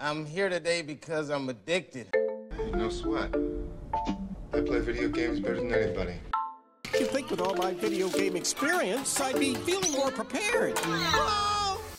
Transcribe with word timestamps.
I'm 0.00 0.24
here 0.26 0.48
today 0.48 0.82
because 0.82 1.28
I'm 1.28 1.48
addicted. 1.48 2.06
No 2.72 2.88
sweat. 2.88 3.34
I 4.52 4.60
play 4.60 4.78
video 4.78 5.08
games 5.08 5.40
better 5.40 5.56
than 5.56 5.74
anybody. 5.74 6.14
You'd 6.96 7.08
think 7.08 7.30
with 7.32 7.40
all 7.40 7.56
my 7.56 7.74
video 7.74 8.08
game 8.08 8.36
experience, 8.36 9.20
I'd 9.20 9.40
be 9.40 9.56
feeling 9.56 9.90
more 9.90 10.12
prepared. 10.12 10.78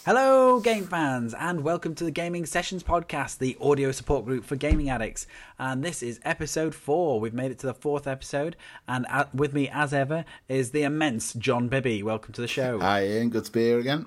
Hello, 0.06 0.62
game 0.62 0.86
fans, 0.86 1.34
and 1.34 1.62
welcome 1.62 1.94
to 1.96 2.06
the 2.06 2.12
Gaming 2.12 2.46
Sessions 2.46 2.84
Podcast, 2.84 3.40
the 3.40 3.58
audio 3.60 3.92
support 3.92 4.24
group 4.24 4.46
for 4.46 4.56
gaming 4.56 4.90
addicts. 4.90 5.28
And 5.60 5.84
this 5.84 6.02
is 6.02 6.22
episode 6.24 6.74
four. 6.74 7.20
We've 7.20 7.34
made 7.34 7.52
it 7.52 7.60
to 7.60 7.68
the 7.68 7.74
fourth 7.74 8.08
episode, 8.08 8.56
and 8.88 9.06
with 9.34 9.54
me, 9.54 9.68
as 9.68 9.94
ever, 9.94 10.24
is 10.48 10.72
the 10.72 10.84
immense 10.84 11.34
John 11.34 11.68
Bibby. 11.68 12.02
Welcome 12.02 12.32
to 12.36 12.42
the 12.42 12.48
show. 12.48 12.80
Hi, 12.80 13.06
Ian. 13.06 13.30
Good 13.30 13.44
to 13.44 13.52
be 13.52 13.66
here 13.66 13.80
again. 13.80 14.06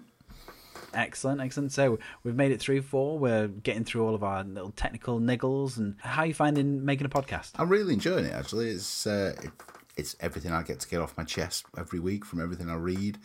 Excellent, 0.95 1.41
excellent. 1.41 1.73
So 1.73 1.99
we've 2.23 2.35
made 2.35 2.53
it 2.53 2.61
through 2.61 2.83
four. 2.83 3.19
We're 3.19 3.49
getting 3.49 3.85
through 3.85 4.07
all 4.07 4.15
of 4.15 4.23
our 4.23 4.45
little 4.45 4.73
technical 4.73 5.21
niggles. 5.21 5.79
And 5.79 5.97
how 6.01 6.23
are 6.23 6.27
you 6.27 6.35
finding 6.35 6.85
making 6.85 7.07
a 7.07 7.11
podcast? 7.11 7.53
I'm 7.57 7.69
really 7.69 7.95
enjoying 7.95 8.25
it. 8.25 8.33
Actually, 8.33 8.71
it's 8.71 9.07
uh, 9.07 9.35
it, 9.43 9.51
it's 9.97 10.17
everything 10.21 10.53
I 10.53 10.63
get 10.63 10.81
to 10.81 10.89
get 10.89 11.01
off 11.01 11.17
my 11.17 11.25
chest 11.25 11.67
every 11.77 12.01
week 12.01 12.25
from 12.25 12.41
everything 12.41 12.69
I 12.69 12.75
read. 12.75 13.19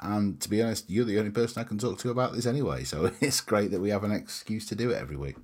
And 0.00 0.40
to 0.40 0.50
be 0.50 0.60
honest, 0.62 0.90
you're 0.90 1.04
the 1.04 1.18
only 1.18 1.30
person 1.30 1.60
I 1.60 1.64
can 1.64 1.78
talk 1.78 1.98
to 1.98 2.10
about 2.10 2.34
this 2.34 2.46
anyway. 2.46 2.84
So 2.84 3.12
it's 3.20 3.40
great 3.40 3.70
that 3.70 3.80
we 3.80 3.90
have 3.90 4.04
an 4.04 4.12
excuse 4.12 4.66
to 4.68 4.74
do 4.74 4.90
it 4.90 4.96
every 4.96 5.16
week. 5.16 5.36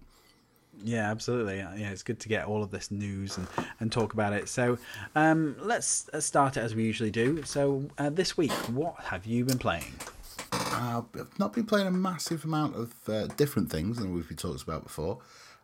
Yeah, 0.85 1.11
absolutely. 1.11 1.59
Yeah, 1.59 1.91
it's 1.91 2.05
good 2.05 2.21
to 2.21 2.29
get 2.29 2.47
all 2.47 2.63
of 2.63 2.71
this 2.71 2.91
news 2.91 3.37
and, 3.37 3.49
and 3.81 3.91
talk 3.91 4.13
about 4.13 4.33
it. 4.33 4.49
So 4.49 4.79
um, 5.17 5.57
let's 5.61 6.09
start 6.21 6.57
it 6.57 6.61
as 6.61 6.75
we 6.75 6.85
usually 6.85 7.11
do. 7.11 7.43
So 7.43 7.85
uh, 7.99 8.11
this 8.11 8.37
week, 8.37 8.53
what 8.69 8.97
have 9.01 9.27
you 9.27 9.45
been 9.45 9.59
playing? 9.59 9.93
I've 10.79 11.39
not 11.39 11.53
been 11.53 11.67
playing 11.67 11.89
a 11.89 11.91
massive 11.91 12.45
amount 12.45 12.77
of 12.77 12.95
uh, 13.09 13.27
different 13.37 13.71
things 13.71 13.99
than 13.99 14.15
we've 14.15 14.29
been 14.29 14.37
talked 14.37 14.63
about 14.63 14.85
before. 14.85 15.19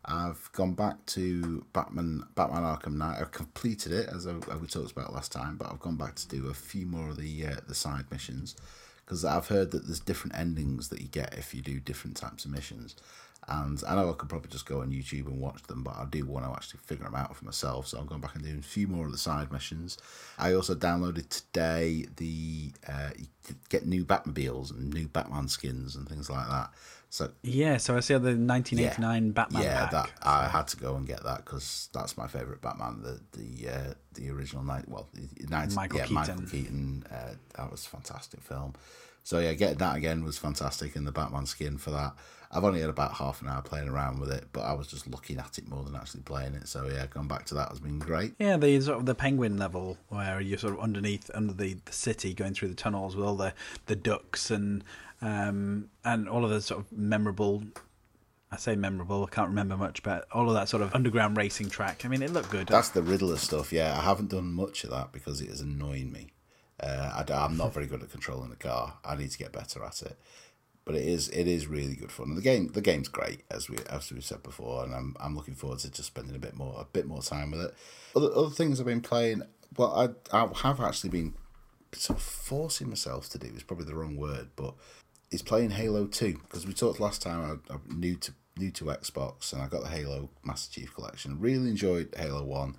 I've 0.05 0.50
gone 0.52 0.74
back 0.74 1.06
to 1.06 1.64
Batman 1.72 2.24
Batman 2.34 2.62
Arkham 2.62 2.96
Knight. 2.96 3.20
I've 3.20 3.30
completed 3.30 3.92
it 3.92 4.08
as, 4.08 4.27
I, 4.27 4.33
we 4.33 4.66
talked 4.66 4.92
about 4.92 5.14
last 5.14 5.33
time, 5.33 5.56
but 5.56 5.70
I've 5.70 5.80
gone 5.80 5.97
back 5.97 6.16
to 6.16 6.28
do 6.28 6.48
a 6.48 6.55
few 6.55 6.84
more 6.84 7.11
of 7.11 7.16
the 7.16 7.47
uh, 7.47 7.56
the 7.66 7.75
side 7.75 8.05
missions 8.11 8.56
because 9.05 9.25
I've 9.25 9.48
heard 9.48 9.70
that 9.70 9.86
there's 9.86 10.00
different 10.00 10.36
endings 10.36 10.88
that 10.88 11.00
you 11.00 11.08
get 11.08 11.34
if 11.34 11.55
you 11.55 11.62
do 11.62 11.78
different 11.78 12.16
types 12.16 12.44
of 12.44 12.50
missions. 12.50 12.97
And 13.47 13.83
I 13.87 13.95
know 13.95 14.11
I 14.11 14.14
could 14.14 14.28
probably 14.28 14.50
just 14.50 14.67
go 14.67 14.81
on 14.81 14.91
YouTube 14.91 15.27
and 15.27 15.41
watch 15.41 15.62
them, 15.64 15.83
but 15.83 15.95
I 15.97 16.06
do 16.09 16.25
want 16.25 16.47
to 16.47 16.53
actually 16.53 16.81
figure 16.84 17.05
them 17.05 17.14
out 17.14 17.37
for 17.37 17.45
myself. 17.45 17.87
So 17.87 17.98
I'm 17.98 18.06
going 18.06 18.20
back 18.20 18.34
and 18.34 18.45
doing 18.45 18.59
a 18.59 18.62
few 18.62 18.87
more 18.89 19.05
of 19.06 19.12
the 19.12 19.19
side 19.19 19.53
missions. 19.53 19.98
I 20.39 20.55
also 20.55 20.75
downloaded 20.75 21.28
today 21.28 22.06
the 22.17 22.72
uh, 22.89 23.11
get 23.69 23.87
new 23.87 24.05
Batmobiles 24.05 24.70
and 24.70 24.92
new 24.92 25.09
Batman 25.09 25.48
skins 25.48 25.95
and 25.95 26.09
things 26.09 26.31
like 26.31 26.48
that. 26.48 26.70
So 27.11 27.31
yeah, 27.42 27.77
so 27.77 27.97
I 27.97 28.00
see 28.00 28.15
the 28.15 28.34
1989 28.34 29.27
yeah, 29.27 29.33
Batman. 29.33 29.62
Yeah, 29.62 29.81
pack, 29.87 29.91
that 29.92 30.06
so. 30.09 30.28
I 30.28 30.48
had 30.48 30.67
to 30.69 30.77
go 30.77 30.97
and 30.97 31.06
get 31.06 31.22
that 31.22 31.45
because 31.45 31.89
that's 31.92 32.17
my 32.17 32.27
favorite 32.27 32.61
Batman. 32.61 33.03
The 33.03 33.20
the 33.39 33.69
uh, 33.69 33.95
the 34.15 34.31
original 34.31 34.65
Knight, 34.65 34.89
well, 34.89 35.06
the 35.15 35.47
19, 35.47 35.77
Michael 35.77 35.98
yeah, 35.98 36.03
Keaton. 36.06 36.15
Michael 36.15 36.47
Keaton. 36.50 37.05
Uh, 37.09 37.34
that 37.56 37.70
was 37.70 37.87
a 37.87 37.89
fantastic 37.91 38.41
film. 38.41 38.75
So 39.22 39.39
yeah, 39.39 39.55
getting 39.55 39.78
that 39.78 39.97
again 39.97 40.25
was 40.25 40.39
fantastic, 40.39 40.97
and 40.97 41.06
the 41.06 41.12
Batman 41.12 41.47
skin 41.47 41.78
for 41.78 41.92
that. 41.92 42.15
I've 42.55 42.62
only 42.62 42.80
had 42.80 42.88
about 42.88 43.14
half 43.14 43.42
an 43.42 43.48
hour 43.48 43.60
playing 43.62 43.88
around 43.88 44.20
with 44.20 44.30
it, 44.30 44.47
but 44.52 44.60
I 44.60 44.72
was 44.72 44.86
just 44.86 45.08
looking 45.08 45.38
at 45.38 45.58
it 45.58 45.69
more 45.69 45.83
than 45.83 45.97
actually 45.97 46.22
playing 46.22 46.55
it. 46.55 46.69
So 46.69 46.86
yeah, 46.86 47.06
going 47.06 47.27
back 47.27 47.47
to 47.47 47.55
that 47.55 47.69
has 47.70 47.80
been 47.80 47.98
great. 47.98 48.34
Yeah, 48.38 48.56
the 48.56 48.80
sort 48.80 48.98
of 48.98 49.06
the 49.06 49.14
penguin 49.14 49.58
level 49.58 49.98
where 50.08 50.41
you're 50.41 50.58
sort 50.58 50.75
of 50.75 50.80
underneath 50.80 51.30
under 51.34 51.52
the, 51.52 51.77
the 51.84 51.92
city, 51.92 52.32
going 52.32 52.55
through 52.55 52.69
the 52.69 52.75
tunnels 52.77 53.16
with 53.16 53.27
all 53.27 53.34
the 53.34 53.55
the 53.86 53.97
ducks 53.97 54.50
and 54.52 54.84
um 55.20 55.91
and 56.05 56.28
all 56.28 56.44
of 56.44 56.50
the 56.50 56.60
sort 56.60 56.80
of 56.80 56.92
memorable. 56.92 57.64
I 58.52 58.56
say 58.56 58.77
memorable. 58.77 59.27
I 59.28 59.34
can't 59.34 59.48
remember 59.48 59.77
much, 59.77 60.05
but 60.05 60.28
all 60.30 60.48
of 60.48 60.55
that 60.55 60.69
sort 60.69 60.84
of 60.84 60.94
underground 60.94 61.36
racing 61.36 61.70
track. 61.70 62.05
I 62.05 62.08
mean, 62.08 62.22
it 62.22 62.32
looked 62.32 62.50
good. 62.50 62.69
That's 62.69 62.91
the 62.91 63.02
Riddler 63.02 63.36
stuff. 63.36 63.72
Yeah, 63.72 63.98
I 63.98 64.02
haven't 64.02 64.30
done 64.30 64.52
much 64.52 64.84
of 64.84 64.91
that 64.91 65.10
because 65.10 65.41
it 65.41 65.48
is 65.48 65.60
annoying 65.60 66.12
me. 66.12 66.34
Uh, 66.78 67.25
I, 67.28 67.44
am 67.44 67.56
not 67.56 67.72
very 67.72 67.86
good 67.86 68.03
at 68.03 68.10
controlling 68.10 68.50
the 68.50 68.56
car. 68.56 68.94
I 69.04 69.16
need 69.16 69.31
to 69.31 69.38
get 69.38 69.53
better 69.53 69.82
at 69.84 70.03
it. 70.03 70.19
But 70.84 70.97
it 70.97 71.06
is 71.06 71.28
it 71.31 71.47
is 71.47 71.67
really 71.67 71.95
good 71.95 72.12
fun. 72.12 72.28
And 72.28 72.37
the 72.37 72.43
game 72.43 72.69
the 72.69 72.83
game's 72.83 73.09
great 73.09 73.43
as 73.50 73.71
we 73.71 73.78
as 73.91 74.12
we 74.12 74.21
said 74.21 74.43
before, 74.43 74.84
and 74.84 74.95
I'm 74.95 75.17
I'm 75.19 75.34
looking 75.34 75.55
forward 75.55 75.78
to 75.81 75.91
just 75.91 76.09
spending 76.09 76.37
a 76.37 76.39
bit 76.39 76.55
more 76.55 76.77
a 76.78 76.84
bit 76.84 77.06
more 77.06 77.22
time 77.22 77.50
with 77.50 77.61
it. 77.61 77.75
Other 78.15 78.31
other 78.34 78.50
things 78.50 78.81
I've 78.81 78.87
been 78.87 79.00
playing. 79.00 79.43
Well, 79.77 80.17
I 80.33 80.37
I 80.37 80.49
have 80.62 80.81
actually 80.81 81.11
been 81.11 81.34
sort 81.93 82.19
of 82.19 82.25
forcing 82.25 82.89
myself 82.89 83.28
to 83.31 83.39
do. 83.39 83.47
Is 83.55 83.62
probably 83.62 83.87
the 83.87 83.95
wrong 83.95 84.17
word, 84.17 84.49
but 84.56 84.75
is 85.31 85.43
playing 85.43 85.71
Halo 85.71 86.06
Two 86.06 86.39
because 86.45 86.67
we 86.67 86.75
talked 86.75 87.01
last 87.01 87.22
time. 87.22 87.62
I, 87.71 87.75
I'm 87.75 88.01
new 88.01 88.16
to 88.16 88.33
new 88.56 88.71
to 88.72 88.84
Xbox, 88.84 89.53
and 89.53 89.62
I 89.62 89.69
got 89.69 89.83
the 89.83 89.89
Halo 89.89 90.28
Master 90.45 90.81
Chief 90.81 90.95
Collection. 90.95 91.41
Really 91.41 91.71
enjoyed 91.71 92.15
Halo 92.16 92.45
One 92.45 92.77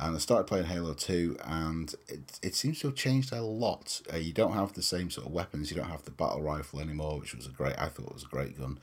and 0.00 0.14
I 0.14 0.18
started 0.18 0.44
playing 0.44 0.66
Halo 0.66 0.94
2, 0.94 1.38
and 1.44 1.94
it, 2.08 2.38
it 2.42 2.54
seems 2.54 2.80
to 2.80 2.88
have 2.88 2.96
changed 2.96 3.32
a 3.32 3.42
lot. 3.42 4.00
Uh, 4.12 4.16
you 4.16 4.32
don't 4.32 4.52
have 4.52 4.74
the 4.74 4.82
same 4.82 5.10
sort 5.10 5.26
of 5.26 5.32
weapons, 5.32 5.70
you 5.70 5.76
don't 5.76 5.90
have 5.90 6.04
the 6.04 6.10
battle 6.10 6.42
rifle 6.42 6.80
anymore, 6.80 7.18
which 7.18 7.34
was 7.34 7.46
a 7.46 7.50
great, 7.50 7.78
I 7.78 7.88
thought 7.88 8.06
it 8.06 8.14
was 8.14 8.22
a 8.22 8.28
great 8.28 8.58
gun. 8.58 8.78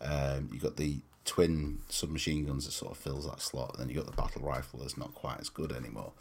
Um, 0.00 0.50
you 0.52 0.60
got 0.60 0.76
the 0.76 0.98
twin 1.24 1.78
submachine 1.88 2.44
guns 2.44 2.66
that 2.66 2.72
sort 2.72 2.92
of 2.92 2.98
fills 2.98 3.28
that 3.28 3.40
slot, 3.40 3.72
and 3.72 3.82
then 3.82 3.88
you 3.88 3.94
got 4.02 4.10
the 4.10 4.22
battle 4.22 4.42
rifle 4.42 4.80
that's 4.80 4.98
not 4.98 5.14
quite 5.14 5.40
as 5.40 5.48
good 5.48 5.72
anymore. 5.72 6.12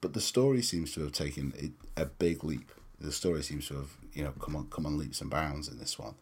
But 0.00 0.14
the 0.14 0.20
story 0.20 0.62
seems 0.62 0.92
to 0.94 1.02
have 1.02 1.12
taken 1.12 1.74
a 1.96 2.06
big 2.06 2.42
leap. 2.42 2.72
The 2.98 3.12
story 3.12 3.42
seems 3.42 3.68
to 3.68 3.74
have, 3.74 3.90
you 4.14 4.24
know, 4.24 4.32
come 4.32 4.56
on, 4.56 4.68
come 4.68 4.86
on 4.86 4.96
leaps 4.96 5.20
and 5.20 5.30
bounds 5.30 5.68
in 5.68 5.78
this 5.78 5.98
one. 5.98 6.14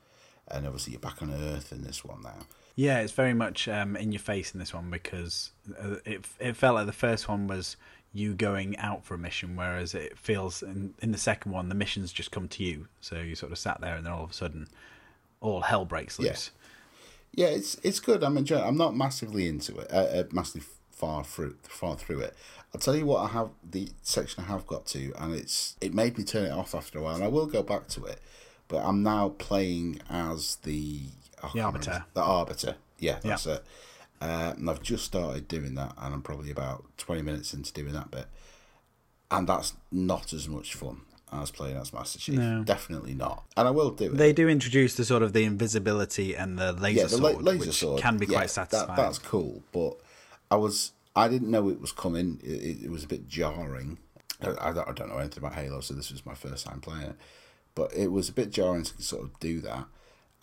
And 0.49 0.67
obviously, 0.67 0.93
you're 0.93 1.01
back 1.01 1.23
on 1.23 1.31
Earth 1.31 1.71
in 1.71 1.83
this 1.83 2.05
one 2.05 2.23
now. 2.23 2.47
Yeah, 2.79 3.01
it's 3.01 3.11
very 3.11 3.35
much 3.35 3.67
um, 3.67 3.97
in 3.97 4.13
your 4.13 4.21
face 4.21 4.55
in 4.55 4.61
this 4.61 4.73
one 4.73 4.89
because 4.89 5.51
uh, 5.83 5.97
it 6.05 6.25
it 6.39 6.57
felt 6.57 6.77
like 6.77 6.87
the 6.87 6.93
first 6.93 7.29
one 7.29 7.49
was 7.49 7.77
you 8.13 8.35
going 8.35 8.77
out 8.77 9.05
for 9.05 9.15
a 9.15 9.19
mission, 9.19 9.57
whereas 9.57 9.97
it 9.97 10.17
feels 10.17 10.63
in, 10.63 10.95
in 11.03 11.11
the 11.11 11.19
second 11.19 11.51
one 11.51 11.69
the 11.71 11.75
missions 11.75 12.13
just 12.13 12.31
come 12.31 12.47
to 12.47 12.63
you. 12.63 12.87
So 13.01 13.17
you 13.17 13.35
sort 13.35 13.51
of 13.51 13.59
sat 13.59 13.81
there, 13.81 13.97
and 13.97 14.07
then 14.07 14.13
all 14.13 14.23
of 14.23 14.31
a 14.31 14.33
sudden, 14.33 14.69
all 15.41 15.63
hell 15.63 15.87
breaks 15.87 16.21
loose. 16.21 16.53
Yeah, 17.33 17.49
yeah 17.49 17.57
it's 17.57 17.75
it's 17.83 17.99
good. 17.99 18.23
I'm 18.23 18.39
enjoying. 18.39 18.63
I'm 18.63 18.77
not 18.77 18.95
massively 18.95 19.49
into 19.49 19.77
it. 19.79 19.93
Uh, 19.93 19.97
uh, 19.97 20.25
massively 20.31 20.63
far 20.93 21.25
through 21.25 21.57
far 21.65 21.97
through 21.97 22.21
it. 22.21 22.37
I'll 22.73 22.81
tell 22.81 22.95
you 22.95 23.07
what 23.07 23.29
I 23.29 23.33
have 23.33 23.51
the 23.69 23.89
section 24.03 24.45
I 24.45 24.47
have 24.47 24.69
got 24.69 24.87
to, 24.87 25.13
and 25.19 25.35
it's 25.35 25.75
it 25.81 25.93
made 25.95 26.17
me 26.17 26.23
turn 26.23 26.45
it 26.45 26.53
off 26.53 26.77
after 26.77 27.01
a 27.01 27.03
while, 27.03 27.17
and 27.17 27.25
I 27.25 27.29
will 27.29 27.47
go 27.47 27.65
back 27.65 27.89
to 27.89 28.05
it. 28.05 28.21
But 28.69 28.85
I'm 28.85 29.03
now 29.03 29.31
playing 29.31 30.01
as 30.09 30.59
the 30.63 31.07
oh, 31.43 31.51
the 31.55 31.61
arbiter. 31.61 32.05
The 32.15 32.23
arbiter. 32.23 32.77
Yeah, 32.99 33.19
that's 33.23 33.47
yeah. 33.47 33.55
it. 33.55 33.65
Uh, 34.21 34.55
and 34.57 34.69
I've 34.69 34.83
just 34.83 35.05
started 35.05 35.47
doing 35.47 35.75
that, 35.77 35.95
and 35.99 36.15
I'm 36.15 36.23
probably 36.23 36.51
about 36.51 36.85
20 36.99 37.23
minutes 37.23 37.55
into 37.55 37.73
doing 37.73 37.93
that 37.93 38.11
bit. 38.11 38.27
And 39.31 39.49
that's 39.49 39.75
not 39.93 40.33
as 40.33 40.49
much 40.49 40.75
fun 40.75 41.03
as 41.33 41.51
playing 41.51 41.77
as 41.77 41.93
Master 41.93 42.19
Chief. 42.19 42.37
No. 42.37 42.65
Definitely 42.65 43.15
not. 43.15 43.45
And 43.57 43.69
I 43.69 43.71
will 43.71 43.91
do 43.91 44.07
it. 44.07 44.17
They 44.17 44.33
do 44.33 44.49
introduce 44.49 44.95
the 44.95 45.05
sort 45.05 45.23
of 45.23 45.33
the 45.33 45.45
invisibility 45.45 46.35
and 46.35 46.59
the 46.59 46.73
laser 46.73 47.01
yeah, 47.01 47.07
the 47.07 47.09
sword, 47.11 47.43
laser 47.43 47.59
which 47.67 47.79
sword 47.79 48.01
can 48.01 48.17
be 48.17 48.27
yeah, 48.27 48.39
quite 48.39 48.51
satisfying. 48.51 48.89
That, 48.89 48.97
that's 48.97 49.19
cool, 49.19 49.63
but 49.73 49.99
I 50.51 50.57
was 50.57 50.93
I 51.15 51.29
didn't 51.29 51.51
know 51.51 51.69
it 51.69 51.81
was 51.81 51.93
coming. 51.93 52.41
It, 52.43 52.85
it 52.85 52.91
was 52.91 53.05
a 53.05 53.09
bit 53.09 53.29
jarring. 53.29 53.99
I, 54.41 54.51
I, 54.51 54.71
I 54.71 54.93
don't 54.93 55.09
know 55.09 55.19
anything 55.19 55.43
about 55.43 55.55
Halo, 55.55 55.81
so 55.81 55.95
this 55.95 56.11
was 56.11 56.25
my 56.25 56.35
first 56.35 56.67
time 56.67 56.81
playing 56.81 57.09
it. 57.11 57.17
But 57.75 57.93
it 57.95 58.09
was 58.09 58.29
a 58.29 58.33
bit 58.33 58.51
jarring 58.51 58.85
to 58.85 59.03
sort 59.03 59.23
of 59.23 59.39
do 59.41 59.61
that, 59.61 59.85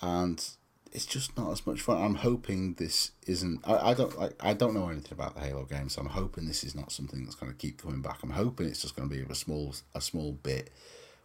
and 0.02 0.48
it's 0.96 1.06
just 1.06 1.38
not 1.38 1.52
as 1.52 1.68
much 1.68 1.82
fun. 1.82 2.02
I'm 2.02 2.16
hoping 2.16 2.76
this 2.76 3.12
isn't. 3.28 3.60
I, 3.66 3.92
I 3.92 3.94
don't 3.94 4.18
like. 4.18 4.34
I 4.40 4.54
don't 4.54 4.74
know 4.74 4.88
anything 4.88 5.12
about 5.12 5.36
the 5.36 5.42
Halo 5.42 5.66
game, 5.66 5.90
so 5.90 6.02
I'm 6.02 6.08
hoping 6.08 6.48
this 6.48 6.64
is 6.64 6.74
not 6.74 6.92
something 6.92 7.24
that's 7.24 7.36
going 7.36 7.52
to 7.52 7.58
keep 7.58 7.82
coming 7.82 8.02
back. 8.02 8.20
I'm 8.24 8.32
hoping 8.32 8.68
it's 8.68 8.82
just 8.82 8.96
going 8.96 9.10
to 9.10 9.14
be 9.14 9.22
a 9.22 9.36
small 9.36 9.76
a 9.94 10.00
small 10.00 10.32
bit, 10.32 10.72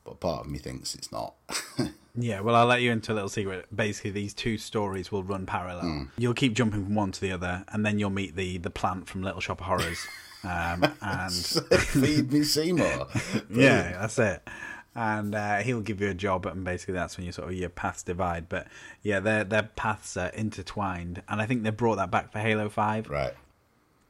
but 0.05 0.19
part 0.19 0.45
of 0.45 0.51
me 0.51 0.59
thinks 0.59 0.97
it's 0.97 1.13
not. 1.13 1.35
yeah, 2.17 2.41
well, 2.41 2.57
I'll 2.57 2.67
let 2.67 2.83
you 2.83 2.91
into 2.91 3.13
a 3.13 3.15
little 3.15 3.29
secret. 3.29 3.67
Basically, 3.75 4.11
these 4.11 4.35
two 4.35 4.59
stories 4.59 5.13
will 5.13 5.23
run 5.23 5.47
parallel. 5.47 5.83
Hmm. 5.83 6.03
You'll 6.19 6.35
keep 6.35 6.55
jumping 6.55 6.85
from 6.85 6.97
one 6.97 7.13
to 7.13 7.21
the 7.21 7.31
other, 7.31 7.65
and 7.69 7.87
then 7.87 8.01
you'll 8.01 8.11
meet 8.11 8.35
the 8.35 8.59
the 8.59 8.71
plant 8.71 9.09
from 9.09 9.23
Little 9.23 9.41
Shop 9.41 9.61
of 9.61 9.67
Horrors. 9.67 10.05
Um, 10.43 10.85
and 11.01 11.33
feed 11.33 12.33
me 12.33 12.43
Seymour. 12.43 13.07
yeah, 13.51 13.93
that's 14.01 14.19
it 14.19 14.43
and 15.01 15.35
uh, 15.35 15.57
he'll 15.61 15.81
give 15.81 16.03
you 16.03 16.11
a 16.11 16.15
job, 16.15 16.45
and 16.45 16.63
basically 16.63 16.93
that's 16.93 17.17
when 17.17 17.25
you 17.25 17.33
sort 17.33 17.49
of 17.49 17.55
your 17.55 17.71
paths 17.71 18.03
divide. 18.03 18.51
But 18.51 18.67
yeah, 19.03 19.19
their 19.19 19.45
their 19.45 19.63
paths 19.63 20.15
are 20.19 20.29
intertwined, 20.29 21.23
and 21.27 21.41
I 21.41 21.47
think 21.47 21.63
they 21.63 21.71
brought 21.71 21.97
that 21.97 22.11
back 22.11 22.31
for 22.31 22.39
Halo 22.39 22.69
Five. 22.69 23.09
Right. 23.09 23.33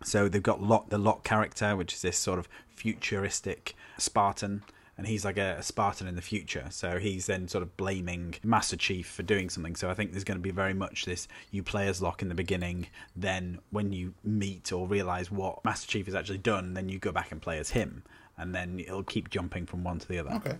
So 0.03 0.29
they've 0.29 0.43
got 0.43 0.61
Locke, 0.61 0.89
the 0.89 0.99
Locke 0.99 1.23
character, 1.23 1.77
which 1.77 1.95
is 1.95 2.03
this 2.03 2.19
sort 2.19 2.41
of 2.41 2.49
futuristic 2.75 3.77
Spartan, 3.99 4.65
and 4.99 5.07
he's 5.07 5.25
like 5.25 5.37
a, 5.37 5.59
a, 5.59 5.63
Spartan 5.63 6.09
in 6.09 6.17
the 6.17 6.23
future. 6.23 6.67
So 6.71 6.99
he's 6.99 7.27
then 7.27 7.47
sort 7.47 7.63
of 7.63 7.77
blaming 7.77 8.35
Master 8.43 8.77
Chief 8.77 9.07
for 9.07 9.23
doing 9.23 9.49
something. 9.49 9.77
So 9.77 9.91
I 9.91 9.95
think 9.95 10.11
there's 10.11 10.25
going 10.25 10.39
to 10.39 10.43
be 10.43 10.51
very 10.51 10.75
much 10.75 11.05
this: 11.05 11.29
you 11.53 11.63
play 11.63 11.87
as 11.87 12.03
Locke 12.03 12.21
in 12.21 12.29
the 12.29 12.35
beginning, 12.35 12.89
then 13.15 13.61
when 13.71 13.93
you 13.93 14.15
meet 14.25 14.73
or 14.73 14.89
realize 14.89 15.31
what 15.31 15.65
Master 15.65 15.87
Chief 15.87 16.07
has 16.07 16.17
actually 16.17 16.39
done, 16.39 16.75
then 16.75 16.89
you 16.89 16.99
go 16.99 17.13
back 17.13 17.31
and 17.31 17.41
play 17.41 17.61
as 17.61 17.71
him. 17.71 18.03
And 18.41 18.55
then 18.55 18.81
it'll 18.81 19.03
keep 19.03 19.31
jumping 19.31 19.67
from 19.67 19.85
one 19.85 19.99
to 19.99 20.09
the 20.09 20.19
other. 20.19 20.31
Okay. 20.33 20.57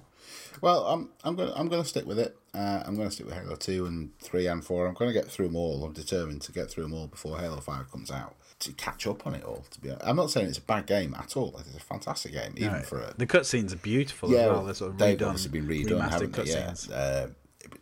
Well, 0.61 0.85
I'm 0.87 1.09
I'm 1.25 1.35
gonna 1.35 1.53
I'm 1.57 1.69
gonna 1.69 1.85
stick 1.85 2.07
with 2.07 2.19
it. 2.19 2.37
Uh, 2.55 2.83
I'm 2.85 2.97
gonna 2.97 3.11
stick 3.11 3.27
with 3.27 3.35
Halo 3.35 3.57
Two 3.57 3.87
and 3.87 4.17
Three 4.21 4.47
and 4.47 4.65
Four. 4.65 4.87
I'm 4.87 4.95
gonna 4.95 5.13
get 5.13 5.27
through 5.27 5.47
them 5.47 5.57
all. 5.57 5.85
I'm 5.85 5.93
determined 5.93 6.43
to 6.43 6.53
get 6.53 6.71
through 6.71 6.85
them 6.85 6.95
all 6.95 7.07
before 7.07 7.39
Halo 7.39 7.61
Five 7.61 7.91
comes 7.91 8.11
out 8.11 8.37
to 8.61 8.73
catch 8.73 9.07
up 9.07 9.27
on 9.27 9.35
it 9.35 9.43
all. 9.43 9.65
To 9.71 9.81
be, 9.81 9.91
I'm 10.03 10.17
not 10.17 10.31
saying 10.31 10.49
it's 10.49 10.59
a 10.59 10.63
bad 10.63 10.87
game 10.87 11.15
at 11.19 11.37
all. 11.37 11.57
It's 11.59 11.75
a 11.75 11.81
fantastic 11.81 12.33
game, 12.33 12.53
even 12.57 12.73
Right. 12.75 12.87
for 12.87 13.01
a 13.01 13.15
The 13.17 13.27
cutscenes 13.27 13.73
are 13.73 13.77
beautiful 13.77 14.31
yeah. 14.31 14.41
as 14.41 14.51
well. 14.51 14.65
They're 14.65 14.75
sort 14.75 14.91
of 14.93 14.99
they've 14.99 15.19
redone, 15.19 15.27
obviously 15.29 15.51
been 15.61 15.69
redone, 15.69 16.09
haven't 16.11 16.33
they? 16.33 16.45
Yeah. 16.45 16.75
Uh, 16.95 17.27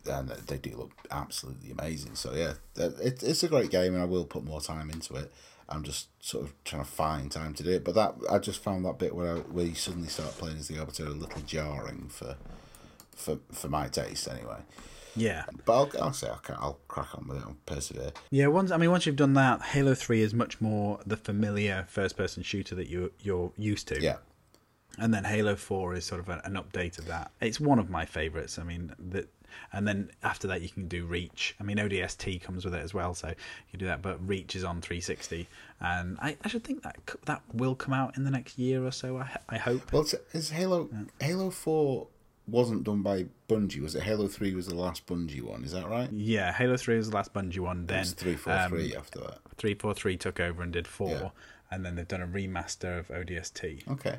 and 0.09 0.29
they 0.29 0.57
do 0.57 0.75
look 0.77 0.91
absolutely 1.11 1.71
amazing. 1.71 2.15
So 2.15 2.33
yeah, 2.33 2.53
it, 2.77 3.21
it's 3.23 3.43
a 3.43 3.47
great 3.47 3.69
game, 3.69 3.93
and 3.93 4.01
I 4.01 4.05
will 4.05 4.25
put 4.25 4.43
more 4.43 4.61
time 4.61 4.89
into 4.89 5.15
it. 5.15 5.31
I'm 5.69 5.83
just 5.83 6.09
sort 6.19 6.45
of 6.45 6.63
trying 6.63 6.83
to 6.83 6.89
find 6.89 7.31
time 7.31 7.53
to 7.55 7.63
do 7.63 7.71
it. 7.71 7.83
But 7.83 7.95
that 7.95 8.15
I 8.29 8.39
just 8.39 8.61
found 8.63 8.85
that 8.85 8.97
bit 8.97 9.15
where 9.15 9.37
I, 9.37 9.39
where 9.39 9.65
you 9.65 9.75
suddenly 9.75 10.09
start 10.09 10.31
playing 10.31 10.57
as 10.57 10.67
the 10.67 10.79
Arbiter 10.79 11.05
a 11.05 11.09
little 11.09 11.41
jarring 11.41 12.09
for 12.09 12.35
for 13.15 13.39
for 13.51 13.69
my 13.69 13.87
taste 13.87 14.27
anyway. 14.27 14.59
Yeah. 15.15 15.45
But 15.65 15.73
I'll, 15.73 15.91
I'll 16.01 16.13
say 16.13 16.27
I'll, 16.27 16.41
I'll 16.59 16.79
crack 16.87 17.15
on 17.15 17.27
with 17.27 17.37
it. 17.37 17.43
I'll 17.45 17.57
persevere. 17.65 18.11
Yeah, 18.31 18.47
once 18.47 18.71
I 18.71 18.77
mean, 18.77 18.91
once 18.91 19.05
you've 19.05 19.15
done 19.15 19.33
that, 19.33 19.61
Halo 19.61 19.93
Three 19.93 20.21
is 20.21 20.33
much 20.33 20.61
more 20.61 20.99
the 21.05 21.17
familiar 21.17 21.85
first-person 21.89 22.43
shooter 22.43 22.75
that 22.75 22.87
you 22.87 23.11
you're 23.19 23.51
used 23.57 23.87
to. 23.89 24.01
Yeah, 24.01 24.17
and 24.97 25.13
then 25.13 25.23
Halo 25.23 25.55
Four 25.55 25.95
is 25.95 26.05
sort 26.05 26.21
of 26.21 26.29
an 26.29 26.53
update 26.53 26.99
of 26.99 27.07
that. 27.07 27.31
It's 27.41 27.59
one 27.59 27.79
of 27.79 27.89
my 27.89 28.05
favorites. 28.05 28.57
I 28.59 28.63
mean, 28.63 28.93
that, 28.97 29.29
and 29.73 29.87
then 29.87 30.11
after 30.23 30.47
that 30.47 30.61
you 30.61 30.69
can 30.69 30.87
do 30.87 31.05
Reach. 31.05 31.55
I 31.59 31.63
mean, 31.63 31.77
ODST 31.77 32.41
comes 32.41 32.65
with 32.65 32.73
it 32.75 32.81
as 32.83 32.93
well, 32.93 33.13
so 33.13 33.27
you 33.29 33.35
can 33.71 33.79
do 33.79 33.85
that. 33.87 34.01
But 34.01 34.25
Reach 34.27 34.55
is 34.55 34.63
on 34.63 34.81
360, 34.81 35.47
and 35.79 36.17
I, 36.21 36.37
I 36.43 36.47
should 36.47 36.63
think 36.63 36.83
that 36.83 36.97
that 37.25 37.41
will 37.53 37.75
come 37.75 37.93
out 37.93 38.17
in 38.17 38.23
the 38.23 38.31
next 38.31 38.57
year 38.57 38.85
or 38.85 38.91
so. 38.91 39.17
I, 39.17 39.37
I 39.49 39.57
hope. 39.57 39.91
well, 39.91 40.05
it's 40.33 40.49
Halo 40.49 40.89
Halo 41.19 41.49
Four 41.49 42.07
wasn't 42.47 42.83
done 42.83 43.03
by 43.03 43.27
Bungie, 43.47 43.79
was 43.79 43.93
it? 43.95 44.01
Halo 44.03 44.27
Three 44.27 44.55
was 44.55 44.65
the 44.67 44.75
last 44.75 45.05
Bungie 45.05 45.41
one. 45.41 45.63
Is 45.63 45.71
that 45.71 45.87
right? 45.87 46.09
Yeah, 46.11 46.51
Halo 46.51 46.77
Three 46.77 46.97
was 46.97 47.09
the 47.09 47.15
last 47.15 47.31
Bungie 47.33 47.59
one. 47.59 47.85
Then 47.85 48.05
three 48.05 48.35
four 48.35 48.57
three 48.67 48.93
um, 48.95 48.99
after 48.99 49.19
that. 49.19 49.37
three 49.57 49.75
four 49.75 49.93
three 49.93 50.17
took 50.17 50.39
over 50.39 50.63
and 50.63 50.71
did 50.73 50.87
four, 50.87 51.09
Yeah. 51.09 51.29
and 51.71 51.85
then 51.85 51.95
they've 51.95 52.07
done 52.07 52.21
a 52.23 52.27
remaster 52.27 52.97
of 52.99 53.07
ODST, 53.09 53.87
Okay. 53.91 54.15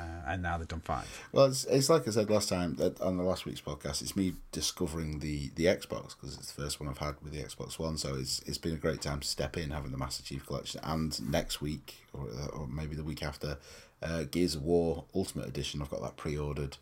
Uh, 0.00 0.30
and 0.30 0.42
now 0.42 0.58
they've 0.58 0.68
done 0.68 0.80
five. 0.80 1.06
Well, 1.32 1.46
it's, 1.46 1.64
it's 1.64 1.90
like 1.90 2.06
I 2.06 2.10
said 2.10 2.30
last 2.30 2.48
time 2.48 2.76
on 3.00 3.16
the 3.16 3.22
last 3.22 3.44
week's 3.44 3.60
podcast. 3.60 4.02
It's 4.02 4.16
me 4.16 4.34
discovering 4.52 5.18
the, 5.20 5.50
the 5.54 5.66
Xbox 5.66 6.14
because 6.16 6.36
it's 6.36 6.52
the 6.52 6.62
first 6.62 6.80
one 6.80 6.88
I've 6.88 6.98
had 6.98 7.16
with 7.22 7.32
the 7.32 7.42
Xbox 7.42 7.78
One. 7.78 7.96
So 7.96 8.14
it's 8.14 8.40
it's 8.46 8.58
been 8.58 8.74
a 8.74 8.78
great 8.78 9.00
time 9.00 9.20
to 9.20 9.28
step 9.28 9.56
in 9.56 9.70
having 9.70 9.90
the 9.92 9.98
Master 9.98 10.22
Chief 10.22 10.46
Collection, 10.46 10.80
and 10.84 11.30
next 11.30 11.60
week 11.60 11.96
or, 12.12 12.28
or 12.52 12.66
maybe 12.66 12.96
the 12.96 13.04
week 13.04 13.22
after, 13.22 13.58
uh, 14.02 14.24
Gears 14.24 14.54
of 14.54 14.62
War 14.62 15.04
Ultimate 15.14 15.46
Edition. 15.48 15.82
I've 15.82 15.90
got 15.90 16.02
that 16.02 16.16
pre 16.16 16.36
ordered. 16.36 16.76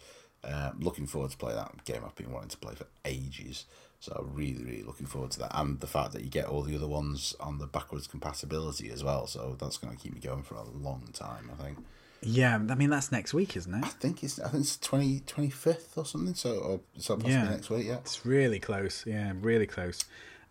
Uh, 0.45 0.71
looking 0.79 1.07
forward 1.07 1.33
to 1.33 1.37
play 1.37 1.53
that 1.53 1.85
game. 1.85 2.03
I've 2.07 2.15
been 2.15 2.31
wanting 2.31 2.51
to 2.51 2.59
play 2.59 2.75
for 2.75 2.87
ages. 3.05 3.65
So 4.01 4.13
I'm 4.17 4.33
really, 4.33 4.63
really 4.63 4.85
looking 4.85 5.07
forward 5.07 5.33
to 5.33 5.41
that, 5.41 5.51
and 5.55 5.81
the 5.81 5.89
fact 5.89 6.13
that 6.13 6.23
you 6.23 6.31
get 6.31 6.45
all 6.47 6.63
the 6.63 6.77
other 6.77 6.87
ones 6.87 7.35
on 7.41 7.59
the 7.59 7.67
backwards 7.67 8.07
compatibility 8.07 8.91
as 8.91 9.03
well. 9.03 9.27
So 9.27 9.57
that's 9.59 9.77
going 9.77 9.97
to 9.97 10.01
keep 10.01 10.15
me 10.15 10.21
going 10.21 10.45
for 10.45 10.55
a 10.55 10.63
long 10.63 11.09
time. 11.13 11.51
I 11.53 11.61
think. 11.61 11.79
Yeah, 12.21 12.57
I 12.57 12.75
mean 12.75 12.91
that's 12.91 13.13
next 13.13 13.33
week, 13.33 13.57
isn't 13.57 13.73
it? 13.73 13.85
I 13.85 13.89
think 13.89 14.23
it's 14.25 14.41
I 14.41 14.49
think 14.49 14.63
it's 14.65 14.77
20, 14.79 15.21
25th 15.21 15.97
or 15.97 16.05
something. 16.05 16.35
So 16.35 16.57
or 16.59 16.81
so 16.99 17.15
possibly 17.17 17.33
Yeah. 17.33 17.45
next 17.51 17.71
week. 17.71 17.87
Yeah. 17.87 17.97
It's 17.99 18.27
really 18.27 18.59
close. 18.59 19.05
Yeah, 19.07 19.33
really 19.41 19.67
close. 19.67 20.05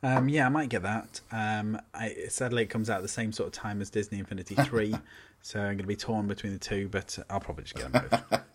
Um, 0.03 0.29
yeah, 0.29 0.45
I 0.45 0.49
might 0.49 0.69
get 0.69 0.83
that. 0.83 1.21
Um, 1.31 1.81
I, 1.93 2.15
sadly, 2.29 2.63
it 2.63 2.67
comes 2.69 2.87
out 2.89 2.97
at 2.97 3.01
the 3.01 3.07
same 3.07 3.31
sort 3.31 3.47
of 3.47 3.53
time 3.53 3.81
as 3.81 3.89
Disney 3.89 4.19
Infinity 4.19 4.53
3. 4.63 4.95
so 5.41 5.59
I'm 5.59 5.65
going 5.69 5.77
to 5.79 5.83
be 5.87 5.95
torn 5.95 6.27
between 6.27 6.53
the 6.53 6.59
two, 6.59 6.87
but 6.87 7.17
I'll 7.31 7.39
probably 7.39 7.63
just 7.63 7.75
get 7.75 7.91
them 7.91 8.05
both. 8.09 8.41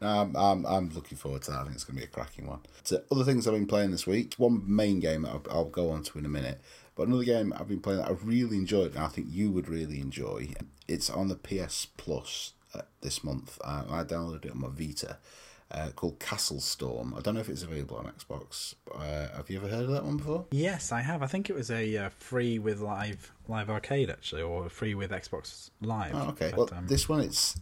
No, 0.00 0.06
I'm, 0.08 0.36
I'm 0.36 0.66
I'm 0.66 0.90
looking 0.90 1.18
forward 1.18 1.42
to 1.42 1.50
that. 1.50 1.60
I 1.60 1.62
think 1.64 1.74
it's 1.74 1.82
going 1.84 1.96
to 1.96 2.02
be 2.02 2.04
a 2.04 2.10
cracking 2.10 2.46
one. 2.46 2.60
So 2.84 3.02
other 3.10 3.24
things 3.24 3.48
I've 3.48 3.54
been 3.54 3.66
playing 3.66 3.90
this 3.90 4.06
week. 4.06 4.34
One 4.36 4.62
main 4.64 5.00
game 5.00 5.22
that 5.22 5.30
I'll, 5.30 5.42
I'll 5.50 5.64
go 5.64 5.90
on 5.90 6.02
to 6.04 6.18
in 6.18 6.24
a 6.24 6.28
minute. 6.28 6.60
But 6.96 7.08
another 7.08 7.24
game 7.24 7.52
I've 7.56 7.68
been 7.68 7.80
playing 7.80 8.00
that 8.00 8.08
I 8.08 8.12
really 8.24 8.56
enjoyed, 8.56 8.94
and 8.94 9.04
I 9.04 9.08
think 9.08 9.28
you 9.30 9.50
would 9.52 9.68
really 9.68 10.00
enjoy. 10.00 10.48
It's 10.88 11.10
on 11.10 11.28
the 11.28 11.36
PS 11.36 11.86
Plus 11.96 12.52
uh, 12.74 12.82
this 13.02 13.22
month. 13.22 13.58
Uh, 13.62 13.84
I 13.88 14.02
downloaded 14.02 14.46
it 14.46 14.52
on 14.52 14.60
my 14.60 14.68
Vita. 14.68 15.18
Uh, 15.68 15.88
called 15.96 16.20
Castle 16.20 16.60
Storm. 16.60 17.12
I 17.18 17.20
don't 17.20 17.34
know 17.34 17.40
if 17.40 17.48
it's 17.48 17.64
available 17.64 17.96
on 17.96 18.04
Xbox. 18.04 18.76
Uh, 18.94 19.36
have 19.36 19.50
you 19.50 19.58
ever 19.58 19.66
heard 19.66 19.82
of 19.86 19.90
that 19.90 20.04
one 20.04 20.16
before? 20.16 20.46
yes, 20.52 20.92
I 20.92 21.00
have. 21.00 21.24
I 21.24 21.26
think 21.26 21.50
it 21.50 21.56
was 21.56 21.72
a 21.72 21.96
uh, 21.96 22.08
free 22.20 22.60
with 22.60 22.78
live 22.78 23.32
live 23.48 23.68
arcade, 23.68 24.08
actually, 24.08 24.42
or 24.42 24.68
free 24.68 24.94
with 24.94 25.10
Xbox 25.10 25.70
Live. 25.82 26.12
Oh, 26.14 26.28
okay. 26.28 26.52
But, 26.54 26.70
well, 26.70 26.78
um, 26.78 26.86
this 26.86 27.08
one 27.08 27.18
it's 27.20 27.56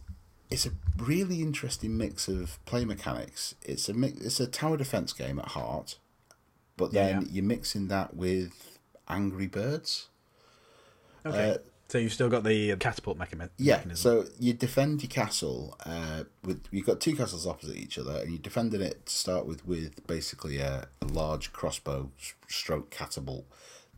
it's 0.51 0.67
a 0.67 0.71
really 0.99 1.41
interesting 1.41 1.97
mix 1.97 2.27
of 2.27 2.63
play 2.65 2.85
mechanics. 2.85 3.55
It's 3.63 3.89
a 3.89 3.93
mix, 3.95 4.21
it's 4.21 4.39
a 4.39 4.45
tower 4.45 4.77
defense 4.77 5.11
game 5.11 5.39
at 5.39 5.47
heart, 5.49 5.97
but 6.77 6.93
Yeah, 6.93 7.07
then 7.07 7.21
yeah. 7.23 7.27
you're 7.31 7.43
mixing 7.43 7.87
that 7.87 8.15
with 8.15 8.74
Angry 9.07 9.47
Birds. 9.47 10.07
okay. 11.25 11.51
uh, 11.51 11.57
so 11.87 11.99
you've 11.99 12.13
still 12.13 12.29
got 12.29 12.43
the 12.43 12.71
uh, 12.71 12.75
catapult 12.77 13.19
mechani- 13.19 13.49
Yeah. 13.57 13.81
So 13.93 14.25
you 14.39 14.53
defend 14.53 15.03
your 15.03 15.09
castle 15.09 15.77
uh, 15.85 16.23
with 16.43 16.63
you've 16.71 16.85
got 16.87 16.99
two 16.99 17.15
castles 17.15 17.45
opposite 17.45 17.77
each 17.77 17.99
other, 17.99 18.19
and 18.21 18.31
you're 18.31 18.39
defending 18.39 18.81
it 18.81 19.05
to 19.05 19.13
start 19.13 19.45
with 19.45 19.65
with 19.67 20.05
basically 20.07 20.57
a, 20.57 20.87
a 21.01 21.05
large 21.05 21.53
crossbow 21.53 22.09
stroke 22.47 22.89
catapult 22.89 23.45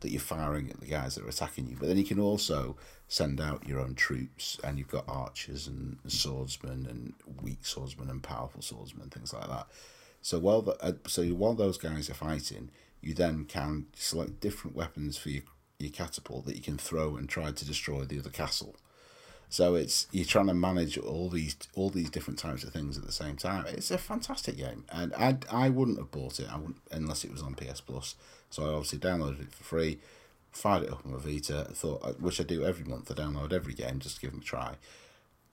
that 0.00 0.10
you're 0.10 0.20
firing 0.20 0.70
at 0.70 0.80
the 0.80 0.86
guys 0.86 1.14
that 1.14 1.24
are 1.24 1.28
attacking 1.28 1.66
you. 1.66 1.76
But 1.80 1.88
then 1.88 1.96
you 1.96 2.04
can 2.04 2.20
also 2.20 2.76
send 3.08 3.40
out 3.40 3.66
your 3.66 3.80
own 3.80 3.94
troops, 3.94 4.58
and 4.62 4.78
you've 4.78 4.88
got 4.88 5.04
archers 5.08 5.66
and 5.66 5.96
swordsmen 6.06 6.86
and 6.88 7.14
weak 7.42 7.64
swordsmen 7.64 8.10
and 8.10 8.22
powerful 8.22 8.60
swordsmen, 8.60 9.08
things 9.08 9.32
like 9.32 9.48
that. 9.48 9.66
So 10.20 10.38
while 10.38 10.60
the, 10.62 10.72
uh, 10.84 10.92
so 11.06 11.24
while 11.28 11.54
those 11.54 11.78
guys 11.78 12.10
are 12.10 12.14
fighting, 12.14 12.70
you 13.00 13.14
then 13.14 13.44
can 13.44 13.86
select 13.94 14.40
different 14.40 14.76
weapons 14.76 15.16
for 15.16 15.30
your 15.30 15.42
your 15.78 15.90
catapult 15.90 16.44
that 16.46 16.56
you 16.56 16.62
can 16.62 16.76
throw 16.76 17.16
and 17.16 17.28
try 17.28 17.52
to 17.52 17.64
destroy 17.64 18.04
the 18.04 18.18
other 18.18 18.30
castle. 18.30 18.74
So 19.50 19.76
it's 19.76 20.06
you're 20.12 20.26
trying 20.26 20.48
to 20.48 20.54
manage 20.54 20.98
all 20.98 21.30
these 21.30 21.56
all 21.74 21.88
these 21.88 22.10
different 22.10 22.38
types 22.38 22.64
of 22.64 22.72
things 22.72 22.98
at 22.98 23.06
the 23.06 23.12
same 23.12 23.36
time. 23.36 23.64
It's 23.66 23.90
a 23.90 23.96
fantastic 23.98 24.58
game, 24.58 24.84
and 24.90 25.14
I 25.14 25.38
I 25.50 25.70
wouldn't 25.70 25.98
have 25.98 26.10
bought 26.10 26.38
it 26.40 26.48
I 26.52 26.56
wouldn't, 26.56 26.82
unless 26.90 27.24
it 27.24 27.32
was 27.32 27.42
on 27.42 27.54
PS 27.54 27.80
Plus. 27.80 28.14
So 28.50 28.64
I 28.64 28.68
obviously 28.68 28.98
downloaded 28.98 29.40
it 29.42 29.54
for 29.54 29.64
free, 29.64 30.00
fired 30.52 30.84
it 30.84 30.92
up 30.92 31.04
on 31.04 31.12
my 31.12 31.18
Vita. 31.18 31.68
Thought 31.72 32.04
uh, 32.04 32.12
which 32.14 32.40
I 32.40 32.44
do 32.44 32.64
every 32.64 32.84
month. 32.84 33.10
I 33.10 33.14
download 33.14 33.52
every 33.52 33.74
game 33.74 34.00
just 34.00 34.16
to 34.16 34.20
give 34.20 34.32
them 34.32 34.40
a 34.40 34.44
try, 34.44 34.74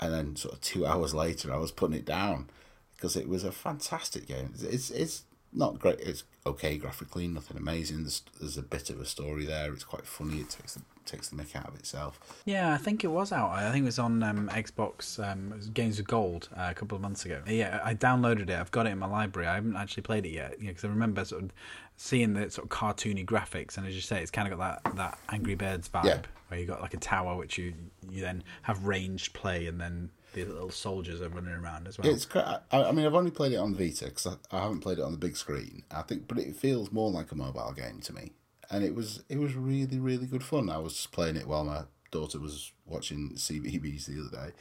and 0.01 0.13
then 0.13 0.35
sort 0.35 0.55
of 0.55 0.61
two 0.61 0.85
hours 0.87 1.13
later 1.13 1.53
I 1.53 1.57
was 1.57 1.71
putting 1.71 1.95
it 1.97 2.05
down 2.05 2.49
because 2.95 3.15
it 3.15 3.29
was 3.29 3.45
a 3.45 3.51
fantastic 3.51 4.27
game. 4.27 4.51
It's 4.55 4.63
it's, 4.63 4.89
it's 4.89 5.23
not 5.55 5.79
great. 5.79 5.99
It's 6.01 6.23
okay 6.45 6.77
graphically, 6.77 7.27
nothing 7.27 7.57
amazing. 7.57 8.03
There's, 8.03 8.21
there's 8.39 8.57
a 8.57 8.61
bit 8.61 8.89
of 8.89 8.99
a 8.99 9.05
story 9.05 9.45
there. 9.45 9.73
It's 9.73 9.83
quite 9.83 10.05
funny. 10.05 10.39
It 10.41 10.49
takes 10.49 10.73
the 10.75 10.81
takes 11.05 11.29
the 11.29 11.35
mick 11.35 11.55
out 11.55 11.67
of 11.67 11.75
itself. 11.75 12.19
Yeah, 12.45 12.73
I 12.73 12.77
think 12.77 13.03
it 13.03 13.07
was 13.09 13.31
out. 13.31 13.51
I 13.51 13.71
think 13.71 13.83
it 13.83 13.85
was 13.85 13.99
on 13.99 14.23
um, 14.23 14.49
Xbox 14.51 15.23
um, 15.23 15.53
Games 15.71 15.99
of 15.99 16.07
Gold 16.07 16.49
uh, 16.57 16.69
a 16.71 16.73
couple 16.73 16.95
of 16.95 17.01
months 17.03 17.25
ago. 17.25 17.41
Yeah, 17.47 17.79
I 17.83 17.93
downloaded 17.93 18.49
it. 18.49 18.59
I've 18.59 18.71
got 18.71 18.87
it 18.87 18.89
in 18.89 18.97
my 18.97 19.05
library. 19.07 19.47
I 19.47 19.53
haven't 19.55 19.75
actually 19.75 20.01
played 20.01 20.25
it 20.25 20.31
yet 20.31 20.59
because 20.59 20.83
I 20.83 20.87
remember 20.87 21.23
sort 21.23 21.43
of 21.43 21.53
seeing 21.95 22.33
the 22.33 22.49
sort 22.49 22.65
of 22.65 22.69
cartoony 22.77 23.23
graphics, 23.25 23.77
and 23.77 23.85
as 23.85 23.93
you 23.93 24.01
say, 24.01 24.19
it's 24.21 24.31
kind 24.31 24.51
of 24.51 24.57
got 24.57 24.83
that, 24.83 24.95
that 24.95 25.19
Angry 25.29 25.53
Birds 25.55 25.87
vibe 25.89 26.05
Yeah. 26.05 26.17
where 26.47 26.59
you 26.59 26.65
got 26.65 26.81
like 26.81 26.95
a 26.95 26.97
tower 26.97 27.35
which 27.37 27.57
you 27.59 27.73
you 28.09 28.21
then 28.21 28.43
have 28.63 28.85
ranged 28.85 29.33
play, 29.33 29.67
and 29.67 29.79
then 29.79 30.09
the 30.43 30.53
little 30.53 30.69
soldiers 30.69 31.21
are 31.21 31.29
running 31.29 31.53
around 31.53 31.87
as 31.87 31.97
well. 31.97 32.07
It's. 32.07 32.27
I, 32.35 32.59
I 32.71 32.91
mean, 32.91 33.05
I've 33.05 33.15
only 33.15 33.31
played 33.31 33.53
it 33.53 33.57
on 33.57 33.73
Vita 33.73 34.05
because 34.05 34.27
I, 34.27 34.35
I 34.51 34.61
haven't 34.61 34.81
played 34.81 34.99
it 34.99 35.03
on 35.03 35.11
the 35.11 35.17
big 35.17 35.37
screen. 35.37 35.83
I 35.89 36.01
think, 36.01 36.27
but 36.27 36.37
it 36.37 36.55
feels 36.55 36.91
more 36.91 37.09
like 37.09 37.31
a 37.31 37.35
mobile 37.35 37.73
game 37.75 38.01
to 38.01 38.13
me, 38.13 38.33
and 38.69 38.83
it 38.83 38.93
was 38.93 39.23
it 39.29 39.39
was 39.39 39.55
really 39.55 39.97
really 39.97 40.27
good 40.27 40.43
fun. 40.43 40.69
I 40.69 40.77
was 40.77 41.07
playing 41.07 41.37
it 41.37 41.47
while 41.47 41.63
my 41.63 41.83
daughter 42.11 42.39
was 42.39 42.73
watching 42.85 43.31
CBBS 43.35 44.05
the 44.05 44.21
other 44.21 44.49
day, 44.49 44.53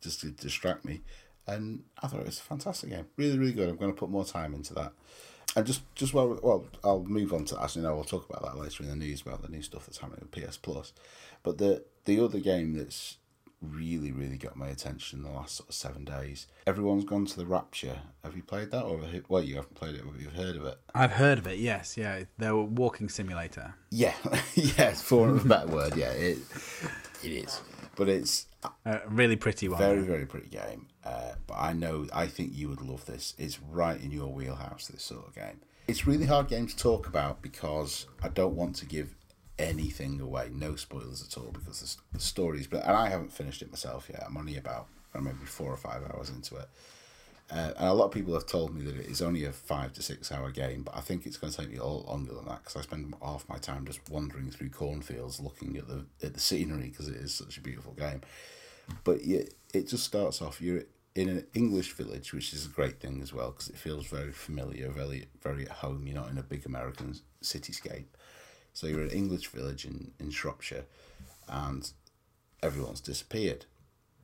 just 0.00 0.20
to 0.22 0.30
distract 0.30 0.84
me, 0.84 1.02
and 1.46 1.84
I 2.02 2.08
thought 2.08 2.20
it 2.20 2.26
was 2.26 2.40
a 2.40 2.42
fantastic 2.42 2.90
game. 2.90 3.06
Really 3.16 3.38
really 3.38 3.52
good. 3.52 3.68
I'm 3.68 3.76
going 3.76 3.92
to 3.92 3.98
put 3.98 4.10
more 4.10 4.24
time 4.24 4.54
into 4.54 4.74
that. 4.74 4.92
And 5.56 5.66
just 5.66 5.82
just 5.94 6.14
while 6.14 6.38
well, 6.42 6.66
I'll 6.82 7.04
move 7.04 7.32
on 7.32 7.44
to 7.46 7.62
actually 7.62 7.82
no, 7.82 7.94
we'll 7.94 8.04
talk 8.04 8.28
about 8.28 8.42
that 8.44 8.60
later 8.60 8.82
in 8.82 8.88
the 8.88 8.96
news 8.96 9.22
about 9.22 9.42
the 9.42 9.48
new 9.48 9.62
stuff 9.62 9.86
that's 9.86 9.98
happening 9.98 10.26
with 10.30 10.46
PS 10.48 10.56
Plus. 10.56 10.92
But 11.42 11.58
the 11.58 11.84
the 12.04 12.22
other 12.22 12.38
game 12.38 12.74
that's 12.74 13.16
really, 13.60 14.12
really 14.12 14.36
got 14.36 14.56
my 14.56 14.68
attention 14.68 15.18
in 15.18 15.24
the 15.24 15.30
last 15.30 15.56
sort 15.56 15.68
of 15.68 15.74
seven 15.74 16.04
days. 16.04 16.46
Everyone's 16.66 17.04
gone 17.04 17.26
to 17.26 17.36
the 17.36 17.46
Rapture. 17.46 17.98
Have 18.24 18.36
you 18.36 18.42
played 18.42 18.70
that, 18.70 18.82
or 18.84 19.00
you- 19.02 19.24
well, 19.28 19.42
you 19.42 19.56
haven't 19.56 19.74
played 19.74 19.94
it, 19.96 20.02
but 20.04 20.20
you've 20.20 20.34
heard 20.34 20.56
of 20.56 20.64
it? 20.64 20.78
I've 20.94 21.12
heard 21.12 21.38
of 21.38 21.46
it. 21.46 21.58
Yes, 21.58 21.96
yeah, 21.96 22.24
they're 22.38 22.50
a 22.50 22.62
walking 22.62 23.08
simulator. 23.08 23.74
Yeah, 23.90 24.14
yeah, 24.54 24.92
for 24.92 25.28
a 25.36 25.40
better 25.44 25.66
word, 25.68 25.96
yeah, 25.96 26.10
it 26.12 26.38
it 27.24 27.32
is. 27.32 27.60
But 27.96 28.08
it's 28.08 28.46
A 28.86 29.00
really 29.08 29.34
pretty 29.34 29.68
one. 29.68 29.78
very, 29.78 30.02
very 30.02 30.24
pretty 30.24 30.48
game. 30.48 30.86
Uh, 31.04 31.32
but 31.48 31.54
I 31.54 31.72
know, 31.72 32.06
I 32.12 32.28
think 32.28 32.52
you 32.54 32.68
would 32.68 32.80
love 32.82 33.06
this. 33.06 33.34
It's 33.38 33.58
right 33.60 34.00
in 34.00 34.12
your 34.12 34.28
wheelhouse. 34.32 34.86
This 34.86 35.02
sort 35.02 35.26
of 35.26 35.34
game. 35.34 35.60
It's 35.88 36.06
really 36.06 36.26
hard 36.26 36.46
game 36.48 36.66
to 36.68 36.76
talk 36.76 37.08
about 37.08 37.42
because 37.42 38.06
I 38.22 38.28
don't 38.28 38.54
want 38.54 38.76
to 38.76 38.86
give 38.86 39.16
anything 39.58 40.20
away. 40.20 40.50
No 40.52 40.76
spoilers 40.76 41.22
at 41.26 41.36
all 41.36 41.50
because 41.52 41.80
the, 42.12 42.18
the 42.18 42.22
stories. 42.22 42.66
But 42.66 42.84
and 42.84 42.96
I 42.96 43.08
haven't 43.08 43.32
finished 43.32 43.62
it 43.62 43.70
myself 43.70 44.08
yet. 44.10 44.22
I'm 44.26 44.36
only 44.36 44.56
about 44.56 44.86
or 45.14 45.20
maybe 45.20 45.44
four 45.44 45.72
or 45.72 45.76
five 45.76 46.02
hours 46.04 46.30
into 46.30 46.56
it. 46.56 46.68
Uh, 47.50 47.72
and 47.78 47.88
a 47.88 47.92
lot 47.94 48.06
of 48.06 48.12
people 48.12 48.34
have 48.34 48.44
told 48.44 48.74
me 48.74 48.82
that 48.82 48.96
it 48.96 49.06
is 49.06 49.22
only 49.22 49.44
a 49.44 49.52
five 49.52 49.92
to 49.94 50.02
six 50.02 50.30
hour 50.30 50.50
game, 50.50 50.82
but 50.82 50.94
I 50.94 51.00
think 51.00 51.24
it's 51.24 51.38
going 51.38 51.50
to 51.50 51.58
take 51.58 51.70
me 51.70 51.78
a 51.78 51.84
lot 51.84 52.06
longer 52.06 52.34
than 52.34 52.44
that 52.44 52.62
because 52.62 52.76
I 52.76 52.82
spend 52.82 53.14
half 53.22 53.48
my 53.48 53.56
time 53.56 53.86
just 53.86 54.06
wandering 54.10 54.50
through 54.50 54.68
cornfields 54.68 55.40
looking 55.40 55.76
at 55.78 55.88
the 55.88 56.04
at 56.22 56.34
the 56.34 56.40
scenery 56.40 56.90
because 56.90 57.08
it 57.08 57.16
is 57.16 57.32
such 57.32 57.56
a 57.56 57.62
beautiful 57.62 57.94
game. 57.94 58.20
But 59.02 59.24
yeah, 59.24 59.42
it 59.72 59.88
just 59.88 60.04
starts 60.04 60.42
off. 60.42 60.60
You're 60.60 60.84
in 61.14 61.30
an 61.30 61.46
English 61.54 61.92
village, 61.92 62.34
which 62.34 62.52
is 62.52 62.66
a 62.66 62.68
great 62.68 63.00
thing 63.00 63.22
as 63.22 63.32
well 63.32 63.50
because 63.52 63.70
it 63.70 63.76
feels 63.76 64.06
very 64.06 64.32
familiar, 64.32 64.90
very 64.90 65.28
very 65.42 65.64
at 65.64 65.70
home. 65.70 66.06
You're 66.06 66.16
not 66.16 66.30
in 66.30 66.36
a 66.36 66.42
big 66.42 66.66
American 66.66 67.14
cityscape. 67.42 68.08
So 68.78 68.86
you're 68.86 69.02
an 69.02 69.10
English 69.10 69.48
village 69.48 69.84
in, 69.84 70.12
in 70.20 70.30
Shropshire, 70.30 70.84
and 71.48 71.90
everyone's 72.62 73.00
disappeared 73.00 73.64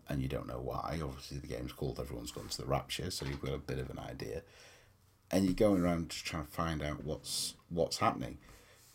and 0.08 0.22
you 0.22 0.28
don't 0.28 0.46
know 0.46 0.60
why. 0.60 1.00
Obviously, 1.02 1.38
the 1.38 1.48
game's 1.48 1.72
called 1.72 1.98
Everyone's 1.98 2.30
Gone 2.30 2.46
to 2.46 2.58
the 2.58 2.64
Rapture, 2.64 3.10
so 3.10 3.26
you've 3.26 3.42
got 3.42 3.52
a 3.52 3.58
bit 3.58 3.80
of 3.80 3.90
an 3.90 3.98
idea. 3.98 4.42
And 5.32 5.44
you're 5.44 5.54
going 5.54 5.82
around 5.82 6.10
just 6.10 6.24
trying 6.24 6.44
to 6.46 6.52
find 6.52 6.84
out 6.84 7.02
what's 7.02 7.54
what's 7.68 7.98
happening. 7.98 8.38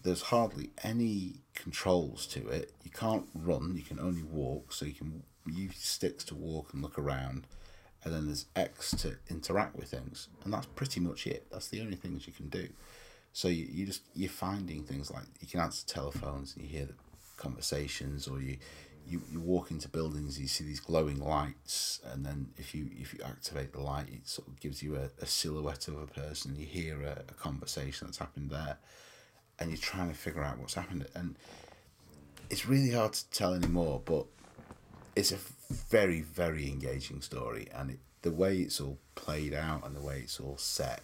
There's 0.02 0.22
hardly 0.22 0.70
any 0.82 1.42
controls 1.56 2.26
to 2.28 2.48
it. 2.48 2.72
You 2.86 2.92
can't 2.92 3.28
run. 3.34 3.76
You 3.76 3.84
can 3.84 4.00
only 4.00 4.24
walk. 4.24 4.72
So 4.72 4.86
you 4.86 4.94
can 4.94 5.24
use 5.46 5.76
sticks 5.76 6.24
to 6.26 6.36
walk 6.36 6.70
and 6.72 6.82
look 6.82 6.98
around, 6.98 7.48
and 8.06 8.14
then 8.14 8.28
there's 8.28 8.46
X 8.56 8.92
to 9.02 9.18
interact 9.30 9.76
with 9.76 9.90
things, 9.90 10.30
and 10.46 10.54
that's 10.54 10.68
pretty 10.68 11.02
much 11.02 11.28
it. 11.28 11.48
That's 11.52 11.68
the 11.68 11.82
only 11.82 11.98
things 11.98 12.28
you 12.28 12.32
can 12.32 12.48
do. 12.48 12.70
So 13.34 13.48
you, 13.48 13.68
you 13.70 13.86
just 13.86 14.02
you're 14.16 14.30
finding 14.30 14.84
things 14.84 15.12
like 15.12 15.24
you 15.40 15.48
can 15.48 15.60
answer 15.60 15.86
telephones 15.86 16.56
and 16.56 16.64
you 16.64 16.70
hear 16.70 16.86
the 16.86 16.94
conversations, 17.38 18.28
or 18.28 18.42
you 18.42 18.58
you, 19.08 19.22
you 19.32 19.40
walk 19.40 19.72
into 19.72 19.90
buildings, 19.90 20.40
you 20.40 20.48
see 20.48 20.64
these 20.64 20.80
glowing 20.80 21.20
lights, 21.20 22.00
and 22.12 22.26
then 22.26 22.50
if 22.58 22.76
you 22.76 22.90
if 23.00 23.14
you 23.14 23.22
activate 23.26 23.74
the 23.74 23.82
light, 23.82 24.08
it 24.10 24.28
sort 24.28 24.48
of 24.48 24.60
gives 24.60 24.84
you 24.84 24.96
a, 24.96 25.10
a 25.22 25.26
silhouette 25.26 25.88
of 25.88 26.00
a 26.02 26.08
person. 26.08 26.56
You 26.56 26.66
hear 26.66 27.02
a, 27.02 27.24
a 27.28 27.34
conversation 27.34 28.08
that's 28.08 28.20
happened 28.20 28.52
there, 28.52 28.78
and 29.58 29.70
you're 29.70 29.78
trying 29.78 30.10
to 30.10 30.16
figure 30.16 30.44
out 30.44 30.60
what's 30.60 30.76
happened. 30.76 31.08
And 31.16 31.36
it's 32.50 32.68
really 32.68 32.92
hard 32.92 33.14
to 33.14 33.30
tell 33.32 33.54
anymore, 33.54 34.02
but 34.06 34.26
it's 35.16 35.32
a 35.32 35.38
very 35.90 36.22
very 36.22 36.68
engaging 36.68 37.22
story, 37.22 37.68
and 37.74 37.92
it, 37.92 38.00
the 38.22 38.32
way 38.32 38.58
it's 38.58 38.80
all 38.82 38.98
played 39.16 39.54
out 39.54 39.86
and 39.86 39.96
the 39.96 40.02
way 40.02 40.20
it's 40.20 40.40
all 40.40 40.58
set 40.58 41.02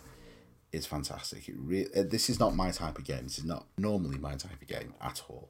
is 0.72 0.86
fantastic. 0.86 1.48
It 1.48 1.56
really 1.58 1.90
uh, 1.96 2.04
this 2.04 2.30
is 2.30 2.40
not 2.40 2.56
my 2.56 2.72
type 2.72 2.98
of 2.98 3.06
game. 3.06 3.24
This 3.24 3.38
is 3.38 3.46
not 3.46 3.66
normally 3.78 4.18
my 4.18 4.36
type 4.36 4.62
of 4.62 4.68
game 4.68 4.94
at 5.02 5.22
all 5.30 5.50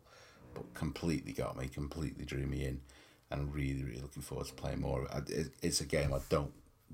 but 0.56 0.74
completely 0.74 1.34
got 1.34 1.58
me, 1.58 1.68
completely 1.68 2.26
drew 2.26 2.48
me 2.48 2.66
in, 2.66 2.82
and 3.30 3.54
really, 3.54 3.84
really 3.84 4.02
looking 4.02 4.24
forward 4.24 4.48
to 4.48 4.54
playing 4.54 4.82
more. 4.82 5.08
It's 5.62 5.82
a 5.82 5.86
game 5.86 6.14
I 6.14 6.20
don't 6.30 6.54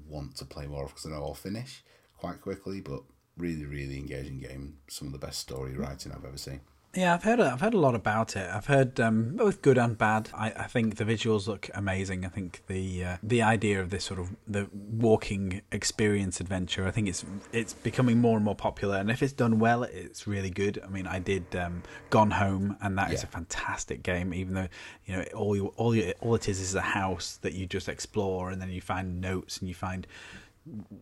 want 0.10 0.36
to 0.38 0.46
play 0.46 0.68
more 0.68 0.84
of 0.84 0.90
because 0.90 1.06
I 1.06 1.10
know 1.10 1.24
I'll 1.24 1.34
finish 1.34 1.84
quite 2.18 2.42
quickly, 2.42 2.82
but 2.82 3.04
really, 3.38 3.66
really 3.66 3.98
engaging 3.98 4.40
game. 4.40 4.78
Some 4.90 5.08
of 5.08 5.14
the 5.14 5.26
best 5.26 5.40
story 5.40 5.76
writing 5.78 6.12
I've 6.12 6.26
ever 6.26 6.38
seen. 6.38 6.62
Yeah, 6.94 7.14
I've 7.14 7.24
heard 7.24 7.40
I've 7.40 7.62
heard 7.62 7.74
a 7.74 7.80
lot 7.80 7.96
about 7.96 8.36
it. 8.36 8.50
I've 8.50 8.66
heard 8.66 9.00
um, 9.00 9.38
both 9.38 9.62
good 9.62 9.78
and 9.78 9.98
bad. 9.98 10.30
I, 10.34 10.52
I 10.52 10.64
think 10.68 10.98
the 10.98 11.06
visuals 11.06 11.48
look 11.48 11.70
amazing. 11.74 12.26
I 12.26 12.28
think 12.28 12.64
the 12.68 13.06
uh, 13.06 13.18
the 13.24 13.42
idea 13.42 13.80
of 13.80 13.92
this 13.92 14.04
sort 14.04 14.20
of 14.20 14.36
the 14.46 14.68
walking 14.74 15.62
experience 15.72 16.42
adventure. 16.42 16.86
I 16.86 16.92
think 16.92 17.08
it's 17.08 17.24
it's 17.54 17.74
becoming 17.74 18.20
more 18.20 18.36
and 18.36 18.44
more 18.44 18.56
popular. 18.56 18.98
And 18.98 19.10
if 19.10 19.24
it's 19.24 19.32
done 19.32 19.58
well, 19.58 19.84
it's 19.84 20.28
really 20.28 20.50
good. 20.50 20.82
I 20.84 20.90
mean, 20.90 21.08
I 21.08 21.20
did 21.20 21.56
um, 21.56 21.84
Gone 22.10 22.32
Home, 22.32 22.76
and 22.82 22.98
that 22.98 23.08
yeah. 23.08 23.16
is 23.16 23.24
a 23.24 23.28
fantastic 23.28 24.04
game. 24.04 24.34
Even 24.34 24.54
though 24.54 24.68
you 25.06 25.16
know 25.16 25.24
all 25.34 25.56
you 25.56 25.68
all 25.78 25.96
you, 25.96 26.14
all 26.20 26.36
it 26.36 26.50
is 26.50 26.60
is 26.60 26.76
a 26.76 26.82
house 26.82 27.40
that 27.42 27.54
you 27.54 27.68
just 27.68 27.88
explore, 27.88 28.52
and 28.52 28.62
then 28.62 28.70
you 28.70 28.82
find 28.82 29.22
notes 29.22 29.60
and 29.60 29.70
you 29.70 29.76
find 29.76 30.08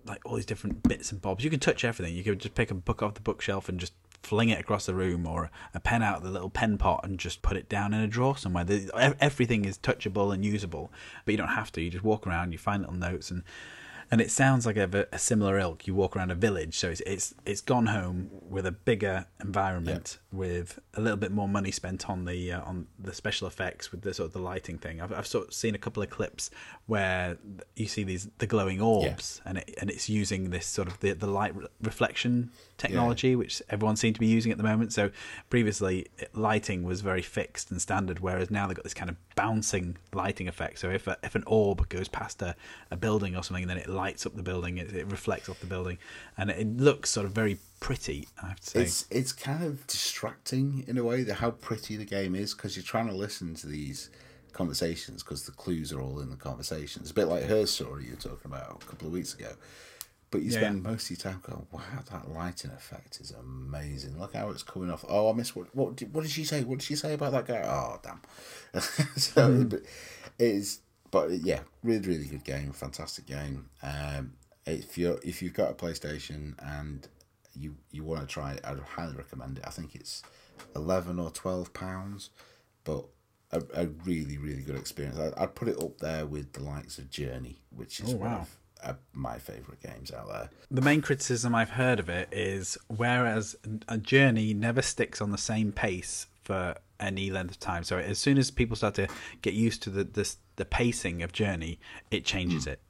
like 0.05 0.21
all 0.23 0.35
these 0.35 0.45
different 0.45 0.83
bits 0.83 1.11
and 1.11 1.19
bobs. 1.19 1.43
You 1.43 1.49
can 1.49 1.59
touch 1.59 1.83
everything. 1.83 2.15
You 2.15 2.23
could 2.23 2.39
just 2.39 2.53
pick 2.53 2.69
a 2.69 2.75
book 2.75 3.01
off 3.01 3.15
the 3.15 3.21
bookshelf 3.21 3.69
and 3.69 3.79
just 3.79 3.93
fling 4.23 4.49
it 4.49 4.59
across 4.59 4.85
the 4.85 4.93
room 4.93 5.25
or 5.25 5.49
a 5.73 5.79
pen 5.79 6.03
out 6.03 6.17
of 6.17 6.23
the 6.23 6.29
little 6.29 6.49
pen 6.49 6.77
pot 6.77 7.01
and 7.03 7.19
just 7.19 7.41
put 7.41 7.57
it 7.57 7.69
down 7.69 7.93
in 7.93 8.01
a 8.01 8.07
drawer 8.07 8.37
somewhere. 8.37 8.65
Everything 9.19 9.65
is 9.65 9.77
touchable 9.77 10.33
and 10.33 10.43
usable, 10.43 10.91
but 11.25 11.31
you 11.31 11.37
don't 11.37 11.49
have 11.49 11.71
to. 11.73 11.81
You 11.81 11.89
just 11.89 12.03
walk 12.03 12.27
around, 12.27 12.51
you 12.51 12.57
find 12.57 12.81
little 12.81 12.97
notes, 12.97 13.31
and 13.31 13.43
and 14.11 14.21
it 14.21 14.31
sounds 14.31 14.65
like 14.65 14.77
a, 14.77 15.07
a 15.11 15.19
similar 15.19 15.59
ilk. 15.59 15.85
You 15.85 15.93
walk 15.93 16.15
around 16.15 16.31
a 16.31 16.35
village, 16.35 16.77
so 16.77 16.89
it's 16.89 17.01
it's 17.01 17.35
it's 17.45 17.61
gone 17.61 17.87
home 17.87 18.29
with 18.31 18.65
a 18.65 18.71
bigger 18.71 19.27
environment, 19.39 20.17
with 20.31 20.79
a 20.95 21.01
little 21.01 21.17
bit 21.17 21.31
more 21.31 21.47
money 21.47 21.71
spent 21.71 22.09
on 22.09 22.25
the 22.25 22.53
uh, 22.53 22.61
on 22.61 22.87
the 22.97 23.13
special 23.13 23.47
effects 23.47 23.91
with 23.91 24.01
the 24.01 24.13
sort 24.13 24.27
of 24.27 24.33
the 24.33 24.39
lighting 24.39 24.79
thing. 24.79 24.99
I've 24.99 25.13
I've 25.13 25.27
sort 25.27 25.49
of 25.49 25.53
seen 25.53 25.75
a 25.75 25.77
couple 25.77 26.01
of 26.01 26.09
clips 26.09 26.49
where 26.87 27.37
you 27.75 27.85
see 27.85 28.03
these 28.03 28.29
the 28.39 28.47
glowing 28.47 28.81
orbs, 28.81 29.41
yeah. 29.43 29.49
and 29.49 29.57
it 29.59 29.75
and 29.79 29.89
it's 29.91 30.09
using 30.09 30.49
this 30.49 30.65
sort 30.65 30.87
of 30.87 30.99
the 31.01 31.13
the 31.13 31.27
light 31.27 31.55
re- 31.55 31.67
reflection 31.81 32.51
technology, 32.79 33.29
yeah. 33.29 33.35
which 33.35 33.61
everyone 33.69 33.95
seemed 33.95 34.15
to 34.15 34.19
be 34.19 34.27
using 34.27 34.51
at 34.51 34.57
the 34.57 34.63
moment. 34.63 34.93
So 34.93 35.11
previously, 35.49 36.07
lighting 36.33 36.83
was 36.83 37.01
very 37.01 37.21
fixed 37.21 37.69
and 37.69 37.81
standard, 37.81 38.19
whereas 38.19 38.49
now 38.49 38.67
they've 38.67 38.75
got 38.75 38.83
this 38.83 38.93
kind 38.93 39.09
of 39.09 39.17
bouncing 39.35 39.97
lighting 40.13 40.47
effect. 40.47 40.79
So 40.79 40.89
if 40.89 41.07
a, 41.07 41.17
if 41.21 41.35
an 41.35 41.43
orb 41.45 41.87
goes 41.89 42.07
past 42.07 42.41
a, 42.41 42.55
a 42.89 42.97
building 42.97 43.35
or 43.35 43.43
something, 43.43 43.67
then 43.67 43.77
it 43.77 43.87
lights 43.87 44.25
up 44.25 44.35
the 44.35 44.43
building, 44.43 44.77
it, 44.77 44.91
it 44.93 45.05
reflects 45.07 45.49
off 45.49 45.59
the 45.59 45.67
building, 45.67 45.97
and 46.37 46.49
it 46.49 46.77
looks 46.77 47.09
sort 47.09 47.25
of 47.25 47.33
very 47.33 47.57
pretty. 47.79 48.27
I 48.41 48.47
have 48.47 48.59
to 48.61 48.69
say, 48.69 48.81
it's 48.81 49.05
it's 49.11 49.31
kind 49.31 49.63
of 49.63 49.85
distracting 49.85 50.85
in 50.87 50.97
a 50.97 51.03
way 51.03 51.23
that 51.23 51.35
how 51.35 51.51
pretty 51.51 51.97
the 51.97 52.05
game 52.05 52.33
is 52.33 52.53
because 52.53 52.75
you're 52.75 52.83
trying 52.83 53.07
to 53.07 53.15
listen 53.15 53.53
to 53.55 53.67
these 53.67 54.09
conversations 54.51 55.21
because 55.21 55.43
the 55.43 55.51
clues 55.51 55.93
are 55.93 56.01
all 56.01 56.19
in 56.19 56.29
the 56.31 56.35
conversations. 56.35 57.03
It's 57.03 57.11
a 57.11 57.13
bit 57.13 57.27
like 57.27 57.43
her 57.43 57.65
story 57.65 58.05
you 58.05 58.11
were 58.11 58.17
talking 58.17 58.51
about 58.51 58.83
a 58.83 58.85
couple 58.85 59.07
of 59.07 59.13
weeks 59.13 59.33
ago 59.33 59.49
but 60.31 60.41
you 60.41 60.51
spend 60.51 60.83
yeah. 60.83 60.91
most 60.91 61.05
of 61.05 61.17
your 61.17 61.31
time 61.31 61.41
going, 61.41 61.65
"Wow, 61.71 61.81
that 62.11 62.31
lighting 62.31 62.71
effect 62.71 63.19
is 63.19 63.31
amazing! 63.31 64.19
Look 64.19 64.35
how 64.35 64.49
it's 64.49 64.63
coming 64.63 64.91
off." 64.91 65.03
Oh, 65.07 65.29
I 65.29 65.33
missed 65.33 65.55
what 65.55 65.73
what 65.75 65.95
did, 65.95 66.13
what 66.13 66.21
did 66.21 66.31
she 66.31 66.43
say? 66.43 66.63
What 66.63 66.79
did 66.79 66.85
she 66.85 66.95
say 66.95 67.13
about 67.13 67.31
that 67.31 67.47
guy? 67.47 67.61
Oh, 67.65 67.99
damn! 68.03 68.21
so 69.17 69.49
mm. 69.49 69.73
it 69.73 69.85
is, 70.37 70.81
but 71.09 71.31
yeah, 71.31 71.61
really, 71.83 72.07
really 72.07 72.25
good 72.25 72.43
game, 72.43 72.71
fantastic 72.73 73.25
game. 73.25 73.69
Um, 73.81 74.33
if 74.65 74.97
you 74.97 75.19
if 75.23 75.41
you've 75.41 75.53
got 75.53 75.71
a 75.71 75.73
PlayStation 75.73 76.53
and 76.59 77.07
you 77.55 77.75
you 77.91 78.03
want 78.03 78.21
to 78.21 78.27
try 78.27 78.53
it, 78.53 78.61
I'd 78.63 78.79
highly 78.79 79.15
recommend 79.15 79.57
it. 79.57 79.63
I 79.65 79.71
think 79.71 79.95
it's 79.95 80.21
eleven 80.75 81.19
or 81.19 81.31
twelve 81.31 81.73
pounds, 81.73 82.29
but 82.83 83.05
a, 83.51 83.63
a 83.73 83.87
really 84.05 84.37
really 84.37 84.61
good 84.61 84.75
experience. 84.75 85.17
I, 85.17 85.43
I'd 85.43 85.55
put 85.55 85.69
it 85.69 85.81
up 85.81 85.97
there 85.97 86.27
with 86.27 86.53
the 86.53 86.61
likes 86.61 86.99
of 86.99 87.09
Journey, 87.09 87.61
which 87.75 87.99
is 87.99 88.13
oh, 88.13 88.17
wow 88.17 88.47
uh, 88.83 88.93
my 89.13 89.37
favorite 89.37 89.81
games 89.81 90.11
out 90.11 90.27
there. 90.27 90.49
The 90.71 90.81
main 90.81 91.01
criticism 91.01 91.55
I've 91.55 91.71
heard 91.71 91.99
of 91.99 92.09
it 92.09 92.29
is 92.31 92.77
whereas 92.87 93.55
a 93.87 93.97
journey 93.97 94.53
never 94.53 94.81
sticks 94.81 95.21
on 95.21 95.31
the 95.31 95.37
same 95.37 95.71
pace 95.71 96.27
for 96.43 96.75
any 96.99 97.31
length 97.31 97.51
of 97.51 97.59
time. 97.59 97.83
So 97.83 97.97
as 97.97 98.19
soon 98.19 98.37
as 98.37 98.51
people 98.51 98.75
start 98.75 98.95
to 98.95 99.07
get 99.41 99.53
used 99.53 99.83
to 99.83 99.89
the 99.89 100.03
the, 100.03 100.35
the 100.55 100.65
pacing 100.65 101.23
of 101.23 101.31
journey, 101.31 101.79
it 102.11 102.25
changes 102.25 102.65
mm. 102.65 102.73
it. 102.73 102.81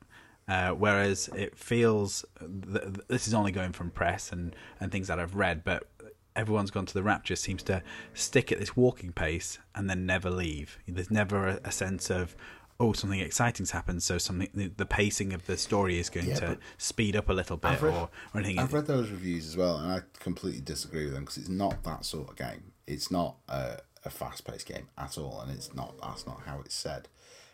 Uh, 0.47 0.71
whereas 0.71 1.29
it 1.35 1.55
feels 1.55 2.25
th- 2.39 2.83
this 3.07 3.27
is 3.27 3.35
only 3.35 3.51
going 3.51 3.71
from 3.71 3.91
press 3.91 4.31
and, 4.31 4.55
and 4.79 4.91
things 4.91 5.07
that 5.07 5.19
I've 5.19 5.35
read, 5.35 5.63
but 5.63 5.87
everyone's 6.35 6.71
gone 6.71 6.87
to 6.87 6.93
the 6.93 7.03
Rapture 7.03 7.35
seems 7.35 7.61
to 7.63 7.83
stick 8.15 8.51
at 8.51 8.59
this 8.59 8.75
walking 8.75 9.11
pace 9.11 9.59
and 9.75 9.87
then 9.87 10.07
never 10.07 10.31
leave. 10.31 10.79
There's 10.87 11.11
never 11.11 11.47
a, 11.47 11.59
a 11.65 11.71
sense 11.71 12.09
of 12.09 12.35
oh 12.79 12.93
something 12.93 13.19
exciting's 13.19 13.71
happened 13.71 14.01
so 14.01 14.17
something 14.17 14.49
the, 14.53 14.67
the 14.77 14.85
pacing 14.85 15.33
of 15.33 15.45
the 15.47 15.57
story 15.57 15.99
is 15.99 16.09
going 16.09 16.27
yeah, 16.27 16.35
to 16.35 16.57
speed 16.77 17.15
up 17.15 17.29
a 17.29 17.33
little 17.33 17.57
bit 17.57 17.81
read, 17.81 17.93
or, 17.93 18.09
or 18.33 18.39
anything. 18.39 18.59
I've 18.59 18.73
read 18.73 18.87
those 18.87 19.09
reviews 19.09 19.47
as 19.47 19.57
well 19.57 19.77
and 19.77 19.91
i 19.91 20.01
completely 20.19 20.61
disagree 20.61 21.05
with 21.05 21.13
them 21.13 21.23
because 21.23 21.37
it's 21.37 21.49
not 21.49 21.83
that 21.83 22.05
sort 22.05 22.29
of 22.29 22.35
game. 22.35 22.71
It's 22.87 23.11
not 23.11 23.35
a, 23.47 23.79
a 24.05 24.09
fast-paced 24.09 24.67
game 24.67 24.87
at 24.97 25.17
all 25.17 25.41
and 25.41 25.51
it's 25.51 25.73
not 25.75 25.99
that's 26.01 26.25
not 26.25 26.41
how 26.45 26.61
it's 26.61 26.75
said. 26.75 27.07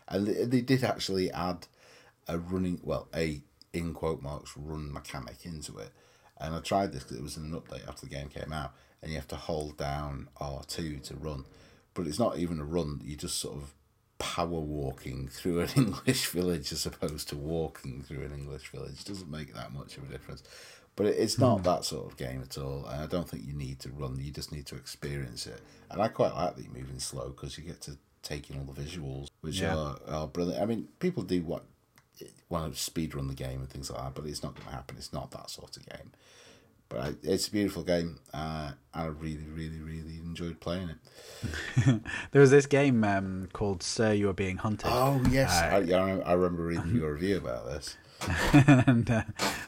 And 0.08 0.28
they, 0.28 0.46
they 0.46 0.62
did 0.62 0.84
actually 0.84 1.32
add 1.32 1.68
a 2.28 2.38
running 2.38 2.80
well 2.84 3.08
a 3.16 3.42
in 3.74 3.94
quote 3.94 4.22
marks 4.22 4.56
run 4.56 4.94
mechanic 4.94 5.38
into 5.44 5.78
it. 5.78 5.90
And 6.38 6.54
i 6.54 6.60
tried 6.60 6.92
this 6.92 7.04
because 7.04 7.18
it 7.18 7.24
was 7.24 7.38
an 7.38 7.52
update 7.52 7.88
after 7.88 8.06
the 8.06 8.14
game 8.14 8.28
came 8.30 8.54
out 8.54 8.74
and 9.02 9.12
you 9.12 9.18
have 9.18 9.28
to 9.30 9.36
hold 9.36 9.78
down 9.78 10.30
r2 10.40 11.02
to 11.04 11.16
run. 11.16 11.46
But 11.96 12.08
it's 12.08 12.20
not 12.20 12.38
even 12.38 12.60
a 12.60 12.66
run 12.66 13.02
you 13.04 13.16
just 13.16 13.40
sort 13.40 13.56
of 13.56 13.74
power 14.18 14.48
walking 14.48 15.28
through 15.28 15.62
an 15.62 15.70
English 15.76 16.28
village 16.28 16.72
as 16.72 16.86
opposed 16.86 17.30
to 17.30 17.36
walking 17.36 18.02
through 18.02 18.24
an 18.24 18.34
English 18.34 18.70
village 18.70 19.04
doesn't 19.04 19.30
make 19.30 19.54
that 19.54 19.74
much 19.74 19.98
of 19.98 20.04
a 20.04 20.12
difference. 20.12 20.44
But 20.96 21.08
it's 21.08 21.38
not 21.38 21.60
mm. 21.60 21.64
that 21.64 21.84
sort 21.84 22.10
of 22.10 22.18
game 22.18 22.42
at 22.42 22.58
all, 22.58 22.86
and 22.86 23.02
I 23.02 23.06
don't 23.06 23.28
think 23.28 23.46
you 23.46 23.54
need 23.54 23.80
to 23.82 23.90
run. 23.90 24.18
You 24.18 24.32
just 24.32 24.54
need 24.54 24.66
to 24.68 24.76
experience 24.76 25.46
it. 25.46 25.60
And 25.92 26.02
I 26.02 26.08
quite 26.08 26.34
like 26.34 26.56
that 26.56 26.64
you're 26.64 26.74
moving 26.74 27.00
slow 27.00 27.30
because 27.30 27.58
you 27.58 27.66
get 27.66 27.82
to 27.82 27.98
take 28.24 28.50
in 28.50 28.60
all 28.60 28.74
the 28.74 28.82
visuals, 28.82 29.28
which 29.42 29.60
yeah. 29.60 29.76
are, 29.76 29.98
are 30.08 30.28
brilliant. 30.28 30.62
I 30.62 30.66
mean, 30.66 30.88
people 31.00 31.24
do 31.24 31.42
want 31.44 31.64
want 32.48 32.74
to 32.74 32.80
speed 32.80 33.14
run 33.14 33.28
the 33.28 33.34
game 33.34 33.60
and 33.60 33.70
things 33.70 33.92
like 33.92 34.02
that, 34.02 34.16
but 34.16 34.26
it's 34.26 34.42
not 34.42 34.56
going 34.56 34.68
to 34.68 34.74
happen. 34.74 34.96
It's 34.98 35.12
not 35.12 35.32
that 35.32 35.50
sort 35.50 35.76
of 35.76 35.86
game. 35.86 36.12
But 36.90 37.00
I, 37.00 37.14
it's 37.24 37.48
a 37.48 37.52
beautiful 37.52 37.84
game. 37.84 38.20
Uh, 38.34 38.72
I 38.94 39.06
really, 39.06 39.48
really, 39.54 39.80
really 39.80 40.18
enjoyed 40.18 40.60
playing 40.60 40.90
it. 40.90 42.02
There 42.32 42.42
was 42.42 42.52
this 42.52 42.66
game 42.66 43.04
um, 43.04 43.48
called 43.54 43.82
Sir, 43.84 44.14
You 44.14 44.30
Are 44.30 44.34
Being 44.34 44.58
Hunted. 44.58 44.90
Oh 44.92 45.22
yes, 45.30 45.52
I, 45.52 45.78
I, 45.78 46.20
I 46.20 46.34
remember 46.34 46.64
reading 46.64 46.96
your 46.96 47.14
review 47.14 47.38
about 47.38 47.66
this. 47.66 47.98
and 48.68 49.10
uh, 49.12 49.24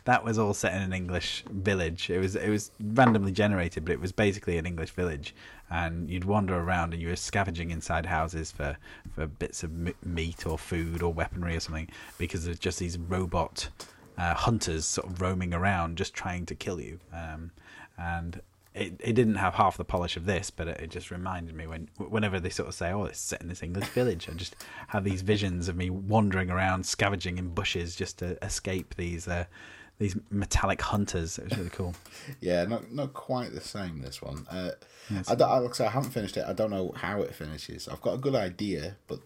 that 0.05 0.23
was 0.23 0.37
all 0.39 0.53
set 0.53 0.73
in 0.73 0.81
an 0.81 0.93
English 0.93 1.43
village. 1.49 2.09
It 2.09 2.19
was 2.19 2.35
it 2.35 2.49
was 2.49 2.71
randomly 2.79 3.31
generated, 3.31 3.83
but 3.83 3.91
it 3.91 3.99
was 3.99 4.11
basically 4.11 4.57
an 4.57 4.65
English 4.65 4.91
village, 4.91 5.35
and 5.69 6.09
you'd 6.09 6.23
wander 6.23 6.55
around 6.57 6.93
and 6.93 7.01
you 7.01 7.09
were 7.09 7.15
scavenging 7.17 7.71
inside 7.71 8.05
houses 8.05 8.51
for 8.51 8.77
for 9.13 9.27
bits 9.27 9.63
of 9.63 9.71
m- 9.71 9.93
meat 10.03 10.45
or 10.47 10.57
food 10.57 11.01
or 11.03 11.13
weaponry 11.13 11.55
or 11.55 11.59
something 11.59 11.89
because 12.17 12.45
there's 12.45 12.59
just 12.59 12.79
these 12.79 12.97
robot 12.97 13.69
uh, 14.17 14.33
hunters 14.33 14.85
sort 14.85 15.07
of 15.07 15.21
roaming 15.21 15.53
around 15.53 15.97
just 15.97 16.13
trying 16.13 16.45
to 16.47 16.55
kill 16.55 16.79
you. 16.79 16.99
Um, 17.13 17.51
and 17.97 18.41
it, 18.73 18.93
it 18.99 19.13
didn't 19.13 19.35
have 19.35 19.55
half 19.55 19.77
the 19.77 19.85
polish 19.85 20.17
of 20.17 20.25
this, 20.25 20.49
but 20.49 20.67
it, 20.67 20.79
it 20.79 20.89
just 20.89 21.11
reminded 21.11 21.55
me 21.55 21.67
when 21.67 21.89
whenever 21.97 22.39
they 22.39 22.49
sort 22.49 22.67
of 22.67 22.75
say, 22.75 22.91
"Oh, 22.91 23.05
it's 23.05 23.19
set 23.19 23.41
in 23.41 23.47
this 23.47 23.63
English 23.63 23.87
village," 23.89 24.29
I 24.29 24.33
just 24.33 24.55
have 24.89 25.03
these 25.03 25.21
visions 25.21 25.67
of 25.67 25.75
me 25.75 25.89
wandering 25.89 26.49
around, 26.49 26.85
scavenging 26.85 27.37
in 27.37 27.49
bushes 27.49 27.95
just 27.95 28.19
to 28.19 28.43
escape 28.43 28.95
these 28.95 29.27
uh, 29.27 29.45
these 29.97 30.15
metallic 30.29 30.81
hunters. 30.81 31.39
It 31.39 31.45
was 31.45 31.57
really 31.57 31.69
cool. 31.69 31.95
Yeah, 32.41 32.65
not 32.65 32.91
not 32.91 33.13
quite 33.13 33.53
the 33.53 33.61
same. 33.61 34.01
This 34.01 34.21
one. 34.21 34.45
Uh, 34.49 34.71
I, 35.27 35.35
don't, 35.35 35.49
I, 35.49 35.57
like 35.59 35.71
I, 35.71 35.73
say, 35.73 35.85
I 35.85 35.89
haven't 35.89 36.11
finished 36.11 36.35
it. 36.37 36.43
I 36.45 36.53
don't 36.53 36.69
know 36.69 36.91
how 36.95 37.21
it 37.21 37.33
finishes. 37.33 37.87
I've 37.87 38.01
got 38.01 38.15
a 38.15 38.17
good 38.17 38.35
idea, 38.35 38.97
but 39.07 39.19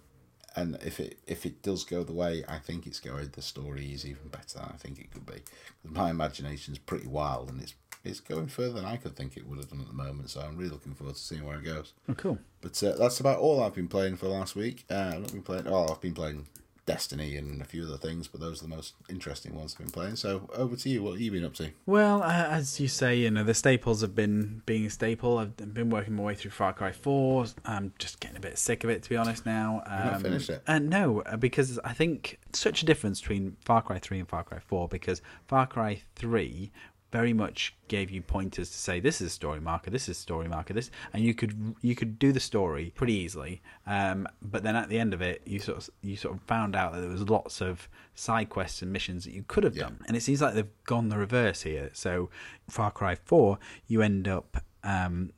and 0.56 0.78
if 0.84 1.00
it 1.00 1.20
if 1.28 1.46
it 1.46 1.62
does 1.62 1.84
go 1.84 2.04
the 2.04 2.14
way 2.14 2.44
I 2.48 2.58
think 2.58 2.88
it's 2.88 3.00
going, 3.00 3.30
the 3.32 3.42
story 3.42 3.94
is 3.94 4.06
even 4.06 4.28
better 4.30 4.60
than 4.60 4.70
I 4.74 4.78
think 4.78 5.00
it 5.00 5.12
could 5.12 5.26
be. 5.26 5.42
My 5.84 6.10
imagination's 6.10 6.78
pretty 6.78 7.08
wild, 7.08 7.50
and 7.50 7.62
it's 7.62 7.76
it's 8.04 8.20
going 8.20 8.48
further 8.48 8.74
than 8.74 8.86
I 8.86 8.98
could 8.98 9.16
think 9.16 9.38
it 9.38 9.48
would 9.48 9.60
have 9.60 9.70
done 9.70 9.82
at 9.82 9.88
the 9.88 9.94
moment. 9.94 10.30
So 10.30 10.42
I'm 10.42 10.58
really 10.58 10.72
looking 10.72 10.94
forward 10.94 11.16
to 11.16 11.22
seeing 11.22 11.46
where 11.46 11.60
it 11.60 11.66
goes. 11.66 11.94
Oh, 12.10 12.16
cool. 12.16 12.40
But 12.62 12.82
uh, 12.84 12.96
that's 12.98 13.20
about 13.20 13.40
all 13.40 13.62
I've 13.62 13.76
been 13.76 13.88
playing 13.88 14.18
for 14.18 14.28
last 14.28 14.56
week. 14.56 14.86
Uh, 14.90 15.12
I've 15.14 15.22
not 15.22 15.32
been 15.32 15.44
playing. 15.44 15.68
Oh, 15.68 15.88
I've 15.88 16.02
been 16.02 16.14
playing 16.14 16.48
Destiny 16.92 17.38
and 17.38 17.62
a 17.62 17.66
few 17.66 17.84
other 17.86 17.98
things, 17.98 18.28
but 18.28 18.42
those 18.42 18.62
are 18.62 18.68
the 18.68 18.76
most 18.76 18.96
interesting 19.10 19.56
ones 19.56 19.74
I've 19.74 19.86
been 19.86 19.92
playing. 19.92 20.16
So 20.18 20.50
over 20.54 20.76
to 20.76 20.90
you. 20.90 21.02
What 21.04 21.14
have 21.14 21.22
you 21.22 21.32
been 21.32 21.46
up 21.46 21.54
to? 21.56 21.72
Well, 21.86 22.22
uh, 22.22 22.48
as 22.50 22.80
you 22.80 22.88
say, 22.90 23.16
you 23.16 23.32
know 23.32 23.44
the 23.44 23.54
staples 23.54 24.02
have 24.02 24.14
been 24.14 24.62
being 24.66 24.86
a 24.86 24.90
staple. 24.90 25.38
I've 25.38 25.56
been 25.56 25.90
working 25.90 26.16
my 26.16 26.24
way 26.24 26.36
through 26.36 26.52
Far 26.52 26.74
Cry 26.74 26.92
Four. 26.92 27.46
I'm 27.66 27.94
just 27.98 28.20
getting 28.20 28.38
a 28.38 28.42
bit 28.42 28.58
sick 28.58 28.84
of 28.84 28.90
it, 28.90 29.04
to 29.04 29.10
be 29.10 29.16
honest. 29.16 29.46
Now, 29.46 29.84
um, 29.86 30.06
not 30.06 30.22
finished 30.22 30.50
it? 30.50 30.64
And 30.68 30.90
no, 30.90 31.22
uh, 31.22 31.38
because 31.38 31.80
I 31.84 31.94
think 31.94 32.40
such 32.52 32.84
a 32.84 32.86
difference 32.86 33.22
between 33.22 33.56
Far 33.64 33.82
Cry 33.82 34.00
Three 34.00 34.20
and 34.20 34.28
Far 34.28 34.44
Cry 34.44 34.60
Four. 34.60 34.90
Because 34.90 35.22
Far 35.48 35.68
Cry 35.68 36.02
Three 36.16 36.72
very 37.12 37.34
much 37.34 37.76
gave 37.88 38.10
you 38.10 38.22
pointers 38.22 38.70
to 38.70 38.78
say 38.78 39.00
this 39.00 39.22
is 39.22 39.28
a 39.28 39.30
story 39.32 39.60
marker, 39.60 39.90
this 39.90 40.04
is 40.04 40.18
a 40.18 40.20
story 40.20 40.48
marker, 40.48 40.74
this, 40.74 40.90
and 41.14 41.24
you 41.24 41.34
could 41.34 41.76
you 41.82 41.96
could 41.96 42.18
do 42.18 42.32
the 42.32 42.40
story 42.40 42.92
pretty 42.96 43.14
easily. 43.14 43.62
Um, 43.86 44.28
but 44.42 44.64
then 44.64 44.76
at 44.76 44.90
the 44.90 45.00
end 45.00 45.14
of 45.14 45.22
it, 45.22 45.42
you 45.46 45.60
sort 45.60 45.78
of 45.80 45.90
you 46.02 46.16
sort 46.16 46.36
of 46.36 46.42
found 46.44 46.76
out 46.76 46.94
that 46.94 47.02
there 47.02 47.10
was 47.10 47.30
lots 47.30 47.62
of 47.62 47.90
side 48.16 48.50
quests 48.50 48.82
and 48.82 48.92
missions 48.92 49.26
that 49.26 49.34
you 49.34 49.44
could 49.48 49.64
have 49.64 49.76
yeah. 49.76 49.84
done, 49.84 50.00
and 50.08 50.16
it 50.16 50.22
seems 50.22 50.42
like 50.42 50.54
they've 50.54 50.84
gone 50.86 51.10
the 51.10 51.18
reverse 51.18 51.62
here. 51.64 51.90
So 51.94 52.30
Far 52.70 52.92
Cry 52.92 53.16
Four, 53.16 53.60
you 53.88 54.02
end 54.02 54.28
up 54.28 54.64
um, 54.84 55.32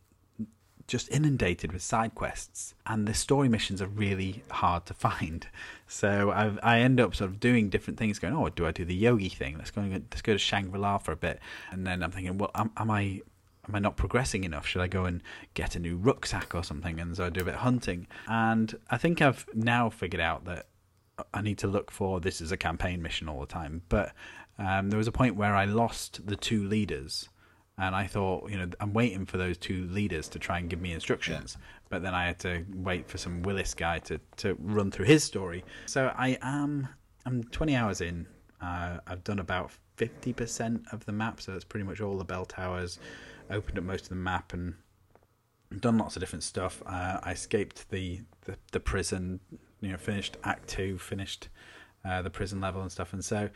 just 0.88 1.10
inundated 1.10 1.72
with 1.72 1.82
side 1.82 2.14
quests, 2.16 2.74
and 2.86 3.08
the 3.08 3.14
story 3.14 3.50
missions 3.50 3.82
are 3.82 3.88
really 3.88 4.44
hard 4.52 4.86
to 4.88 4.94
find. 4.94 5.48
So 5.86 6.32
I've, 6.32 6.58
I 6.64 6.80
end 6.80 7.00
up 7.00 7.14
sort 7.14 7.30
of 7.30 7.40
doing 7.40 7.70
different 7.70 8.00
things, 8.00 8.18
going, 8.18 8.34
oh, 8.34 8.50
do 8.50 8.66
I 8.66 8.72
do 8.72 8.84
the 8.84 8.96
yogi 8.96 9.30
thing? 9.30 9.60
Let's 9.60 9.70
go, 9.70 9.82
let's 9.82 10.24
go 10.24 10.34
to 10.34 10.40
Shangri 10.40 10.80
La 10.80 10.98
for 10.98 11.12
a 11.12 11.16
bit, 11.16 11.40
and 11.70 11.86
then 11.86 12.02
I'm 12.02 12.10
thinking, 12.10 12.40
well, 12.40 12.50
am, 12.56 12.72
am 12.78 12.90
I 12.90 13.22
am 13.68 13.76
I 13.76 13.80
not 13.80 13.96
progressing 13.96 14.44
enough? 14.44 14.66
Should 14.66 14.82
I 14.82 14.88
go 14.88 15.06
and 15.06 15.22
get 15.54 15.76
a 15.76 15.80
new 15.80 15.96
rucksack 15.96 16.56
or 16.56 16.64
something? 16.64 17.00
And 17.00 17.16
so 17.16 17.26
I 17.26 17.30
do 17.30 17.42
a 17.42 17.46
bit 17.46 17.54
of 17.54 17.60
hunting, 17.60 18.08
and 18.28 18.76
I 18.90 18.98
think 18.98 19.22
I've 19.22 19.46
now 19.54 19.92
figured 19.92 20.20
out 20.20 20.46
that 20.46 20.66
I 21.32 21.42
need 21.42 21.60
to 21.60 21.68
look 21.68 21.92
for 21.92 22.20
this 22.20 22.42
as 22.42 22.52
a 22.52 22.58
campaign 22.58 23.04
mission 23.04 23.30
all 23.30 23.42
the 23.42 23.46
time. 23.46 23.84
But 23.88 24.14
um, 24.58 24.90
there 24.90 24.98
was 24.98 25.08
a 25.08 25.12
point 25.12 25.36
where 25.36 25.56
I 25.56 25.66
lost 25.66 26.26
the 26.26 26.36
two 26.36 26.64
leaders 26.68 27.30
and 27.78 27.96
I 27.96 28.06
thought, 28.06 28.50
you 28.52 28.58
know, 28.58 28.68
I'm 28.80 28.94
waiting 28.94 29.26
for 29.26 29.38
those 29.38 29.58
two 29.58 29.86
leaders 29.88 30.30
to 30.30 30.40
try 30.40 30.60
and 30.60 30.70
give 30.70 30.80
me 30.80 30.94
instructions. 30.94 31.58
Yeah. 31.60 31.66
But 31.90 32.04
then 32.04 32.14
I 32.14 32.26
had 32.26 32.40
to 32.40 32.66
wait 32.76 33.08
for 33.08 33.18
some 33.18 33.42
Willis 33.42 33.74
guy 33.74 34.00
to, 34.00 34.20
to 34.38 34.56
run 34.60 34.92
through 34.92 35.06
his 35.06 35.24
story. 35.24 35.64
So 35.88 36.14
I 36.16 36.38
am, 36.42 36.88
I'm 37.26 37.44
20 37.46 37.76
hours 37.76 38.02
in. 38.02 38.28
Uh, 38.62 39.00
I've 39.08 39.24
done 39.24 39.40
about 39.40 39.72
50% 39.98 40.94
of 40.94 41.06
the 41.06 41.12
map, 41.12 41.42
so 41.42 41.52
that's 41.52 41.64
pretty 41.64 41.86
much 41.86 42.00
all 42.00 42.18
the 42.18 42.24
bell 42.24 42.46
towers. 42.46 43.00
Opened 43.50 43.80
up 43.80 43.84
most 43.84 44.04
of 44.04 44.10
the 44.10 44.16
map 44.16 44.54
and 44.54 44.76
done 45.80 45.98
lots 45.98 46.16
of 46.16 46.20
different 46.20 46.44
stuff. 46.44 46.84
Uh, 46.86 47.20
I 47.24 47.32
escaped 47.32 47.90
the, 47.90 48.22
the, 48.46 48.56
the 48.72 48.80
prison, 48.80 49.40
you 49.82 49.90
know, 49.90 49.98
finished 49.98 50.38
Act 50.44 50.70
Two, 50.70 51.00
finished 51.00 51.50
uh, 52.06 52.22
the 52.22 52.30
prison 52.30 52.62
level 52.62 52.82
and 52.82 52.92
stuff, 52.92 53.14
and 53.14 53.26
so 53.26 53.50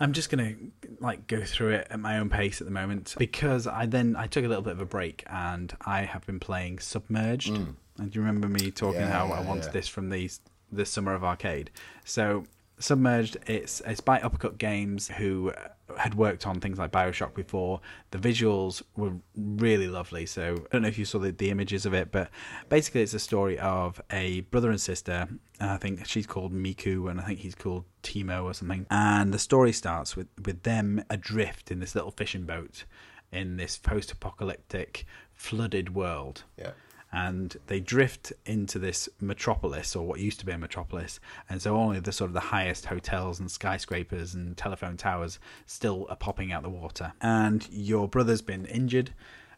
I'm 0.00 0.12
just 0.12 0.30
gonna 0.30 0.54
like 1.00 1.26
go 1.26 1.42
through 1.42 1.74
it 1.74 1.88
at 1.90 2.00
my 2.00 2.18
own 2.18 2.30
pace 2.30 2.60
at 2.60 2.66
the 2.66 2.72
moment 2.72 3.14
because 3.18 3.66
I 3.66 3.86
then 3.86 4.16
I 4.16 4.26
took 4.26 4.44
a 4.44 4.48
little 4.48 4.62
bit 4.62 4.72
of 4.72 4.80
a 4.80 4.86
break 4.86 5.24
and 5.26 5.74
I 5.84 6.02
have 6.02 6.26
been 6.26 6.40
playing 6.40 6.78
Submerged. 6.78 7.52
Mm. 7.52 7.74
And 7.98 8.10
do 8.10 8.18
you 8.18 8.24
remember 8.24 8.48
me 8.48 8.70
talking 8.70 9.00
yeah, 9.00 9.10
how 9.10 9.32
I 9.32 9.40
wanted 9.40 9.66
yeah. 9.66 9.72
this 9.72 9.88
from 9.88 10.10
the 10.10 10.30
the 10.70 10.86
summer 10.86 11.14
of 11.14 11.24
arcade? 11.24 11.70
So 12.04 12.44
Submerged, 12.78 13.36
it's 13.46 13.80
it's 13.86 14.00
by 14.00 14.20
Uppercut 14.20 14.58
Games, 14.58 15.08
who 15.08 15.52
had 15.96 16.14
worked 16.14 16.46
on 16.46 16.60
things 16.60 16.78
like 16.78 16.92
Bioshock 16.92 17.34
before. 17.34 17.80
The 18.10 18.18
visuals 18.18 18.82
were 18.96 19.12
really 19.36 19.88
lovely. 19.88 20.26
So 20.26 20.54
I 20.54 20.68
don't 20.72 20.82
know 20.82 20.88
if 20.88 20.98
you 20.98 21.04
saw 21.04 21.18
the, 21.18 21.32
the 21.32 21.50
images 21.50 21.86
of 21.86 21.94
it, 21.94 22.12
but 22.12 22.30
basically 22.68 23.02
it's 23.02 23.14
a 23.14 23.18
story 23.18 23.58
of 23.58 24.00
a 24.10 24.42
brother 24.42 24.70
and 24.70 24.80
sister. 24.80 25.26
And 25.60 25.70
I 25.70 25.76
think 25.76 26.06
she's 26.06 26.26
called 26.26 26.52
Miku, 26.52 27.10
and 27.10 27.20
I 27.20 27.24
think 27.24 27.40
he's 27.40 27.54
called 27.54 27.84
Timo 28.02 28.44
or 28.44 28.54
something. 28.54 28.86
And 28.90 29.32
the 29.32 29.38
story 29.38 29.72
starts 29.72 30.16
with 30.16 30.28
with 30.44 30.62
them 30.62 31.04
adrift 31.10 31.70
in 31.70 31.80
this 31.80 31.94
little 31.94 32.10
fishing 32.10 32.44
boat 32.44 32.84
in 33.30 33.58
this 33.58 33.76
post-apocalyptic 33.76 35.04
flooded 35.34 35.94
world. 35.94 36.44
Yeah 36.56 36.70
and 37.12 37.56
they 37.68 37.80
drift 37.80 38.32
into 38.44 38.78
this 38.78 39.08
metropolis 39.20 39.96
or 39.96 40.06
what 40.06 40.20
used 40.20 40.38
to 40.40 40.46
be 40.46 40.52
a 40.52 40.58
metropolis 40.58 41.20
and 41.48 41.62
so 41.62 41.76
only 41.76 42.00
the 42.00 42.12
sort 42.12 42.28
of 42.28 42.34
the 42.34 42.40
highest 42.40 42.86
hotels 42.86 43.40
and 43.40 43.50
skyscrapers 43.50 44.34
and 44.34 44.56
telephone 44.56 44.96
towers 44.96 45.38
still 45.66 46.06
are 46.10 46.16
popping 46.16 46.52
out 46.52 46.62
the 46.62 46.68
water. 46.68 47.12
And 47.20 47.66
your 47.70 48.08
brother's 48.08 48.42
been 48.42 48.66
injured 48.66 49.14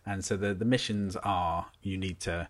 and 0.06 0.24
so 0.24 0.36
the 0.36 0.54
the 0.54 0.64
missions 0.64 1.16
are 1.16 1.66
you 1.82 1.96
need 1.96 2.20
to 2.20 2.48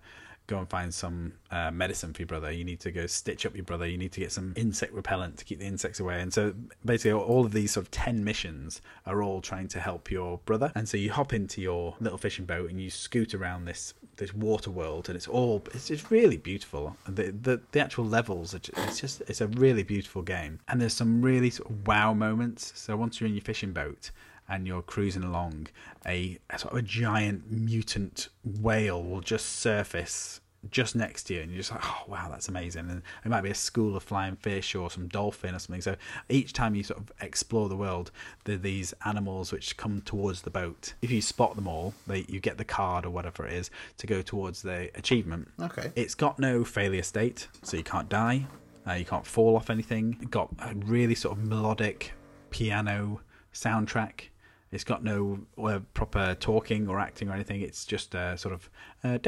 go 0.50 0.58
and 0.58 0.68
find 0.68 0.92
some 0.92 1.32
uh, 1.50 1.70
medicine 1.70 2.12
for 2.12 2.22
your 2.22 2.26
brother. 2.26 2.50
You 2.50 2.64
need 2.64 2.80
to 2.80 2.90
go 2.90 3.06
stitch 3.06 3.46
up 3.46 3.54
your 3.54 3.64
brother. 3.64 3.86
You 3.86 3.96
need 3.96 4.12
to 4.12 4.20
get 4.20 4.32
some 4.32 4.52
insect 4.56 4.92
repellent 4.92 5.38
to 5.38 5.44
keep 5.44 5.60
the 5.60 5.66
insects 5.66 6.00
away. 6.00 6.20
And 6.20 6.32
so 6.32 6.54
basically, 6.84 7.12
all 7.12 7.46
of 7.46 7.52
these 7.52 7.72
sort 7.72 7.86
of 7.86 7.90
10 7.92 8.22
missions 8.24 8.82
are 9.06 9.22
all 9.22 9.40
trying 9.40 9.68
to 9.68 9.80
help 9.80 10.10
your 10.10 10.38
brother. 10.44 10.72
And 10.74 10.88
so 10.88 10.96
you 10.96 11.12
hop 11.12 11.32
into 11.32 11.62
your 11.62 11.94
little 12.00 12.18
fishing 12.18 12.44
boat 12.44 12.68
and 12.68 12.80
you 12.80 12.90
scoot 12.90 13.34
around 13.34 13.64
this 13.64 13.94
this 14.16 14.34
water 14.34 14.70
world 14.70 15.08
and 15.08 15.16
it's 15.16 15.26
all 15.26 15.62
it's 15.72 15.88
just 15.88 16.10
really 16.10 16.36
beautiful 16.36 16.94
the 17.08 17.30
the, 17.30 17.58
the 17.72 17.80
actual 17.80 18.04
levels 18.04 18.52
just, 18.52 18.68
it's 18.76 19.00
just 19.00 19.22
it's 19.22 19.40
a 19.40 19.46
really 19.46 19.82
beautiful 19.82 20.20
game 20.20 20.60
and 20.68 20.78
there's 20.78 20.92
some 20.92 21.22
really 21.22 21.48
sort 21.48 21.70
of 21.70 21.86
wow 21.86 22.12
moments 22.12 22.70
so 22.76 22.94
once 22.98 23.18
you're 23.18 23.28
in 23.28 23.34
your 23.34 23.40
fishing 23.40 23.72
boat 23.72 24.10
and 24.50 24.66
you're 24.66 24.82
cruising 24.82 25.22
along, 25.22 25.68
a, 26.04 26.36
a 26.50 26.58
sort 26.58 26.72
of 26.72 26.80
a 26.80 26.82
giant 26.82 27.50
mutant 27.50 28.28
whale 28.44 29.02
will 29.02 29.20
just 29.20 29.46
surface 29.46 30.39
just 30.70 30.94
next 30.94 31.24
to 31.24 31.34
you, 31.34 31.40
and 31.40 31.50
you're 31.50 31.58
just 31.58 31.70
like, 31.70 31.84
oh 31.84 32.04
wow, 32.06 32.28
that's 32.30 32.48
amazing. 32.48 32.90
And 32.90 33.02
it 33.24 33.28
might 33.28 33.40
be 33.40 33.50
a 33.50 33.54
school 33.54 33.96
of 33.96 34.02
flying 34.02 34.36
fish 34.36 34.74
or 34.74 34.90
some 34.90 35.08
dolphin 35.08 35.54
or 35.54 35.58
something. 35.58 35.80
So 35.80 35.96
each 36.28 36.52
time 36.52 36.74
you 36.74 36.82
sort 36.82 37.00
of 37.00 37.12
explore 37.20 37.68
the 37.68 37.76
world, 37.76 38.10
there 38.44 38.56
are 38.56 38.58
these 38.58 38.92
animals 39.04 39.52
which 39.52 39.76
come 39.76 40.02
towards 40.02 40.42
the 40.42 40.50
boat. 40.50 40.94
If 41.00 41.10
you 41.10 41.22
spot 41.22 41.56
them 41.56 41.66
all, 41.66 41.94
they, 42.06 42.26
you 42.28 42.40
get 42.40 42.58
the 42.58 42.64
card 42.64 43.06
or 43.06 43.10
whatever 43.10 43.46
it 43.46 43.54
is 43.54 43.70
to 43.98 44.06
go 44.06 44.22
towards 44.22 44.62
the 44.62 44.90
achievement. 44.94 45.48
Okay. 45.60 45.92
It's 45.96 46.14
got 46.14 46.38
no 46.38 46.64
failure 46.64 47.02
state, 47.02 47.48
so 47.62 47.76
you 47.76 47.84
can't 47.84 48.08
die, 48.08 48.46
uh, 48.86 48.92
you 48.92 49.04
can't 49.04 49.26
fall 49.26 49.56
off 49.56 49.70
anything. 49.70 50.18
It 50.20 50.30
got 50.30 50.50
a 50.58 50.74
really 50.74 51.14
sort 51.14 51.38
of 51.38 51.44
melodic 51.44 52.12
piano 52.50 53.20
soundtrack 53.54 54.29
it's 54.72 54.84
got 54.84 55.02
no 55.02 55.40
uh, 55.58 55.80
proper 55.94 56.36
talking 56.38 56.88
or 56.88 57.00
acting 57.00 57.28
or 57.28 57.34
anything. 57.34 57.60
It's 57.60 57.84
just 57.84 58.14
uh, 58.14 58.36
sort 58.36 58.54
of, 58.54 58.70
uh, 59.02 59.18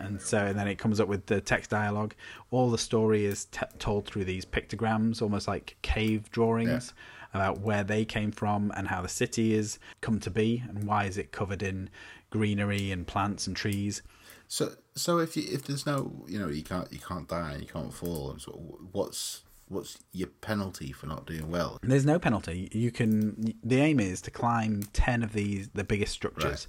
and 0.00 0.20
so 0.20 0.38
and 0.38 0.58
then 0.58 0.66
it 0.66 0.78
comes 0.78 0.98
up 0.98 1.08
with 1.08 1.26
the 1.26 1.40
text 1.40 1.70
dialogue. 1.70 2.14
All 2.50 2.70
the 2.70 2.78
story 2.78 3.26
is 3.26 3.44
t- 3.46 3.60
told 3.78 4.06
through 4.06 4.24
these 4.24 4.46
pictograms, 4.46 5.20
almost 5.20 5.46
like 5.46 5.76
cave 5.82 6.30
drawings 6.30 6.94
yeah. 6.96 7.38
about 7.38 7.60
where 7.60 7.84
they 7.84 8.06
came 8.06 8.32
from 8.32 8.72
and 8.76 8.88
how 8.88 9.02
the 9.02 9.08
city 9.08 9.54
is 9.54 9.78
come 10.00 10.18
to 10.20 10.30
be 10.30 10.62
and 10.68 10.84
why 10.84 11.04
is 11.04 11.18
it 11.18 11.30
covered 11.30 11.62
in 11.62 11.90
greenery 12.30 12.90
and 12.90 13.06
plants 13.06 13.46
and 13.46 13.54
trees. 13.54 14.02
So, 14.48 14.72
so 14.94 15.18
if 15.18 15.36
you, 15.36 15.44
if 15.50 15.64
there's 15.64 15.86
no, 15.86 16.24
you 16.26 16.38
know, 16.38 16.48
you 16.48 16.62
can't 16.62 16.92
you 16.92 16.98
can't 16.98 17.28
die 17.28 17.52
and 17.52 17.62
you 17.62 17.68
can't 17.68 17.92
fall, 17.92 18.30
and 18.30 18.40
so 18.40 18.52
what's 18.92 19.43
what's 19.68 19.98
your 20.12 20.28
penalty 20.28 20.92
for 20.92 21.06
not 21.06 21.26
doing 21.26 21.50
well? 21.50 21.78
There's 21.82 22.06
no 22.06 22.18
penalty. 22.18 22.68
You 22.72 22.90
can. 22.90 23.54
The 23.62 23.80
aim 23.80 24.00
is 24.00 24.20
to 24.22 24.30
climb 24.30 24.82
ten 24.92 25.22
of 25.22 25.32
these 25.32 25.68
the 25.74 25.84
biggest 25.84 26.12
structures, 26.12 26.66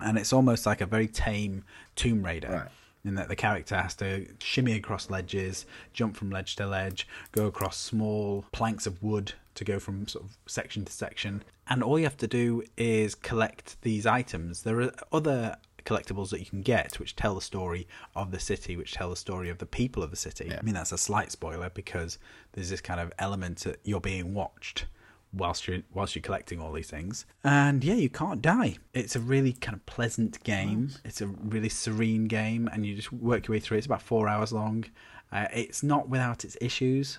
and 0.00 0.18
it's 0.18 0.32
almost 0.32 0.66
like 0.66 0.80
a 0.80 0.86
very 0.86 1.08
tame 1.08 1.64
Tomb 1.96 2.24
Raider. 2.24 2.50
Right. 2.50 2.68
In 3.04 3.14
that 3.14 3.28
the 3.28 3.36
character 3.36 3.76
has 3.76 3.94
to 3.96 4.26
shimmy 4.40 4.72
across 4.72 5.08
ledges, 5.08 5.66
jump 5.92 6.16
from 6.16 6.30
ledge 6.30 6.56
to 6.56 6.66
ledge, 6.66 7.06
go 7.30 7.46
across 7.46 7.78
small 7.78 8.44
planks 8.52 8.86
of 8.86 9.02
wood 9.02 9.32
to 9.54 9.64
go 9.64 9.78
from 9.78 10.08
sort 10.08 10.24
of 10.24 10.36
section 10.46 10.84
to 10.84 10.92
section. 10.92 11.44
And 11.68 11.82
all 11.82 11.98
you 11.98 12.04
have 12.04 12.16
to 12.18 12.26
do 12.26 12.64
is 12.76 13.14
collect 13.14 13.80
these 13.82 14.04
items. 14.04 14.64
There 14.64 14.80
are 14.80 14.92
other 15.12 15.56
collectibles 15.84 16.30
that 16.30 16.40
you 16.40 16.46
can 16.46 16.62
get 16.62 16.98
which 16.98 17.16
tell 17.16 17.34
the 17.34 17.40
story 17.40 17.86
of 18.14 18.30
the 18.30 18.40
city, 18.40 18.76
which 18.76 18.92
tell 18.94 19.10
the 19.10 19.16
story 19.16 19.48
of 19.48 19.58
the 19.58 19.66
people 19.66 20.02
of 20.02 20.10
the 20.10 20.16
city. 20.16 20.52
I 20.56 20.62
mean, 20.62 20.74
that's 20.74 20.92
a 20.92 20.98
slight 20.98 21.32
spoiler 21.32 21.70
because 21.70 22.18
there's 22.52 22.70
this 22.70 22.80
kind 22.80 23.00
of 23.00 23.12
element 23.18 23.60
that 23.60 23.80
you're 23.84 24.00
being 24.00 24.34
watched 24.34 24.86
whilst 25.32 25.68
you're 25.68 25.82
whilst 25.92 26.14
you're 26.14 26.22
collecting 26.22 26.60
all 26.60 26.72
these 26.72 26.90
things. 26.90 27.26
And 27.44 27.84
yeah, 27.84 27.94
you 27.94 28.08
can't 28.08 28.40
die. 28.40 28.76
It's 28.94 29.16
a 29.16 29.20
really 29.20 29.52
kind 29.52 29.74
of 29.76 29.84
pleasant 29.86 30.42
game. 30.44 30.90
It's 31.04 31.20
a 31.20 31.26
really 31.26 31.68
serene 31.68 32.24
game, 32.26 32.68
and 32.72 32.86
you 32.86 32.94
just 32.94 33.12
work 33.12 33.46
your 33.46 33.54
way 33.54 33.60
through. 33.60 33.76
it. 33.76 33.78
It's 33.78 33.86
about 33.86 34.02
four 34.02 34.28
hours 34.28 34.52
long. 34.52 34.84
Uh, 35.30 35.46
it's 35.52 35.82
not 35.82 36.08
without 36.08 36.44
its 36.44 36.56
issues. 36.60 37.18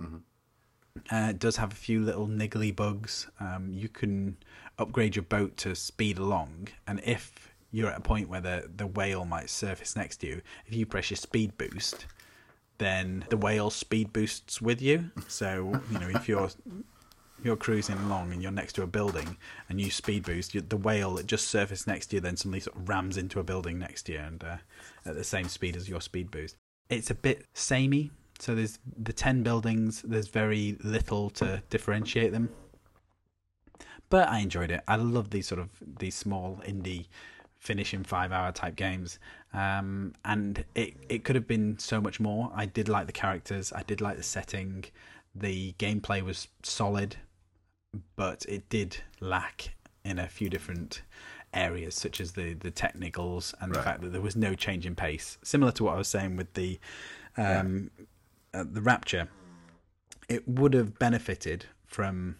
Uh, 0.00 1.28
it 1.30 1.38
does 1.38 1.56
have 1.56 1.72
a 1.72 1.76
few 1.76 2.00
little 2.00 2.26
niggly 2.28 2.74
bugs. 2.74 3.28
Um, 3.40 3.70
you 3.72 3.88
can 3.88 4.36
upgrade 4.78 5.16
your 5.16 5.24
boat 5.24 5.56
to 5.58 5.74
speed 5.74 6.18
along, 6.18 6.68
and 6.86 7.00
if 7.04 7.52
you're 7.70 7.90
at 7.90 7.98
a 7.98 8.02
point 8.02 8.28
where 8.28 8.40
the, 8.40 8.70
the 8.74 8.86
whale 8.86 9.24
might 9.24 9.50
surface 9.50 9.96
next 9.96 10.18
to 10.18 10.26
you, 10.26 10.42
if 10.66 10.74
you 10.74 10.86
press 10.86 11.10
your 11.10 11.16
speed 11.16 11.56
boost, 11.58 12.06
then 12.78 13.24
the 13.28 13.36
whale 13.36 13.70
speed 13.70 14.12
boosts 14.12 14.62
with 14.62 14.80
you. 14.80 15.10
So 15.26 15.80
you 15.90 15.98
know 15.98 16.08
if 16.08 16.28
you're 16.28 16.48
you're 17.42 17.56
cruising 17.56 17.98
along 17.98 18.32
and 18.32 18.42
you're 18.42 18.50
next 18.50 18.72
to 18.74 18.82
a 18.82 18.86
building 18.86 19.36
and 19.68 19.80
you 19.80 19.90
speed 19.90 20.24
boost, 20.24 20.54
you, 20.54 20.60
the 20.60 20.76
whale 20.76 21.14
that 21.14 21.26
just 21.26 21.48
surfaced 21.48 21.86
next 21.86 22.06
to 22.06 22.16
you 22.16 22.20
then 22.20 22.36
suddenly 22.36 22.60
sort 22.60 22.76
of 22.76 22.88
rams 22.88 23.16
into 23.16 23.38
a 23.38 23.44
building 23.44 23.78
next 23.78 24.04
to 24.04 24.12
you 24.12 24.18
and 24.18 24.42
uh, 24.42 24.56
at 25.06 25.14
the 25.14 25.24
same 25.24 25.48
speed 25.48 25.76
as 25.76 25.88
your 25.88 26.00
speed 26.00 26.30
boost. 26.30 26.56
It's 26.88 27.10
a 27.10 27.14
bit 27.14 27.46
samey. 27.54 28.10
So 28.40 28.54
there's 28.54 28.78
the 28.96 29.12
ten 29.12 29.42
buildings. 29.42 30.02
There's 30.02 30.28
very 30.28 30.78
little 30.82 31.30
to 31.30 31.62
differentiate 31.70 32.32
them. 32.32 32.50
But 34.10 34.28
I 34.28 34.38
enjoyed 34.38 34.70
it. 34.70 34.82
I 34.88 34.96
love 34.96 35.30
these 35.30 35.48
sort 35.48 35.60
of 35.60 35.70
these 35.98 36.14
small 36.14 36.62
indie 36.66 37.06
finish 37.58 37.92
in 37.92 38.04
five 38.04 38.32
hour 38.32 38.52
type 38.52 38.76
games. 38.76 39.18
Um, 39.52 40.14
and 40.24 40.64
it, 40.74 40.94
it 41.08 41.24
could 41.24 41.36
have 41.36 41.46
been 41.46 41.78
so 41.78 42.00
much 42.00 42.20
more. 42.20 42.50
I 42.54 42.66
did 42.66 42.88
like 42.88 43.06
the 43.06 43.12
characters, 43.12 43.72
I 43.72 43.82
did 43.82 44.00
like 44.00 44.16
the 44.16 44.22
setting, 44.22 44.84
the 45.34 45.72
gameplay 45.78 46.22
was 46.22 46.48
solid, 46.62 47.16
but 48.16 48.44
it 48.48 48.68
did 48.68 48.98
lack 49.20 49.76
in 50.04 50.18
a 50.18 50.28
few 50.28 50.48
different 50.48 51.02
areas, 51.54 51.94
such 51.94 52.20
as 52.20 52.32
the, 52.32 52.54
the 52.54 52.70
technicals 52.70 53.54
and 53.60 53.74
the 53.74 53.82
fact 53.82 54.02
that 54.02 54.12
there 54.12 54.20
was 54.20 54.36
no 54.36 54.54
change 54.54 54.86
in 54.86 54.94
pace. 54.94 55.38
Similar 55.42 55.72
to 55.72 55.84
what 55.84 55.94
I 55.94 55.98
was 55.98 56.08
saying 56.08 56.36
with 56.36 56.52
the 56.54 56.78
um, 57.36 57.90
uh, 58.52 58.64
the 58.70 58.82
Rapture, 58.82 59.28
it 60.28 60.46
would 60.48 60.74
have 60.74 60.98
benefited 60.98 61.66
from 61.86 62.36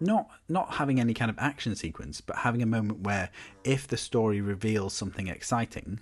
not 0.00 0.28
not 0.48 0.74
having 0.74 1.00
any 1.00 1.14
kind 1.14 1.30
of 1.30 1.38
action 1.38 1.74
sequence, 1.74 2.20
but 2.20 2.36
having 2.36 2.62
a 2.62 2.66
moment 2.66 3.00
where 3.00 3.30
if 3.64 3.86
the 3.88 3.96
story 3.96 4.40
reveals 4.40 4.92
something 4.92 5.28
exciting 5.28 6.00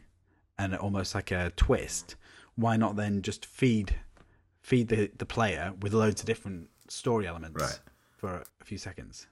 and 0.59 0.75
almost 0.77 1.15
like 1.15 1.31
a 1.31 1.53
twist, 1.57 2.17
why 2.57 2.77
not 2.77 2.97
then 2.97 3.23
just 3.23 3.45
feed 3.47 3.97
feed 4.63 4.89
the, 4.89 5.11
the 5.19 5.27
player 5.27 5.75
with 5.81 5.93
loads 5.93 6.21
of 6.23 6.27
different 6.27 6.71
story 6.89 7.27
elements 7.27 7.61
Right. 7.63 7.81
for 8.17 8.45
a 8.61 8.65
few 8.65 8.79
seconds. 8.79 9.27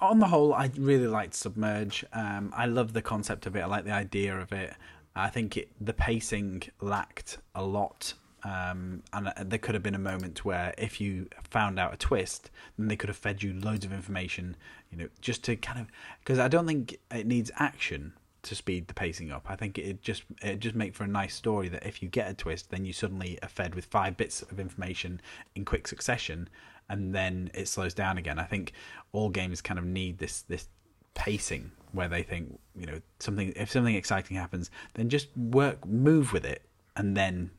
On 0.00 0.18
the 0.18 0.26
whole, 0.28 0.52
I 0.54 0.70
really 0.76 1.06
liked 1.06 1.34
Submerge. 1.34 2.04
Um, 2.12 2.52
I 2.56 2.66
love 2.66 2.92
the 2.92 3.02
concept 3.02 3.46
of 3.46 3.54
it. 3.56 3.60
I 3.60 3.66
like 3.66 3.84
the 3.84 3.92
idea 3.92 4.36
of 4.36 4.52
it. 4.52 4.74
I 5.14 5.28
think 5.28 5.56
it, 5.56 5.70
the 5.80 5.92
pacing 5.92 6.62
lacked 6.80 7.38
a 7.54 7.64
lot 7.64 8.14
um, 8.44 9.02
and 9.12 9.28
uh, 9.28 9.32
there 9.44 9.58
could 9.58 9.74
have 9.74 9.82
been 9.82 9.94
a 9.94 10.00
moment 10.00 10.44
where 10.44 10.74
if 10.76 11.00
you 11.00 11.28
found 11.44 11.78
out 11.78 11.94
a 11.94 11.96
twist, 11.96 12.50
then 12.76 12.88
they 12.88 12.96
could 12.96 13.08
have 13.08 13.16
fed 13.16 13.42
you 13.42 13.52
loads 13.52 13.84
of 13.84 13.92
information, 13.92 14.56
you 14.90 14.98
know, 14.98 15.08
just 15.20 15.44
to 15.44 15.56
kind 15.56 15.80
of 15.80 15.86
because 16.20 16.38
I 16.38 16.48
don't 16.48 16.66
think 16.66 16.98
it 17.10 17.26
needs 17.26 17.50
action 17.56 18.14
to 18.42 18.56
speed 18.56 18.88
the 18.88 18.94
pacing 18.94 19.30
up. 19.30 19.46
I 19.48 19.54
think 19.54 19.78
it 19.78 20.02
just 20.02 20.24
it 20.42 20.58
just 20.58 20.74
make 20.74 20.94
for 20.94 21.04
a 21.04 21.08
nice 21.08 21.34
story 21.34 21.68
that 21.68 21.86
if 21.86 22.02
you 22.02 22.08
get 22.08 22.30
a 22.30 22.34
twist, 22.34 22.70
then 22.70 22.84
you 22.84 22.92
suddenly 22.92 23.38
are 23.42 23.48
fed 23.48 23.74
with 23.74 23.84
five 23.84 24.16
bits 24.16 24.42
of 24.42 24.58
information 24.58 25.20
in 25.54 25.64
quick 25.64 25.86
succession, 25.86 26.48
and 26.88 27.14
then 27.14 27.50
it 27.54 27.68
slows 27.68 27.94
down 27.94 28.18
again. 28.18 28.40
I 28.40 28.44
think 28.44 28.72
all 29.12 29.28
games 29.28 29.60
kind 29.60 29.78
of 29.78 29.84
need 29.84 30.18
this 30.18 30.42
this 30.42 30.68
pacing 31.14 31.70
where 31.92 32.08
they 32.08 32.22
think 32.22 32.58
you 32.74 32.86
know 32.86 33.00
something 33.20 33.52
if 33.54 33.70
something 33.70 33.94
exciting 33.94 34.36
happens, 34.36 34.68
then 34.94 35.08
just 35.08 35.28
work 35.36 35.86
move 35.86 36.32
with 36.32 36.44
it, 36.44 36.62
and 36.96 37.16
then 37.16 37.52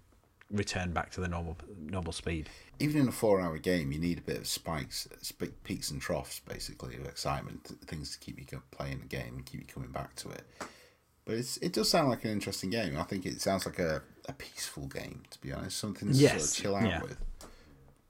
return 0.54 0.94
back 0.94 1.10
to 1.12 1.22
the 1.22 1.28
normal 1.28 1.58
normal 1.78 2.13
speed. 2.13 2.50
Even 2.80 3.02
in 3.02 3.08
a 3.08 3.12
four-hour 3.12 3.58
game, 3.58 3.92
you 3.92 4.00
need 4.00 4.18
a 4.18 4.22
bit 4.22 4.38
of 4.38 4.48
spikes, 4.48 5.08
peaks 5.63 5.92
and 5.92 6.02
troughs, 6.02 6.42
basically, 6.48 6.96
of 6.96 7.06
excitement, 7.06 7.68
things 7.86 8.12
to 8.12 8.20
keep 8.20 8.39
you 8.39 8.62
playing 8.72 9.00
the 9.00 9.06
game 9.06 9.36
and 9.36 9.46
keep 9.46 9.62
you 9.62 9.68
coming 9.68 9.92
back 9.92 10.16
to 10.16 10.30
it. 10.30 10.44
But 11.26 11.36
it's, 11.36 11.58
it 11.58 11.74
does 11.74 11.89
sound 11.89 12.10
like 12.10 12.26
an 12.26 12.32
interesting 12.32 12.70
game. 12.70 12.98
I 12.98 13.04
think 13.04 13.26
it 13.26 13.42
sounds 13.42 13.66
like 13.66 13.80
a, 13.80 14.02
a 14.28 14.34
peaceful 14.34 14.88
game, 14.88 15.24
to 15.30 15.39
be 15.39 15.54
honest. 15.54 15.78
Something 15.78 16.10
to 16.10 16.16
sort 16.16 16.42
of 16.42 16.54
chill 16.54 16.76
out 16.76 16.84
yeah. 16.84 17.02
with. 17.02 17.18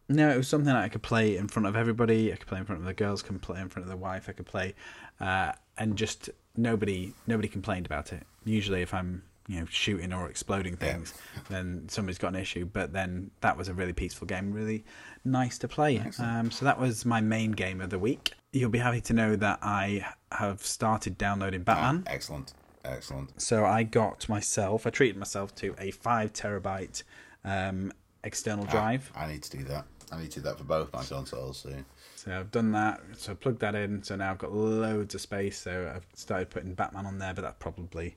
No, 0.09 0.29
it 0.29 0.37
was 0.37 0.47
something 0.47 0.65
that 0.65 0.77
I 0.77 0.89
could 0.89 1.03
play 1.03 1.37
in 1.37 1.47
front 1.47 1.67
of 1.67 1.75
everybody. 1.75 2.33
I 2.33 2.35
could 2.35 2.47
play 2.47 2.59
in 2.59 2.65
front 2.65 2.81
of 2.81 2.87
the 2.87 2.93
girls. 2.93 3.21
Can 3.21 3.39
play 3.39 3.61
in 3.61 3.69
front 3.69 3.85
of 3.85 3.91
the 3.91 3.97
wife. 3.97 4.27
I 4.27 4.31
could 4.31 4.45
play, 4.45 4.75
uh, 5.19 5.53
and 5.77 5.95
just 5.95 6.29
nobody 6.55 7.13
nobody 7.27 7.47
complained 7.47 7.85
about 7.85 8.11
it. 8.11 8.23
Usually, 8.43 8.81
if 8.81 8.93
I'm 8.93 9.23
you 9.47 9.59
know 9.59 9.65
shooting 9.69 10.13
or 10.13 10.29
exploding 10.29 10.77
Yeah. 10.81 10.93
things, 10.93 11.13
then 11.49 11.87
somebody's 11.89 12.17
got 12.17 12.29
an 12.29 12.39
issue. 12.39 12.65
But 12.65 12.93
then 12.93 13.31
that 13.41 13.57
was 13.57 13.67
a 13.67 13.73
really 13.73 13.93
peaceful 13.93 14.27
game, 14.27 14.51
really 14.53 14.85
nice 15.25 15.57
to 15.59 15.67
play. 15.67 16.01
Um, 16.19 16.51
so 16.51 16.65
that 16.65 16.79
was 16.79 17.05
my 17.05 17.21
main 17.21 17.51
game 17.51 17.81
of 17.81 17.89
the 17.89 17.99
week. 17.99 18.33
You'll 18.51 18.69
be 18.69 18.79
happy 18.79 19.01
to 19.01 19.13
know 19.13 19.35
that 19.35 19.59
I 19.61 20.05
have 20.31 20.65
started 20.65 21.17
downloading 21.17 21.63
Batman. 21.63 22.03
Ah, 22.07 22.11
excellent. 22.11 22.53
Excellent. 22.85 23.41
So 23.41 23.65
I 23.65 23.83
got 23.83 24.27
myself, 24.27 24.85
I 24.85 24.89
treated 24.89 25.17
myself 25.17 25.55
to 25.55 25.73
a 25.79 25.91
five 25.91 26.33
terabyte 26.33 27.03
um, 27.45 27.91
external 28.23 28.65
drive. 28.65 29.11
I 29.15 29.27
need 29.27 29.43
to 29.43 29.57
do 29.57 29.63
that. 29.65 29.85
I 30.11 30.19
need 30.21 30.31
to 30.31 30.39
do 30.39 30.43
that 30.43 30.57
for 30.57 30.63
both 30.65 30.93
my 30.93 31.03
consoles 31.03 31.59
soon. 31.59 31.85
So 32.15 32.37
I've 32.37 32.51
done 32.51 32.71
that. 32.73 33.01
So 33.17 33.31
I 33.31 33.35
plugged 33.35 33.59
that 33.61 33.73
in. 33.73 34.03
So 34.03 34.15
now 34.15 34.31
I've 34.31 34.37
got 34.37 34.53
loads 34.53 35.15
of 35.15 35.21
space. 35.21 35.57
So 35.59 35.91
I've 35.95 36.05
started 36.13 36.49
putting 36.49 36.73
Batman 36.73 37.05
on 37.05 37.17
there, 37.19 37.33
but 37.33 37.41
that 37.41 37.59
probably, 37.59 38.15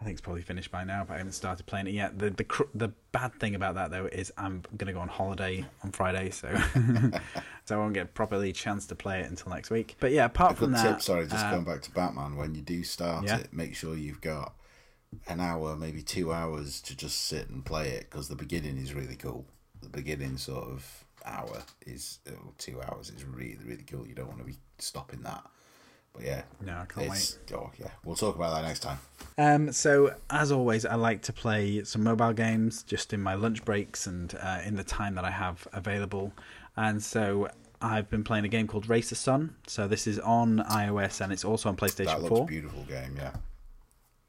I 0.00 0.04
think 0.04 0.12
it's 0.14 0.20
probably 0.20 0.42
finished 0.42 0.70
by 0.70 0.84
now. 0.84 1.04
But 1.06 1.14
I 1.14 1.18
haven't 1.18 1.32
started 1.32 1.66
playing 1.66 1.88
it 1.88 1.92
yet. 1.94 2.18
The 2.18 2.30
the 2.30 2.44
cr- 2.44 2.70
the 2.74 2.88
bad 3.10 3.34
thing 3.40 3.54
about 3.56 3.74
that 3.74 3.90
though 3.90 4.06
is 4.06 4.32
I'm 4.38 4.62
gonna 4.76 4.92
go 4.92 5.00
on 5.00 5.08
holiday 5.08 5.64
on 5.82 5.90
Friday, 5.90 6.30
so 6.30 6.54
so 7.64 7.74
I 7.74 7.78
won't 7.78 7.94
get 7.94 8.14
properly 8.14 8.52
chance 8.52 8.86
to 8.86 8.94
play 8.94 9.20
it 9.20 9.26
until 9.30 9.52
next 9.52 9.70
week. 9.70 9.96
But 9.98 10.12
yeah, 10.12 10.26
apart 10.26 10.56
from 10.56 10.72
that, 10.72 10.82
tip, 10.82 11.02
sorry, 11.02 11.26
just 11.26 11.44
uh, 11.44 11.50
going 11.50 11.64
back 11.64 11.82
to 11.82 11.90
Batman. 11.90 12.36
When 12.36 12.54
you 12.54 12.62
do 12.62 12.84
start 12.84 13.24
Yeah. 13.24 13.38
it, 13.38 13.52
make 13.52 13.74
sure 13.74 13.96
you've 13.96 14.20
got 14.20 14.54
an 15.26 15.40
hour, 15.40 15.74
maybe 15.74 16.02
two 16.02 16.32
hours 16.32 16.80
to 16.82 16.96
just 16.96 17.18
sit 17.26 17.48
and 17.48 17.64
play 17.64 17.88
it 17.90 18.08
because 18.10 18.28
the 18.28 18.36
beginning 18.36 18.76
is 18.78 18.94
really 18.94 19.16
cool. 19.16 19.46
The 19.82 19.88
beginning 19.88 20.36
sort 20.36 20.64
of 20.68 21.04
hour 21.24 21.62
is, 21.86 22.18
or 22.26 22.52
two 22.58 22.80
hours 22.82 23.10
is 23.10 23.24
really, 23.24 23.58
really 23.64 23.82
cool. 23.84 24.06
You 24.06 24.14
don't 24.14 24.28
want 24.28 24.38
to 24.40 24.44
be 24.44 24.56
stopping 24.78 25.22
that. 25.22 25.44
But 26.18 26.26
yeah. 26.26 26.42
No, 26.64 26.72
I 26.72 26.84
can't 26.86 27.06
it's, 27.06 27.38
Oh, 27.54 27.70
yeah. 27.78 27.90
We'll 28.04 28.16
talk 28.16 28.34
about 28.34 28.54
that 28.54 28.66
next 28.66 28.80
time. 28.80 28.98
Um, 29.36 29.72
so 29.72 30.14
as 30.30 30.50
always, 30.50 30.84
I 30.84 30.96
like 30.96 31.22
to 31.22 31.32
play 31.32 31.84
some 31.84 32.02
mobile 32.02 32.32
games 32.32 32.82
just 32.82 33.12
in 33.12 33.22
my 33.22 33.34
lunch 33.34 33.64
breaks 33.64 34.06
and 34.06 34.36
uh, 34.40 34.60
in 34.64 34.74
the 34.74 34.84
time 34.84 35.14
that 35.14 35.24
I 35.24 35.30
have 35.30 35.66
available. 35.72 36.32
And 36.76 37.02
so 37.02 37.48
I've 37.80 38.10
been 38.10 38.24
playing 38.24 38.44
a 38.44 38.48
game 38.48 38.66
called 38.66 38.88
Race 38.88 39.10
the 39.10 39.14
Sun. 39.14 39.54
So 39.66 39.86
this 39.86 40.06
is 40.06 40.18
on 40.18 40.58
iOS 40.58 41.20
and 41.20 41.32
it's 41.32 41.44
also 41.44 41.68
on 41.68 41.76
PlayStation 41.76 42.06
That 42.06 42.22
looks 42.22 42.36
4. 42.36 42.46
beautiful 42.46 42.82
game, 42.84 43.14
yeah. 43.16 43.32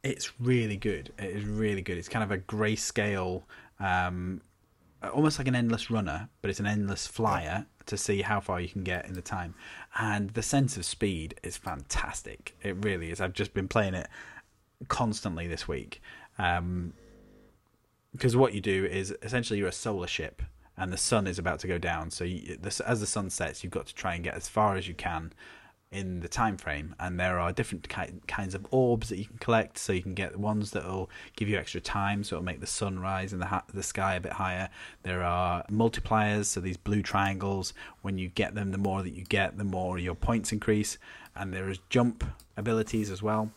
It's 0.04 0.40
really 0.40 0.78
good. 0.78 1.12
It 1.18 1.32
is 1.32 1.44
really 1.44 1.82
good. 1.82 1.98
It's 1.98 2.08
kind 2.08 2.24
of 2.24 2.32
a 2.32 2.38
grayscale, 2.38 3.44
um, 3.80 4.42
almost 5.14 5.40
like 5.40 5.48
an 5.48 5.56
endless 5.56 5.90
runner, 5.90 6.30
but 6.42 6.50
it's 6.50 6.60
an 6.60 6.68
endless 6.68 7.08
flyer 7.08 7.66
to 7.88 7.98
see 7.98 8.22
how 8.22 8.40
far 8.40 8.62
you 8.62 8.70
can 8.70 8.84
get 8.84 9.06
in 9.06 9.14
the 9.14 9.22
time. 9.22 9.56
And 10.00 10.30
the 10.30 10.42
sense 10.42 10.78
of 10.78 10.86
speed 10.86 11.36
is 11.44 11.58
fantastic. 11.58 12.56
It 12.64 12.78
really 12.86 13.12
is. 13.12 13.20
I've 13.20 13.34
just 13.34 13.54
been 13.54 13.68
playing 13.68 13.96
it 13.96 14.08
constantly 14.88 15.46
this 15.46 15.68
week. 15.68 16.02
Um, 16.38 16.94
because 18.14 18.36
what 18.36 18.54
you 18.54 18.62
do 18.62 18.86
is 18.86 19.14
essentially 19.22 19.60
you're 19.60 19.68
a 19.68 19.74
solar 19.74 20.08
ship 20.08 20.42
and 20.78 20.94
the 20.94 20.98
sun 20.98 21.28
is 21.28 21.38
about 21.38 21.60
to 21.60 21.68
go 21.68 21.78
down. 21.78 22.12
So 22.12 22.24
you, 22.24 22.58
this, 22.60 22.80
as 22.80 23.02
the 23.02 23.06
sun 23.06 23.30
sets, 23.30 23.62
you've 23.62 23.74
got 23.74 23.88
to 23.88 23.94
try 23.94 24.16
and 24.16 24.24
get 24.24 24.36
as 24.36 24.48
far 24.48 24.78
as 24.78 24.88
you 24.88 24.94
can 24.94 25.34
in 25.92 26.20
the 26.20 26.28
time 26.28 26.56
frame 26.56 26.94
and 27.00 27.20
there 27.20 27.40
are 27.40 27.52
different 27.52 27.90
ki- 27.90 28.22
kinds 28.28 28.54
of 28.54 28.66
orbs 28.70 29.10
that 29.10 29.18
you 29.18 29.26
can 29.26 29.38
collect 29.40 29.76
so 29.76 29.92
you 29.92 30.04
can 30.04 30.14
get 30.14 30.38
ones 30.38 30.70
that 30.70 30.86
will 30.86 31.10
give 31.36 31.50
you 31.50 31.58
extra 31.58 31.82
time 31.82 32.24
so 32.24 32.36
it'll 32.36 32.46
make 32.46 32.60
the 32.60 32.68
sun 32.68 33.00
rise 33.00 33.34
in 33.34 33.40
the, 33.40 33.48
ha- 33.48 33.64
the 33.74 33.82
sky 33.82 34.16
a 34.16 34.20
bit 34.20 34.34
higher 34.34 34.70
there 35.02 35.24
are 35.24 35.64
multipliers 35.72 36.46
so 36.46 36.60
these 36.60 36.78
blue 36.78 37.02
triangles 37.02 37.74
when 38.04 38.20
you 38.20 38.28
get 38.28 38.54
them 38.54 38.72
the 38.72 38.78
more 38.78 39.02
that 39.02 39.16
you 39.16 39.24
get 39.26 39.58
the 39.58 39.64
more 39.64 39.98
your 39.98 40.14
points 40.14 40.52
increase 40.52 41.00
and 41.36 41.52
there 41.52 41.70
is 41.70 41.80
jump 41.90 42.24
abilities 42.56 43.10
as 43.10 43.24
well 43.24 43.50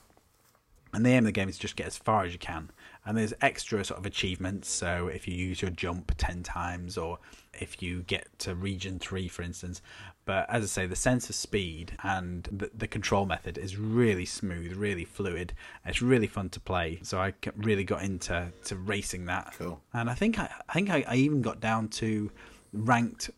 and 0.95 1.07
the 1.07 1.11
aim 1.11 1.21
of 1.21 1.25
the 1.25 1.33
game 1.33 1.49
is 1.49 1.57
just 1.57 1.77
get 1.77 1.87
as 1.87 1.97
far 1.97 2.25
as 2.25 2.33
you 2.33 2.39
can. 2.39 2.71
And 3.05 3.17
there's 3.17 3.33
extra 3.41 3.83
sort 3.83 3.99
of 3.99 4.05
achievements. 4.05 4.69
So 4.69 5.09
if 5.09 5.27
you 5.27 5.35
use 5.35 5.63
your 5.63 5.71
jump 5.71 6.13
10 6.19 6.43
times, 6.43 6.99
or 6.99 7.19
if 7.59 7.83
you 7.83 8.03
get 8.03 8.27
to 8.41 8.55
region 8.55 8.99
3, 8.99 9.27
for 9.29 9.43
instance. 9.43 9.81
But 10.25 10.49
as 10.49 10.63
I 10.63 10.67
say, 10.67 10.87
the 10.87 10.97
sense 10.97 11.29
of 11.29 11.35
speed 11.35 11.97
and 12.03 12.45
the, 12.45 12.71
the 12.73 12.87
control 12.87 13.27
method 13.27 13.59
is 13.59 13.77
really 13.77 14.25
smooth, 14.25 14.77
really 14.77 15.05
fluid. 15.05 15.53
It's 15.85 16.01
really 16.01 16.29
fun 16.29 16.49
to 16.51 16.61
play. 16.61 17.01
So 17.03 17.19
I 17.19 17.35
really 17.57 17.85
got 17.85 18.03
into 18.03 18.53
to 18.65 18.77
racing 18.77 19.27
that. 19.27 19.55
Cool. 19.59 19.81
And 19.93 20.09
I 20.09 20.15
think 20.15 20.39
I, 20.39 20.49
I 20.69 20.73
think 20.73 20.91
I, 20.91 21.05
I 21.09 21.17
even 21.17 21.43
got 21.43 21.61
down 21.61 21.89
to 21.89 22.31
ranked 22.73 23.31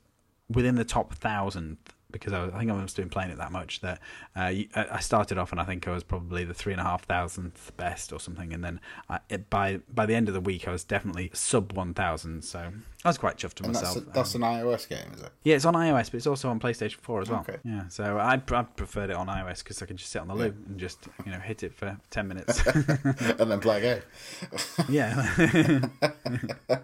within 0.51 0.75
the 0.75 0.85
top 0.85 1.14
thousand 1.14 1.79
because 2.14 2.33
I, 2.33 2.44
was, 2.44 2.55
I 2.55 2.59
think 2.61 2.70
I 2.70 2.83
was 2.83 2.94
doing 2.94 3.09
playing 3.11 3.31
it 3.31 3.38
that 3.38 3.53
much 3.53 3.81
that 3.81 3.98
uh, 4.37 4.40
I 4.40 4.68
I 4.74 5.00
started 5.00 5.37
off 5.37 5.53
and 5.53 5.61
I 5.61 5.64
think 5.64 5.87
I 5.87 5.90
was 5.92 6.03
probably 6.03 6.44
the 6.44 6.55
three 6.55 6.72
and 6.72 6.81
a 6.81 6.85
half 6.85 7.05
thousandth 7.05 7.77
best 7.77 8.12
or 8.12 8.18
something, 8.20 8.53
and 8.55 8.64
then 8.64 8.81
I, 9.11 9.18
it, 9.29 9.50
by 9.50 9.81
by 9.92 10.07
the 10.07 10.14
end 10.14 10.29
of 10.29 10.35
the 10.35 10.40
week 10.40 10.66
I 10.66 10.70
was 10.72 10.85
definitely 10.85 11.31
sub 11.35 11.72
one 11.72 11.92
thousand. 11.92 12.42
So 12.44 12.70
I 13.05 13.09
was 13.09 13.18
quite 13.18 13.37
chuffed 13.37 13.55
to 13.55 13.64
And 13.64 13.74
myself. 13.74 13.94
that's, 13.96 14.07
a, 14.07 14.11
that's 14.12 14.35
Um, 14.35 14.42
an 14.44 14.61
iOS 14.62 14.88
game, 14.88 15.12
is 15.14 15.20
it? 15.20 15.31
yeah, 15.42 15.57
it's 15.57 15.64
on 15.66 15.74
iOS, 15.74 16.07
but 16.07 16.14
it's 16.14 16.27
also 16.27 16.48
on 16.48 16.59
PlayStation 16.59 16.94
Four 17.00 17.20
as 17.20 17.29
well. 17.29 17.40
Okay. 17.40 17.59
Yeah, 17.64 17.88
so 17.88 18.16
I, 18.16 18.35
I 18.35 18.62
preferred 18.62 19.11
it 19.11 19.16
on 19.16 19.27
iOS 19.27 19.59
because 19.59 19.83
I 19.83 19.87
could 19.87 19.96
just 19.98 20.11
sit 20.11 20.22
on 20.22 20.29
the 20.29 20.35
loo 20.35 20.55
and 20.68 20.79
just 20.79 21.07
you 21.27 21.33
know 21.33 21.38
hit 21.38 21.62
it 21.62 21.74
for 21.74 21.98
ten 22.11 22.29
minutes. 22.29 22.64
and 22.66 23.50
then 23.50 23.61
play 23.61 23.79
a 23.79 23.81
game. 23.81 24.03
Yeah. 24.88 25.81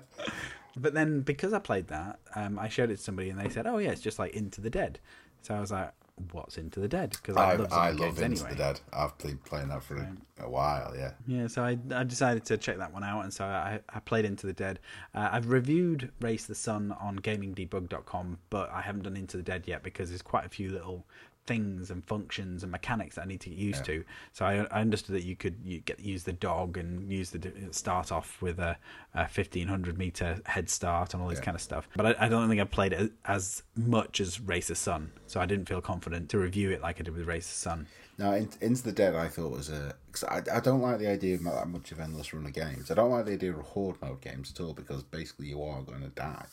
but 0.80 0.94
then 0.94 1.20
because 1.20 1.52
I 1.52 1.58
played 1.58 1.88
that, 1.88 2.18
um, 2.34 2.58
I 2.58 2.68
showed 2.68 2.90
it 2.90 2.96
to 2.96 3.02
somebody 3.02 3.30
and 3.30 3.38
they 3.38 3.48
said, 3.48 3.66
"Oh 3.66 3.78
yeah, 3.78 3.90
it's 3.90 4.00
just 4.00 4.18
like 4.18 4.34
Into 4.34 4.60
the 4.60 4.70
Dead." 4.70 4.98
So 5.42 5.54
I 5.54 5.60
was 5.60 5.70
like, 5.70 5.92
"What's 6.32 6.58
Into 6.58 6.80
the 6.80 6.88
Dead?" 6.88 7.10
Because 7.10 7.36
I, 7.36 7.52
I, 7.52 7.56
love 7.56 7.72
I 7.72 7.90
love 7.90 8.20
Into 8.20 8.24
anyway. 8.24 8.50
the 8.50 8.56
Dead. 8.56 8.80
I've 8.92 9.16
been 9.18 9.38
playing 9.38 9.68
that 9.68 9.82
for 9.82 9.96
a, 9.96 10.16
a 10.40 10.50
while, 10.50 10.94
yeah. 10.96 11.12
Yeah, 11.26 11.46
so 11.46 11.62
I, 11.62 11.78
I 11.94 12.04
decided 12.04 12.44
to 12.46 12.56
check 12.56 12.78
that 12.78 12.92
one 12.92 13.04
out, 13.04 13.22
and 13.22 13.32
so 13.32 13.44
I, 13.44 13.80
I 13.88 14.00
played 14.00 14.24
Into 14.24 14.46
the 14.46 14.52
Dead. 14.52 14.80
Uh, 15.14 15.28
I've 15.32 15.48
reviewed 15.48 16.10
Race 16.20 16.46
the 16.46 16.54
Sun 16.54 16.94
on 17.00 17.18
GamingDebug.com, 17.18 18.38
but 18.50 18.70
I 18.70 18.80
haven't 18.80 19.02
done 19.02 19.16
Into 19.16 19.36
the 19.36 19.42
Dead 19.42 19.64
yet 19.66 19.82
because 19.82 20.08
there's 20.08 20.22
quite 20.22 20.46
a 20.46 20.50
few 20.50 20.70
little 20.70 21.06
things 21.50 21.90
and 21.90 22.04
functions 22.04 22.62
and 22.62 22.70
mechanics 22.70 23.16
that 23.16 23.22
I 23.22 23.24
need 23.26 23.40
to 23.40 23.50
get 23.50 23.58
used 23.58 23.84
to. 23.86 24.04
So 24.32 24.44
I, 24.44 24.52
I 24.70 24.80
understood 24.80 25.16
that 25.16 25.24
you 25.24 25.34
could 25.34 25.56
you 25.64 25.80
get 25.80 25.98
use 25.98 26.22
the 26.22 26.32
dog 26.32 26.78
and 26.78 27.10
use 27.10 27.30
the 27.30 27.40
start 27.72 28.12
off 28.12 28.40
with 28.40 28.60
a, 28.60 28.76
a 29.14 29.22
1500 29.22 29.98
meter 29.98 30.38
head 30.46 30.70
start 30.70 31.12
and 31.12 31.20
all 31.22 31.28
this 31.28 31.40
kind 31.40 31.56
of 31.56 31.60
stuff. 31.60 31.88
But 31.96 32.06
I, 32.06 32.26
I 32.26 32.28
don't 32.28 32.48
think 32.48 32.60
I 32.60 32.64
played 32.64 32.92
it 32.92 33.10
as 33.24 33.64
much 33.74 34.20
as 34.20 34.40
Race 34.40 34.68
the 34.68 34.76
Sun, 34.76 35.10
so 35.26 35.40
I 35.40 35.46
didn't 35.46 35.66
feel 35.68 35.80
confident 35.80 36.28
to 36.30 36.38
review 36.38 36.70
it 36.70 36.80
like 36.82 37.00
I 37.00 37.02
did 37.02 37.16
with 37.16 37.26
Race 37.26 37.48
the 37.48 37.58
Sun. 37.58 37.86
Now, 38.16 38.34
In- 38.34 38.50
Into 38.60 38.82
the 38.84 38.92
Dead, 38.92 39.16
I 39.16 39.26
thought 39.28 39.50
was 39.50 39.70
a. 39.70 39.94
Cause 40.12 40.24
I, 40.24 40.42
I 40.56 40.60
don't 40.60 40.82
like 40.82 40.98
the 40.98 41.08
idea 41.08 41.34
of 41.34 41.42
that 41.44 41.66
much 41.68 41.90
of 41.90 41.98
endless 41.98 42.32
run 42.32 42.46
of 42.46 42.52
games. 42.52 42.90
I 42.90 42.94
don't 42.94 43.10
like 43.10 43.24
the 43.26 43.32
idea 43.32 43.52
of 43.52 43.60
horde 43.60 44.00
mode 44.02 44.20
games 44.20 44.52
at 44.54 44.60
all 44.60 44.74
because 44.74 45.02
basically 45.02 45.48
you 45.48 45.62
are 45.62 45.82
going 45.82 46.02
to 46.02 46.08
die. 46.08 46.46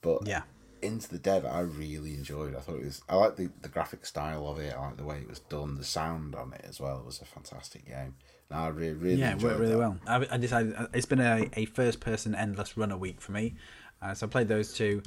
But 0.00 0.26
Yeah. 0.26 0.42
Into 0.82 1.08
the 1.08 1.18
Dead, 1.18 1.44
I 1.44 1.60
really 1.60 2.14
enjoyed. 2.14 2.54
I 2.54 2.60
thought 2.60 2.76
it 2.76 2.84
was. 2.84 3.02
I 3.08 3.16
like 3.16 3.36
the, 3.36 3.50
the 3.62 3.68
graphic 3.68 4.06
style 4.06 4.46
of 4.48 4.58
it. 4.58 4.74
I 4.74 4.80
like 4.80 4.96
the 4.96 5.04
way 5.04 5.18
it 5.18 5.28
was 5.28 5.40
done. 5.40 5.76
The 5.76 5.84
sound 5.84 6.34
on 6.34 6.52
it 6.52 6.64
as 6.68 6.80
well 6.80 6.98
it 6.98 7.06
was 7.06 7.20
a 7.20 7.24
fantastic 7.24 7.86
game. 7.86 8.14
And 8.50 8.58
I 8.58 8.68
really, 8.68 8.94
really 8.94 9.20
yeah, 9.20 9.32
it 9.32 9.42
worked 9.42 9.60
really 9.60 9.72
that. 9.72 9.78
well. 9.78 9.98
I, 10.06 10.26
I 10.30 10.36
decided 10.38 10.74
it's 10.94 11.06
been 11.06 11.20
a, 11.20 11.48
a 11.54 11.66
first 11.66 12.00
person 12.00 12.34
endless 12.34 12.76
runner 12.76 12.96
week 12.96 13.20
for 13.20 13.32
me, 13.32 13.56
uh, 14.00 14.14
so 14.14 14.26
I 14.26 14.30
played 14.30 14.48
those 14.48 14.72
two, 14.72 15.02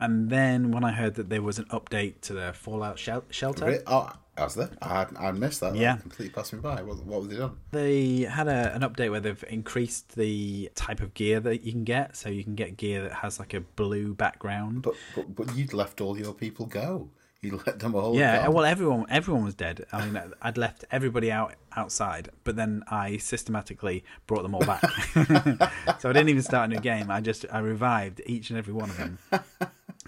and 0.00 0.30
then 0.30 0.70
when 0.72 0.84
I 0.84 0.92
heard 0.92 1.14
that 1.16 1.28
there 1.28 1.42
was 1.42 1.58
an 1.58 1.66
update 1.66 2.20
to 2.22 2.32
the 2.32 2.52
Fallout 2.52 2.98
shel- 2.98 3.24
shelter, 3.30 3.66
Re- 3.66 3.78
Oh, 3.86 4.10
was 4.38 4.54
there? 4.54 4.70
I 4.80 5.06
I 5.18 5.32
missed 5.32 5.60
that. 5.60 5.74
Yeah. 5.76 5.96
That 5.96 6.02
completely 6.02 6.32
passed 6.32 6.52
me 6.54 6.60
by. 6.60 6.82
What, 6.82 7.04
what 7.04 7.20
have 7.22 7.30
they 7.30 7.36
done? 7.36 7.56
they 7.72 8.20
had 8.22 8.48
a, 8.48 8.74
an 8.74 8.80
update 8.82 9.10
where 9.10 9.20
they've 9.20 9.44
increased 9.50 10.16
the 10.16 10.70
type 10.74 11.00
of 11.00 11.12
gear 11.14 11.40
that 11.40 11.62
you 11.62 11.72
can 11.72 11.84
get, 11.84 12.16
so 12.16 12.28
you 12.30 12.42
can 12.42 12.54
get 12.54 12.76
gear 12.78 13.02
that 13.02 13.12
has 13.12 13.38
like 13.38 13.52
a 13.54 13.60
blue 13.60 14.14
background. 14.14 14.82
But, 14.82 14.94
but 15.14 15.34
but 15.34 15.54
you'd 15.56 15.74
left 15.74 16.00
all 16.00 16.18
your 16.18 16.32
people 16.32 16.66
go. 16.66 17.10
You 17.42 17.58
let 17.66 17.78
them 17.80 17.94
all. 17.94 18.14
Yeah, 18.16 18.44
go. 18.44 18.50
well, 18.50 18.64
everyone 18.66 19.06
everyone 19.08 19.44
was 19.44 19.54
dead. 19.54 19.86
I 19.92 20.04
mean, 20.06 20.22
I'd 20.42 20.58
left 20.58 20.84
everybody 20.90 21.32
out 21.32 21.54
outside, 21.74 22.28
but 22.44 22.54
then 22.56 22.82
I 22.90 23.16
systematically 23.18 24.04
brought 24.26 24.42
them 24.42 24.54
all 24.54 24.60
back. 24.64 24.82
so 26.00 26.10
I 26.10 26.12
didn't 26.12 26.28
even 26.28 26.42
start 26.42 26.70
a 26.70 26.74
new 26.74 26.80
game. 26.80 27.10
I 27.10 27.20
just 27.20 27.46
I 27.52 27.58
revived 27.60 28.20
each 28.26 28.50
and 28.50 28.58
every 28.58 28.74
one 28.74 28.90
of 28.90 28.96
them. 28.98 29.18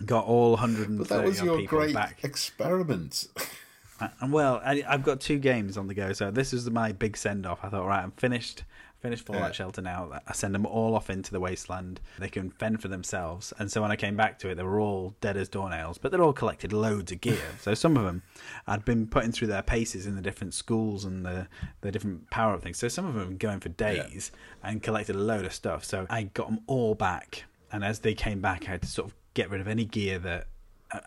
Got 0.05 0.25
all 0.27 0.53
130 0.53 0.99
But 0.99 1.09
that 1.09 1.25
was 1.25 1.41
your 1.43 1.59
people 1.59 1.79
great 1.79 1.95
back. 1.95 2.25
experiment. 2.25 3.29
Uh, 4.01 4.09
and 4.21 4.33
well, 4.33 4.61
I, 4.65 4.83
I've 4.89 5.05
got 5.05 5.21
two 5.21 5.39
games 5.39 5.77
on 5.77 5.87
the 5.87 5.95
go, 5.95 6.13
so 6.13 6.31
this 6.31 6.53
is 6.53 6.69
my 6.71 6.93
big 6.93 7.17
send 7.17 7.47
off. 7.47 7.61
I 7.63 7.69
thought, 7.69 7.87
right, 7.87 8.03
I'm 8.03 8.11
finished. 8.13 8.65
Finished 9.01 9.27
Fallout 9.27 9.43
Yeah. 9.49 9.53
Shelter 9.53 9.83
now. 9.83 10.21
I 10.29 10.33
send 10.33 10.55
them 10.55 10.65
all 10.65 10.95
off 10.95 11.11
into 11.11 11.33
the 11.33 11.41
wasteland. 11.41 12.01
They 12.21 12.29
can 12.29 12.51
fend 12.51 12.81
for 12.81 12.87
themselves. 12.87 13.53
And 13.59 13.71
so 13.71 13.83
when 13.83 13.91
I 13.91 13.97
came 13.97 14.17
back 14.17 14.39
to 14.41 14.49
it, 14.51 14.55
they 14.55 14.63
were 14.63 14.79
all 14.79 15.17
dead 15.21 15.37
as 15.37 15.49
doornails, 15.49 15.99
but 16.01 16.13
they'd 16.13 16.21
all 16.21 16.33
collected 16.33 16.73
loads 16.73 17.11
of 17.11 17.21
gear. 17.21 17.37
so 17.61 17.75
some 17.75 17.97
of 17.97 18.05
them 18.05 18.23
I'd 18.69 18.85
been 18.85 19.09
putting 19.09 19.33
through 19.33 19.49
their 19.49 19.63
paces 19.63 20.07
in 20.07 20.15
the 20.15 20.23
different 20.23 20.55
schools 20.55 21.05
and 21.05 21.27
the, 21.27 21.49
the 21.81 21.91
different 21.91 22.31
power 22.31 22.55
up 22.55 22.63
things. 22.63 22.79
So 22.79 22.87
some 22.87 23.05
of 23.07 23.15
them 23.15 23.37
going 23.39 23.59
for 23.59 23.71
days 23.71 24.31
and 24.63 24.81
collected 24.81 25.17
a 25.17 25.21
load 25.21 25.45
of 25.47 25.53
stuff. 25.53 25.85
So 25.85 26.07
I 26.09 26.23
got 26.25 26.47
them 26.49 26.61
all 26.69 26.95
back. 26.95 27.45
And 27.73 27.83
as 27.85 27.99
they 28.01 28.15
came 28.15 28.41
back, 28.41 28.69
I 28.69 28.73
had 28.73 28.83
to 28.83 28.89
sort 28.89 29.09
of 29.09 29.15
get 29.35 29.51
rid 29.51 29.61
of 29.61 29.69
any 29.69 29.85
gear 29.85 30.19
that 30.21 30.47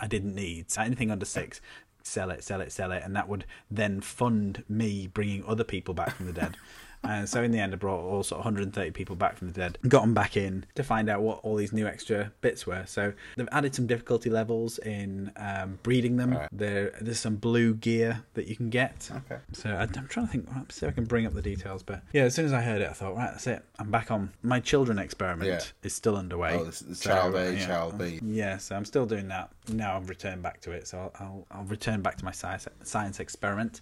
I 0.01 0.07
didn't 0.07 0.35
need. 0.35 0.65
Anything 0.77 1.11
under 1.11 1.25
six, 1.25 1.61
sell 2.03 2.31
it, 2.31 2.43
sell 2.43 2.61
it, 2.61 2.71
sell 2.71 2.91
it, 2.91 3.03
and 3.03 3.15
that 3.15 3.27
would 3.27 3.45
then 3.69 4.01
fund 4.01 4.63
me 4.69 5.07
bringing 5.07 5.43
other 5.45 5.63
people 5.63 5.93
back 5.93 6.15
from 6.15 6.27
the 6.27 6.33
dead. 6.33 6.57
And 7.07 7.27
so 7.29 7.43
in 7.43 7.51
the 7.51 7.59
end, 7.59 7.73
I 7.73 7.77
brought 7.77 7.99
all 8.01 8.23
sort 8.23 8.39
of 8.39 8.45
130 8.45 8.91
people 8.91 9.15
back 9.15 9.37
from 9.37 9.47
the 9.47 9.53
dead, 9.53 9.77
got 9.87 10.01
them 10.01 10.13
back 10.13 10.35
in 10.37 10.65
to 10.75 10.83
find 10.83 11.09
out 11.09 11.21
what 11.21 11.39
all 11.43 11.55
these 11.55 11.71
new 11.73 11.87
extra 11.87 12.31
bits 12.41 12.65
were. 12.65 12.83
So 12.87 13.13
they've 13.37 13.47
added 13.51 13.75
some 13.75 13.87
difficulty 13.87 14.29
levels 14.29 14.77
in 14.79 15.31
um, 15.37 15.79
breeding 15.83 16.17
them. 16.17 16.33
Right. 16.33 16.49
There, 16.51 16.93
there's 17.01 17.19
some 17.19 17.35
blue 17.35 17.75
gear 17.75 18.23
that 18.33 18.47
you 18.47 18.55
can 18.55 18.69
get. 18.69 19.09
Okay. 19.11 19.41
So 19.53 19.69
I, 19.69 19.83
I'm 19.83 20.07
trying 20.07 20.25
to 20.27 20.31
think, 20.31 20.47
I'll 20.55 20.65
see 20.69 20.85
if 20.85 20.91
I 20.91 20.95
can 20.95 21.05
bring 21.05 21.25
up 21.25 21.33
the 21.33 21.41
details. 21.41 21.83
But 21.83 22.01
yeah, 22.13 22.23
as 22.23 22.35
soon 22.35 22.45
as 22.45 22.53
I 22.53 22.61
heard 22.61 22.81
it, 22.81 22.89
I 22.89 22.93
thought, 22.93 23.15
right, 23.15 23.31
that's 23.31 23.47
it. 23.47 23.63
I'm 23.79 23.91
back 23.91 24.11
on. 24.11 24.31
My 24.41 24.59
children 24.59 24.99
experiment 24.99 25.49
Yeah. 25.49 25.61
is 25.83 25.93
still 25.93 26.15
underway. 26.17 26.53
Oh, 26.53 26.63
the 26.65 26.95
child 26.95 27.35
A, 27.35 27.53
yeah. 27.53 27.65
child 27.67 27.97
B. 27.97 28.19
Yeah, 28.23 28.57
so 28.57 28.75
I'm 28.75 28.85
still 28.85 29.05
doing 29.05 29.27
that. 29.29 29.51
Now 29.71 29.95
I've 29.97 30.09
returned 30.09 30.41
back 30.43 30.61
to 30.61 30.71
it, 30.71 30.87
so 30.87 30.97
I'll 30.97 31.13
I'll, 31.19 31.47
I'll 31.59 31.63
return 31.65 32.01
back 32.01 32.17
to 32.17 32.25
my 32.25 32.31
science 32.31 32.67
science 32.83 33.19
experiment. 33.19 33.81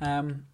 Um, 0.00 0.46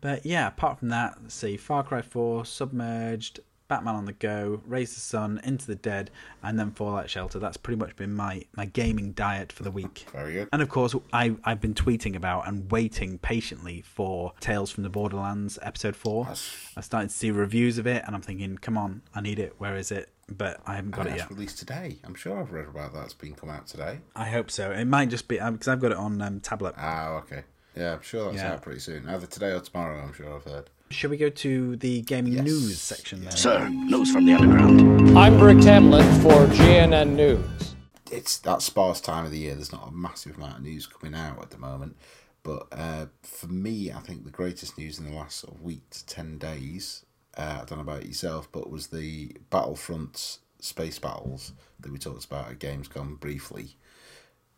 but 0.00 0.26
yeah, 0.26 0.48
apart 0.48 0.78
from 0.78 0.88
that, 0.90 1.18
let's 1.22 1.34
see: 1.34 1.56
Far 1.56 1.82
Cry 1.82 2.02
Four, 2.02 2.44
Submerged, 2.44 3.40
Batman 3.68 3.94
on 3.96 4.04
the 4.04 4.12
Go, 4.12 4.62
Race 4.66 4.94
the 4.94 5.00
Sun, 5.00 5.40
Into 5.42 5.66
the 5.66 5.74
Dead, 5.74 6.10
and 6.42 6.58
then 6.58 6.70
Fallout 6.70 7.10
Shelter. 7.10 7.38
That's 7.38 7.56
pretty 7.56 7.78
much 7.78 7.96
been 7.96 8.14
my 8.14 8.44
my 8.56 8.66
gaming 8.66 9.12
diet 9.12 9.52
for 9.52 9.62
the 9.62 9.70
week. 9.70 10.06
Very 10.12 10.32
good. 10.34 10.48
And 10.52 10.62
of 10.62 10.68
course, 10.68 10.94
I 11.12 11.36
I've 11.44 11.60
been 11.60 11.74
tweeting 11.74 12.14
about 12.16 12.46
and 12.48 12.70
waiting 12.70 13.18
patiently 13.18 13.82
for 13.82 14.32
Tales 14.40 14.70
from 14.70 14.82
the 14.84 14.88
Borderlands 14.90 15.58
episode 15.62 15.96
four. 15.96 16.24
That's- 16.24 16.72
I 16.76 16.80
started 16.80 17.08
to 17.10 17.14
see 17.14 17.30
reviews 17.30 17.78
of 17.78 17.86
it, 17.86 18.02
and 18.06 18.14
I'm 18.14 18.22
thinking, 18.22 18.58
come 18.58 18.76
on, 18.76 19.02
I 19.14 19.20
need 19.20 19.38
it. 19.38 19.54
Where 19.58 19.76
is 19.76 19.90
it? 19.90 20.10
But 20.28 20.60
I 20.66 20.74
haven't 20.74 20.90
got 20.90 21.06
it 21.06 21.16
yet. 21.16 21.30
released 21.30 21.58
today. 21.58 21.98
I'm 22.04 22.14
sure 22.16 22.38
I've 22.38 22.50
read 22.50 22.66
about 22.66 22.92
that. 22.94 23.04
It's 23.04 23.14
been 23.14 23.34
come 23.34 23.48
out 23.48 23.68
today. 23.68 24.00
I 24.16 24.24
hope 24.26 24.50
so. 24.50 24.72
It 24.72 24.84
might 24.86 25.08
just 25.08 25.28
be 25.28 25.38
because 25.38 25.68
I've 25.68 25.80
got 25.80 25.92
it 25.92 25.96
on 25.96 26.20
um, 26.20 26.40
tablet. 26.40 26.74
Ah, 26.76 27.10
okay. 27.18 27.44
Yeah, 27.76 27.92
I'm 27.94 28.02
sure 28.02 28.26
that's 28.32 28.36
Yeah. 28.42 28.52
out 28.54 28.62
pretty 28.62 28.80
soon. 28.80 29.08
Either 29.08 29.26
today 29.26 29.52
or 29.52 29.60
tomorrow. 29.60 30.00
I'm 30.02 30.12
sure 30.14 30.34
I've 30.34 30.44
heard. 30.44 30.70
Shall 30.90 31.10
we 31.10 31.16
go 31.16 31.28
to 31.28 31.76
the 31.76 32.00
gaming 32.02 32.34
Yes. 32.34 32.44
news 32.44 32.80
section 32.80 33.22
then? 33.24 33.36
Sir, 33.36 33.68
news 33.68 34.10
from 34.10 34.24
the 34.24 34.32
underground. 34.34 35.18
I'm 35.18 35.40
Rick 35.40 35.58
Tamlin 35.58 36.22
for 36.22 36.46
GNN 36.54 37.16
News. 37.16 37.74
It's 38.10 38.38
that 38.38 38.62
sparse 38.62 39.00
time 39.00 39.24
of 39.24 39.30
the 39.32 39.38
year. 39.38 39.54
There's 39.56 39.72
not 39.72 39.88
a 39.88 39.90
massive 39.90 40.36
amount 40.36 40.58
of 40.58 40.62
news 40.62 40.86
coming 40.86 41.14
out 41.14 41.42
at 41.42 41.50
the 41.50 41.58
moment. 41.58 41.96
But 42.44 42.68
uh, 42.70 43.06
for 43.22 43.48
me, 43.48 43.90
I 43.92 43.98
think 43.98 44.24
the 44.24 44.30
greatest 44.30 44.78
news 44.78 44.98
in 45.00 45.04
the 45.04 45.10
last 45.16 45.40
sort 45.40 45.54
of 45.56 45.62
week 45.62 45.90
to 45.90 46.06
ten 46.06 46.38
days. 46.38 47.04
Uh, 47.36 47.58
I 47.60 47.64
don't 47.64 47.72
know 47.72 47.80
about 47.80 48.06
yourself, 48.06 48.48
but 48.52 48.70
was 48.70 48.86
the 48.86 49.36
Battlefront 49.50 50.38
space 50.60 50.98
battles 51.00 51.52
that 51.80 51.90
we 51.92 51.98
talked 51.98 52.24
about 52.24 52.48
at 52.50 52.58
Gamescom 52.60 53.18
briefly. 53.20 53.76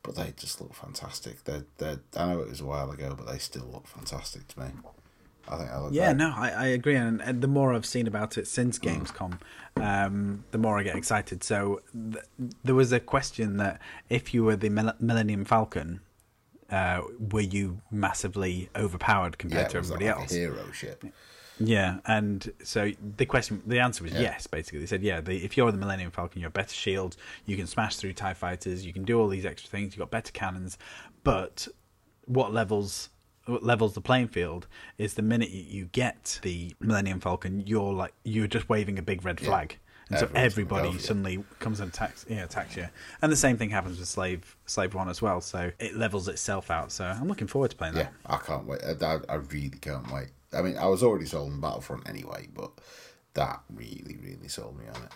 But 0.02 0.14
they 0.16 0.32
just 0.36 0.60
look 0.60 0.74
fantastic. 0.74 1.44
They 1.44 1.62
they 1.78 1.96
I 2.16 2.26
know 2.32 2.40
it 2.40 2.48
was 2.48 2.60
a 2.60 2.64
while 2.66 2.90
ago, 2.90 3.14
but 3.16 3.26
they 3.30 3.38
still 3.38 3.66
look 3.72 3.86
fantastic 3.86 4.48
to 4.48 4.60
me. 4.60 4.66
I 5.50 5.56
think 5.56 5.70
I 5.70 5.80
look 5.80 5.92
Yeah, 5.92 6.12
great. 6.12 6.16
no, 6.18 6.32
I, 6.36 6.50
I 6.50 6.66
agree, 6.66 6.94
and, 6.96 7.22
and 7.22 7.40
the 7.40 7.48
more 7.48 7.72
I've 7.72 7.86
seen 7.86 8.06
about 8.06 8.36
it 8.36 8.46
since 8.46 8.78
Gamescom, 8.78 9.38
um, 9.76 10.44
the 10.50 10.58
more 10.58 10.78
I 10.78 10.82
get 10.82 10.94
excited. 10.94 11.42
So 11.42 11.80
th- 11.94 12.22
there 12.62 12.74
was 12.74 12.92
a 12.92 13.00
question 13.00 13.56
that 13.56 13.80
if 14.10 14.34
you 14.34 14.44
were 14.44 14.56
the 14.56 14.68
Mil- 14.68 14.92
Millennium 15.00 15.46
Falcon, 15.46 16.00
uh, 16.70 17.00
were 17.18 17.40
you 17.40 17.80
massively 17.90 18.68
overpowered 18.76 19.38
compared 19.38 19.62
Yeah, 19.62 19.68
to 19.68 19.76
everybody 19.78 20.04
like 20.06 20.16
else? 20.18 20.32
a 20.32 20.34
hero 20.34 20.70
ship. 20.72 21.02
Yeah, 21.60 21.98
and 22.06 22.50
so 22.62 22.92
the 23.16 23.26
question, 23.26 23.62
the 23.66 23.80
answer 23.80 24.04
was 24.04 24.12
Yeah. 24.12 24.20
yes. 24.20 24.46
Basically, 24.46 24.78
they 24.80 24.86
said, 24.86 25.02
yeah, 25.02 25.20
the, 25.20 25.44
if 25.44 25.56
you're 25.56 25.72
the 25.72 25.78
Millennium 25.78 26.10
Falcon, 26.10 26.40
you're 26.40 26.50
better 26.50 26.74
shield, 26.74 27.16
you 27.46 27.56
can 27.56 27.66
smash 27.66 27.96
through 27.96 28.12
Tie 28.12 28.34
fighters, 28.34 28.84
you 28.86 28.92
can 28.92 29.04
do 29.04 29.18
all 29.20 29.28
these 29.28 29.44
extra 29.44 29.68
things, 29.70 29.92
you've 29.94 29.98
got 30.00 30.10
better 30.10 30.32
cannons. 30.32 30.78
But 31.24 31.68
what 32.26 32.52
levels 32.52 33.10
what 33.46 33.62
levels 33.64 33.94
the 33.94 34.00
playing 34.02 34.28
field 34.28 34.66
is 34.98 35.14
the 35.14 35.22
minute 35.22 35.48
you- 35.48 35.62
you 35.62 35.84
get 35.86 36.38
the 36.42 36.74
Millennium 36.80 37.18
Falcon, 37.18 37.66
you're 37.66 37.94
like 37.94 38.12
you're 38.22 38.46
just 38.46 38.68
waving 38.68 38.98
a 38.98 39.02
big 39.02 39.24
red 39.24 39.40
Yeah. 39.40 39.46
flag. 39.48 39.78
And 40.10 40.18
so 40.18 40.24
Everyone's 40.26 40.32
gonna 40.32 40.44
everybody 40.44 40.88
you. 40.90 40.98
suddenly 40.98 41.44
comes 41.58 41.80
and 41.80 41.90
attacks, 41.92 42.24
yeah, 42.28 42.44
attacks 42.44 42.76
you, 42.76 42.88
and 43.22 43.30
the 43.32 43.36
same 43.36 43.56
thing 43.58 43.70
happens 43.70 43.98
with 43.98 44.08
Slave 44.08 44.54
Slave 44.66 44.94
One 44.94 45.08
as 45.08 45.20
well. 45.22 45.40
So 45.40 45.72
it 45.78 45.96
levels 45.96 46.28
itself 46.28 46.70
out. 46.70 46.92
So 46.92 47.04
I'm 47.04 47.26
looking 47.28 47.46
forward 47.46 47.70
to 47.70 47.76
playing 47.76 47.96
Yeah, 47.96 48.04
that. 48.04 48.12
I 48.26 48.36
can't 48.38 48.64
wait. 48.66 48.80
I, 48.84 49.14
I- 49.16 49.20
I 49.28 49.34
really 49.36 49.70
can't 49.80 50.10
wait. 50.12 50.28
I 50.52 50.62
mean, 50.62 50.76
I 50.78 50.86
was 50.86 51.02
already 51.02 51.26
sold 51.26 51.52
on 51.52 51.60
Battlefront 51.60 52.08
anyway, 52.08 52.48
but 52.54 52.70
that 53.34 53.60
really, 53.72 54.16
really 54.22 54.48
sold 54.48 54.78
me 54.78 54.84
on 54.88 55.02
it. 55.02 55.12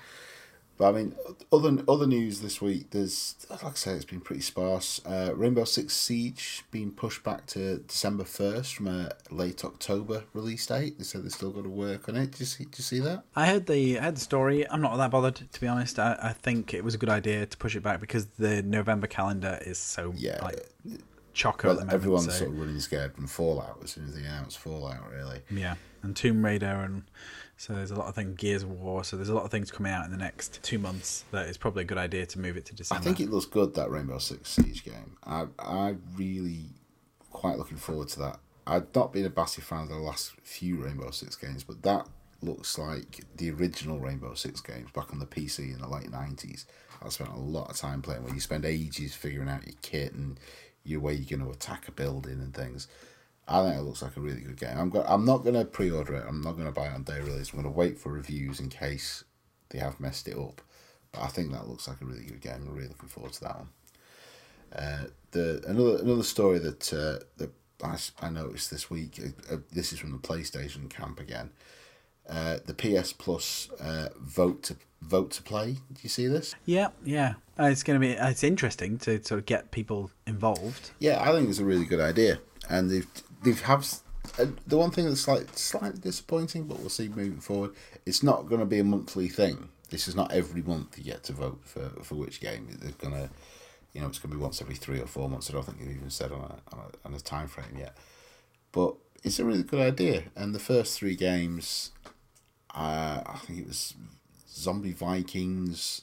But 0.79 0.89
I 0.89 0.93
mean, 0.93 1.15
other 1.53 1.79
other 1.87 2.07
news 2.07 2.41
this 2.41 2.61
week. 2.63 2.91
There's, 2.91 3.37
like 3.51 3.63
I 3.65 3.71
say, 3.75 3.93
it's 3.93 4.07
been 4.07 4.23
pretty 4.23 4.41
sparse. 4.41 5.03
Uh, 5.05 5.33
Rainbow 5.37 5.65
Six 5.65 5.95
Siege 5.95 6.65
being 6.71 6.91
pushed 6.93 7.23
back 7.23 7.47
to 7.49 7.79
December 7.79 8.25
first 8.25 8.75
from 8.75 8.89
a 8.89 9.11
late 9.31 9.65
October 9.67 10.25
release 10.33 10.67
date. 10.67 10.99
They 10.99 11.05
said 11.05 11.23
they're 11.25 11.31
still 11.31 11.51
got 11.51 11.65
to 11.65 11.69
work 11.69 12.09
on 12.09 12.17
it. 12.17 12.33
Did 12.33 12.41
you 12.41 12.47
see? 12.47 12.65
Did 12.65 12.79
you 12.79 12.83
see 12.85 12.99
that? 13.01 13.23
I 13.37 13.47
heard 13.47 13.67
the 13.67 13.99
I 13.99 14.03
heard 14.05 14.17
the 14.17 14.21
story. 14.21 14.69
I'm 14.69 14.81
not 14.81 14.97
that 14.97 15.11
bothered 15.11 15.37
to 15.53 15.61
be 15.61 15.69
honest. 15.69 15.99
I, 15.99 16.19
I 16.21 16.33
think 16.33 16.73
it 16.73 16.83
was 16.83 16.95
a 16.95 16.99
good 16.99 17.11
idea 17.11 17.45
to 17.45 17.57
push 17.59 17.77
it 17.77 17.83
back 17.83 18.01
because 18.01 18.27
the 18.39 18.63
November 18.63 19.07
calendar 19.07 19.59
is 19.65 19.79
so 19.79 20.15
Yeah. 20.17 20.43
like 20.43 20.67
chocker 21.35 21.65
Well, 21.65 21.75
moment. 21.75 21.93
everyone's 21.93 22.25
so- 22.27 22.31
sort 22.31 22.51
of 22.51 22.59
running 22.59 22.81
scared 22.81 23.15
from 23.15 23.27
Fallout 23.27 23.79
as 23.83 23.93
soon 23.93 24.05
as 24.05 24.15
they 24.15 24.21
announce 24.21 24.55
Fallout. 24.57 25.11
Really. 25.11 25.41
yeah, 25.51 25.75
and 26.03 26.15
Tomb 26.17 26.45
Raider, 26.45 26.67
and 26.67 27.05
so 27.57 27.75
there's 27.75 27.91
a 27.91 27.95
lot 27.95 28.09
of 28.09 28.15
things. 28.15 28.37
Gears 28.39 28.63
of 28.65 28.71
War. 28.71 29.05
So 29.05 29.17
there's 29.17 29.29
a 29.29 29.35
lot 29.35 29.45
of 29.45 29.51
things 29.51 29.71
coming 29.71 29.93
out 29.93 30.05
in 30.05 30.11
the 30.11 30.17
next 30.17 30.63
two 30.63 30.79
months. 30.79 31.25
That 31.31 31.49
it's 31.49 31.59
probably 31.59 31.83
a 31.83 31.87
good 31.87 31.99
idea 31.99 32.27
to 32.27 32.39
move 32.39 32.57
it 32.57 32.65
to 32.67 32.75
December. 32.75 33.01
I 33.01 33.05
think 33.05 33.21
it 33.21 33.31
looks 33.31 33.47
good 33.47 33.75
that 33.75 33.91
Rainbow 33.91 34.19
Six 34.19 34.51
Siege 34.51 34.85
game. 34.85 35.17
I 35.25 35.47
I 35.59 35.97
really 36.17 36.67
quite 37.31 37.59
looking 37.59 37.79
forward 37.79 38.09
to 38.09 38.19
that. 38.21 38.39
I've 38.67 38.87
not 38.95 39.13
been 39.13 39.27
a 39.27 39.33
massive 39.35 39.65
fan 39.65 39.83
of 39.85 39.89
the 39.89 39.97
last 39.97 40.33
few 40.43 40.77
Rainbow 40.85 41.11
Six 41.11 41.35
games, 41.37 41.65
but 41.65 41.83
that 41.83 42.07
looks 42.43 42.77
like 42.79 43.25
the 43.37 43.51
original 43.53 43.99
Rainbow 44.01 44.35
Six 44.35 44.61
games 44.61 44.91
back 44.93 45.13
on 45.13 45.19
the 45.19 45.27
PC 45.27 45.73
in 45.73 45.79
the 45.81 45.89
late 45.89 46.11
nineties. 46.11 46.67
I 47.05 47.09
spent 47.09 47.31
a 47.31 47.37
lot 47.39 47.69
of 47.71 47.77
time 47.77 48.01
playing 48.03 48.23
where 48.25 48.33
you 48.35 48.39
spend 48.41 48.65
ages 48.65 49.15
figuring 49.15 49.49
out 49.49 49.67
your 49.67 49.75
kit 49.83 50.13
and 50.15 50.39
your 50.85 51.01
way 51.01 51.15
you're 51.15 51.39
going 51.39 51.47
to 51.49 51.55
attack 51.55 51.89
a 51.89 51.93
building 51.93 52.41
and 52.41 52.55
things. 52.55 52.89
I 53.49 53.63
think 53.63 53.77
it 53.77 53.83
looks 53.83 54.03
like 54.03 54.17
a 54.17 54.21
really 54.21 54.41
good 54.41 54.59
game. 54.59 54.77
I'm 54.77 54.91
go- 54.91 55.05
I'm 55.07 55.25
not 55.25 55.39
going 55.39 55.55
to 55.55 55.65
pre-order 55.65 56.15
it. 56.15 56.25
I'm 56.29 56.41
not 56.41 56.53
going 56.53 56.67
to 56.67 56.73
buy 56.73 56.87
it 56.87 56.95
on 56.95 57.03
day 57.03 57.21
release. 57.21 57.51
I'm 57.51 57.61
going 57.61 57.73
to 57.73 57.79
wait 57.79 57.99
for 57.99 58.13
reviews 58.13 58.61
in 58.61 58.69
case 58.69 59.25
they 59.71 59.79
have 59.79 60.01
messed 60.01 60.29
it 60.29 60.37
up. 60.37 60.61
But 61.11 61.23
I 61.23 61.27
think 61.27 61.53
that 61.53 61.69
looks 61.69 61.89
like 61.89 62.01
a 62.01 62.05
really 62.05 62.25
good 62.25 62.41
game. 62.41 62.67
I'm 62.67 62.75
really 62.75 62.89
looking 62.89 63.09
forward 63.09 63.33
to 63.35 63.41
that 63.43 63.57
one. 63.57 63.69
Uh, 64.75 65.05
the 65.33 65.63
another 65.67 65.99
another 65.99 66.23
story 66.23 66.59
that 66.59 66.93
uh, 66.93 67.25
that 67.37 67.51
I, 67.83 67.99
I 68.21 68.31
noticed 68.31 68.71
this 68.71 68.91
week. 68.91 69.21
Uh, 69.23 69.55
uh, 69.55 69.59
this 69.71 69.93
is 69.93 69.99
from 69.99 70.13
the 70.13 70.19
PlayStation 70.19 70.89
camp 70.89 71.21
again. 71.21 71.51
Uh, 72.29 72.59
the 72.65 72.75
PS 72.75 73.13
Plus 73.13 73.69
uh, 73.81 74.09
vote 74.19 74.63
to 74.65 74.77
vote 75.03 75.31
to 75.33 75.43
play. 75.43 75.73
Do 75.73 76.01
you 76.03 76.09
see 76.09 76.27
this? 76.27 76.55
yeah, 76.65 76.89
yeah. 77.05 77.35
Uh, 77.59 77.65
it's 77.65 77.83
going 77.83 78.01
to 78.01 78.07
be. 78.07 78.13
It's 78.13 78.43
interesting 78.43 78.99
to 78.99 79.23
sort 79.23 79.39
of 79.39 79.47
get 79.47 79.71
people 79.71 80.11
involved. 80.27 80.91
Yeah, 80.99 81.23
I 81.23 81.33
think 81.33 81.51
it's 81.51 81.59
a 81.59 81.65
really 81.65 81.85
good 81.85 82.01
idea, 82.01 82.39
and 82.69 82.91
they've 82.91 83.07
they've 83.43 83.61
have 83.63 83.87
uh, 84.39 84.47
the 84.67 84.79
one 84.79 84.91
thing 84.91 85.05
that's 85.05 85.29
like 85.29 85.47
slightly 85.57 86.01
disappointing, 86.01 86.65
but 86.65 86.79
we'll 86.81 86.89
see 86.89 87.09
moving 87.09 87.41
forward. 87.41 87.73
It's 88.07 88.23
not 88.23 88.49
going 88.49 88.61
to 88.61 88.67
be 88.67 88.79
a 88.79 88.85
monthly 88.85 89.29
thing. 89.29 89.69
This 89.91 90.09
is 90.09 90.17
not 90.17 90.33
every 90.33 90.63
month 90.63 90.97
you 90.97 91.05
get 91.05 91.25
to 91.25 91.35
vote 91.35 91.61
for 91.65 91.91
for 92.03 92.15
which 92.15 92.41
game. 92.41 92.69
They're 92.81 92.93
gonna, 92.93 93.29
you 93.93 94.01
know, 94.01 94.07
it's 94.07 94.19
going 94.19 94.31
to 94.31 94.37
be 94.37 94.43
once 94.43 94.63
every 94.63 94.77
three 94.77 95.01
or 95.01 95.07
four 95.07 95.29
months. 95.29 95.51
I 95.51 95.53
don't 95.53 95.67
think 95.67 95.79
they've 95.79 95.97
even 95.97 96.11
said 96.11 96.33
on 96.33 96.41
a 96.41 96.75
on 96.75 96.79
a, 96.81 97.09
on 97.09 97.15
a 97.15 97.21
time 97.21 97.49
frame 97.49 97.77
yet, 97.79 97.97
but 98.73 98.95
it's 99.23 99.39
a 99.39 99.45
really 99.45 99.63
good 99.63 99.81
idea. 99.81 100.25
And 100.35 100.55
the 100.55 100.59
first 100.59 100.99
three 100.99 101.17
games, 101.17 101.93
uh, 102.75 103.23
I 103.27 103.39
think 103.45 103.59
it 103.59 103.69
was 103.69 103.95
Zombie 104.53 104.93
Vikings 104.93 106.03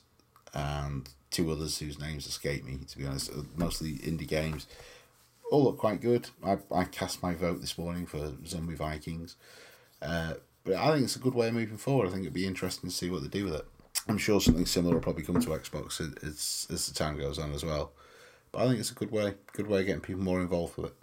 and 0.53 1.09
two 1.31 1.51
others 1.51 1.77
whose 1.79 1.99
names 1.99 2.27
escape 2.27 2.65
me. 2.65 2.79
To 2.87 2.97
be 2.97 3.05
honest, 3.05 3.31
Uh, 3.31 3.43
mostly 3.55 3.93
indie 3.99 4.27
games 4.27 4.67
all 5.51 5.63
look 5.63 5.77
quite 5.77 6.01
good. 6.01 6.29
I, 6.43 6.57
I 6.71 6.83
cast 6.85 7.23
my 7.23 7.33
vote 7.33 7.61
this 7.61 7.77
morning 7.77 8.05
for 8.05 8.33
Zombie 8.45 8.75
Vikings. 8.75 9.35
Uh, 10.01 10.35
but 10.63 10.75
I 10.75 10.91
think 10.91 11.05
it's 11.05 11.15
a 11.15 11.19
good 11.19 11.33
way 11.33 11.47
of 11.47 11.53
moving 11.53 11.77
forward. 11.77 12.07
I 12.07 12.11
think 12.11 12.21
it'd 12.21 12.33
be 12.33 12.45
interesting 12.45 12.89
to 12.89 12.95
see 12.95 13.09
what 13.09 13.21
they 13.21 13.27
do 13.27 13.45
with 13.45 13.55
it. 13.55 13.65
I'm 14.07 14.17
sure 14.17 14.39
something 14.39 14.65
similar 14.65 14.95
will 14.95 15.01
probably 15.01 15.23
come 15.23 15.39
to 15.39 15.49
Xbox 15.49 15.99
as, 16.01 16.67
as, 16.69 16.87
the 16.87 16.93
time 16.93 17.17
goes 17.17 17.37
on 17.39 17.53
as 17.53 17.63
well. 17.63 17.91
But 18.51 18.63
I 18.63 18.67
think 18.67 18.79
it's 18.79 18.91
a 18.91 18.95
good 18.95 19.11
way, 19.11 19.35
good 19.53 19.67
way 19.67 19.81
of 19.81 19.85
getting 19.85 20.01
people 20.01 20.21
more 20.21 20.41
involved 20.41 20.77
with 20.77 20.87
it. 20.87 20.95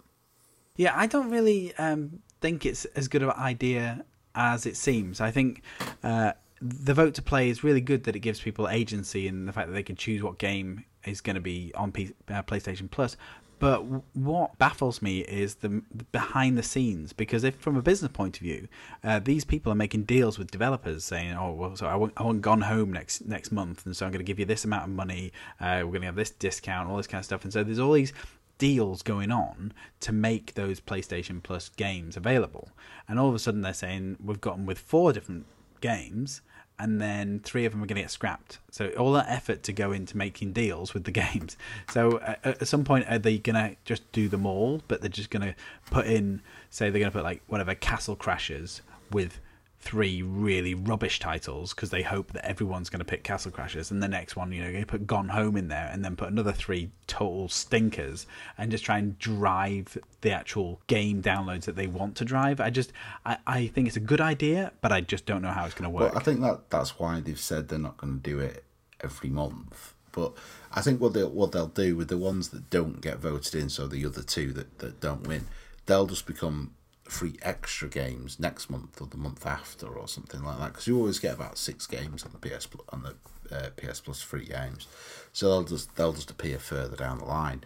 Yeah, 0.75 0.93
I 0.95 1.07
don't 1.07 1.29
really 1.29 1.73
um, 1.75 2.19
think 2.41 2.65
it's 2.65 2.85
as 2.85 3.07
good 3.07 3.23
of 3.23 3.29
an 3.29 3.37
idea 3.37 4.05
as 4.35 4.65
it 4.65 4.77
seems. 4.77 5.21
I 5.21 5.31
think 5.31 5.61
uh, 6.03 6.33
the 6.61 6.93
vote 6.93 7.13
to 7.15 7.21
play 7.21 7.49
is 7.49 7.63
really 7.63 7.81
good 7.81 8.03
that 8.05 8.15
it 8.15 8.19
gives 8.19 8.39
people 8.39 8.67
agency 8.67 9.27
and 9.27 9.47
the 9.47 9.53
fact 9.53 9.67
that 9.67 9.73
they 9.73 9.83
can 9.83 9.95
choose 9.95 10.23
what 10.23 10.37
game 10.37 10.83
is 11.05 11.21
going 11.21 11.35
to 11.35 11.41
be 11.41 11.71
on 11.75 11.91
P- 11.91 12.13
uh, 12.29 12.43
PlayStation 12.43 12.89
Plus. 12.89 13.15
But 13.59 13.79
what 14.15 14.57
baffles 14.59 15.01
me 15.01 15.21
is 15.21 15.55
the, 15.55 15.81
the 15.93 16.03
behind 16.11 16.57
the 16.57 16.63
scenes 16.63 17.11
because 17.11 17.43
if 17.43 17.55
from 17.55 17.75
a 17.75 17.81
business 17.81 18.11
point 18.11 18.37
of 18.37 18.43
view, 18.43 18.67
uh, 19.03 19.17
these 19.19 19.45
people 19.45 19.71
are 19.71 19.75
making 19.75 20.03
deals 20.03 20.37
with 20.37 20.51
developers 20.51 21.03
saying, 21.03 21.33
"Oh, 21.33 21.53
well, 21.53 21.75
so 21.75 21.87
I 21.87 21.95
want, 21.95 22.13
I 22.17 22.31
Gone 22.33 22.61
Home 22.61 22.93
next 22.93 23.25
next 23.25 23.51
month, 23.51 23.87
and 23.87 23.97
so 23.97 24.05
I'm 24.05 24.11
going 24.11 24.19
to 24.19 24.23
give 24.23 24.37
you 24.37 24.45
this 24.45 24.63
amount 24.63 24.83
of 24.83 24.89
money. 24.89 25.31
Uh, 25.59 25.81
we're 25.81 25.93
going 25.93 26.01
to 26.01 26.07
have 26.07 26.15
this 26.15 26.29
discount, 26.29 26.87
all 26.87 26.97
this 26.97 27.07
kind 27.07 27.19
of 27.19 27.25
stuff." 27.25 27.43
And 27.43 27.51
so 27.51 27.63
there's 27.63 27.79
all 27.79 27.93
these 27.93 28.13
deals 28.59 29.01
going 29.01 29.31
on 29.31 29.73
to 30.01 30.11
make 30.11 30.53
those 30.53 30.79
PlayStation 30.79 31.41
Plus 31.41 31.69
games 31.69 32.15
available. 32.15 32.69
And 33.07 33.19
all 33.19 33.29
of 33.29 33.35
a 33.35 33.39
sudden 33.39 33.61
they're 33.61 33.73
saying 33.73 34.17
we've 34.23 34.41
got 34.41 34.57
them 34.57 34.65
with 34.65 34.79
four 34.79 35.13
different 35.13 35.45
games 35.81 36.41
and 36.79 37.01
then 37.01 37.39
three 37.43 37.65
of 37.65 37.71
them 37.71 37.81
are 37.81 37.87
going 37.87 37.95
to 37.95 38.01
get 38.01 38.11
scrapped. 38.11 38.59
So 38.71 38.89
all 38.89 39.13
that 39.13 39.27
effort 39.29 39.63
to 39.63 39.73
go 39.73 39.91
into 39.91 40.15
making 40.15 40.53
deals 40.53 40.93
with 40.93 41.05
the 41.05 41.11
games. 41.11 41.57
So 41.89 42.17
uh, 42.17 42.35
at 42.43 42.67
some 42.67 42.83
point 42.83 43.05
are 43.09 43.17
they 43.17 43.37
going 43.37 43.55
to 43.55 43.75
just 43.85 44.11
do 44.11 44.27
them 44.27 44.45
all 44.45 44.81
but 44.87 45.01
they're 45.01 45.09
just 45.09 45.29
going 45.29 45.41
to 45.41 45.55
put 45.89 46.05
in 46.05 46.41
say 46.69 46.89
they're 46.89 46.99
going 46.99 47.11
to 47.11 47.17
put 47.17 47.23
like 47.23 47.41
whatever 47.47 47.73
Castle 47.75 48.15
Crashers 48.15 48.81
with 49.11 49.39
three 49.79 50.21
really 50.21 50.73
rubbish 50.73 51.19
titles 51.19 51.73
because 51.73 51.91
they 51.91 52.01
hope 52.01 52.33
that 52.33 52.45
everyone's 52.45 52.89
going 52.89 52.99
to 52.99 53.05
pick 53.05 53.23
Castle 53.23 53.51
Crashers, 53.51 53.91
and 53.91 54.01
the 54.01 54.07
next 54.07 54.35
one, 54.35 54.51
you 54.51 54.61
know, 54.61 54.71
they 54.71 54.83
put 54.83 55.07
Gone 55.07 55.29
Home 55.29 55.55
in 55.55 55.67
there, 55.67 55.89
and 55.91 56.03
then 56.03 56.15
put 56.15 56.29
another 56.29 56.51
three 56.51 56.91
total 57.05 57.47
stinkers, 57.47 58.25
and 58.57 58.71
just 58.71 58.83
try 58.83 58.97
and 58.97 59.17
drive 59.19 59.97
the 60.21 60.31
actual 60.31 60.81
game 60.87 61.21
downloads 61.21 61.65
that 61.65 61.75
they 61.75 61.87
want 61.87 62.15
to 62.17 62.25
drive. 62.25 62.59
I 62.59 62.69
just, 62.69 62.91
I, 63.25 63.37
I 63.45 63.67
think 63.67 63.87
it's 63.87 63.97
a 63.97 64.01
good 64.01 64.21
idea, 64.21 64.73
but 64.81 64.91
I 64.91 65.01
just 65.01 65.25
don't 65.25 65.41
know 65.41 65.51
how 65.51 65.65
it's 65.65 65.75
going 65.75 65.83
to 65.83 65.89
work. 65.89 66.11
Well, 66.11 66.19
I 66.19 66.23
think 66.23 66.41
that 66.41 66.69
that's 66.69 66.99
why 66.99 67.19
they've 67.19 67.39
said 67.39 67.69
they're 67.69 67.79
not 67.79 67.97
going 67.97 68.19
to 68.21 68.29
do 68.29 68.39
it 68.39 68.63
every 69.01 69.29
month. 69.29 69.93
But 70.11 70.33
I 70.71 70.81
think 70.81 70.99
what 70.99 71.13
they 71.13 71.23
what 71.23 71.51
they'll 71.51 71.67
do 71.67 71.95
with 71.95 72.07
the 72.07 72.17
ones 72.17 72.49
that 72.49 72.71
don't 72.71 73.01
get 73.01 73.19
voted 73.19 73.53
in, 73.53 73.69
so 73.69 73.85
the 73.85 74.03
other 74.03 74.23
two 74.23 74.51
that, 74.53 74.79
that 74.79 74.99
don't 74.99 75.27
win, 75.27 75.45
they'll 75.85 76.07
just 76.07 76.25
become 76.25 76.73
free 77.09 77.35
extra 77.41 77.87
games 77.87 78.39
next 78.39 78.69
month 78.69 79.01
or 79.01 79.07
the 79.07 79.17
month 79.17 79.45
after 79.45 79.87
or 79.87 80.07
something 80.07 80.43
like 80.43 80.57
that. 80.59 80.67
Because 80.73 80.87
you 80.87 80.97
always 80.97 81.19
get 81.19 81.33
about 81.35 81.57
six 81.57 81.87
games 81.87 82.23
on 82.23 82.31
the 82.31 82.49
PS 82.49 82.67
on 82.89 83.03
the 83.03 83.55
uh, 83.55 83.69
PS 83.77 83.99
Plus 84.01 84.21
free 84.21 84.45
games, 84.45 84.87
so 85.33 85.49
they'll 85.49 85.63
just 85.63 85.95
they'll 85.95 86.13
just 86.13 86.31
appear 86.31 86.59
further 86.59 86.95
down 86.97 87.19
the 87.19 87.25
line, 87.25 87.63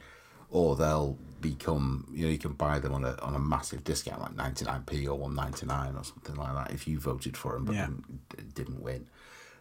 or 0.50 0.76
they'll 0.76 1.18
become 1.40 2.08
you 2.14 2.26
know 2.26 2.32
you 2.32 2.38
can 2.38 2.54
buy 2.54 2.78
them 2.78 2.94
on 2.94 3.04
a 3.04 3.18
on 3.22 3.34
a 3.34 3.40
massive 3.40 3.84
discount 3.84 4.22
like 4.22 4.36
ninety 4.36 4.64
nine 4.66 4.84
p 4.84 5.08
or 5.08 5.18
one 5.18 5.34
ninety 5.34 5.66
nine 5.66 5.96
or 5.96 6.04
something 6.04 6.36
like 6.36 6.54
that 6.54 6.72
if 6.74 6.88
you 6.88 7.00
voted 7.00 7.36
for 7.36 7.54
them 7.54 7.66
but 7.66 7.74
Yeah. 7.76 7.88
didn't, 7.88 8.54
didn't 8.54 8.82
win. 8.84 9.08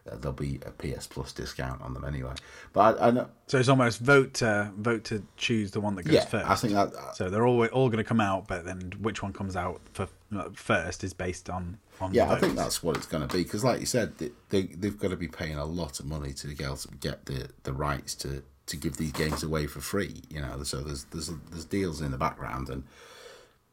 Uh, 0.09 0.15
there'll 0.15 0.33
be 0.33 0.59
a 0.65 0.71
PS 0.71 1.05
Plus 1.05 1.31
discount 1.31 1.81
on 1.81 1.93
them 1.93 2.03
anyway. 2.03 2.33
But 2.73 2.99
I, 2.99 3.07
I 3.07 3.11
know, 3.11 3.29
so 3.47 3.59
it's 3.59 3.69
almost 3.69 3.99
vote 3.99 4.33
to 4.35 4.71
vote 4.75 5.03
to 5.05 5.23
choose 5.37 5.71
the 5.71 5.79
one 5.79 5.95
that 5.95 6.03
goes 6.03 6.13
yeah, 6.13 6.25
first. 6.25 6.49
I 6.49 6.55
think 6.55 6.73
that 6.73 7.15
so 7.15 7.29
they're 7.29 7.45
all 7.45 7.65
all 7.67 7.89
going 7.89 8.03
to 8.03 8.03
come 8.03 8.19
out, 8.19 8.47
but 8.47 8.65
then 8.65 8.93
which 8.99 9.21
one 9.21 9.31
comes 9.31 9.55
out 9.55 9.81
for 9.93 10.07
uh, 10.35 10.49
first 10.53 11.03
is 11.03 11.13
based 11.13 11.49
on 11.49 11.77
on 11.99 12.13
Yeah, 12.13 12.31
I 12.31 12.39
think 12.39 12.55
that's 12.55 12.81
what 12.81 12.97
it's 12.97 13.05
going 13.05 13.27
to 13.27 13.35
be 13.35 13.43
because, 13.43 13.63
like 13.63 13.79
you 13.79 13.85
said, 13.85 14.17
they, 14.17 14.31
they 14.49 14.63
they've 14.63 14.97
got 14.97 15.11
to 15.11 15.17
be 15.17 15.27
paying 15.27 15.55
a 15.55 15.65
lot 15.65 15.99
of 15.99 16.05
money 16.07 16.33
to 16.33 16.47
be 16.47 16.63
able 16.63 16.77
to 16.77 16.87
get 16.99 17.25
the, 17.25 17.49
the 17.63 17.73
rights 17.73 18.15
to, 18.15 18.43
to 18.65 18.77
give 18.77 18.97
these 18.97 19.11
games 19.11 19.43
away 19.43 19.67
for 19.67 19.81
free. 19.81 20.21
You 20.29 20.41
know, 20.41 20.63
so 20.63 20.81
there's 20.81 21.03
there's 21.05 21.31
there's 21.51 21.65
deals 21.65 22.01
in 22.01 22.09
the 22.09 22.17
background, 22.17 22.69
and 22.69 22.83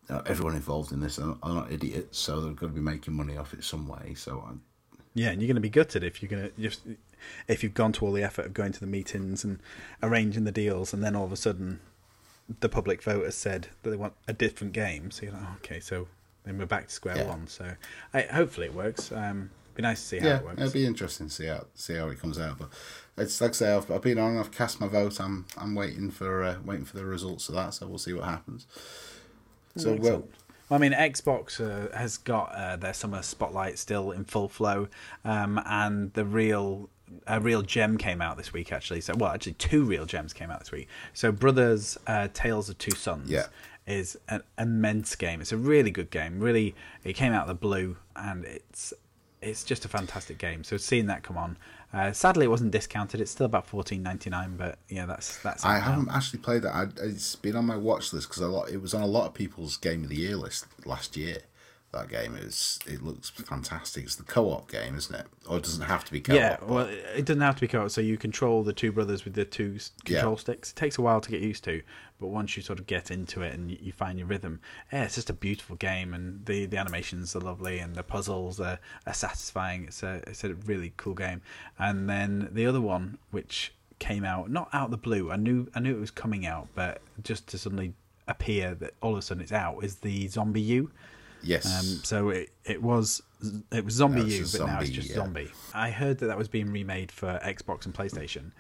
know, 0.09 0.23
everyone 0.27 0.55
involved 0.55 0.93
in 0.93 1.01
this 1.01 1.19
are, 1.19 1.37
are 1.43 1.55
not 1.55 1.73
idiots, 1.73 2.19
so 2.19 2.41
they're 2.41 2.53
going 2.53 2.73
to 2.73 2.79
be 2.79 2.81
making 2.81 3.15
money 3.15 3.37
off 3.37 3.55
it 3.55 3.65
some 3.65 3.87
way. 3.87 4.15
So 4.15 4.45
I, 4.47 4.53
Yeah, 5.19 5.31
and 5.31 5.41
you're 5.41 5.49
going 5.49 5.57
to 5.57 5.61
be 5.61 5.69
gutted 5.69 6.05
if 6.05 6.23
you're 6.23 6.31
going 6.31 6.45
to 6.51 6.61
just 6.61 6.81
if 7.49 7.63
you've 7.63 7.75
gone 7.75 7.93
to 7.93 8.07
all 8.07 8.13
the 8.13 8.23
effort 8.23 8.47
of 8.47 8.55
going 8.55 8.71
to 8.73 8.81
the 8.81 8.87
meetings 8.87 9.43
and 9.43 9.59
arranging 10.03 10.45
the 10.45 10.53
deals, 10.53 10.93
and 10.93 11.03
then 11.03 11.17
all 11.17 11.25
of 11.25 11.33
a 11.33 11.37
sudden 11.37 11.81
the 12.61 12.69
public 12.69 13.03
vote 13.03 13.25
has 13.25 13.35
said 13.35 13.69
that 13.83 13.91
they 13.91 13.97
want 13.97 14.15
a 14.29 14.33
different 14.33 14.73
game. 14.73 15.11
So 15.11 15.25
you're 15.25 15.33
like, 15.33 15.43
oh, 15.45 15.57
okay, 15.65 15.81
so 15.81 16.07
then 16.45 16.57
we're 16.59 16.67
back 16.67 16.87
to 16.89 16.95
square 16.95 17.17
Yeah. 17.19 17.29
one. 17.29 17.49
So 17.49 17.73
I, 18.15 18.23
hopefully 18.23 18.69
it 18.69 18.75
works. 18.75 19.11
Um, 19.13 19.51
be 19.75 19.83
nice 19.83 20.01
to 20.01 20.07
see 20.07 20.19
how 20.19 20.27
yeah, 20.29 20.37
it 20.39 20.45
works. 20.45 20.61
it'll 20.61 20.73
be 20.73 20.87
interesting 20.87 21.27
to 21.29 21.33
see 21.33 21.47
how 21.47 21.67
see 21.75 21.95
how 21.95 22.09
it 22.09 22.21
comes 22.21 22.39
out. 22.39 22.59
But 22.59 22.69
it's 23.17 23.41
like 23.41 23.51
I 23.51 23.55
say, 23.55 23.73
I've, 23.73 23.91
I've 23.91 24.03
been 24.03 24.19
on, 24.19 24.37
I've 24.39 24.53
cast 24.53 24.81
my 24.81 24.87
vote. 24.89 25.21
I'm 25.21 25.47
I'm 25.57 25.75
waiting 25.75 26.11
for 26.11 26.43
uh, 26.45 26.57
waiting 26.65 26.85
for 26.85 26.97
the 26.97 27.05
results 27.05 27.49
of 27.49 27.55
that. 27.57 27.75
So 27.75 27.87
we'll 27.89 27.99
see 27.99 28.13
what 28.13 28.25
happens. 28.25 28.67
So 29.77 29.95
well. 29.95 30.25
Well, 30.69 30.79
I 30.79 30.81
mean, 30.81 30.93
Xbox 30.93 31.61
uh, 31.61 31.97
has 31.97 32.19
got 32.19 32.55
uh, 32.55 32.77
their 32.77 32.93
summer 32.93 33.23
spotlight 33.23 33.79
still 33.79 34.11
in 34.11 34.25
full 34.25 34.49
flow, 34.49 34.89
um, 35.25 35.61
and 35.67 36.13
the 36.13 36.25
real 36.25 36.91
a 37.27 37.41
real 37.41 37.63
gem 37.63 37.97
came 37.97 38.21
out 38.21 38.37
this 38.37 38.53
week. 38.53 38.71
Actually, 38.71 39.01
so 39.01 39.15
well, 39.17 39.31
actually, 39.33 39.55
two 39.55 39.85
real 39.85 40.05
gems 40.05 40.33
came 40.33 40.51
out 40.51 40.59
this 40.61 40.71
week. 40.73 40.89
So, 41.15 41.33
Brothers: 41.33 41.97
uh, 42.07 42.29
Tales 42.35 42.69
of 42.69 42.77
Two 42.79 42.91
Sons 42.91 43.31
Yeah. 43.31 43.47
is 43.87 44.19
an 44.29 44.43
immense 44.59 45.17
game. 45.17 45.41
It's 45.41 45.53
a 45.53 45.57
really 45.57 45.91
good 45.91 46.11
game. 46.11 46.39
Really, 46.39 46.75
it 47.03 47.15
came 47.15 47.33
out 47.33 47.43
of 47.43 47.49
the 47.49 47.55
blue, 47.55 47.97
and 48.15 48.45
it's 48.45 48.93
it's 49.41 49.65
just 49.65 49.85
a 49.87 49.89
fantastic 49.89 50.37
game. 50.37 50.65
So, 50.65 50.77
seeing 50.77 51.07
that 51.07 51.23
come 51.23 51.39
on. 51.39 51.57
Uh, 51.93 52.13
sadly, 52.13 52.45
it 52.45 52.49
wasn't 52.49 52.71
discounted. 52.71 53.21
It's 53.21 53.31
still 53.31 53.47
about 53.47 53.67
fourteen 53.67 54.03
ninety 54.03 54.29
nine, 54.29 54.57
but 54.57 54.79
yeah, 54.89 55.07
that's 55.07 55.43
that's. 55.43 55.65
I 55.65 55.79
haven't 55.79 56.11
actually 56.11 56.41
played 56.41 56.63
that. 56.63 56.75
I, 56.75 56.87
it's 57.03 57.35
been 57.37 57.57
on 57.57 57.65
my 57.65 57.77
watch 57.77 58.13
list 58.13 58.29
because 58.29 58.43
a 58.43 58.49
lot. 58.49 58.69
It 58.71 58.83
was 58.83 58.93
on 58.93 59.01
a 59.03 59.07
lot 59.07 59.27
of 59.27 59.35
people's 59.35 59.77
game 59.79 60.03
of 60.05 60.11
the 60.11 60.17
year 60.17 60.37
list 60.37 60.67
last 60.85 61.17
year. 61.17 61.39
That 61.93 62.11
game 62.11 62.37
is. 62.37 62.79
It 62.87 63.03
looks 63.03 63.31
fantastic. 63.31 64.05
It's 64.05 64.17
the 64.17 64.23
co-op 64.25 64.71
game, 64.71 64.95
isn't 64.97 65.15
it? 65.19 65.25
Or 65.49 65.57
it 65.57 65.63
doesn't 65.63 65.87
have 65.87 66.05
to 66.05 66.13
be 66.13 66.21
co-op. 66.21 66.37
Yeah, 66.39 66.57
but- 66.61 66.69
well, 66.69 66.87
it 67.17 67.25
doesn't 67.25 67.41
have 67.41 67.55
to 67.55 67.61
be 67.63 67.69
co-op. 67.69 67.91
So 67.91 68.03
you 68.03 68.19
control 68.19 68.63
the 68.63 68.75
two 68.75 68.93
brothers 68.93 69.25
with 69.25 69.33
the 69.33 69.47
two 69.47 69.79
control 70.05 70.35
Yeah. 70.35 70.39
sticks. 70.39 70.71
It 70.73 70.77
takes 70.77 70.99
a 70.99 71.03
while 71.03 71.23
to 71.23 71.31
get 71.31 71.41
used 71.41 71.65
to, 71.65 71.81
but 72.21 72.29
once 72.29 72.57
you 72.57 72.63
sort 72.63 72.79
of 72.79 72.87
get 72.87 73.11
into 73.11 73.43
it 73.43 73.55
and 73.55 73.71
you, 73.71 73.93
find 73.93 74.19
your 74.19 74.27
rhythm, 74.29 74.61
yeah, 74.93 75.05
it's 75.05 75.15
just 75.15 75.31
a 75.31 75.35
beautiful 75.35 75.77
game, 75.77 76.15
and 76.15 76.45
the, 76.47 76.67
the 76.67 76.77
animations 76.77 77.35
are 77.37 77.41
lovely, 77.41 77.79
and 77.79 77.95
the 77.95 78.03
puzzles 78.03 78.59
are, 78.61 78.79
are 79.07 79.15
satisfying. 79.15 79.85
It's 79.85 80.03
a 80.03 80.23
it's 80.27 80.45
a 80.45 80.55
really 80.55 80.93
cool 80.97 81.15
game. 81.15 81.43
And 81.79 82.09
then 82.09 82.49
the 82.53 82.67
other 82.67 82.81
one, 82.81 83.19
which 83.31 83.73
came 83.99 84.25
out 84.25 84.51
not 84.51 84.69
out 84.73 84.87
of 84.87 84.91
the 84.91 84.97
blue, 84.97 85.31
I 85.31 85.37
knew 85.37 85.69
I 85.75 85.81
knew 85.81 85.97
it 85.97 86.01
was 86.01 86.11
coming 86.11 86.47
out, 86.47 86.69
but 86.75 87.01
just 87.23 87.47
to 87.49 87.59
suddenly 87.59 87.95
appear 88.27 88.75
that 88.75 88.95
all 89.01 89.13
of 89.13 89.19
a 89.19 89.23
sudden 89.23 89.43
it's 89.43 89.53
out 89.53 89.83
is 89.83 89.97
the 89.97 90.29
ZombiU. 90.29 90.91
yes. 91.43 91.67
Um, 91.67 92.01
so 92.05 92.29
it, 92.31 92.51
it 92.65 92.83
was 92.83 93.23
it 93.73 93.85
was 93.85 93.95
Zombi 93.95 94.21
No, 94.21 94.27
U, 94.27 94.45
but 94.53 94.67
now 94.67 94.81
it's 94.81 94.91
just 94.91 95.09
yeah. 95.09 95.17
Zombi. 95.17 95.51
I 95.73 95.91
heard 95.91 96.19
that 96.19 96.27
that 96.27 96.37
was 96.39 96.49
being 96.49 96.73
remade 96.73 97.11
for 97.13 97.39
Xbox 97.45 97.87
and 97.87 97.95
PlayStation, 97.95 98.51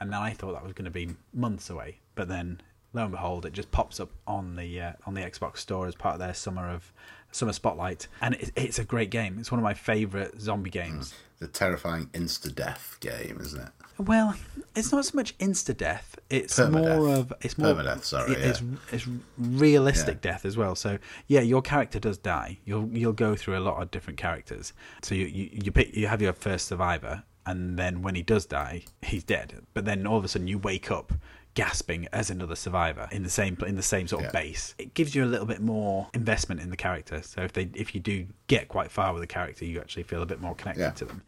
and 0.00 0.12
then 0.12 0.20
I 0.20 0.30
thought 0.32 0.52
that 0.52 0.62
was 0.62 0.74
going 0.74 0.84
to 0.84 0.90
be 0.90 1.08
months 1.32 1.70
away. 1.70 2.00
But 2.14 2.28
then, 2.28 2.60
lo 2.96 3.02
and 3.04 3.12
behold, 3.12 3.46
it 3.46 3.52
just 3.52 3.70
pops 3.70 4.00
up 4.00 4.10
on 4.26 4.56
the 4.56 4.80
uh, 4.80 4.92
on 5.06 5.14
the 5.14 5.20
Xbox 5.20 5.58
store 5.58 5.86
as 5.86 5.94
part 5.94 6.14
of 6.14 6.18
their 6.20 6.34
summer 6.34 6.68
of 6.68 6.92
summer 7.32 7.52
spotlight, 7.52 8.08
and 8.20 8.34
it, 8.34 8.50
it's 8.56 8.78
a 8.78 8.84
great 8.84 9.10
game. 9.10 9.36
It's 9.38 9.50
one 9.52 9.58
of 9.58 9.64
my 9.64 9.74
favorite 9.74 10.40
zombie 10.40 10.70
games. 10.70 11.14
the 11.38 11.46
terrifying 11.46 12.06
insta 12.14 12.54
death 12.54 12.96
game, 13.00 13.38
isn't 13.40 13.60
it? 13.60 13.68
Well, 13.98 14.34
it's 14.74 14.92
not 14.92 15.04
so 15.06 15.16
much 15.16 15.36
insta 15.38 15.74
death. 15.76 16.18
It's 16.28 16.58
Permadeath. 16.58 16.98
more 16.98 17.14
of 17.14 17.32
it's 17.40 17.56
more 17.56 17.74
Permadeath, 17.74 18.04
sorry, 18.04 18.32
It's 18.32 18.60
yeah. 18.60 18.76
it's 18.92 19.06
realistic 19.38 20.16
Yeah. 20.22 20.32
death 20.32 20.44
as 20.44 20.56
well. 20.56 20.74
So 20.74 20.98
yeah, 21.26 21.40
your 21.40 21.62
character 21.62 21.98
does 21.98 22.18
die. 22.18 22.58
You'll 22.64 22.88
you'll 22.88 23.12
go 23.12 23.36
through 23.36 23.56
a 23.58 23.60
lot 23.60 23.80
of 23.82 23.90
different 23.90 24.18
characters. 24.18 24.72
So 25.02 25.14
you 25.14 25.26
you 25.26 25.48
you, 25.64 25.72
pick, 25.72 25.94
you 25.96 26.06
have 26.08 26.20
your 26.22 26.32
first 26.32 26.66
survivor, 26.68 27.24
and 27.46 27.78
then 27.78 28.02
when 28.02 28.14
he 28.14 28.22
does 28.22 28.46
die, 28.46 28.84
he's 29.02 29.24
dead. 29.24 29.62
But 29.74 29.84
then 29.84 30.06
all 30.06 30.18
of 30.18 30.24
a 30.24 30.28
sudden 30.28 30.48
you 30.48 30.58
wake 30.58 30.90
up 30.90 31.12
gasping 31.56 32.06
as 32.12 32.30
another 32.30 32.54
survivor 32.54 33.08
in 33.10 33.24
the 33.24 33.30
same 33.30 33.56
in 33.66 33.74
the 33.74 33.82
same 33.82 34.06
sort 34.06 34.24
of 34.24 34.32
Yeah. 34.32 34.40
base. 34.40 34.74
It 34.78 34.94
gives 34.94 35.14
you 35.16 35.24
a 35.24 35.26
little 35.26 35.46
bit 35.46 35.60
more 35.60 36.08
investment 36.14 36.60
in 36.60 36.70
the 36.70 36.76
character. 36.76 37.20
So 37.22 37.42
if 37.42 37.52
they 37.52 37.68
if 37.74 37.94
you 37.94 38.00
do 38.00 38.26
get 38.46 38.68
quite 38.68 38.92
far 38.92 39.12
with 39.12 39.22
the 39.22 39.26
character, 39.26 39.64
you 39.64 39.80
actually 39.80 40.04
feel 40.04 40.22
a 40.22 40.26
bit 40.26 40.40
more 40.40 40.54
connected 40.54 40.82
Yeah. 40.82 40.90
to 40.90 41.04
them. 41.06 41.22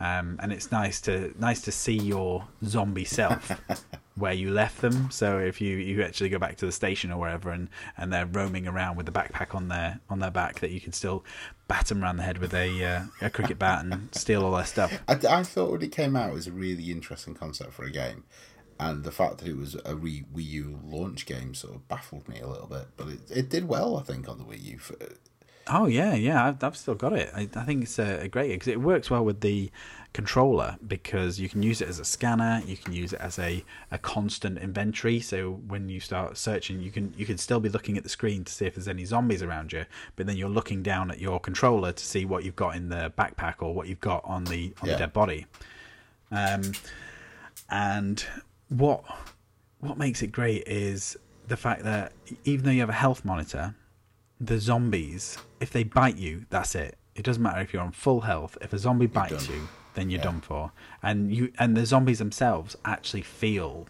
Um, 0.00 0.40
and 0.42 0.52
it's 0.52 0.72
nice 0.72 1.00
to 1.02 1.32
nice 1.38 1.60
to 1.62 1.72
see 1.72 1.92
your 1.96 2.48
zombie 2.64 3.04
self 3.04 3.52
where 4.16 4.32
you 4.32 4.50
left 4.50 4.80
them. 4.80 5.10
So 5.12 5.38
if 5.38 5.60
you, 5.60 5.76
you 5.76 6.02
actually 6.02 6.28
go 6.30 6.38
back 6.40 6.56
to 6.56 6.66
the 6.66 6.72
station 6.72 7.12
or 7.12 7.18
wherever, 7.20 7.50
and, 7.50 7.68
and 7.96 8.12
they're 8.12 8.26
roaming 8.26 8.66
around 8.66 8.96
with 8.96 9.06
the 9.06 9.12
backpack 9.12 9.54
on 9.54 9.68
their 9.68 10.00
on 10.10 10.18
their 10.18 10.30
back, 10.32 10.58
that 10.60 10.70
you 10.70 10.80
can 10.80 10.92
still 10.92 11.24
bat 11.68 11.86
them 11.86 12.02
around 12.02 12.16
the 12.16 12.24
head 12.24 12.38
with 12.38 12.52
a 12.54 12.84
uh, 12.84 13.02
a 13.20 13.30
cricket 13.30 13.58
bat 13.60 13.84
and 13.84 14.08
steal 14.12 14.44
all 14.44 14.52
their 14.56 14.64
stuff. 14.64 14.92
I, 15.06 15.12
I 15.28 15.42
thought 15.44 15.70
when 15.70 15.82
it 15.82 15.92
came 15.92 16.16
out, 16.16 16.30
it 16.30 16.34
was 16.34 16.46
a 16.48 16.52
really 16.52 16.90
interesting 16.90 17.34
concept 17.34 17.72
for 17.72 17.84
a 17.84 17.90
game, 17.90 18.24
and 18.90 19.04
the 19.04 19.12
fact 19.12 19.38
that 19.38 19.48
it 19.48 19.56
was 19.56 19.74
a 19.74 19.94
Wii, 19.94 20.24
Wii 20.34 20.44
U 20.50 20.80
launch 20.84 21.26
game 21.26 21.54
sort 21.54 21.74
of 21.74 21.88
baffled 21.88 22.28
me 22.28 22.40
a 22.40 22.46
little 22.48 22.66
bit. 22.66 22.88
But 22.96 23.08
it, 23.08 23.20
it 23.30 23.48
did 23.50 23.68
well, 23.68 23.96
I 23.96 24.02
think, 24.02 24.28
on 24.28 24.38
the 24.38 24.44
Wii 24.44 24.62
U. 24.64 24.78
For, 24.78 24.96
Oh 25.68 25.86
yeah, 25.86 26.14
yeah, 26.14 26.44
I've, 26.48 26.64
I've 26.64 26.76
still 26.76 26.96
got 26.96 27.12
it. 27.12 27.30
I, 27.32 27.48
I 27.54 27.62
think 27.64 27.84
it's 27.84 27.96
a, 28.00 28.22
a 28.22 28.28
great 28.28 28.48
because 28.50 28.66
it 28.66 28.80
works 28.80 29.10
well 29.10 29.24
with 29.24 29.42
the 29.42 29.70
controller 30.12 30.76
because 30.84 31.38
you 31.38 31.48
can 31.48 31.62
use 31.62 31.80
it 31.80 31.88
as 31.88 32.00
a 32.00 32.04
scanner, 32.04 32.60
you 32.66 32.76
can 32.76 32.92
use 32.92 33.12
it 33.12 33.20
as 33.20 33.38
a, 33.38 33.64
a 33.92 33.96
constant 33.96 34.58
inventory. 34.58 35.20
So 35.20 35.52
when 35.68 35.88
you 35.88 36.00
start 36.00 36.36
searching, 36.36 36.80
you 36.80 36.90
can 36.90 37.14
you 37.16 37.24
can 37.26 37.38
still 37.38 37.60
be 37.60 37.68
looking 37.68 37.96
at 37.96 38.02
the 38.02 38.08
screen 38.08 38.42
to 38.44 38.52
see 38.52 38.66
if 38.66 38.74
there's 38.74 38.88
any 38.88 39.04
zombies 39.04 39.40
around 39.40 39.72
you, 39.72 39.84
but 40.16 40.26
then 40.26 40.36
you're 40.36 40.48
looking 40.48 40.82
down 40.82 41.12
at 41.12 41.20
your 41.20 41.38
controller 41.38 41.92
to 41.92 42.04
see 42.04 42.24
what 42.24 42.42
you've 42.42 42.56
got 42.56 42.74
in 42.74 42.88
the 42.88 43.12
backpack 43.16 43.54
or 43.62 43.72
what 43.72 43.86
you've 43.86 44.00
got 44.00 44.24
on 44.24 44.42
the 44.44 44.74
on 44.82 44.88
Yeah. 44.88 44.94
the 44.94 44.98
dead 44.98 45.12
body. 45.12 45.46
Um, 46.32 46.72
and 47.70 48.24
what 48.72 49.04
what 49.80 49.98
makes 49.98 50.22
it 50.22 50.28
great 50.28 50.66
is 50.66 51.16
the 51.48 51.56
fact 51.56 51.82
that 51.82 52.12
even 52.44 52.64
though 52.64 52.70
you 52.70 52.80
have 52.80 52.88
a 52.88 52.94
health 52.94 53.24
monitor, 53.24 53.74
the 54.40 54.58
zombies, 54.58 55.38
if 55.60 55.70
they 55.70 55.82
bite 55.82 56.16
you, 56.16 56.46
that's 56.50 56.74
it. 56.74 56.96
It 57.14 57.24
doesn't 57.24 57.42
matter 57.42 57.60
if 57.60 57.72
you're 57.72 57.82
on 57.82 57.92
full 57.92 58.22
health. 58.22 58.56
If 58.60 58.72
a 58.72 58.78
zombie 58.78 59.06
bites 59.06 59.48
you, 59.48 59.68
then 59.94 60.08
you're 60.08 60.22
done 60.22 60.40
for. 60.40 60.72
And 61.02 61.34
you 61.34 61.52
and 61.58 61.76
the 61.76 61.84
zombies 61.84 62.18
themselves 62.18 62.76
actually 62.84 63.22
feel 63.22 63.86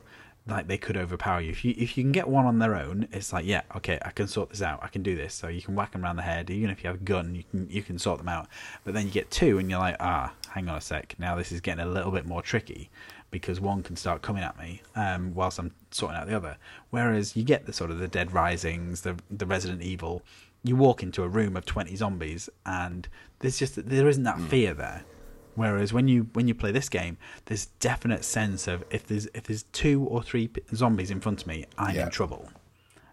like 0.47 0.66
they 0.66 0.78
could 0.78 0.97
overpower 0.97 1.41
you. 1.41 1.51
If 1.51 1.64
you 1.64 1.74
if 1.76 1.97
you 1.97 2.03
can 2.03 2.11
get 2.11 2.26
one 2.26 2.47
on 2.47 2.59
their 2.59 2.74
own, 2.74 3.07
it's 3.12 3.33
like 3.33 3.45
yeah, 3.45 3.62
okay, 3.76 3.99
I 4.05 4.11
can 4.11 4.26
sort 4.26 4.51
this 4.51 4.62
out. 4.62 4.80
I 4.83 4.89
can 4.89 5.03
do 5.03 5.14
this. 5.14 5.35
So 5.35 5.47
you 5.49 5.62
can 5.62 5.76
whack 5.76 5.93
them 5.93 6.05
around 6.05 6.16
the 6.16 6.22
head. 6.22 6.51
Even 6.51 6.70
if 6.70 6.83
you 6.83 6.89
have 6.89 7.01
a 7.01 7.05
gun, 7.05 7.35
you 7.35 7.45
can 7.51 7.68
you 7.70 7.83
can 7.83 7.99
sort 7.99 8.18
them 8.18 8.28
out. 8.28 8.49
But 8.85 8.95
then 8.95 9.07
you 9.07 9.12
get 9.12 9.30
two, 9.30 9.59
and 9.59 9.70
you're 9.70 9.78
like, 9.78 9.97
ah, 10.01 10.33
hang 10.49 10.68
on 10.68 10.78
a 10.78 10.80
sec. 10.80 11.14
Now 11.18 11.37
this 11.37 11.53
is 11.53 11.61
getting 11.61 11.85
a 11.85 11.89
little 11.89 12.11
bit 12.11 12.26
more 12.26 12.43
tricky 12.43 12.91
because 13.33 13.61
one 13.61 13.83
can 13.83 13.97
start 13.97 14.22
coming 14.22 14.45
at 14.45 14.57
me 14.57 14.83
um, 14.95 15.35
whilst 15.35 15.59
I'm 15.59 15.72
sorting 15.91 16.16
out 16.18 16.28
the 16.28 16.37
other. 16.37 16.57
Whereas 16.91 17.35
you 17.35 17.43
get 17.43 17.66
the 17.66 17.72
sort 17.72 17.91
of 17.91 17.99
the 17.99 18.07
Dead 18.07 18.33
Risings, 18.33 19.01
the 19.01 19.16
the 19.28 19.47
Resident 19.47 19.83
Evil. 19.83 20.22
You 20.62 20.76
walk 20.76 21.03
into 21.03 21.24
a 21.24 21.28
room 21.28 21.57
of 21.57 21.64
twenty 21.66 21.97
zombies, 21.97 22.49
and 22.64 23.09
there's 23.41 23.59
just 23.59 23.74
there 23.89 24.07
isn't 24.07 24.22
that 24.22 24.41
fear 24.41 24.72
there. 24.74 25.03
Whereas 25.57 25.93
when 25.93 26.07
you 26.07 26.28
when 26.35 26.47
you 26.47 26.55
play 26.55 26.70
this 26.70 26.89
game, 26.89 27.16
there's 27.47 27.66
definite 27.80 28.24
sense 28.24 28.68
of 28.68 28.85
if 28.91 29.05
there's 29.07 29.26
if 29.35 29.43
there's 29.45 29.64
two 29.64 30.05
or 30.05 30.22
three 30.22 30.47
p- 30.49 30.62
zombies 30.74 31.11
in 31.11 31.20
front 31.20 31.41
of 31.43 31.47
me, 31.49 31.64
I'm 31.76 31.97
Yeah. 31.97 32.05
in 32.05 32.11
trouble, 32.11 32.49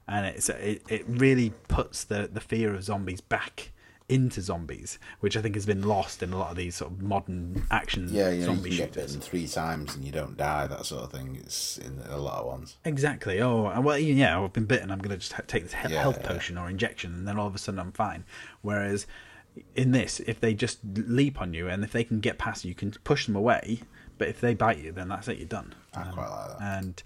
and 0.08 0.26
it's 0.28 0.48
it, 0.50 0.84
it 0.90 1.06
really 1.08 1.50
puts 1.68 2.04
the 2.04 2.30
the 2.32 2.40
fear 2.42 2.74
of 2.76 2.84
zombies 2.84 3.20
back 3.22 3.72
into 4.10 4.42
zombies, 4.42 5.00
which 5.20 5.38
I 5.38 5.42
think 5.42 5.56
has 5.56 5.66
been 5.66 5.84
lost 5.84 6.22
in 6.24 6.34
a 6.34 6.38
lot 6.38 6.50
of 6.52 6.58
these 6.58 6.76
sort 6.76 6.92
of 6.92 7.02
modern 7.02 7.66
action 7.72 8.10
yeah, 8.12 8.30
you 8.30 8.40
you 8.40 8.46
zombie 8.46 8.70
can 8.70 8.78
get 8.78 8.94
shooters. 8.96 9.06
bitten 9.16 9.22
three 9.22 9.48
times 9.48 9.96
and 9.96 10.04
you 10.04 10.12
don't 10.12 10.36
die, 10.36 10.68
that 10.68 10.86
sort 10.86 11.04
of 11.04 11.12
thing. 11.12 11.38
It's 11.40 11.78
in 11.78 12.02
a 12.10 12.18
lot 12.18 12.40
of 12.42 12.48
ones. 12.48 12.78
Exactly. 12.86 13.40
Oh, 13.42 13.80
well, 13.82 13.98
yeah, 13.98 14.40
I've 14.42 14.52
been 14.54 14.66
bitten. 14.66 14.92
I'm 14.92 15.00
going 15.00 15.12
to 15.12 15.18
just 15.18 15.34
take 15.48 15.64
this 15.64 15.74
he- 15.74 15.94
Yeah, 15.94 16.02
health 16.02 16.18
yeah. 16.22 16.28
potion 16.28 16.58
or 16.58 16.70
injection, 16.70 17.14
and 17.14 17.28
then 17.28 17.38
all 17.38 17.48
of 17.48 17.56
a 17.56 17.60
sudden 17.60 17.80
I'm 17.80 17.92
fine. 17.92 18.26
Whereas 18.62 19.06
in 19.76 19.92
this, 19.92 20.20
if 20.22 20.40
they 20.40 20.54
just 20.54 20.80
leap 20.96 21.40
on 21.42 21.54
you 21.54 21.68
and 21.68 21.84
if 21.84 21.92
they 21.92 22.04
can 22.04 22.20
get 22.20 22.38
past 22.38 22.66
you, 22.66 22.70
you 22.70 22.76
can 22.76 22.92
push 23.04 23.26
them 23.26 23.36
away. 23.36 23.82
But 24.18 24.28
if 24.28 24.42
they 24.42 24.54
bite 24.54 24.80
you, 24.80 24.92
then 24.92 25.08
that's 25.10 25.28
it. 25.28 25.38
You're 25.38 25.48
done. 25.48 25.76
I 25.94 26.04
quite 26.04 26.30
like 26.30 26.58
that. 26.58 26.62
And 26.84 27.04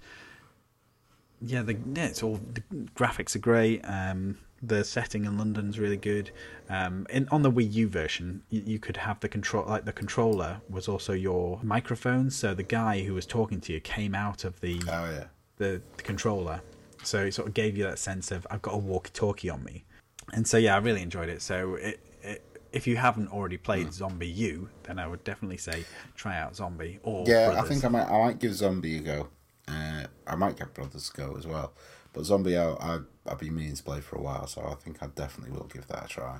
yeah, 1.40 1.62
the 1.62 1.74
yeah, 1.94 2.06
it's 2.06 2.22
all 2.22 2.40
the 2.54 2.60
graphics 2.96 3.36
are 3.36 3.40
great. 3.40 3.82
Um, 3.84 4.38
the 4.66 4.84
setting 4.84 5.24
in 5.24 5.36
London's 5.38 5.78
really 5.78 5.96
good. 5.96 6.30
Um, 6.68 7.06
in 7.10 7.28
on 7.30 7.42
the 7.42 7.50
Wii 7.50 7.72
U 7.72 7.88
version, 7.88 8.42
you, 8.48 8.62
you 8.64 8.78
could 8.78 8.96
have 8.96 9.20
the 9.20 9.28
control 9.28 9.64
like 9.66 9.84
the 9.84 9.92
controller 9.92 10.60
was 10.68 10.88
also 10.88 11.12
your 11.12 11.60
microphone. 11.62 12.30
So 12.30 12.54
the 12.54 12.62
guy 12.62 13.02
who 13.02 13.14
was 13.14 13.26
talking 13.26 13.60
to 13.62 13.72
you 13.72 13.80
came 13.80 14.14
out 14.14 14.44
of 14.44 14.60
the 14.60 14.80
Oh 14.88 15.10
yeah. 15.10 15.24
the, 15.56 15.82
the 15.96 16.02
controller. 16.02 16.60
So 17.02 17.24
it 17.24 17.34
sort 17.34 17.48
of 17.48 17.54
gave 17.54 17.76
you 17.76 17.84
that 17.84 17.98
sense 17.98 18.30
of 18.30 18.46
I've 18.50 18.62
got 18.62 18.74
a 18.74 18.78
walkie-talkie 18.78 19.50
on 19.50 19.62
me, 19.62 19.84
and 20.32 20.46
so 20.46 20.56
yeah, 20.56 20.74
I 20.74 20.78
really 20.78 21.02
enjoyed 21.02 21.28
it. 21.28 21.42
So 21.42 21.74
it, 21.74 22.00
it, 22.22 22.60
if 22.72 22.86
you 22.86 22.96
haven't 22.96 23.28
already 23.28 23.58
played 23.58 23.88
ZombiU, 23.88 24.68
then 24.84 24.98
I 24.98 25.06
would 25.06 25.22
definitely 25.22 25.58
say 25.58 25.84
try 26.16 26.38
out 26.38 26.56
Zombi 26.56 26.98
or 27.02 27.24
Yeah, 27.26 27.54
I 27.56 27.62
think 27.62 27.84
I 27.84 27.88
might. 27.88 28.06
I 28.06 28.18
might 28.24 28.38
give 28.38 28.54
Zombi 28.54 28.96
a 28.96 29.00
go. 29.00 29.28
Uh, 29.68 30.04
I 30.26 30.34
might 30.34 30.56
give 30.56 30.74
Brothers 30.74 31.10
a 31.14 31.16
go 31.16 31.36
as 31.36 31.46
well. 31.46 31.74
But 32.14 32.24
Zombi, 32.24 32.56
I, 32.56 32.70
I 32.72 33.00
I've 33.26 33.38
been 33.38 33.54
meaning 33.54 33.74
to 33.74 33.82
play 33.82 34.00
for 34.00 34.16
a 34.16 34.22
while, 34.22 34.46
so 34.46 34.62
I 34.62 34.74
think 34.74 35.02
I 35.02 35.08
definitely 35.08 35.52
will 35.56 35.66
give 35.66 35.86
that 35.88 36.06
a 36.06 36.08
try. 36.08 36.38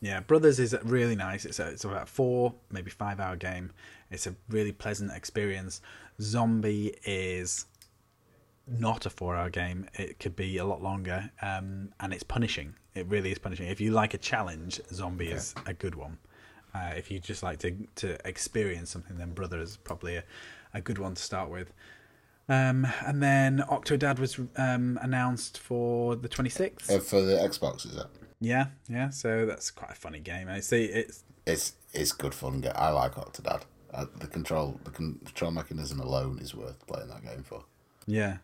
Yeah, 0.00 0.20
Brothers 0.20 0.58
is 0.58 0.74
really 0.84 1.16
nice. 1.16 1.44
It's 1.44 1.58
a, 1.58 1.68
it's 1.68 1.84
about 1.84 2.04
a 2.04 2.06
four, 2.06 2.54
maybe 2.70 2.90
five 2.90 3.20
hour 3.20 3.36
game. 3.36 3.72
It's 4.10 4.26
a 4.26 4.34
really 4.48 4.72
pleasant 4.72 5.10
experience. 5.12 5.82
Zombi 6.20 6.94
is 7.04 7.66
not 8.66 9.06
a 9.06 9.10
four-hour 9.10 9.50
game. 9.50 9.88
It 9.94 10.18
could 10.18 10.36
be 10.36 10.58
a 10.58 10.64
lot 10.64 10.82
longer, 10.82 11.30
um, 11.42 11.90
and 12.00 12.12
it's 12.12 12.22
punishing. 12.22 12.74
It 12.94 13.06
really 13.06 13.30
is 13.30 13.38
punishing. 13.38 13.68
If 13.68 13.80
you 13.80 13.92
like 13.92 14.14
a 14.14 14.18
challenge, 14.18 14.80
Zombi 14.92 15.28
is 15.28 15.54
a 15.66 15.74
good 15.74 15.94
one. 15.94 16.18
Uh, 16.74 16.92
if 16.96 17.10
you 17.10 17.18
just 17.18 17.42
like 17.42 17.58
to 17.60 17.74
to 17.96 18.18
experience 18.28 18.90
something, 18.90 19.16
then 19.16 19.32
Brother 19.32 19.60
is 19.60 19.76
probably 19.76 20.16
a, 20.16 20.24
a 20.74 20.80
good 20.80 20.98
one 20.98 21.14
to 21.14 21.22
start 21.22 21.50
with. 21.50 21.72
Um, 22.48 22.86
and 23.04 23.22
then 23.22 23.64
Octodad 23.68 24.18
was 24.18 24.38
um, 24.56 24.98
announced 25.02 25.58
for 25.58 26.14
the 26.14 26.28
26th. 26.28 26.90
Uh, 26.90 27.00
for 27.00 27.20
the 27.22 27.32
Xbox, 27.34 27.84
is 27.86 27.96
that? 27.96 28.06
Yeah, 28.40 28.66
yeah. 28.88 29.10
So 29.10 29.46
that's 29.46 29.70
quite 29.70 29.92
a 29.92 29.94
funny 29.96 30.20
game. 30.20 30.48
I 30.48 30.60
see 30.60 30.84
it's 30.84 31.24
It's 31.46 31.72
it's 31.92 32.12
good 32.12 32.34
fun. 32.34 32.64
I 32.74 32.90
like 32.90 33.14
Octodad. 33.14 33.62
Uh, 33.92 34.06
the 34.20 34.26
control 34.26 34.78
the 34.84 34.90
control 34.90 35.50
mechanism 35.50 36.00
alone 36.00 36.38
is 36.40 36.54
worth 36.54 36.86
playing 36.86 37.08
that 37.08 37.24
game 37.24 37.42
for. 37.42 37.64
yeah. 38.06 38.38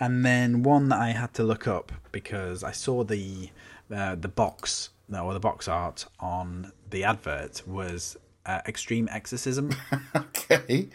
And 0.00 0.24
then 0.24 0.62
one 0.62 0.90
that 0.90 1.00
I 1.00 1.08
had 1.10 1.34
to 1.34 1.42
look 1.42 1.66
up 1.66 1.90
because 2.12 2.62
I 2.62 2.70
saw 2.72 3.02
the 3.02 3.50
uh, 3.92 4.14
the 4.14 4.28
box 4.28 4.90
no, 5.08 5.24
or 5.24 5.32
the 5.32 5.40
box 5.40 5.66
art 5.68 6.04
on 6.20 6.70
the 6.90 7.02
advert 7.04 7.66
was 7.66 8.16
uh, 8.46 8.60
Extreme 8.66 9.08
Exorcism. 9.10 9.70
Okay. 10.16 10.88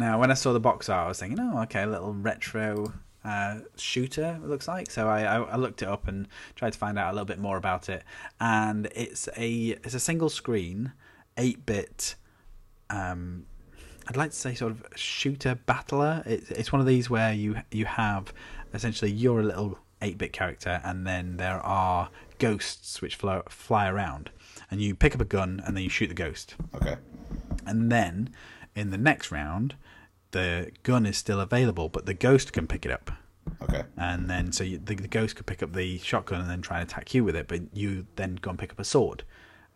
Now, 0.00 0.18
when 0.18 0.30
I 0.30 0.34
saw 0.34 0.54
the 0.54 0.60
box 0.60 0.88
art, 0.88 1.04
I 1.04 1.08
was 1.08 1.20
thinking, 1.20 1.38
oh, 1.38 1.60
okay, 1.64 1.82
a 1.82 1.86
little 1.86 2.14
retro 2.14 2.94
uh, 3.22 3.58
shooter, 3.76 4.40
it 4.42 4.48
looks 4.48 4.66
like. 4.66 4.90
So 4.90 5.06
I, 5.08 5.24
I, 5.24 5.36
I 5.42 5.56
looked 5.56 5.82
it 5.82 5.88
up 5.88 6.08
and 6.08 6.26
tried 6.56 6.72
to 6.72 6.78
find 6.78 6.98
out 6.98 7.10
a 7.10 7.12
little 7.12 7.26
bit 7.26 7.38
more 7.38 7.58
about 7.58 7.90
it. 7.90 8.02
And 8.40 8.86
it's 8.94 9.28
a 9.36 9.76
it's 9.84 9.92
a 9.92 10.00
single 10.00 10.30
screen, 10.30 10.92
eight 11.36 11.66
bit. 11.66 12.14
Um, 12.88 13.44
I'd 14.08 14.16
like 14.16 14.30
to 14.30 14.36
say 14.36 14.54
sort 14.54 14.72
of 14.72 14.82
shooter 14.96 15.54
battler. 15.66 16.22
It's 16.24 16.50
it's 16.50 16.72
one 16.72 16.80
of 16.80 16.86
these 16.86 17.10
where 17.10 17.34
you 17.34 17.56
you 17.70 17.84
have 17.84 18.32
essentially 18.72 19.10
you're 19.10 19.40
a 19.40 19.44
little 19.44 19.78
eight 20.00 20.16
bit 20.16 20.32
character, 20.32 20.80
and 20.82 21.06
then 21.06 21.36
there 21.36 21.60
are 21.60 22.08
ghosts 22.38 23.02
which 23.02 23.16
fly 23.16 23.42
fly 23.50 23.86
around, 23.86 24.30
and 24.70 24.80
you 24.80 24.94
pick 24.94 25.14
up 25.14 25.20
a 25.20 25.26
gun 25.26 25.62
and 25.66 25.76
then 25.76 25.84
you 25.84 25.90
shoot 25.90 26.06
the 26.06 26.14
ghost 26.14 26.54
Okay. 26.74 26.96
and 27.66 27.92
then 27.92 28.30
in 28.74 28.90
the 28.90 28.96
next 28.98 29.30
round 29.30 29.74
the 30.32 30.70
gun 30.82 31.06
is 31.06 31.16
still 31.16 31.40
available 31.40 31.88
but 31.88 32.06
the 32.06 32.14
ghost 32.14 32.52
can 32.52 32.66
pick 32.66 32.84
it 32.84 32.92
up. 32.92 33.10
Okay. 33.62 33.82
and 33.96 34.28
then 34.28 34.52
so 34.52 34.62
you, 34.62 34.78
the, 34.78 34.94
the 34.94 35.08
ghost 35.08 35.34
could 35.34 35.46
pick 35.46 35.62
up 35.62 35.72
the 35.72 35.98
shotgun 35.98 36.40
and 36.40 36.50
then 36.50 36.62
try 36.62 36.78
and 36.78 36.88
attack 36.88 37.14
you 37.14 37.24
with 37.24 37.34
it 37.34 37.48
but 37.48 37.60
you 37.74 38.06
then 38.16 38.36
go 38.36 38.50
and 38.50 38.58
pick 38.58 38.70
up 38.70 38.78
a 38.78 38.84
sword. 38.84 39.24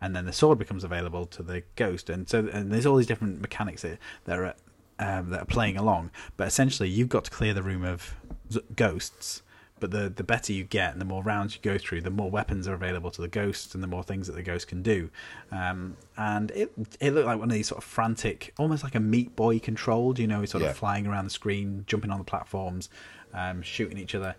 And 0.01 0.15
then 0.15 0.25
the 0.25 0.33
sword 0.33 0.59
becomes 0.59 0.83
available 0.83 1.25
to 1.27 1.41
the 1.41 1.63
ghost. 1.75 2.09
And 2.09 2.27
so 2.29 2.47
and 2.51 2.71
there's 2.71 2.85
all 2.85 2.95
these 2.97 3.07
different 3.07 3.41
mechanics 3.41 3.81
that, 3.81 3.97
that 4.25 4.37
are 4.37 4.53
um, 4.99 5.29
that 5.31 5.41
are 5.41 5.45
playing 5.45 5.77
along. 5.77 6.11
But 6.37 6.47
essentially 6.47 6.89
you've 6.89 7.09
got 7.09 7.25
to 7.25 7.31
clear 7.31 7.53
the 7.53 7.63
room 7.63 7.83
of 7.83 8.15
z- 8.51 8.61
ghosts 8.75 9.41
but 9.79 9.91
the 9.91 10.09
the 10.09 10.23
better 10.23 10.53
you 10.53 10.63
get 10.63 10.93
and 10.93 11.01
the 11.01 11.05
more 11.05 11.21
rounds 11.21 11.53
you 11.55 11.61
go 11.61 11.77
through 11.77 11.99
the 12.01 12.09
more 12.09 12.31
weapons 12.31 12.67
are 12.67 12.73
available 12.73 13.11
to 13.11 13.21
the 13.21 13.27
ghosts 13.27 13.73
and 13.75 13.83
the 13.83 13.87
more 13.87 14.03
things 14.03 14.25
that 14.27 14.33
the 14.33 14.41
ghost 14.41 14.67
can 14.67 14.81
do 14.81 15.09
um, 15.51 15.97
and 16.17 16.51
it 16.51 16.71
it 17.01 17.11
looked 17.13 17.25
like 17.27 17.37
one 17.37 17.49
of 17.49 17.53
these 17.53 17.67
sort 17.67 17.77
of 17.79 17.83
frantic 17.83 18.53
almost 18.57 18.83
like 18.83 18.95
a 18.95 18.99
meat 18.99 19.35
boy 19.35 19.59
controlled 19.59 20.17
you 20.17 20.27
know 20.27 20.45
sort 20.45 20.63
Yeah. 20.63 20.69
of 20.69 20.77
flying 20.77 21.05
around 21.05 21.25
the 21.25 21.29
screen 21.31 21.83
jumping 21.87 22.09
on 22.11 22.17
the 22.19 22.23
platforms 22.23 22.89
um, 23.33 23.61
shooting 23.61 23.97
each 23.97 24.15
other 24.15 24.35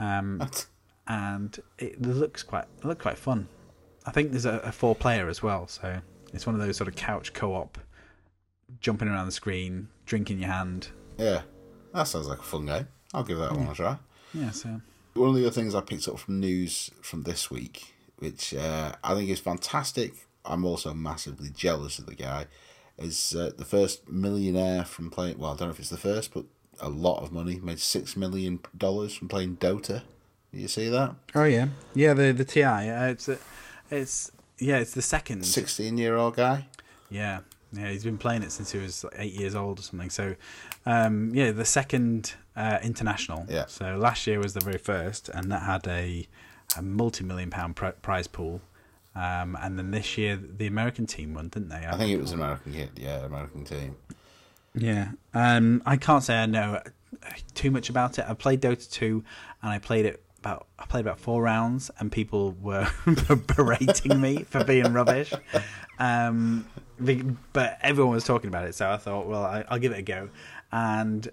um, 0.00 0.48
and 1.06 1.58
it 1.78 2.02
looks 2.02 2.42
quite 2.42 2.64
it 2.78 2.84
looked 2.84 3.02
quite 3.02 3.18
fun 3.18 3.48
I 4.04 4.10
think 4.10 4.32
there's 4.32 4.46
a, 4.46 4.58
a 4.64 4.72
four 4.72 4.94
player 4.96 5.28
as 5.28 5.42
well 5.44 5.68
so 5.68 6.00
it's 6.32 6.44
one 6.44 6.56
of 6.56 6.60
those 6.60 6.76
sort 6.76 6.88
of 6.88 6.96
couch 6.96 7.32
co-op 7.32 7.78
jumping 8.80 9.06
around 9.08 9.26
the 9.26 9.32
screen 9.32 9.88
drink 10.06 10.30
in 10.30 10.38
your 10.38 10.50
hand 10.50 10.88
Yeah. 11.18 11.42
That 11.94 12.04
sounds 12.08 12.26
like 12.26 12.38
a 12.38 12.42
fun 12.42 12.64
game. 12.66 12.88
I'll 13.12 13.22
give 13.22 13.36
that 13.38 13.52
one 13.52 13.68
a 13.68 13.74
try. 13.74 13.98
Yeah 14.34 14.50
so 14.50 14.80
One 15.14 15.30
of 15.30 15.34
the 15.34 15.42
other 15.46 15.50
things 15.50 15.74
I 15.74 15.80
picked 15.80 16.08
up 16.08 16.18
from 16.18 16.40
news 16.40 16.90
from 17.02 17.24
this 17.24 17.50
week, 17.50 17.94
which 18.18 18.54
uh, 18.54 18.92
I 19.04 19.14
think 19.14 19.28
is 19.28 19.40
fantastic, 19.40 20.14
I'm 20.44 20.64
also 20.64 20.94
massively 20.94 21.50
jealous 21.50 21.98
of 21.98 22.06
the 22.06 22.14
guy, 22.14 22.46
is 22.98 23.34
uh, 23.34 23.50
the 23.56 23.64
first 23.64 24.08
millionaire 24.08 24.84
from 24.84 25.10
playing. 25.10 25.38
Well, 25.38 25.52
I 25.52 25.56
don't 25.56 25.68
know 25.68 25.72
if 25.72 25.80
it's 25.80 25.90
the 25.90 25.96
first, 25.96 26.32
but 26.32 26.44
a 26.80 26.88
lot 26.88 27.22
of 27.22 27.30
money 27.32 27.60
made 27.62 27.78
six 27.78 28.16
million 28.16 28.60
dollars 28.76 29.14
from 29.14 29.28
playing 29.28 29.56
Dota. 29.58 30.02
Did 30.52 30.60
you 30.60 30.68
see 30.68 30.88
that? 30.88 31.14
Oh 31.34 31.44
yeah, 31.44 31.68
yeah. 31.94 32.14
The 32.14 32.32
the 32.32 32.44
Ti. 32.44 32.62
Uh, 32.62 33.06
it's 33.08 33.28
a, 33.28 33.38
it's 33.90 34.32
yeah. 34.58 34.78
It's 34.78 34.92
the 34.94 35.02
second. 35.02 35.44
Sixteen 35.44 35.96
year 35.98 36.16
old 36.16 36.36
guy. 36.36 36.66
Yeah, 37.10 37.40
yeah. 37.72 37.90
He's 37.90 38.04
been 38.04 38.18
playing 38.18 38.42
it 38.42 38.52
since 38.52 38.72
he 38.72 38.78
was 38.78 39.04
like 39.04 39.14
eight 39.16 39.32
years 39.34 39.54
old 39.54 39.78
or 39.78 39.82
something. 39.82 40.10
So, 40.10 40.34
um, 40.86 41.34
yeah, 41.34 41.52
the 41.52 41.64
second 41.64 42.34
uh, 42.56 42.78
international. 42.82 43.46
Yeah. 43.48 43.66
So 43.66 43.96
last 43.96 44.26
year 44.26 44.38
was 44.38 44.54
the 44.54 44.60
very 44.60 44.78
first, 44.78 45.28
and 45.28 45.50
that 45.50 45.62
had 45.62 45.86
a 45.86 46.26
a 46.76 46.82
multi 46.82 47.24
million 47.24 47.50
pound 47.50 47.76
pri- 47.76 47.92
prize 47.92 48.26
pool. 48.26 48.60
Um, 49.14 49.58
and 49.60 49.78
then 49.78 49.90
this 49.90 50.16
year 50.16 50.36
the 50.36 50.66
American 50.66 51.06
team 51.06 51.34
won, 51.34 51.48
didn't 51.48 51.68
they? 51.68 51.84
I 51.86 51.96
think 51.98 52.10
it 52.10 52.20
was 52.20 52.32
an 52.32 52.38
American 52.38 52.72
kid. 52.72 52.90
Yeah, 52.96 53.24
American 53.24 53.64
team. 53.64 53.96
Yeah. 54.74 55.12
Um, 55.34 55.82
I 55.84 55.96
can't 55.96 56.24
say 56.24 56.38
I 56.38 56.46
know 56.46 56.80
too 57.54 57.70
much 57.70 57.90
about 57.90 58.18
it. 58.18 58.24
I 58.26 58.34
played 58.34 58.62
Dota 58.62 58.90
2 58.90 59.22
and 59.62 59.70
I 59.70 59.78
played 59.78 60.06
it 60.06 60.22
about 60.38 60.66
I 60.78 60.86
played 60.86 61.02
about 61.02 61.20
four 61.20 61.42
rounds 61.42 61.90
and 61.98 62.10
people 62.10 62.52
were 62.60 62.88
berating 63.56 64.20
me 64.20 64.44
for 64.44 64.64
being 64.64 64.92
rubbish. 64.92 65.32
Um, 65.98 66.66
but 67.52 67.78
everyone 67.82 68.14
was 68.14 68.24
talking 68.24 68.48
about 68.48 68.64
it, 68.66 68.74
so 68.74 68.90
I 68.90 68.96
thought, 68.96 69.26
well, 69.26 69.44
I, 69.44 69.64
I'll 69.68 69.78
give 69.78 69.92
it 69.92 69.98
a 69.98 70.02
go. 70.02 70.30
And 70.72 71.28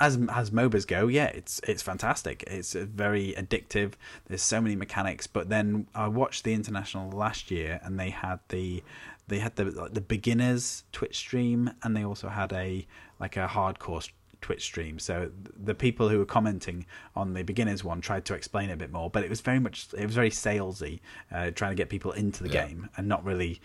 as 0.00 0.18
as 0.30 0.50
MOBAs 0.50 0.86
go, 0.86 1.06
yeah, 1.06 1.26
it's 1.26 1.60
it's 1.68 1.82
fantastic. 1.82 2.42
It's 2.46 2.72
very 2.72 3.34
addictive. 3.36 3.92
There's 4.26 4.42
so 4.42 4.60
many 4.60 4.74
mechanics. 4.76 5.26
But 5.26 5.48
then 5.50 5.86
I 5.94 6.08
watched 6.08 6.44
the 6.44 6.54
international 6.54 7.10
last 7.10 7.50
year, 7.50 7.80
and 7.84 8.00
they 8.00 8.10
had 8.10 8.40
the 8.48 8.82
they 9.28 9.38
had 9.38 9.56
the 9.56 9.66
like, 9.66 9.94
the 9.94 10.00
beginners 10.00 10.84
Twitch 10.92 11.16
stream, 11.18 11.70
and 11.82 11.96
they 11.96 12.04
also 12.04 12.28
had 12.28 12.52
a 12.52 12.86
like 13.20 13.36
a 13.36 13.46
hardcore 13.46 14.08
Twitch 14.40 14.62
stream. 14.62 14.98
So 14.98 15.30
the 15.54 15.74
people 15.74 16.08
who 16.08 16.18
were 16.18 16.24
commenting 16.24 16.86
on 17.14 17.34
the 17.34 17.42
beginners 17.42 17.84
one 17.84 18.00
tried 18.00 18.24
to 18.24 18.34
explain 18.34 18.70
a 18.70 18.76
bit 18.76 18.90
more, 18.90 19.10
but 19.10 19.22
it 19.22 19.28
was 19.28 19.42
very 19.42 19.60
much 19.60 19.88
it 19.96 20.06
was 20.06 20.14
very 20.14 20.30
salesy, 20.30 21.00
uh, 21.30 21.50
trying 21.50 21.72
to 21.72 21.76
get 21.76 21.90
people 21.90 22.12
into 22.12 22.42
the 22.42 22.48
Yeah. 22.50 22.66
game 22.66 22.88
and 22.96 23.06
not 23.06 23.22
really 23.22 23.60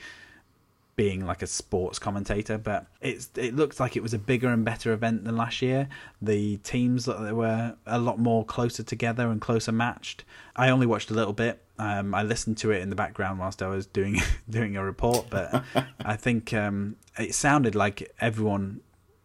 being 0.96 1.26
like 1.26 1.42
a 1.42 1.48
sports 1.48 2.00
commentator, 2.00 2.58
but 2.58 2.88
it's 3.02 3.30
it 3.36 3.56
looked 3.56 3.80
like 3.80 3.96
it 3.96 4.04
was 4.04 4.14
a 4.14 4.20
bigger 4.20 4.48
and 4.48 4.64
better 4.64 4.94
event 4.94 5.26
than 5.26 5.36
last 5.36 5.62
year. 5.62 5.90
The 6.22 6.58
teams 6.58 7.06
that 7.06 7.36
were 7.36 7.76
a 7.86 8.00
lot 8.00 8.20
more 8.20 8.46
closer 8.46 8.84
together 8.84 9.30
and 9.30 9.42
closer 9.42 9.72
matched. 9.72 10.24
I 10.56 10.70
only 10.70 10.86
watched 10.86 11.12
a 11.12 11.14
little 11.14 11.34
bit. 11.34 11.62
Um, 11.78 12.16
I 12.16 12.24
listened 12.24 12.58
to 12.60 12.72
it 12.72 12.82
in 12.82 12.90
the 12.90 12.96
background 12.96 13.40
whilst 13.40 13.62
I 13.62 13.68
was 13.68 13.86
doing 13.86 14.22
doing 14.50 14.78
a 14.78 14.84
report, 14.84 15.28
but 15.30 15.64
I 16.06 16.16
think 16.16 16.54
um, 16.54 16.96
it 17.20 17.36
sounded 17.36 17.76
like 17.76 18.14
everyone 18.22 18.82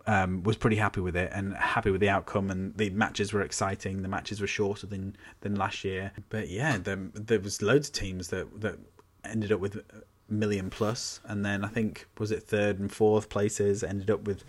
um, 0.06 0.42
was 0.42 0.56
pretty 0.56 0.76
happy 0.76 1.00
with 1.00 1.14
it 1.14 1.30
and 1.32 1.54
happy 1.54 1.90
with 1.90 2.00
the 2.00 2.08
outcome. 2.08 2.50
And 2.50 2.76
the 2.76 2.90
matches 2.90 3.32
were 3.32 3.42
exciting. 3.42 4.02
The 4.02 4.08
matches 4.08 4.40
were 4.40 4.48
shorter 4.48 4.86
than 4.88 5.16
than 5.42 5.54
last 5.54 5.84
year. 5.84 6.10
But 6.30 6.48
yeah, 6.48 6.78
there, 6.78 6.98
there 7.14 7.38
was 7.38 7.62
loads 7.62 7.88
of 7.88 7.94
teams 7.94 8.28
that 8.28 8.60
that 8.60 8.78
ended 9.24 9.52
up 9.52 9.60
with 9.60 9.80
million 10.30 10.70
plus, 10.70 11.20
and 11.24 11.44
then 11.44 11.64
I 11.64 11.68
think 11.68 12.06
was 12.18 12.30
it 12.30 12.42
third 12.44 12.78
and 12.78 12.92
fourth 12.92 13.28
places 13.28 13.82
ended 13.82 14.10
up 14.10 14.24
with 14.24 14.44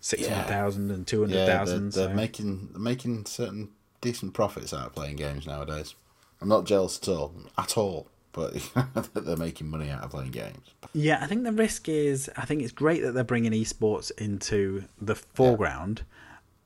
six 0.00 0.26
hundred 0.26 0.46
thousand 0.46 0.90
and 0.90 1.06
two 1.06 1.20
hundred 1.20 1.36
Yeah, 1.36 1.46
they're, 1.46 1.56
thousand. 1.58 1.92
they're 1.92 2.14
making 2.14 2.68
they're 2.72 2.80
making 2.80 3.26
certain 3.26 3.70
decent 4.00 4.32
profits 4.34 4.72
out 4.72 4.86
of 4.86 4.94
playing 4.94 5.16
games 5.16 5.46
nowadays. 5.46 5.94
I'm 6.40 6.48
not 6.48 6.64
jealous 6.64 6.98
at 7.02 7.08
all, 7.08 7.34
at 7.58 7.76
all. 7.76 8.08
But 8.32 8.54
they're 9.14 9.36
making 9.36 9.68
money 9.68 9.90
out 9.90 10.04
of 10.04 10.10
playing 10.12 10.30
games. 10.30 10.70
Yeah, 10.94 11.18
I 11.20 11.26
think 11.26 11.42
the 11.42 11.50
risk 11.52 11.88
is 11.88 12.30
I 12.36 12.44
think 12.44 12.62
it's 12.62 12.70
great 12.72 13.02
that 13.02 13.12
they're 13.12 13.24
bringing 13.24 13.50
esports 13.52 14.12
into 14.18 14.84
the 15.00 15.16
foreground, 15.16 16.02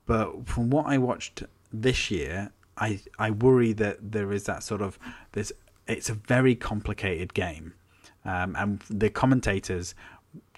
but 0.05 0.47
from 0.47 0.69
what 0.69 0.87
I 0.87 0.99
watched 0.99 1.43
this 1.73 2.11
year, 2.11 2.53
I 2.77 3.01
I 3.19 3.31
worry 3.31 3.73
that 3.73 4.13
there 4.13 4.31
is 4.31 4.45
that 4.45 4.63
sort 4.63 4.83
of 4.83 4.99
this. 5.33 5.53
it's 5.89 6.11
a 6.11 6.15
very 6.15 6.55
complicated 6.55 7.33
game, 7.33 7.73
um, 8.25 8.57
and 8.59 8.81
the 8.91 9.11
commentators 9.11 9.95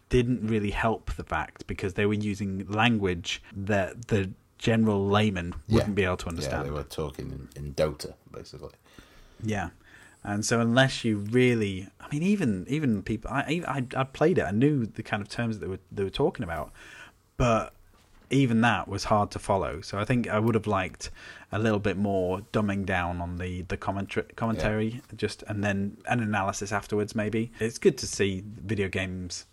didn't 0.08 0.46
really 0.46 0.70
help 0.70 1.12
the 1.16 1.24
fact 1.24 1.66
because 1.66 1.94
they 1.94 2.06
were 2.06 2.14
using 2.14 2.64
language 2.68 3.42
that 3.54 4.08
the 4.08 4.30
general 4.58 5.06
layman 5.06 5.52
wouldn't 5.68 5.90
Yeah. 5.90 5.94
be 5.94 6.04
able 6.04 6.16
to 6.18 6.28
understand. 6.28 6.58
Yeah, 6.58 6.62
they 6.64 6.70
were 6.70 6.84
talking 6.84 7.30
in, 7.30 7.64
in 7.64 7.74
Dota 7.74 8.14
basically. 8.32 8.70
Yeah, 9.42 9.70
and 10.22 10.44
so 10.44 10.60
unless 10.60 11.04
you 11.04 11.18
really, 11.18 11.88
I 12.00 12.08
mean, 12.10 12.22
even 12.22 12.64
even 12.68 13.02
people, 13.02 13.30
I 13.30 13.62
I 13.66 13.84
I 13.96 14.04
played 14.04 14.38
it, 14.38 14.42
I 14.44 14.50
knew 14.52 14.86
the 14.86 15.02
kind 15.02 15.20
of 15.22 15.28
terms 15.28 15.58
that 15.58 15.66
they 15.66 15.70
were 15.70 15.80
they 15.92 16.04
were 16.04 16.10
talking 16.10 16.42
about, 16.44 16.72
but 17.36 17.74
even 18.30 18.60
that 18.62 18.88
was 18.88 19.04
hard 19.04 19.30
to 19.32 19.38
follow. 19.38 19.80
So 19.80 19.98
I 19.98 20.04
think 20.04 20.28
I 20.28 20.38
would 20.38 20.54
have 20.54 20.66
liked 20.66 21.10
a 21.52 21.58
little 21.58 21.78
bit 21.78 21.96
more 21.96 22.40
dumbing 22.52 22.84
down 22.86 23.20
on 23.20 23.36
the 23.36 23.62
the 23.62 23.76
commentary 23.76 24.26
commentary, 24.36 25.02
just 25.16 25.42
and 25.48 25.62
then 25.62 25.98
an 26.06 26.20
analysis 26.20 26.72
afterwards. 26.72 27.14
Maybe 27.14 27.52
it's 27.60 27.78
good 27.78 27.98
to 27.98 28.06
see 28.06 28.42
video 28.44 28.88
games 28.88 29.46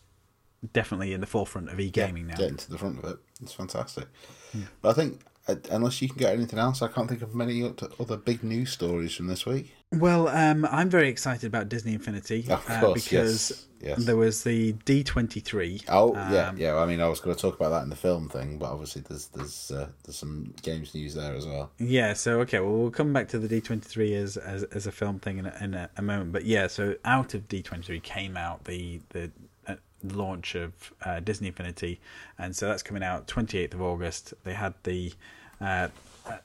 definitely 0.71 1.13
in 1.13 1.21
the 1.21 1.27
forefront 1.27 1.69
of 1.69 1.79
e 1.79 1.89
gaming 1.89 2.27
now. 2.27 2.35
Getting 2.35 2.57
to 2.57 2.71
the 2.71 2.77
front 2.77 2.99
of 2.99 3.05
it, 3.11 3.17
it's 3.41 3.53
fantastic. 3.53 4.07
Hmm. 4.51 4.63
But 4.81 4.89
I 4.89 4.93
think 4.93 5.21
uh, 5.47 5.55
unless 5.71 6.01
you 6.01 6.07
can 6.07 6.17
get 6.17 6.33
anything 6.33 6.57
else, 6.57 6.81
I 6.81 6.87
can't 6.87 7.09
think 7.09 7.21
of 7.21 7.35
many 7.35 7.63
other 7.99 8.17
big 8.17 8.43
news 8.43 8.71
stories 8.71 9.13
from 9.13 9.27
this 9.27 9.45
week. 9.45 9.73
Well, 9.91 10.27
um, 10.29 10.65
I'm 10.71 10.89
very 10.89 11.09
excited 11.09 11.45
about 11.45 11.69
Disney 11.69 11.93
Infinity 11.93 12.47
Of 12.49 12.67
uh, 12.67 12.79
course, 12.79 13.03
because 13.03 13.67
yes, 13.79 13.97
yes. 13.97 14.05
there 14.05 14.15
was 14.15 14.43
the 14.43 14.73
D23. 14.73 15.83
Oh 15.89 16.13
yeah, 16.13 16.47
um, 16.47 16.57
yeah. 16.57 16.75
I 16.77 16.85
mean, 16.85 17.01
I 17.01 17.07
was 17.07 17.19
going 17.19 17.35
to 17.35 17.41
talk 17.41 17.55
about 17.55 17.69
that 17.69 17.83
in 17.83 17.89
the 17.89 17.95
film 17.95 18.29
thing, 18.29 18.57
but 18.57 18.71
obviously 18.71 19.03
there's 19.07 19.27
there's 19.27 19.69
uh, 19.69 19.89
there's 20.03 20.17
some 20.17 20.53
games 20.61 20.95
news 20.95 21.13
there 21.13 21.35
as 21.35 21.45
well. 21.45 21.71
Yeah, 21.77 22.13
so 22.13 22.39
okay, 22.41 22.59
well 22.59 22.71
we'll 22.71 22.91
come 22.91 23.13
back 23.13 23.27
to 23.29 23.39
the 23.39 23.47
D23 23.47 24.15
as 24.15 24.37
as, 24.37 24.63
as 24.63 24.87
a 24.87 24.91
film 24.91 25.19
thing 25.19 25.39
in, 25.39 25.45
a, 25.45 25.57
in 25.61 25.73
a, 25.73 25.89
a 25.97 26.01
moment, 26.01 26.31
but 26.31 26.45
yeah, 26.45 26.67
so 26.67 26.95
out 27.05 27.33
of 27.33 27.47
D23 27.47 28.01
came 28.01 28.37
out 28.37 28.63
the 28.63 29.01
the 29.09 29.25
uh, 29.25 29.27
launch 30.03 30.55
of 30.55 30.93
uh, 31.03 31.19
Disney 31.19 31.47
Infinity, 31.47 31.99
and 32.37 32.55
so 32.55 32.67
that's 32.67 32.83
coming 32.83 33.03
out 33.03 33.27
28th 33.27 33.73
of 33.73 33.81
August. 33.81 34.33
They 34.43 34.53
had 34.53 34.73
the 34.83 35.13
uh, 35.61 35.87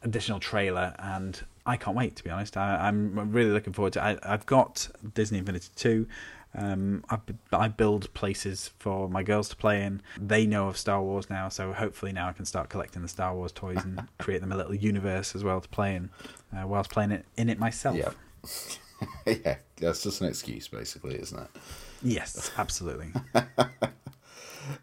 additional 0.02 0.40
trailer, 0.40 0.94
and 0.98 1.40
I 1.66 1.76
can't 1.76 1.96
wait 1.96 2.16
to 2.16 2.24
be 2.24 2.30
honest. 2.30 2.56
I, 2.56 2.76
I'm 2.88 3.32
really 3.32 3.50
looking 3.50 3.72
forward 3.72 3.94
to. 3.94 4.10
it. 4.10 4.18
I, 4.22 4.34
I've 4.34 4.46
got 4.46 4.88
Disney 5.14 5.38
Infinity 5.38 5.68
2. 5.76 6.06
Um, 6.54 7.04
I, 7.10 7.18
I 7.52 7.68
build 7.68 8.12
places 8.14 8.70
for 8.78 9.08
my 9.08 9.22
girls 9.22 9.48
to 9.50 9.56
play 9.56 9.82
in. 9.82 10.00
They 10.18 10.46
know 10.46 10.68
of 10.68 10.78
Star 10.78 11.02
Wars 11.02 11.28
now, 11.28 11.48
so 11.48 11.72
hopefully 11.72 12.12
now 12.12 12.28
I 12.28 12.32
can 12.32 12.46
start 12.46 12.68
collecting 12.70 13.02
the 13.02 13.08
Star 13.08 13.34
Wars 13.34 13.52
toys 13.52 13.84
and 13.84 14.08
create 14.18 14.40
them 14.40 14.52
a 14.52 14.56
little 14.56 14.74
universe 14.74 15.34
as 15.34 15.44
well 15.44 15.60
to 15.60 15.68
play 15.68 15.94
in, 15.94 16.10
uh, 16.56 16.66
whilst 16.66 16.90
playing 16.90 17.12
it 17.12 17.26
in 17.36 17.48
it 17.50 17.58
myself. 17.58 17.96
Yeah, 17.96 18.10
yeah. 19.26 19.56
That's 19.76 20.02
just 20.02 20.20
an 20.20 20.28
excuse, 20.28 20.68
basically, 20.68 21.20
isn't 21.20 21.38
it? 21.38 21.50
Yes, 22.02 22.50
absolutely. 22.56 23.12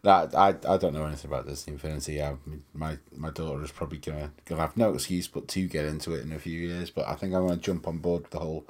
That 0.01 0.35
I, 0.35 0.49
I 0.67 0.77
don't 0.77 0.93
know 0.93 1.05
anything 1.05 1.29
about 1.29 1.47
Disney 1.47 1.73
Infinity. 1.73 2.21
I, 2.21 2.35
my 2.73 2.97
my 3.15 3.29
daughter 3.29 3.63
is 3.63 3.71
probably 3.71 3.99
gonna 3.99 4.31
gonna 4.45 4.61
have 4.61 4.77
no 4.77 4.93
excuse 4.93 5.27
but 5.27 5.47
to 5.49 5.67
get 5.67 5.85
into 5.85 6.13
it 6.13 6.23
in 6.23 6.31
a 6.31 6.39
few 6.39 6.59
years. 6.59 6.89
But 6.89 7.07
I 7.07 7.15
think 7.15 7.33
I'm 7.33 7.47
gonna 7.47 7.57
jump 7.57 7.87
on 7.87 7.99
board 7.99 8.23
with 8.23 8.31
the 8.31 8.39
whole 8.39 8.65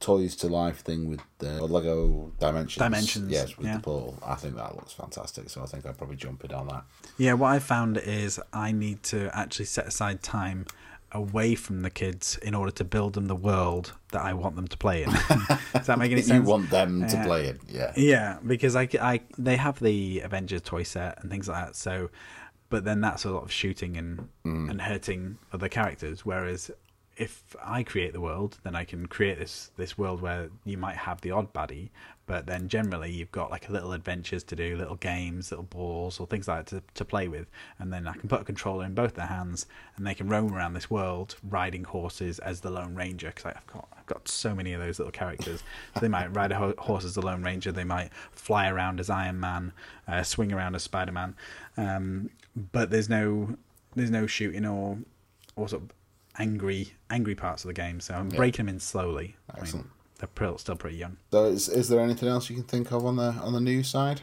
toys 0.00 0.36
to 0.36 0.48
life 0.48 0.80
thing 0.80 1.08
with 1.08 1.20
the 1.38 1.64
Lego 1.64 2.32
Dimensions. 2.38 2.82
Dimensions, 2.82 3.30
yes, 3.30 3.56
with 3.56 3.66
yeah. 3.66 3.76
the 3.76 3.82
portal. 3.82 4.18
I 4.24 4.34
think 4.34 4.56
that 4.56 4.74
looks 4.76 4.92
fantastic. 4.92 5.50
So 5.50 5.62
I 5.62 5.66
think 5.66 5.86
I'll 5.86 5.94
probably 5.94 6.16
jump 6.16 6.44
in 6.44 6.52
on 6.52 6.68
that. 6.68 6.84
Yeah, 7.16 7.34
what 7.34 7.52
I 7.52 7.58
found 7.58 7.98
is 7.98 8.40
I 8.52 8.72
need 8.72 9.02
to 9.04 9.36
actually 9.36 9.66
set 9.66 9.86
aside 9.86 10.22
time 10.22 10.66
away 11.12 11.54
from 11.54 11.80
the 11.82 11.90
kids 11.90 12.36
in 12.42 12.54
order 12.54 12.70
to 12.72 12.84
build 12.84 13.14
them 13.14 13.26
the 13.26 13.34
world 13.34 13.92
that 14.12 14.22
I 14.22 14.34
want 14.34 14.56
them 14.56 14.68
to 14.68 14.76
play 14.76 15.02
in. 15.04 15.10
Does 15.72 15.86
that 15.86 15.98
make 15.98 16.12
any 16.12 16.22
sense? 16.22 16.44
You 16.44 16.50
want 16.50 16.70
them 16.70 17.06
to 17.08 17.18
Uh, 17.18 17.24
play 17.24 17.46
it, 17.46 17.60
yeah. 17.68 17.92
Yeah, 17.96 18.38
because 18.46 18.76
I, 18.76 18.88
I 19.00 19.20
they 19.38 19.56
have 19.56 19.80
the 19.80 20.20
Avengers 20.20 20.62
toy 20.62 20.82
set 20.82 21.20
and 21.22 21.30
things 21.30 21.48
like 21.48 21.64
that. 21.66 21.76
So, 21.76 22.10
but 22.68 22.84
then 22.84 23.00
that's 23.00 23.24
a 23.24 23.30
lot 23.30 23.42
of 23.42 23.50
shooting 23.52 23.96
and 23.96 24.28
and 24.44 24.80
hurting 24.82 25.38
other 25.52 25.68
characters. 25.68 26.26
Whereas 26.26 26.70
if 27.16 27.56
I 27.64 27.82
create 27.82 28.12
the 28.12 28.20
world, 28.20 28.58
then 28.62 28.74
I 28.76 28.84
can 28.84 29.06
create 29.06 29.38
this 29.38 29.70
this 29.76 29.96
world 29.96 30.20
where 30.20 30.50
you 30.64 30.76
might 30.78 30.96
have 30.96 31.20
the 31.22 31.30
odd 31.30 31.52
baddie, 31.52 31.88
but 32.28 32.44
then 32.44 32.68
generally 32.68 33.10
you've 33.10 33.32
got 33.32 33.50
like 33.50 33.68
little 33.70 33.92
adventures 33.94 34.44
to 34.44 34.54
do, 34.54 34.76
little 34.76 34.96
games, 34.96 35.50
little 35.50 35.64
balls 35.64 36.20
or 36.20 36.26
things 36.26 36.46
like 36.46 36.66
that 36.66 36.76
to, 36.76 36.82
to 36.94 37.04
play 37.04 37.26
with, 37.26 37.48
and 37.78 37.90
then 37.92 38.06
I 38.06 38.12
can 38.12 38.28
put 38.28 38.42
a 38.42 38.44
controller 38.44 38.84
in 38.84 38.94
both 38.94 39.14
their 39.14 39.26
hands 39.26 39.66
and 39.96 40.06
they 40.06 40.14
can 40.14 40.28
roam 40.28 40.54
around 40.54 40.74
this 40.74 40.90
world 40.90 41.36
riding 41.42 41.84
horses 41.84 42.38
as 42.38 42.60
the 42.60 42.70
Lone 42.70 42.94
Ranger 42.94 43.28
because 43.34 43.46
I've 43.46 43.66
got 43.66 43.88
I've 43.98 44.06
got 44.06 44.28
so 44.28 44.54
many 44.54 44.74
of 44.74 44.80
those 44.80 44.98
little 44.98 45.10
characters. 45.10 45.62
So 45.94 46.00
they 46.00 46.08
might 46.08 46.36
ride 46.36 46.52
a 46.52 46.56
ho- 46.56 46.74
horse 46.78 47.04
as 47.04 47.14
the 47.14 47.22
Lone 47.22 47.42
Ranger, 47.42 47.72
they 47.72 47.84
might 47.84 48.12
fly 48.30 48.68
around 48.68 49.00
as 49.00 49.08
Iron 49.10 49.40
Man, 49.40 49.72
uh, 50.06 50.22
swing 50.22 50.52
around 50.52 50.74
as 50.74 50.82
Spider 50.82 51.12
Man, 51.12 51.34
um, 51.78 52.30
but 52.72 52.90
there's 52.90 53.08
no 53.08 53.56
there's 53.96 54.10
no 54.10 54.26
shooting 54.26 54.66
or 54.66 54.98
or 55.56 55.68
sort 55.68 55.82
of 55.82 55.90
angry 56.38 56.92
angry 57.10 57.34
parts 57.34 57.64
of 57.64 57.68
the 57.68 57.74
game. 57.74 58.00
So 58.00 58.14
I'm 58.14 58.28
breaking 58.28 58.66
them 58.66 58.74
in 58.74 58.80
slowly. 58.80 59.36
I 59.50 59.56
mean, 59.56 59.62
Excellent. 59.62 59.90
They're 60.18 60.58
still 60.58 60.76
pretty 60.76 60.96
young. 60.96 61.16
So 61.30 61.44
is 61.44 61.68
is 61.68 61.88
there 61.88 62.00
anything 62.00 62.28
else 62.28 62.50
you 62.50 62.56
can 62.56 62.64
think 62.64 62.92
of 62.92 63.06
on 63.06 63.16
the 63.16 63.32
on 63.42 63.52
the 63.52 63.60
news 63.60 63.88
side? 63.88 64.20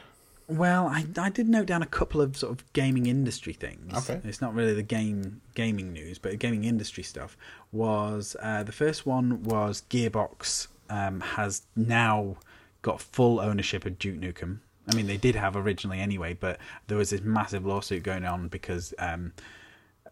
Well, 0.47 0.87
I, 0.87 1.05
I 1.17 1.29
did 1.29 1.49
note 1.49 1.65
down 1.65 1.81
a 1.81 1.87
couple 1.87 2.21
of 2.21 2.37
sort 2.37 2.51
of 2.51 2.73
gaming 2.73 3.07
industry 3.07 3.53
things. 3.53 3.91
Okay. 3.97 4.21
It's 4.23 4.41
not 4.41 4.53
really 4.53 4.75
the 4.75 4.83
game 4.83 5.41
gaming 5.55 5.91
news, 5.91 6.19
but 6.19 6.37
gaming 6.37 6.65
industry 6.65 7.03
stuff 7.03 7.35
was 7.71 8.35
uh, 8.41 8.61
the 8.63 8.71
first 8.71 9.05
one 9.07 9.43
was 9.43 9.83
Gearbox 9.89 10.67
um, 10.89 11.21
has 11.21 11.63
now 11.75 12.37
got 12.83 13.01
full 13.01 13.39
ownership 13.39 13.85
of 13.85 13.97
Duke 13.97 14.19
Nukem. 14.19 14.59
I 14.87 14.93
mean, 14.93 15.07
they 15.07 15.17
did 15.17 15.33
have 15.33 15.55
originally 15.55 15.99
anyway, 15.99 16.35
but 16.35 16.59
there 16.87 16.97
was 16.97 17.09
this 17.09 17.21
massive 17.21 17.65
lawsuit 17.65 18.03
going 18.03 18.23
on 18.23 18.47
because 18.49 18.93
um, 18.99 19.33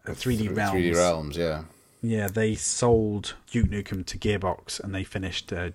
3D 0.07 0.55
Realms. 0.55 0.81
3D 0.81 0.95
Realms, 0.95 1.37
yeah. 1.37 1.63
Yeah, 2.05 2.27
they 2.27 2.55
sold 2.55 3.35
Duke 3.49 3.69
Nukem 3.69 4.05
to 4.07 4.17
Gearbox 4.17 4.77
and 4.77 4.93
they 4.93 5.05
finished 5.05 5.53
uh, 5.53 5.69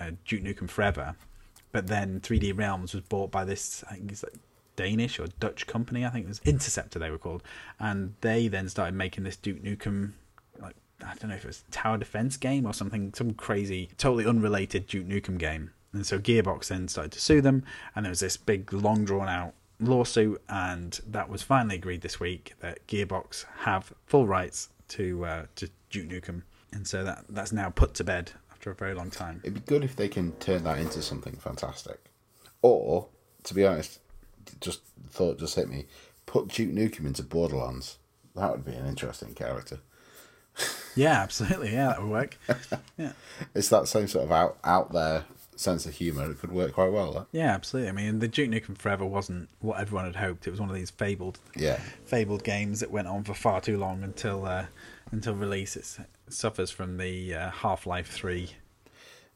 uh, 0.00 0.12
Duke 0.24 0.42
Nukem 0.42 0.68
Forever. 0.68 1.14
But 1.72 1.88
then 1.88 2.20
3D 2.20 2.56
Realms 2.56 2.94
was 2.94 3.02
bought 3.02 3.30
by 3.30 3.44
this, 3.44 3.84
I 3.90 3.96
think 3.96 4.10
it's 4.10 4.22
like 4.22 4.32
Danish 4.76 5.18
or 5.18 5.26
Dutch 5.40 5.66
company, 5.66 6.06
I 6.06 6.08
think 6.08 6.24
it 6.24 6.28
was 6.28 6.40
Interceptor 6.46 6.98
they 6.98 7.10
were 7.10 7.18
called. 7.18 7.42
And 7.78 8.14
they 8.22 8.48
then 8.48 8.70
started 8.70 8.94
making 8.94 9.24
this 9.24 9.36
Duke 9.36 9.62
Nukem, 9.62 10.12
like, 10.58 10.74
I 11.04 11.14
don't 11.16 11.28
know 11.28 11.36
if 11.36 11.44
it 11.44 11.48
was 11.48 11.64
Tower 11.70 11.98
Defense 11.98 12.38
game 12.38 12.64
or 12.64 12.72
something, 12.72 13.12
some 13.12 13.34
crazy, 13.34 13.90
totally 13.98 14.24
unrelated 14.24 14.86
Duke 14.86 15.06
Nukem 15.06 15.36
game. 15.36 15.70
And 15.92 16.06
so 16.06 16.18
Gearbox 16.18 16.68
then 16.68 16.88
started 16.88 17.12
to 17.12 17.20
sue 17.20 17.42
them, 17.42 17.62
and 17.94 18.06
there 18.06 18.10
was 18.10 18.20
this 18.20 18.38
big, 18.38 18.72
long 18.72 19.04
drawn 19.04 19.28
out 19.28 19.52
lawsuit, 19.80 20.40
and 20.48 20.98
that 21.06 21.28
was 21.28 21.42
finally 21.42 21.74
agreed 21.74 22.00
this 22.00 22.18
week 22.18 22.54
that 22.60 22.86
Gearbox 22.86 23.44
have 23.58 23.92
full 24.06 24.26
rights 24.26 24.70
to 24.96 25.24
uh, 25.24 25.46
to 25.56 25.70
Duke 25.90 26.08
Nukem, 26.08 26.42
and 26.72 26.86
so 26.86 27.04
that 27.04 27.24
that's 27.28 27.52
now 27.52 27.70
put 27.70 27.94
to 27.94 28.04
bed 28.04 28.32
after 28.52 28.70
a 28.70 28.74
very 28.74 28.94
long 28.94 29.10
time. 29.10 29.40
It'd 29.44 29.54
be 29.54 29.60
good 29.60 29.84
if 29.84 29.96
they 29.96 30.08
can 30.08 30.32
turn 30.32 30.64
that 30.64 30.78
into 30.78 31.02
something 31.02 31.36
fantastic. 31.36 31.98
Or, 32.62 33.08
to 33.44 33.54
be 33.54 33.66
honest, 33.66 34.00
just 34.60 34.80
thought 35.10 35.38
just 35.38 35.56
hit 35.56 35.68
me. 35.68 35.86
Put 36.26 36.48
Duke 36.48 36.72
Nukem 36.72 37.06
into 37.06 37.22
Borderlands. 37.22 37.98
That 38.34 38.50
would 38.50 38.64
be 38.64 38.72
an 38.72 38.86
interesting 38.86 39.34
character. 39.34 39.80
Yeah, 40.96 41.20
absolutely. 41.20 41.72
Yeah, 41.72 41.88
that 41.88 42.02
would 42.02 42.10
work. 42.10 42.38
Yeah, 42.96 43.12
It's 43.54 43.68
that 43.70 43.88
same 43.88 44.06
sort 44.06 44.24
of 44.24 44.32
out 44.32 44.58
out 44.62 44.92
there 44.92 45.24
sense 45.56 45.86
of 45.86 45.94
humour. 45.94 46.30
It 46.30 46.40
could 46.40 46.52
work 46.52 46.72
quite 46.74 46.90
well. 46.92 47.12
That. 47.12 47.26
yeah, 47.32 47.52
absolutely. 47.54 47.88
I 47.88 47.92
mean, 47.92 48.18
the 48.18 48.28
Duke 48.28 48.50
Nukem 48.50 48.76
Forever 48.76 49.04
wasn't 49.06 49.48
what 49.60 49.78
everyone 49.80 50.04
had 50.06 50.16
hoped. 50.16 50.46
It 50.46 50.50
was 50.50 50.60
one 50.60 50.68
of 50.68 50.74
these 50.74 50.90
fabled, 50.90 51.38
Yeah. 51.56 51.80
fabled 52.04 52.44
games 52.44 52.80
that 52.80 52.90
went 52.90 53.08
on 53.08 53.24
for 53.24 53.34
far 53.34 53.60
too 53.60 53.76
long 53.78 54.02
until 54.02 54.44
uh, 54.46 54.66
until 55.12 55.34
release. 55.34 55.76
It's, 55.76 55.98
it 55.98 56.06
suffers 56.28 56.70
from 56.70 56.96
the 56.98 57.34
uh, 57.34 57.50
Half 57.50 57.86
Life 57.86 58.10
Three 58.10 58.50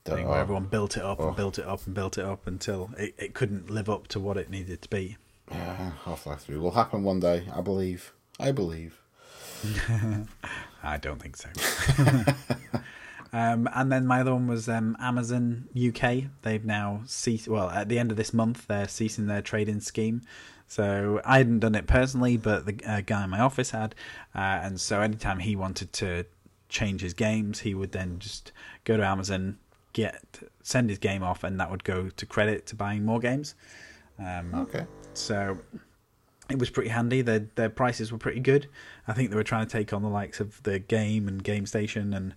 thing, 0.05 0.27
Oh. 0.27 0.31
where 0.31 0.41
everyone 0.41 0.65
built 0.67 0.97
it 0.97 1.03
up 1.03 1.21
Oh. 1.21 1.29
and 1.29 1.37
built 1.37 1.59
it 1.59 1.67
up 1.67 1.85
and 1.87 1.95
built 1.95 2.19
it 2.19 2.25
up 2.25 2.47
until 2.47 2.91
it, 2.99 3.15
it 3.19 3.35
couldn't 3.35 3.71
live 3.71 3.89
up 3.89 4.09
to 4.09 4.21
what 4.21 4.37
it 4.37 4.49
needed 4.51 4.83
to 4.83 4.89
be. 4.89 5.17
Yeah, 5.51 5.93
Half 6.05 6.27
Life 6.27 6.41
3 6.43 6.57
will 6.59 6.73
happen 6.73 7.03
one 7.05 7.21
day, 7.21 7.45
I 7.55 7.61
believe. 7.61 8.13
I 8.41 8.53
believe. 8.53 9.01
I 10.83 10.97
don't 10.99 11.21
think 11.21 11.37
so. 11.37 11.49
um, 13.33 13.69
and 13.75 13.91
then 13.93 14.07
my 14.07 14.21
other 14.21 14.33
one 14.33 14.47
was 14.47 14.69
um, 14.69 14.97
Amazon 15.01 15.69
UK. 15.77 16.25
They've 16.43 16.65
now 16.65 17.03
ceased. 17.07 17.49
Well, 17.49 17.71
at 17.71 17.89
the 17.89 17.99
end 17.99 18.11
of 18.11 18.17
this 18.17 18.33
month, 18.33 18.67
they're 18.67 18.89
ceasing 18.89 19.27
their 19.27 19.43
trading 19.43 19.81
scheme. 19.81 20.23
So 20.67 21.21
I 21.25 21.39
hadn't 21.39 21.61
done 21.61 21.75
it 21.75 21.87
personally, 21.87 22.37
but 22.37 22.67
the 22.67 22.79
uh, 22.87 23.01
guy 23.01 23.25
in 23.25 23.31
my 23.31 23.41
office 23.41 23.71
had. 23.71 23.95
Uh, 24.35 24.39
and 24.63 24.81
so 24.81 25.01
anytime 25.01 25.39
he 25.39 25.57
wanted 25.57 25.93
to 25.95 26.25
change 26.69 27.01
his 27.01 27.15
games, 27.15 27.61
he 27.61 27.75
would 27.75 27.93
then 27.93 28.19
just 28.19 28.53
go 28.85 28.97
to 28.97 29.05
Amazon, 29.07 29.59
get 29.95 30.23
send 30.63 30.91
his 30.91 30.99
game 30.99 31.23
off, 31.23 31.43
and 31.45 31.59
that 31.59 31.71
would 31.71 31.85
go 31.85 32.11
to 32.11 32.27
credit 32.27 32.67
to 32.67 32.77
buying 32.77 33.05
more 33.05 33.19
games. 33.19 33.55
Um, 34.19 34.55
Okay. 34.55 34.85
so 35.15 35.57
it 36.51 36.59
was 36.59 36.69
pretty 36.69 36.91
handy. 36.91 37.23
Their 37.23 37.47
their 37.55 37.71
prices 37.71 38.13
were 38.13 38.19
pretty 38.19 38.41
good. 38.41 38.69
I 39.07 39.15
think 39.15 39.31
they 39.31 39.37
were 39.37 39.45
trying 39.45 39.67
to 39.67 39.73
take 39.73 39.95
on 39.95 40.03
the 40.03 40.09
likes 40.09 40.39
of 40.41 40.63
the 40.65 40.79
Game 40.79 41.29
and 41.29 41.43
Game 41.43 41.65
Station 41.65 42.13
and 42.13 42.35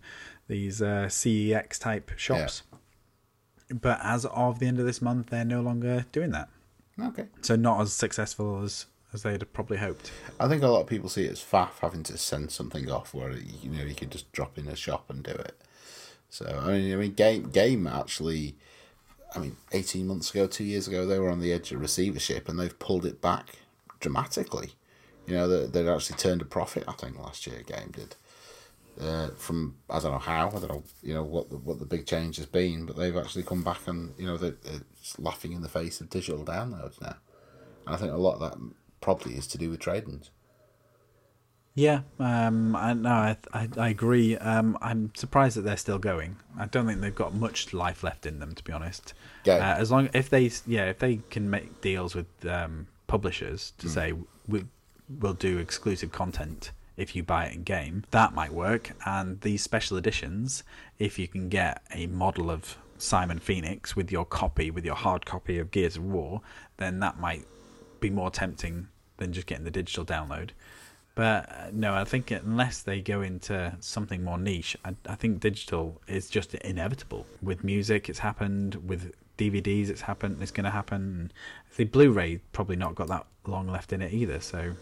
these 0.51 0.81
uh, 0.81 1.07
CEX 1.07 1.79
type 1.79 2.11
shops. 2.17 2.63
But 3.69 3.99
as 4.03 4.25
of 4.25 4.59
the 4.59 4.67
end 4.67 4.79
of 4.79 4.85
this 4.85 5.01
month, 5.01 5.27
they're 5.27 5.45
no 5.45 5.61
longer 5.61 6.05
doing 6.11 6.31
that. 6.31 6.49
Okay. 7.01 7.25
So 7.41 7.55
not 7.55 7.79
as 7.81 7.93
successful 7.93 8.61
as 8.61 8.85
as 9.13 9.23
they'd 9.23 9.41
have 9.41 9.53
probably 9.53 9.77
hoped. 9.77 10.11
I 10.39 10.47
think 10.47 10.61
a 10.61 10.67
lot 10.67 10.81
of 10.81 10.87
people 10.87 11.09
see 11.09 11.25
it 11.25 11.31
as 11.31 11.39
faff 11.39 11.79
having 11.81 12.03
to 12.03 12.17
send 12.17 12.51
something 12.51 12.89
off 12.89 13.13
where 13.13 13.31
you 13.31 13.69
know 13.69 13.83
you 13.83 13.95
could 13.95 14.11
just 14.11 14.31
drop 14.31 14.57
in 14.57 14.67
a 14.67 14.75
shop 14.75 15.09
and 15.09 15.23
do 15.23 15.31
it. 15.31 15.57
So 16.29 16.45
I 16.45 16.73
mean, 16.73 16.93
I 16.93 16.95
mean, 16.97 17.13
game 17.13 17.49
game 17.49 17.87
actually. 17.87 18.55
I 19.33 19.39
mean, 19.39 19.55
eighteen 19.71 20.07
months 20.07 20.31
ago, 20.31 20.47
two 20.47 20.65
years 20.65 20.89
ago, 20.89 21.05
they 21.05 21.17
were 21.17 21.29
on 21.29 21.39
the 21.39 21.53
edge 21.53 21.71
of 21.71 21.79
receivership, 21.79 22.49
and 22.49 22.59
they've 22.59 22.77
pulled 22.77 23.05
it 23.05 23.21
back 23.21 23.59
dramatically. 24.01 24.71
You 25.25 25.35
know, 25.35 25.47
they 25.47 25.67
they 25.67 25.89
actually 25.89 26.17
turned 26.17 26.41
a 26.41 26.45
profit. 26.45 26.83
I 26.89 26.93
think 26.93 27.17
last 27.17 27.47
year, 27.47 27.61
game 27.61 27.91
did. 27.91 28.17
Uh, 28.99 29.29
from 29.37 29.77
I 29.89 29.99
don't 29.99 30.11
know 30.11 30.19
how, 30.19 30.49
I 30.49 30.51
don't 30.51 30.69
know, 30.69 30.83
you 31.01 31.13
know 31.13 31.23
what 31.23 31.49
the 31.49 31.57
what 31.57 31.79
the 31.79 31.85
big 31.85 32.05
change 32.05 32.37
has 32.37 32.45
been, 32.45 32.85
but 32.85 32.97
they've 32.97 33.15
actually 33.15 33.43
come 33.43 33.63
back 33.63 33.87
and 33.87 34.13
you 34.17 34.27
know 34.27 34.37
they're, 34.37 34.57
they're 34.63 34.81
laughing 35.17 35.53
in 35.53 35.61
the 35.61 35.69
face 35.69 36.01
of 36.01 36.09
digital 36.09 36.43
downloads 36.43 37.01
now. 37.01 37.15
And 37.85 37.95
I 37.95 37.97
think 37.97 38.11
a 38.11 38.17
lot 38.17 38.35
of 38.35 38.39
that 38.41 38.57
probably 38.99 39.35
is 39.35 39.47
to 39.47 39.57
do 39.57 39.69
with 39.69 39.79
trading. 39.79 40.21
Yeah, 41.73 42.01
um, 42.19 42.75
I, 42.75 42.93
no, 42.93 43.09
I, 43.09 43.37
I, 43.53 43.69
I 43.77 43.89
agree. 43.89 44.37
Um, 44.37 44.77
I'm 44.81 45.11
surprised 45.15 45.55
that 45.55 45.61
they're 45.61 45.77
still 45.77 45.99
going. 45.99 46.35
I 46.59 46.65
don't 46.65 46.85
think 46.85 46.99
they've 46.99 47.15
got 47.15 47.33
much 47.33 47.73
life 47.73 48.03
left 48.03 48.25
in 48.25 48.39
them, 48.39 48.53
to 48.55 48.63
be 48.63 48.73
honest. 48.73 49.13
Yeah. 49.45 49.53
Uh, 49.53 49.79
as 49.79 49.89
long 49.89 50.09
if 50.13 50.29
they, 50.29 50.51
yeah, 50.67 50.89
if 50.89 50.99
they 50.99 51.21
can 51.29 51.49
make 51.49 51.79
deals 51.79 52.13
with 52.13 52.27
um, 52.45 52.87
publishers 53.07 53.71
to 53.77 53.87
say 53.87 54.13
we, 54.47 54.65
we'll 55.19 55.33
do 55.33 55.59
exclusive 55.59 56.11
content 56.11 56.71
if 56.97 57.15
you 57.15 57.23
buy 57.23 57.45
it 57.45 57.55
in 57.55 57.63
game, 57.63 58.03
that 58.11 58.33
might 58.33 58.53
work. 58.53 58.91
And 59.05 59.41
these 59.41 59.61
special 59.61 59.97
editions, 59.97 60.63
if 60.99 61.17
you 61.17 61.27
can 61.27 61.49
get 61.49 61.81
a 61.93 62.07
model 62.07 62.51
of 62.51 62.77
Simon 62.97 63.39
Phoenix 63.39 63.95
with 63.95 64.11
your 64.11 64.25
copy, 64.25 64.69
with 64.69 64.85
your 64.85 64.95
hard 64.95 65.25
copy 65.25 65.57
of 65.57 65.71
Gears 65.71 65.95
of 65.95 66.03
War, 66.03 66.41
then 66.77 66.99
that 66.99 67.19
might 67.19 67.45
be 67.99 68.09
more 68.09 68.29
tempting 68.29 68.87
than 69.17 69.33
just 69.33 69.47
getting 69.47 69.65
the 69.65 69.71
digital 69.71 70.05
download. 70.05 70.49
But 71.15 71.49
uh, 71.49 71.67
no, 71.73 71.93
I 71.93 72.03
think 72.03 72.31
unless 72.31 72.81
they 72.81 73.01
go 73.01 73.21
into 73.21 73.75
something 73.79 74.23
more 74.23 74.37
niche, 74.37 74.77
I, 74.85 74.95
I 75.07 75.15
think 75.15 75.39
digital 75.39 76.01
is 76.07 76.29
just 76.29 76.53
inevitable. 76.55 77.25
With 77.41 77.63
music, 77.63 78.09
it's 78.09 78.19
happened. 78.19 78.75
With 78.87 79.13
DVDs, 79.37 79.89
it's 79.89 80.01
happened. 80.01 80.37
It's 80.41 80.51
going 80.51 80.65
to 80.65 80.71
happen. 80.71 81.31
The 81.75 81.83
Blu-ray 81.83 82.41
probably 82.53 82.75
not 82.75 82.95
got 82.95 83.07
that 83.09 83.25
long 83.45 83.67
left 83.67 83.91
in 83.91 84.01
it 84.01 84.13
either. 84.13 84.39
So 84.39 84.73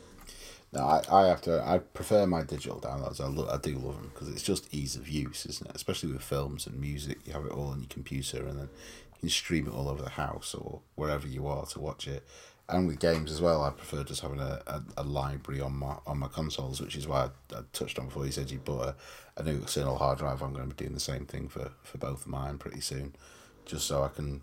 No, 0.71 0.81
I, 0.81 1.01
I 1.11 1.27
have 1.27 1.41
to. 1.43 1.63
I 1.67 1.79
prefer 1.79 2.27
my 2.27 2.43
digital 2.43 2.79
downloads. 2.79 3.19
I, 3.19 3.27
lo- 3.27 3.49
I 3.51 3.57
do 3.57 3.71
love 3.75 3.95
them 3.95 4.11
because 4.13 4.29
it's 4.29 4.43
just 4.43 4.71
ease 4.73 4.95
of 4.95 5.09
use, 5.09 5.45
isn't 5.47 5.67
it? 5.69 5.75
Especially 5.75 6.11
with 6.11 6.21
films 6.21 6.67
and 6.67 6.79
music, 6.79 7.19
you 7.25 7.33
have 7.33 7.45
it 7.45 7.51
all 7.51 7.69
on 7.69 7.79
your 7.79 7.89
computer, 7.89 8.45
and 8.45 8.59
then 8.59 8.69
you 9.15 9.19
can 9.21 9.29
stream 9.29 9.67
it 9.67 9.73
all 9.73 9.89
over 9.89 10.03
the 10.03 10.09
house 10.11 10.53
or 10.53 10.81
wherever 10.95 11.27
you 11.27 11.47
are 11.47 11.65
to 11.67 11.79
watch 11.79 12.07
it. 12.07 12.23
And 12.67 12.85
with 12.85 12.99
games 12.99 13.31
as 13.31 13.41
well, 13.41 13.63
I 13.63 13.71
prefer 13.71 14.03
just 14.03 14.21
having 14.21 14.39
a, 14.39 14.61
a, 14.67 14.83
a 14.97 15.03
library 15.03 15.59
on 15.59 15.73
my 15.75 15.95
on 16.05 16.19
my 16.19 16.27
consoles, 16.27 16.79
which 16.79 16.95
is 16.95 17.07
why 17.07 17.29
I, 17.51 17.57
I 17.57 17.61
touched 17.73 17.97
on 17.97 18.05
before. 18.05 18.27
You 18.27 18.31
said 18.31 18.51
you 18.51 18.59
bought 18.59 18.89
a, 18.89 18.95
a 19.37 19.43
new 19.43 19.57
external 19.63 19.97
hard 19.97 20.19
drive. 20.19 20.43
I'm 20.43 20.53
going 20.53 20.69
to 20.69 20.75
be 20.75 20.83
doing 20.83 20.93
the 20.93 20.99
same 20.99 21.25
thing 21.25 21.47
for, 21.47 21.71
for 21.81 21.97
both 21.97 22.21
of 22.21 22.27
mine 22.27 22.59
pretty 22.59 22.81
soon, 22.81 23.15
just 23.65 23.87
so 23.87 24.03
I 24.03 24.09
can 24.09 24.41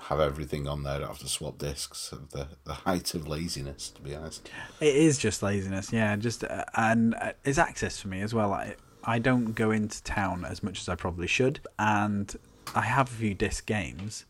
have 0.00 0.20
everything 0.20 0.68
on 0.68 0.82
there. 0.82 0.94
I 0.94 0.98
don't 0.98 1.08
have 1.08 1.18
to 1.18 1.28
swap 1.28 1.58
discs. 1.58 2.12
Of 2.12 2.30
the 2.30 2.48
the 2.64 2.74
height 2.74 3.14
of 3.14 3.28
laziness, 3.28 3.90
to 3.90 4.02
be 4.02 4.14
honest. 4.14 4.50
It 4.80 4.94
is 4.94 5.18
just 5.18 5.42
laziness, 5.42 5.92
yeah. 5.92 6.16
Just 6.16 6.44
uh, 6.44 6.64
and 6.74 7.14
uh, 7.14 7.32
it's 7.44 7.58
access 7.58 8.00
for 8.00 8.08
me 8.08 8.20
as 8.20 8.34
well. 8.34 8.52
I 8.52 8.76
I 9.04 9.18
don't 9.18 9.54
go 9.54 9.70
into 9.70 10.02
town 10.02 10.44
as 10.44 10.62
much 10.62 10.80
as 10.80 10.88
I 10.88 10.94
probably 10.94 11.26
should, 11.26 11.60
and 11.78 12.34
I 12.74 12.82
have 12.82 13.08
a 13.08 13.14
few 13.14 13.34
disc 13.34 13.66
games, 13.66 14.26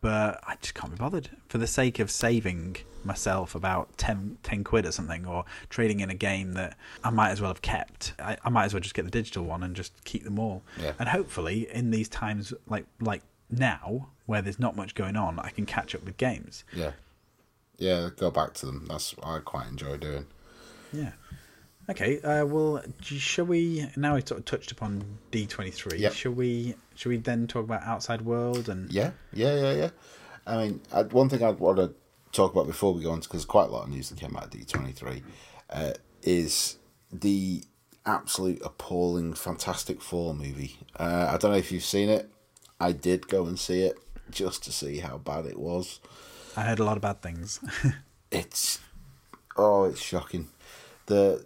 but 0.00 0.40
I 0.46 0.56
just 0.60 0.74
can't 0.74 0.92
be 0.92 0.98
bothered 0.98 1.30
for 1.48 1.58
the 1.58 1.66
sake 1.66 1.98
of 1.98 2.10
saving 2.10 2.76
myself 3.04 3.54
about 3.54 3.96
10, 3.96 4.36
10 4.42 4.64
quid 4.64 4.84
or 4.84 4.92
something, 4.92 5.24
or 5.26 5.44
trading 5.68 6.00
in 6.00 6.10
a 6.10 6.14
game 6.14 6.52
that 6.52 6.76
I 7.02 7.10
might 7.10 7.30
as 7.30 7.40
well 7.40 7.50
have 7.50 7.62
kept. 7.62 8.14
I, 8.18 8.36
I 8.44 8.50
might 8.50 8.64
as 8.64 8.74
well 8.74 8.80
just 8.80 8.94
get 8.94 9.04
the 9.04 9.10
digital 9.10 9.44
one 9.44 9.62
and 9.62 9.74
just 9.74 10.04
keep 10.04 10.24
them 10.24 10.38
all. 10.38 10.62
Yeah. 10.80 10.92
And 10.98 11.08
hopefully, 11.08 11.68
in 11.72 11.90
these 11.90 12.08
times 12.08 12.52
like 12.68 12.86
like 13.00 13.22
now, 13.50 14.08
where 14.26 14.42
there's 14.42 14.58
not 14.58 14.76
much 14.76 14.94
going 14.94 15.16
on, 15.16 15.38
I 15.38 15.50
can 15.50 15.66
catch 15.66 15.94
up 15.94 16.04
with 16.04 16.16
games. 16.16 16.64
Yeah. 16.74 16.92
Yeah, 17.78 18.10
go 18.14 18.30
back 18.30 18.54
to 18.54 18.66
them. 18.66 18.86
That's 18.88 19.16
what 19.16 19.26
I 19.26 19.38
quite 19.40 19.66
enjoy 19.66 19.96
doing. 19.96 20.26
Yeah. 20.92 21.12
Okay. 21.88 22.20
Uh, 22.20 22.44
well, 22.44 22.82
shall 23.02 23.46
we? 23.46 23.88
Now 23.96 24.14
we've 24.14 24.28
sort 24.28 24.38
of 24.38 24.44
touched 24.44 24.70
upon 24.70 25.02
D 25.30 25.46
twenty 25.46 25.70
three. 25.70 26.08
Shall 26.10 26.32
we? 26.32 26.74
Shall 26.94 27.10
we 27.10 27.16
then 27.16 27.46
talk 27.46 27.64
about 27.64 27.82
Outside 27.82 28.22
World 28.22 28.68
and? 28.68 28.92
Yeah, 28.92 29.12
yeah, 29.32 29.56
yeah, 29.56 29.72
yeah. 29.72 29.90
I 30.46 30.56
mean, 30.58 30.80
I, 30.92 31.02
one 31.04 31.28
thing 31.28 31.42
I'd 31.42 31.58
want 31.58 31.78
to 31.78 31.94
talk 32.32 32.52
about 32.52 32.66
before 32.66 32.92
we 32.92 33.02
go 33.02 33.10
on, 33.10 33.20
because 33.20 33.44
quite 33.44 33.68
a 33.68 33.72
lot 33.72 33.84
of 33.84 33.90
news 33.90 34.10
that 34.10 34.18
came 34.18 34.36
out 34.36 34.44
of 34.44 34.50
D23, 34.50 35.22
uh, 35.70 35.92
is 36.22 36.76
the 37.10 37.64
absolute 38.06 38.60
appalling 38.64 39.34
Fantastic 39.34 40.00
Four 40.02 40.34
movie. 40.34 40.76
Uh, 40.96 41.30
I 41.30 41.38
don't 41.38 41.50
know 41.52 41.58
if 41.58 41.72
you've 41.72 41.82
seen 41.84 42.08
it. 42.08 42.30
I 42.80 42.92
did 42.92 43.28
go 43.28 43.46
and 43.46 43.58
see 43.58 43.82
it 43.82 43.98
just 44.30 44.64
to 44.64 44.72
see 44.72 44.98
how 44.98 45.18
bad 45.18 45.46
it 45.46 45.58
was. 45.58 46.00
I 46.56 46.62
heard 46.62 46.78
a 46.78 46.84
lot 46.84 46.96
of 46.96 47.02
bad 47.02 47.22
things. 47.22 47.60
It's 48.30 48.78
oh, 49.56 49.84
it's 49.84 50.00
shocking. 50.00 50.50
The 51.06 51.44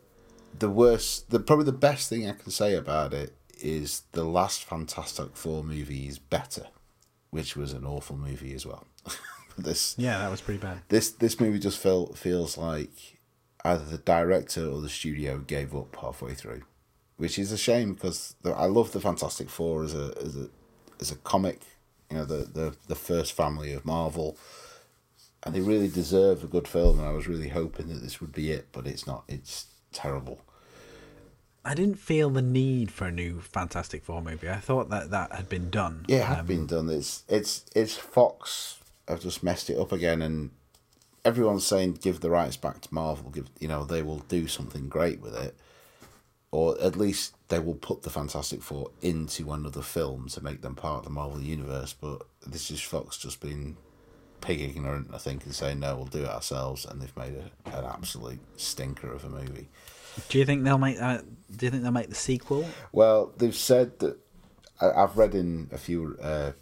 the 0.59 0.69
worst, 0.69 1.31
the 1.31 1.41
probably 1.41 1.65
the 1.65 1.73
best 1.73 2.09
thing 2.09 2.29
I 2.29 2.33
can 2.33 2.51
say 2.51 2.75
about 2.75 3.15
it 3.15 3.35
is 3.59 4.03
the 4.13 4.25
last 4.25 4.65
Fantastic 4.65 5.37
Four 5.37 5.65
movie 5.65 6.07
is 6.07 6.19
better, 6.19 6.67
which 7.31 7.57
was 7.57 7.73
an 7.73 7.87
awful 7.87 8.17
movie 8.17 8.55
as 8.55 8.67
well. 8.67 8.87
this 9.59 9.95
yeah, 9.97 10.19
that 10.19 10.31
was 10.31 10.41
pretty 10.43 10.61
bad. 10.61 10.83
this 10.89 11.11
this 11.11 11.41
movie 11.41 11.59
just 11.59 11.79
felt 11.79 12.19
feels 12.19 12.59
like 12.59 13.19
either 13.65 13.85
the 13.85 13.99
director 13.99 14.67
or 14.67 14.83
the 14.83 14.91
studio 14.91 15.39
gave 15.39 15.75
up 15.75 15.97
halfway 15.97 16.35
through, 16.35 16.63
which 17.17 17.39
is 17.39 17.51
a 17.51 17.57
shame 17.57 17.95
because 17.95 18.37
the, 18.43 18.51
I 18.51 18.67
love 18.67 18.93
the 18.93 19.01
Fantastic 19.01 19.49
Four 19.49 19.85
as 19.85 19.95
a 19.95 20.13
as 20.23 20.37
a 20.37 20.51
as 21.01 21.11
a 21.11 21.17
comic, 21.17 21.61
you 22.11 22.17
know 22.17 22.25
the 22.25 22.45
the 22.45 22.77
the 22.89 22.95
first 22.95 23.33
family 23.33 23.73
of 23.73 23.85
Marvel, 23.85 24.37
and 25.43 25.55
they 25.55 25.61
really 25.61 25.89
deserve 25.89 26.45
a 26.45 26.47
good 26.47 26.69
film. 26.69 26.99
And 26.99 27.09
I 27.09 27.13
was 27.13 27.27
really 27.29 27.49
hoping 27.49 27.89
that 27.89 28.03
this 28.03 28.21
would 28.21 28.33
be 28.33 28.51
it, 28.53 28.69
but 28.73 28.87
it's 28.87 29.07
not. 29.07 29.25
It's 29.29 29.67
terrible. 29.93 30.41
I 31.67 31.75
didn't 31.75 31.99
feel 31.99 32.29
the 32.29 32.43
need 32.43 32.91
for 32.91 33.07
a 33.07 33.11
new 33.11 33.41
Fantastic 33.41 34.05
Four 34.05 34.21
movie. 34.21 34.51
I 34.51 34.57
thought 34.57 34.91
that 34.91 35.11
that 35.11 35.33
had 35.33 35.49
been 35.49 35.71
done. 35.71 36.05
Yeah, 36.09 36.19
it 36.19 36.25
had 36.25 36.39
Um, 36.41 36.47
been 36.47 36.67
done. 36.67 36.91
It's 36.91 37.23
it's 37.29 37.65
it's 37.75 37.97
Fox 37.97 38.79
have 39.09 39.21
just 39.21 39.43
messed 39.43 39.71
it 39.71 39.79
up 39.79 39.91
again, 39.93 40.21
and 40.23 40.51
everyone's 41.25 41.67
saying 41.67 41.95
give 42.03 42.21
the 42.21 42.31
rights 42.31 42.57
back 42.59 42.83
to 42.83 42.95
Marvel. 42.95 43.31
Give 43.31 43.49
you 43.59 43.69
know 43.69 43.85
they 43.85 44.03
will 44.03 44.19
do 44.29 44.47
something 44.47 44.89
great 44.91 45.21
with 45.21 45.35
it, 45.35 45.57
or 46.55 46.81
at 46.81 46.95
least 46.95 47.35
they 47.49 47.59
will 47.59 47.75
put 47.75 48.03
the 48.03 48.11
Fantastic 48.11 48.63
Four 48.63 48.93
into 49.03 49.53
another 49.53 49.83
film 49.83 50.29
to 50.29 50.41
make 50.41 50.63
them 50.63 50.77
part 50.77 50.99
of 50.99 51.05
the 51.05 51.11
Marvel 51.11 51.41
universe. 51.41 51.93
But 52.01 52.23
this 52.47 52.71
is 52.71 52.81
Fox 52.81 53.19
just 53.19 53.41
being 53.41 53.77
pig 54.41 54.61
ignorant, 54.61 55.11
I 55.13 55.19
think, 55.19 55.45
and 55.45 55.53
saying 55.53 55.81
no, 55.81 55.97
we'll 55.97 56.05
do 56.07 56.23
it 56.23 56.29
ourselves, 56.29 56.85
and 56.85 57.03
they've 57.03 57.17
made 57.17 57.35
a, 57.35 57.77
an 57.77 57.85
absolute 57.85 58.39
stinker 58.57 59.13
of 59.13 59.25
a 59.25 59.29
movie. 59.29 59.69
Do 60.29 60.39
you 60.39 60.45
think 60.45 60.63
they'll 60.63 60.79
make 60.79 60.99
that? 60.99 61.25
Do 61.57 61.67
you 61.67 61.71
think 61.73 61.83
they'll 61.83 61.91
make 61.91 62.09
the 62.09 62.15
sequel? 62.15 62.65
Well, 62.93 63.33
they've 63.37 63.53
said 63.53 63.99
that 63.99 64.17
I've 64.81 65.17
read 65.17 65.35
in 65.35 65.69
a 65.73 65.79
few 65.79 66.17
uh, 66.23 66.53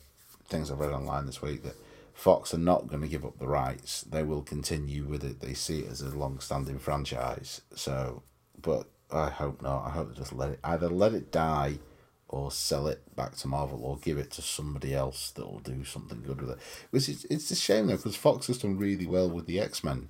things 0.49 0.71
I've 0.71 0.81
read 0.81 0.93
online 0.93 1.27
this 1.27 1.43
week 1.43 1.65
that 1.65 1.77
Fox 2.15 2.55
are 2.55 2.59
not 2.59 2.87
going 2.87 3.03
to 3.03 3.09
give 3.09 3.27
up 3.27 3.39
the 3.39 3.47
rights. 3.47 4.05
They 4.05 4.23
will 4.23 4.43
continue 4.43 5.05
with 5.05 5.23
it. 5.23 5.41
They 5.41 5.53
see 5.53 5.81
it 5.81 5.91
as 5.91 6.01
a 6.01 6.17
long-standing 6.17 6.79
franchise. 6.79 7.61
So, 7.75 8.23
but 8.59 8.87
I 9.13 9.31
hope 9.31 9.63
not. 9.63 9.87
I 9.87 9.91
hope 9.91 10.11
they 10.11 10.19
just 10.19 10.33
let 10.33 10.51
it 10.51 10.61
either 10.65 10.89
let 10.89 11.15
it 11.15 11.31
die, 11.31 11.79
or 12.29 12.51
sell 12.51 12.87
it 12.89 13.15
back 13.15 13.37
to 13.37 13.49
Marvel, 13.49 13.85
or 13.85 13.99
give 13.99 14.19
it 14.19 14.31
to 14.33 14.43
somebody 14.43 14.95
else 14.95 15.31
that 15.33 15.45
will 15.47 15.61
do 15.61 15.85
something 15.85 16.23
good 16.23 16.41
with 16.41 16.51
it. 16.51 16.59
Which 16.91 17.09
is 17.09 17.25
it's 17.27 17.51
a 17.51 17.57
shame 17.57 17.87
though 17.89 17.97
because 17.97 18.17
Fox 18.17 18.47
has 18.47 18.59
done 18.59 18.79
really 18.79 19.07
well 19.07 19.29
with 19.29 19.47
the 19.47 19.61
X 19.61 19.85
Men. 19.85 20.09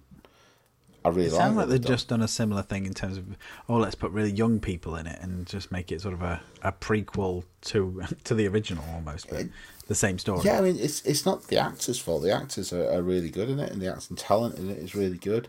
I 1.05 1.09
really 1.09 1.30
like 1.30 1.32
It 1.32 1.36
sounds 1.36 1.57
like 1.57 1.66
they've 1.66 1.72
they've 1.72 1.82
done. 1.82 1.92
just 1.92 2.09
done 2.09 2.22
a 2.22 2.28
similar 2.28 2.62
thing 2.62 2.86
in 2.86 2.94
terms 2.94 3.16
of 3.16 3.36
oh, 3.68 3.76
let's 3.76 3.96
put 3.96 4.12
really 4.12 4.30
young 4.30 4.61
people 4.61 4.94
in 4.94 5.07
it 5.09 5.18
and 5.20 5.46
just 5.46 5.72
make 5.72 5.90
it 5.90 6.00
sort 6.00 6.14
of 6.14 6.22
a, 6.22 6.40
a 6.62 6.70
prequel 6.72 7.42
to 7.62 8.03
to 8.24 8.34
the 8.34 8.46
original 8.46 8.84
almost, 8.94 9.28
but 9.28 9.46
the 9.88 9.94
same 9.96 10.18
story. 10.18 10.42
Yeah, 10.44 10.59
I 10.59 10.61
mean, 10.61 10.78
it's 10.78 11.03
it's 11.05 11.26
not 11.26 11.48
the 11.48 11.59
actors' 11.59 11.98
fault. 11.98 12.22
The 12.22 12.32
actors 12.32 12.72
are, 12.72 12.88
are 12.92 13.03
really 13.03 13.30
good 13.30 13.50
in 13.50 13.59
it, 13.59 13.72
and 13.72 13.82
the 13.82 13.92
acting 13.92 14.16
talent 14.16 14.59
in 14.59 14.70
it 14.70 14.78
is 14.78 14.94
really 14.94 15.18
good. 15.18 15.48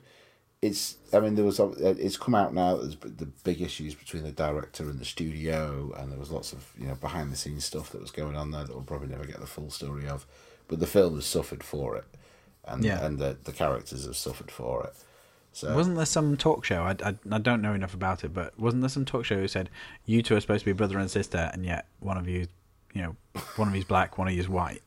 It's, 0.68 0.98
I 1.12 1.20
mean, 1.20 1.36
there 1.36 1.44
was 1.44 1.60
uh, 1.60 1.74
it's 1.80 2.16
come 2.16 2.36
out 2.36 2.54
now. 2.54 2.78
There's 2.78 2.96
the 2.96 3.26
big 3.44 3.62
issues 3.62 3.96
between 3.96 4.24
the 4.24 4.32
director 4.32 4.84
and 4.90 4.98
the 5.00 5.06
studio, 5.06 5.94
and 5.98 6.12
there 6.12 6.20
was 6.20 6.32
lots 6.32 6.54
of 6.54 6.72
you 6.80 6.88
know 6.88 6.96
behind 6.96 7.32
the 7.32 7.36
scenes 7.36 7.66
stuff 7.66 7.90
that 7.92 8.00
was 8.02 8.12
going 8.12 8.36
on 8.38 8.52
there 8.52 8.64
that 8.64 8.74
we'll 8.74 8.84
probably 8.84 9.10
never 9.10 9.26
get 9.26 9.40
the 9.42 9.48
full 9.48 9.70
story 9.70 10.08
of. 10.08 10.26
But 10.70 10.80
the 10.80 10.88
film 10.88 11.16
has 11.16 11.26
suffered 11.26 11.64
for 11.64 11.98
it, 11.98 12.06
and 12.66 12.84
Yeah. 12.84 13.06
and 13.06 13.20
the 13.20 13.36
the 13.44 13.52
characters 13.52 14.06
have 14.06 14.16
suffered 14.16 14.52
for 14.52 14.86
it. 14.86 14.96
So 15.52 15.76
Wasn't 15.76 15.98
there 15.98 16.06
some 16.08 16.36
talk 16.38 16.64
show? 16.66 16.82
I, 16.82 16.96
I, 17.10 17.16
I 17.32 17.38
don't 17.38 17.62
know 17.62 17.74
enough 17.74 17.94
about 17.94 18.24
it, 18.24 18.34
but 18.34 18.58
wasn't 18.58 18.82
there 18.82 18.90
some 18.90 19.06
talk 19.06 19.24
show 19.26 19.36
who 19.36 19.48
said 19.48 19.70
you 20.06 20.24
two 20.24 20.36
are 20.36 20.40
supposed 20.42 20.62
to 20.62 20.66
be 20.66 20.72
brother 20.74 20.98
and 20.98 21.12
sister, 21.12 21.50
and 21.54 21.64
yet 21.66 21.86
one 22.00 22.18
of 22.18 22.28
you, 22.28 22.48
you 22.94 23.02
know, 23.02 23.16
one 23.56 23.68
of 23.68 23.76
you's 23.76 23.86
black, 23.86 24.18
one 24.18 24.28
of 24.28 24.34
you's 24.34 24.48
white, 24.48 24.82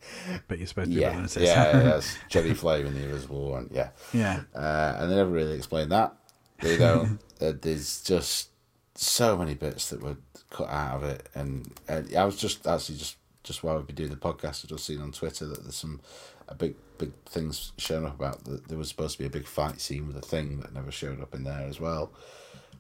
but 0.49 0.59
you're 0.59 0.67
supposed 0.67 0.91
to 0.91 0.95
be 0.95 1.01
yeah, 1.01 1.23
sister. 1.27 1.43
yeah, 1.43 1.83
yes, 1.85 2.17
Jenny 2.29 2.55
Flame 2.55 2.87
in 2.87 2.95
the 2.95 3.03
Invisible 3.03 3.51
One, 3.51 3.69
yeah. 3.73 3.91
yeah. 4.13 4.43
uh, 4.55 4.97
and 4.99 5.11
they 5.11 5.17
never 5.17 5.31
really 5.31 5.57
explained 5.57 5.91
that. 5.93 6.15
They 6.61 6.77
don't. 6.77 7.19
uh, 7.41 7.53
there's 7.61 8.03
just 8.03 8.51
so 8.95 9.37
many 9.37 9.55
bits 9.55 9.91
that 9.91 10.03
were 10.03 10.17
cut 10.51 10.69
out 10.69 10.97
of 10.97 11.05
it, 11.05 11.29
and 11.35 11.73
uh, 11.89 12.03
I 12.17 12.25
was 12.25 12.37
just 12.37 12.67
actually 12.67 12.99
just 12.99 13.17
just 13.43 13.63
while 13.63 13.77
we've 13.77 13.87
been 13.87 13.97
doing 13.97 14.11
the 14.11 14.17
podcast, 14.17 14.65
I've 14.65 14.71
just 14.71 14.87
seen 14.87 15.01
on 15.01 15.13
Twitter 15.13 15.47
that 15.47 15.63
there's 15.63 15.77
some 15.77 16.01
a 16.49 16.55
big 16.55 16.75
big 16.99 17.13
things 17.27 17.73
showing 17.77 18.07
up 18.07 18.15
about 18.15 18.45
that 18.45 18.69
there 18.69 18.79
was 18.79 18.89
supposed 18.89 19.15
to 19.15 19.19
be 19.19 19.27
a 19.27 19.31
big 19.31 19.47
fight 19.47 19.81
scene 19.81 20.07
with 20.07 20.17
a 20.17 20.23
thing 20.23 20.61
that 20.61 20.73
never 20.73 20.91
showed 20.91 21.21
up 21.21 21.35
in 21.35 21.45
there 21.45 21.67
as 21.69 21.81
well. 21.81 22.13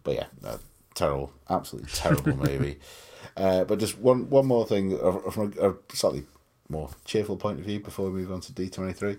But 0.03 0.15
yeah, 0.15 0.27
no, 0.43 0.59
terrible, 0.95 1.33
absolutely 1.51 1.91
terrible 1.93 2.37
movie. 2.37 2.79
Uh, 3.37 3.65
but 3.65 3.79
just 3.79 3.99
one 3.99 4.31
one 4.31 4.47
more 4.47 4.67
thing 4.67 4.99
uh, 5.01 5.31
from 5.31 5.53
a, 5.61 5.71
a 5.71 5.75
slightly 5.93 6.25
more 6.69 6.91
cheerful 7.05 7.37
point 7.37 7.59
of 7.59 7.65
view 7.65 7.79
before 7.81 8.11
we 8.11 8.21
move 8.21 8.33
on 8.33 8.41
to 8.41 8.53
D 8.53 8.69
twenty 8.71 8.93
three, 8.93 9.19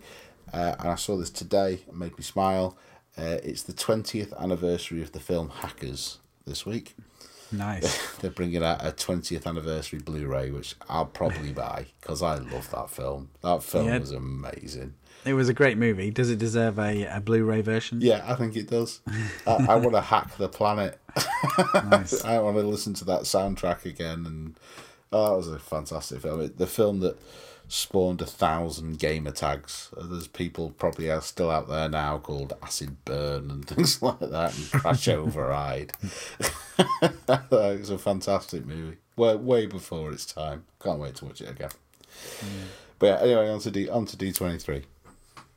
uh, 0.54 0.76
and 0.80 0.90
I 0.90 0.96
saw 0.96 1.18
this 1.18 1.30
today. 1.30 1.74
It 1.88 1.96
made 1.96 2.18
me 2.18 2.24
smile. 2.24 2.78
Uh, 3.18 3.38
it's 3.44 3.64
the 3.64 3.74
twentieth 3.74 4.34
anniversary 4.40 5.02
of 5.02 5.12
the 5.12 5.20
film 5.20 5.50
Hackers, 5.50 6.18
this 6.46 6.66
week. 6.66 6.96
Nice. 7.52 8.16
They're 8.20 8.32
bringing 8.32 8.64
out 8.64 8.86
a 8.86 8.92
20th 8.92 9.46
anniversary 9.46 10.00
Blu-ray, 10.00 10.52
which 10.52 10.76
I'll 10.90 11.06
probably 11.06 11.54
buy 11.54 11.86
because 12.02 12.22
I 12.22 12.36
love 12.36 12.70
that 12.72 12.90
film. 12.90 13.30
That 13.42 13.64
film 13.64 13.88
Yeah. 13.88 14.00
was 14.00 14.12
amazing. 14.12 14.96
it 15.26 15.34
was 15.34 15.48
a 15.50 15.54
great 15.54 15.78
movie. 15.78 16.12
Does 16.12 16.30
it 16.30 16.40
deserve 16.40 16.78
a, 16.80 17.06
a 17.06 17.20
Blu-ray 17.22 17.62
version? 17.62 18.00
Yeah, 18.02 18.24
I 18.28 18.36
think 18.36 18.56
it 18.56 18.70
does. 18.70 19.02
I, 19.46 19.66
I 19.70 19.76
want 19.78 19.94
to 19.94 20.02
hack 20.02 20.36
the 20.38 20.50
planet. 20.50 21.00
Nice. 21.74 22.24
I 22.26 22.40
want 22.40 22.58
to 22.58 22.64
listen 22.68 22.94
to 22.96 23.06
that 23.06 23.22
soundtrack 23.22 23.86
again, 23.86 24.26
and 24.26 24.60
oh, 25.12 25.30
that 25.32 25.38
was 25.38 25.48
a 25.48 25.60
fantastic 25.60 26.22
film. 26.22 26.42
It- 26.42 26.58
The 26.58 26.68
film 26.68 27.00
that 27.00 27.18
spawned 27.68 28.22
a 28.22 28.26
thousand 28.26 29.00
gamer 29.00 29.32
tags. 29.32 29.90
There's 30.02 30.28
people 30.28 30.72
probably 30.72 31.10
are 31.10 31.22
still 31.22 31.52
out 31.52 31.68
there 31.68 31.90
now 31.90 32.18
called 32.20 32.54
Acid 32.64 33.04
Burn 33.06 33.50
and 33.52 33.68
things 33.68 34.02
like 34.02 34.20
that, 34.20 34.58
and 34.58 34.72
Crash 34.72 35.08
Override. 35.10 35.92
it's 37.02 37.90
a 37.90 37.98
fantastic 37.98 38.66
movie. 38.66 38.98
Way, 39.16 39.36
way 39.36 39.66
before 39.66 40.12
its 40.12 40.26
time. 40.26 40.66
Can't 40.82 41.00
wait 41.00 41.16
to 41.16 41.26
watch 41.26 41.42
it 41.42 41.50
again. 41.50 41.72
Hmm. 42.40 42.48
But 43.00 43.06
yeah, 43.08 43.20
anyway, 43.26 43.50
on 43.50 43.60
to 43.60 43.72
D 43.72 43.90
on 43.90 44.06
to 44.06 44.18
D 44.18 44.32
twenty 44.32 44.58
three. 44.60 44.84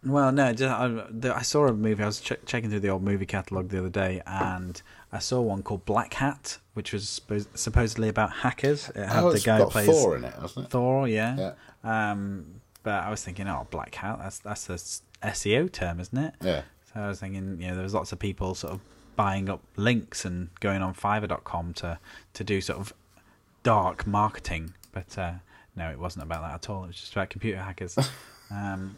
Well, 0.02 0.32
no, 0.32 0.46
I, 0.46 1.42
saw 1.42 1.66
a 1.66 1.74
movie. 1.74 2.02
I 2.02 2.06
was 2.06 2.22
ch- 2.22 2.32
checking 2.46 2.70
through 2.70 2.80
the 2.80 2.88
old 2.88 3.02
movie 3.02 3.26
catalog 3.26 3.68
the 3.68 3.80
other 3.80 3.90
day, 3.90 4.22
and 4.26 4.80
I 5.12 5.18
saw 5.18 5.42
one 5.42 5.62
called 5.62 5.84
Black 5.84 6.14
Hat, 6.14 6.56
which 6.72 6.94
was 6.94 7.20
supposedly 7.54 8.08
about 8.08 8.32
hackers. 8.32 8.88
It 8.94 9.06
had 9.06 9.22
Oh, 9.24 9.30
the 9.32 9.40
guy 9.40 9.58
who 9.58 9.66
plays 9.66 9.86
Thor 9.88 10.16
in 10.16 10.24
it, 10.24 10.32
hasn't 10.40 10.66
it? 10.66 10.70
Thor, 10.70 11.06
yeah. 11.06 11.52
Um, 11.84 12.60
but 12.82 13.04
I 13.04 13.10
was 13.10 13.22
thinking, 13.22 13.48
oh, 13.48 13.66
Black 13.70 13.94
Hat. 13.94 14.18
That's 14.20 14.38
that's 14.38 15.02
a 15.22 15.28
SEO 15.28 15.70
term, 15.70 16.00
isn't 16.00 16.18
it? 16.18 16.34
Yeah. 16.42 16.62
So 16.92 17.00
I 17.00 17.08
was 17.08 17.20
thinking, 17.20 17.60
you 17.60 17.68
know, 17.68 17.74
there 17.74 17.84
was 17.84 17.94
lots 17.94 18.12
of 18.12 18.18
people 18.18 18.54
sort 18.54 18.74
of 18.74 18.80
buying 19.16 19.50
up 19.50 19.60
links 19.76 20.24
and 20.24 20.48
going 20.60 20.82
on 20.82 20.94
Fiverr.com 20.94 21.74
to 21.74 21.98
to 22.32 22.44
do 22.44 22.60
sort 22.60 22.78
of 22.78 22.92
dark 23.62 24.06
marketing, 24.06 24.74
but 24.92 25.18
uh, 25.18 25.34
no, 25.76 25.90
it 25.90 25.98
wasn't 25.98 26.24
about 26.24 26.42
that 26.42 26.54
at 26.54 26.70
all. 26.70 26.84
It 26.84 26.88
was 26.88 26.96
just 26.96 27.12
about 27.12 27.30
computer 27.30 27.58
hackers. 27.58 27.98
um, 28.50 28.96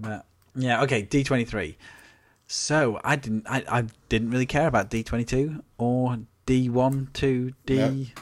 but 0.00 0.24
yeah, 0.56 0.82
okay, 0.82 1.02
D 1.02 1.22
twenty 1.24 1.44
three. 1.44 1.76
So 2.46 3.00
I 3.04 3.16
didn't, 3.16 3.46
I, 3.48 3.64
I 3.68 3.84
didn't 4.08 4.30
really 4.30 4.46
care 4.46 4.66
about 4.66 4.90
D 4.90 5.02
twenty 5.02 5.24
two 5.24 5.62
or 5.78 6.18
D 6.44 6.68
one 6.68 7.08
to 7.14 7.52
D 7.66 8.12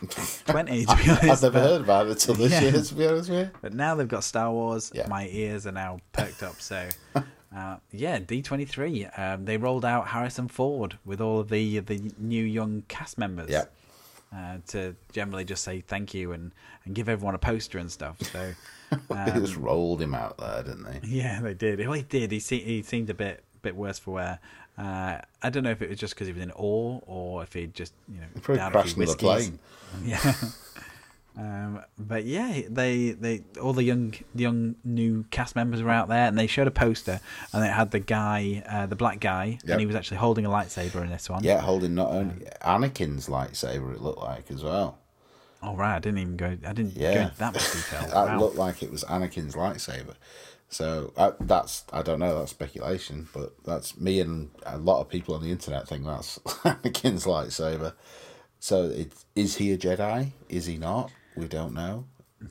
twenty. 0.46 0.84
To 0.84 0.96
be 0.96 1.02
honest, 1.10 1.22
I've 1.22 1.42
never 1.42 1.50
but- 1.50 1.62
heard 1.62 1.80
about 1.80 2.06
it 2.06 2.10
until 2.12 2.34
this 2.34 2.52
Yeah. 2.52 2.60
year, 2.60 2.82
to 2.82 2.94
be 2.94 3.06
honest 3.06 3.30
with 3.30 3.38
you. 3.38 3.50
but 3.62 3.72
now 3.72 3.94
they've 3.94 4.06
got 4.08 4.24
Star 4.24 4.50
Wars. 4.52 4.90
Yeah. 4.94 5.06
My 5.08 5.26
ears 5.28 5.66
are 5.66 5.72
now 5.72 6.00
perked 6.12 6.42
up. 6.42 6.60
So, 6.60 6.86
uh, 7.56 7.76
yeah, 7.92 8.18
D 8.18 8.42
twenty 8.42 8.66
three. 8.66 9.06
Um, 9.06 9.46
they 9.46 9.56
rolled 9.56 9.84
out 9.84 10.08
Harrison 10.08 10.48
Ford 10.48 10.98
with 11.04 11.20
all 11.20 11.40
of 11.40 11.48
the 11.48 11.78
the 11.80 12.12
new 12.18 12.44
young 12.44 12.82
cast 12.88 13.16
members. 13.18 13.48
Yeah. 13.50 13.64
Uh, 14.34 14.58
to 14.68 14.94
generally 15.12 15.44
just 15.44 15.64
say 15.64 15.80
thank 15.80 16.14
you 16.14 16.30
and, 16.30 16.52
and 16.84 16.94
give 16.94 17.08
everyone 17.08 17.34
a 17.34 17.38
poster 17.38 17.78
and 17.78 17.90
stuff. 17.90 18.16
So, 18.30 18.52
they 19.08 19.32
just 19.40 19.56
rolled 19.56 20.00
him 20.00 20.14
out 20.14 20.38
there, 20.38 20.62
didn't 20.62 20.84
they? 20.84 21.00
yeah, 21.08 21.40
they 21.40 21.52
did. 21.54 21.80
Well, 21.80 21.94
he 21.94 22.02
did. 22.02 22.30
He 22.30 22.38
se- 22.38 22.62
he 22.62 22.82
seemed 22.82 23.10
a 23.10 23.14
bit 23.14 23.42
bit 23.62 23.74
worse 23.74 23.98
for 23.98 24.12
wear. 24.12 24.38
Uh, 24.82 25.20
I 25.42 25.50
don't 25.50 25.62
know 25.62 25.70
if 25.70 25.82
it 25.82 25.90
was 25.90 25.98
just 25.98 26.14
because 26.14 26.26
he 26.26 26.32
was 26.32 26.42
in 26.42 26.52
awe 26.52 27.00
or 27.06 27.42
if 27.42 27.52
he 27.52 27.66
just 27.66 27.92
you 28.08 28.20
know 28.20 28.26
Probably 28.40 28.70
crashed 28.70 28.96
another 28.96 29.16
plane. 29.16 29.58
Yeah. 30.04 30.34
Um, 31.38 31.80
but 31.98 32.24
yeah, 32.24 32.62
they 32.68 33.10
they 33.12 33.44
all 33.62 33.72
the 33.72 33.84
young 33.84 34.14
young 34.34 34.74
new 34.84 35.24
cast 35.30 35.54
members 35.54 35.80
were 35.82 35.90
out 35.90 36.08
there, 36.08 36.26
and 36.26 36.36
they 36.38 36.46
showed 36.48 36.66
a 36.66 36.72
poster, 36.72 37.20
and 37.52 37.64
it 37.64 37.70
had 37.72 37.92
the 37.92 38.00
guy, 38.00 38.62
uh, 38.68 38.86
the 38.86 38.96
black 38.96 39.20
guy, 39.20 39.58
Yep. 39.62 39.70
and 39.70 39.80
he 39.80 39.86
was 39.86 39.94
actually 39.96 40.16
holding 40.18 40.44
a 40.44 40.50
lightsaber 40.50 41.02
in 41.02 41.08
this 41.08 41.30
one. 41.30 41.44
Yeah, 41.44 41.60
holding 41.60 41.94
not 41.94 42.10
only 42.10 42.46
Anakin's 42.62 43.28
lightsaber, 43.28 43.94
it 43.94 44.00
looked 44.02 44.18
like 44.20 44.50
as 44.50 44.62
well. 44.64 44.98
Oh 45.62 45.76
right, 45.76 45.96
I 45.96 45.98
didn't 46.00 46.18
even 46.18 46.36
go. 46.36 46.56
I 46.66 46.72
didn't 46.72 46.98
go 46.98 47.06
into 47.06 47.34
that 47.38 47.54
much 47.54 47.72
detail. 47.72 48.00
that 48.08 48.14
Wow. 48.14 48.38
looked 48.40 48.56
like 48.56 48.82
it 48.82 48.90
was 48.90 49.04
Anakin's 49.04 49.54
lightsaber. 49.54 50.14
So 50.72 51.12
that's 51.40 51.84
I 51.92 52.02
don't 52.02 52.20
know. 52.20 52.38
That's 52.38 52.52
speculation, 52.52 53.28
but 53.34 53.52
that's 53.64 53.98
me 53.98 54.20
and 54.20 54.50
a 54.64 54.78
lot 54.78 55.00
of 55.00 55.08
people 55.08 55.34
on 55.34 55.42
the 55.42 55.50
internet 55.50 55.88
think 55.88 56.04
that's 56.06 56.38
Anakin's 56.64 57.24
lightsaber. 57.26 57.92
So 58.60 58.84
it 58.84 59.12
is 59.34 59.56
he 59.56 59.72
a 59.72 59.78
Jedi? 59.78 60.30
Is 60.48 60.66
he 60.66 60.78
not? 60.78 61.10
We 61.36 61.48
don't 61.48 61.74
know. 61.74 62.04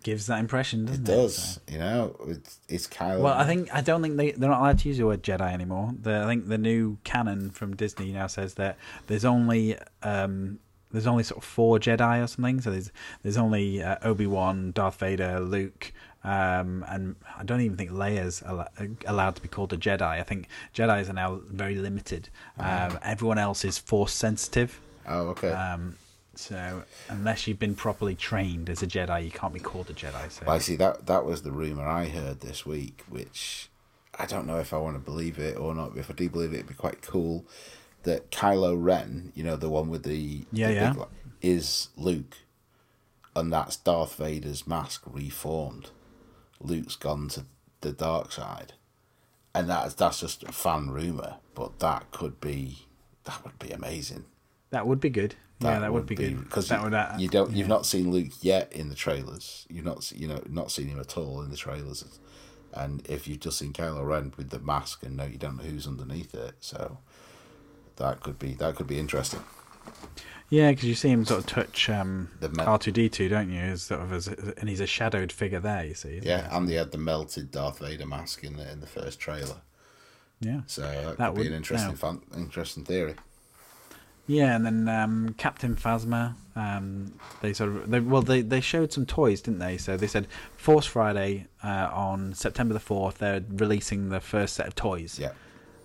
Gives 0.03 0.27
that 0.27 0.39
impression, 0.39 0.85
doesn't 0.85 1.07
It 1.07 1.11
it? 1.11 1.15
does. 1.15 1.35
So- 1.55 1.61
You 1.71 1.77
know, 1.79 2.15
it's 2.27 2.59
it's 2.67 2.87
Kylo. 2.87 3.21
Well, 3.21 3.33
I 3.33 3.45
think 3.45 3.69
I 3.73 3.81
don't 3.81 4.01
think 4.01 4.17
they 4.17 4.31
they're 4.33 4.49
not 4.49 4.59
allowed 4.59 4.79
to 4.79 4.87
use 4.89 4.97
the 4.97 5.05
word 5.05 5.23
Jedi 5.23 5.51
anymore. 5.53 5.93
The, 5.99 6.21
I 6.23 6.25
think 6.27 6.47
the 6.47 6.57
new 6.59 6.97
canon 7.03 7.49
from 7.51 7.75
Disney 7.75 8.11
now 8.11 8.27
says 8.27 8.55
that 8.55 8.77
there's 9.07 9.25
only 9.25 9.77
um, 10.03 10.59
there's 10.91 11.07
only 11.07 11.23
sort 11.23 11.37
of 11.39 11.43
four 11.43 11.79
Jedi 11.79 12.23
or 12.23 12.27
something. 12.27 12.59
So 12.61 12.69
there's 12.71 12.91
there's 13.23 13.37
only 13.37 13.81
uh, 13.81 13.95
Obi 14.03 14.27
Wan, 14.27 14.71
Darth 14.73 14.99
Vader, 14.99 15.39
Luke, 15.39 15.91
um, 16.29 16.85
and 16.87 17.15
I 17.37 17.43
don't 17.43 17.61
even 17.61 17.77
think 17.77 17.91
Leia's 17.91 18.43
al- 18.43 18.67
allowed 19.05 19.35
to 19.37 19.41
be 19.41 19.47
called 19.47 19.73
a 19.73 19.77
Jedi. 19.77 20.01
I 20.01 20.23
think 20.23 20.47
Jedi's 20.75 21.09
are 21.09 21.13
now 21.13 21.41
very 21.49 21.75
limited. 21.75 22.29
Um, 22.59 22.99
everyone 23.03 23.37
else 23.39 23.65
is 23.65 23.77
Force 23.79 24.13
sensitive. 24.13 24.79
Oh, 25.07 25.29
okay. 25.29 25.51
Um, 25.51 25.95
so 26.35 26.83
unless 27.09 27.47
you've 27.47 27.59
been 27.59 27.75
properly 27.75 28.15
trained 28.15 28.69
as 28.69 28.83
a 28.83 28.87
Jedi, 28.87 29.25
you 29.25 29.31
can't 29.31 29.53
be 29.53 29.59
called 29.59 29.89
a 29.89 29.93
Jedi. 29.93 30.31
So 30.31 30.43
Well, 30.45 30.55
I 30.55 30.59
see 30.59 30.75
that 30.75 31.07
that 31.07 31.25
was 31.25 31.41
the 31.41 31.51
rumor 31.51 31.85
I 31.87 32.05
heard 32.07 32.41
this 32.41 32.65
week, 32.65 33.03
which 33.09 33.69
I 34.17 34.25
don't 34.25 34.45
know 34.45 34.59
if 34.59 34.71
I 34.73 34.77
want 34.77 34.95
to 34.97 34.99
believe 35.11 35.39
it 35.39 35.57
or 35.57 35.73
not. 35.73 35.97
If 35.97 36.09
I 36.11 36.13
do 36.13 36.29
believe 36.29 36.51
it, 36.53 36.57
it'd 36.57 36.67
be 36.67 36.73
quite 36.75 37.01
cool. 37.01 37.45
That 38.03 38.31
Kylo 38.31 38.81
Ren, 38.81 39.31
you 39.35 39.43
know, 39.43 39.55
the 39.57 39.69
one 39.69 39.89
with 39.89 40.03
the 40.03 40.45
Yeah, 40.51 40.67
the 40.67 40.73
yeah. 40.73 40.93
li- 40.93 41.05
is 41.41 41.89
Luke, 41.97 42.37
and 43.35 43.51
that's 43.51 43.75
Darth 43.75 44.15
Vader's 44.15 44.67
mask 44.67 45.01
reformed. 45.05 45.89
Luke's 46.61 46.95
gone 46.95 47.29
to 47.29 47.45
the 47.81 47.91
dark 47.91 48.31
side, 48.31 48.73
and 49.53 49.69
that's 49.69 49.93
that's 49.93 50.19
just 50.19 50.43
a 50.43 50.51
fan 50.51 50.89
rumor, 50.89 51.37
but 51.55 51.79
that 51.79 52.11
could 52.11 52.39
be 52.39 52.85
that 53.23 53.43
would 53.43 53.59
be 53.59 53.71
amazing. 53.71 54.25
that 54.71 54.87
would 54.87 54.99
be 54.99 55.09
good. 55.09 55.35
yeah, 55.59 55.79
that 55.79 55.91
would, 55.91 56.05
be, 56.05 56.15
good 56.15 56.43
because 56.43 56.69
that 56.69 56.79
you, 56.79 56.83
would, 56.85 56.93
uh, 56.93 57.15
you 57.17 57.27
don't 57.27 57.51
you've 57.51 57.67
not 57.67 57.85
seen 57.85 58.11
Luke 58.11 58.31
yet 58.41 58.71
in 58.71 58.89
the 58.89 58.95
trailers. 58.95 59.65
You've 59.69 59.85
not 59.85 60.11
you 60.11 60.27
know 60.27 60.41
not 60.49 60.71
seen 60.71 60.87
him 60.87 60.99
at 60.99 61.17
all 61.17 61.41
in 61.41 61.49
the 61.51 61.57
trailers, 61.57 62.19
and 62.73 63.05
if 63.07 63.27
you've 63.27 63.39
just 63.39 63.57
seen 63.57 63.73
Kylo 63.73 64.05
Ren 64.05 64.33
with 64.37 64.49
the 64.49 64.59
mask 64.59 65.03
and 65.03 65.17
no, 65.17 65.25
you 65.25 65.37
don't 65.37 65.57
know 65.57 65.63
who's 65.63 65.87
underneath 65.87 66.33
it, 66.33 66.55
so 66.59 66.99
that 67.97 68.21
could 68.21 68.39
be 68.39 68.53
that 68.53 68.75
could 68.75 68.87
be 68.87 68.99
interesting. 68.99 69.41
Yeah, 70.51 70.71
because 70.71 70.85
you 70.85 70.95
see 70.95 71.09
him 71.09 71.25
sort 71.25 71.41
of 71.41 71.45
touch 71.45 71.89
um, 71.89 72.29
The 72.39 72.51
R 72.63 72.79
two 72.79 72.91
D 72.91 73.07
two, 73.07 73.29
don't 73.29 73.51
you? 73.51 73.59
As 73.59 73.83
sort 73.83 74.01
of 74.01 74.11
as, 74.11 74.27
and 74.27 74.67
he's 74.67 74.79
a 74.79 74.87
shadowed 74.87 75.31
figure 75.31 75.59
there. 75.59 75.85
You 75.85 75.93
see. 75.93 76.19
Yeah, 76.23 76.49
he? 76.49 76.55
and 76.57 76.67
they 76.67 76.73
had 76.73 76.91
the 76.91 76.97
melted 76.97 77.51
Darth 77.51 77.79
Vader 77.79 78.05
mask 78.07 78.43
in 78.43 78.57
the 78.57 78.71
in 78.71 78.79
the 78.79 78.87
first 78.87 79.19
trailer, 79.19 79.57
yeah, 80.39 80.61
so 80.65 80.81
that, 80.81 81.17
That 81.17 81.33
could 81.35 81.41
be 81.41 81.47
an 81.47 81.53
interesting 81.53 81.95
fan, 81.95 82.21
interesting 82.35 82.83
theory. 82.83 83.13
yeah. 84.25 84.55
And 84.55 84.65
then 84.65 84.89
um, 84.89 85.35
Captain 85.37 85.75
Phasma. 85.75 86.35
Um, 86.55 87.13
they 87.41 87.53
sort 87.53 87.69
of 87.69 87.89
they, 87.89 87.99
well 88.01 88.21
they 88.21 88.41
they 88.41 88.59
showed 88.59 88.91
some 88.91 89.05
toys, 89.05 89.41
didn't 89.41 89.59
they? 89.59 89.77
So 89.77 89.95
they 89.95 90.07
said 90.07 90.27
Force 90.57 90.85
Friday 90.85 91.47
uh, 91.63 91.89
on 91.93 92.33
September 92.33 92.73
the 92.73 92.79
fourth. 92.81 93.19
They're 93.19 93.43
releasing 93.49 94.09
the 94.09 94.19
first 94.19 94.55
set 94.55 94.67
of 94.67 94.75
toys. 94.75 95.17
Yeah, 95.19 95.31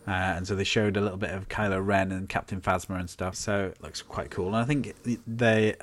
Uh, 0.07 0.11
and 0.11 0.46
so 0.46 0.55
they 0.55 0.64
showed 0.64 0.96
a 0.96 1.00
little 1.00 1.16
bit 1.16 1.30
of 1.30 1.48
Kylo 1.48 1.84
Ren 1.84 2.12
and 2.12 2.28
Captain 2.28 2.61
Phasma 2.61 3.00
and 3.00 3.09
stuff. 3.09 3.34
So 3.34 3.72
it 3.74 3.82
looks 3.82 4.02
quite 4.02 4.30
cool. 4.30 4.48
And 4.48 4.57
I 4.57 4.64
think 4.64 4.94
they, 5.26 5.74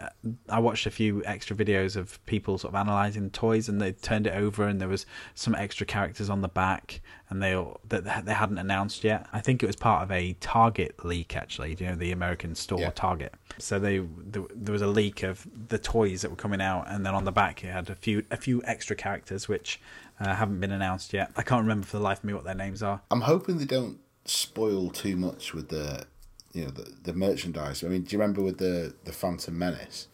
I 0.48 0.60
watched 0.60 0.86
a 0.86 0.92
few 0.92 1.24
extra 1.26 1.56
videos 1.56 1.96
of 1.96 2.24
people 2.28 2.58
sort 2.60 2.74
of 2.74 2.80
analyzing 2.80 3.32
toys, 3.32 3.68
and 3.68 3.82
they 3.82 3.94
turned 3.94 4.28
it 4.28 4.36
over, 4.36 4.68
and 4.68 4.80
there 4.80 4.88
was 4.88 5.06
some 5.34 5.56
extra 5.56 5.86
characters 5.88 6.30
on 6.30 6.42
the 6.42 6.48
back, 6.48 7.02
and 7.30 7.42
they 7.42 7.54
all, 7.54 7.80
that 7.90 8.26
they 8.26 8.34
hadn't 8.34 8.60
announced 8.60 9.04
yet. 9.04 9.26
I 9.34 9.42
think 9.42 9.64
it 9.64 9.66
was 9.66 9.76
part 9.76 10.04
of 10.04 10.12
a 10.12 10.34
Target 10.40 11.04
leak, 11.04 11.36
actually. 11.36 11.76
You 11.80 11.88
know, 11.88 11.96
the 11.96 12.12
American 12.12 12.54
store 12.54 12.80
Yeah. 12.80 12.92
Target. 12.92 13.34
So 13.58 13.80
they 13.80 14.00
there, 14.00 14.44
there 14.54 14.74
was 14.74 14.82
a 14.82 14.88
leak 14.88 15.24
of 15.24 15.48
the 15.68 15.78
toys 15.80 16.22
that 16.22 16.30
were 16.30 16.38
coming 16.38 16.62
out, 16.62 16.86
and 16.88 17.06
then 17.06 17.16
on 17.16 17.26
the 17.26 17.32
back 17.32 17.64
it 17.64 17.68
had 17.72 17.90
a 17.90 17.96
few 17.96 18.24
a 18.30 18.38
few 18.38 18.62
extra 18.66 18.96
characters 18.96 19.48
which 19.48 19.80
uh, 20.20 20.36
haven't 20.36 20.60
been 20.60 20.72
announced 20.72 21.12
yet. 21.14 21.32
I 21.36 21.42
can't 21.42 21.62
remember 21.64 21.86
for 21.88 21.98
the 21.98 22.04
life 22.04 22.20
of 22.20 22.24
me 22.26 22.34
what 22.34 22.44
their 22.44 22.56
names 22.56 22.84
are. 22.84 23.02
I'm 23.10 23.22
hoping 23.22 23.58
they 23.58 23.66
don't 23.66 23.98
spoil 24.26 24.90
too 24.90 25.16
much 25.16 25.54
with 25.54 25.70
the 25.70 26.06
you 26.54 26.66
know 26.66 26.72
the, 26.72 26.94
the 27.04 27.14
merchandise. 27.14 27.84
I 27.84 27.88
mean, 27.88 28.04
do 28.04 28.16
you 28.16 28.22
remember 28.22 28.42
with 28.42 28.58
the 28.58 28.94
the 29.04 29.12
Phantom 29.12 29.58
Menace? 29.58 30.08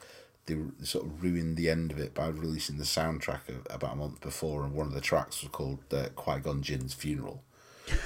They 0.46 0.56
sort 0.84 1.06
of 1.06 1.22
ruined 1.22 1.58
the 1.58 1.70
end 1.70 1.92
of 1.92 2.00
it 2.00 2.14
by 2.14 2.28
releasing 2.28 2.78
the 2.78 2.86
soundtrack 2.86 3.50
of, 3.50 3.68
about 3.70 3.94
a 3.94 3.98
month 3.98 4.22
before, 4.22 4.64
and 4.64 4.74
one 4.74 4.88
of 4.88 4.94
the 4.94 5.02
tracks 5.02 5.42
was 5.42 5.52
called 5.52 5.80
uh, 5.92 6.08
Qui 6.16 6.40
Gon 6.40 6.62
Jinn's 6.62 6.94
funeral. 6.94 7.44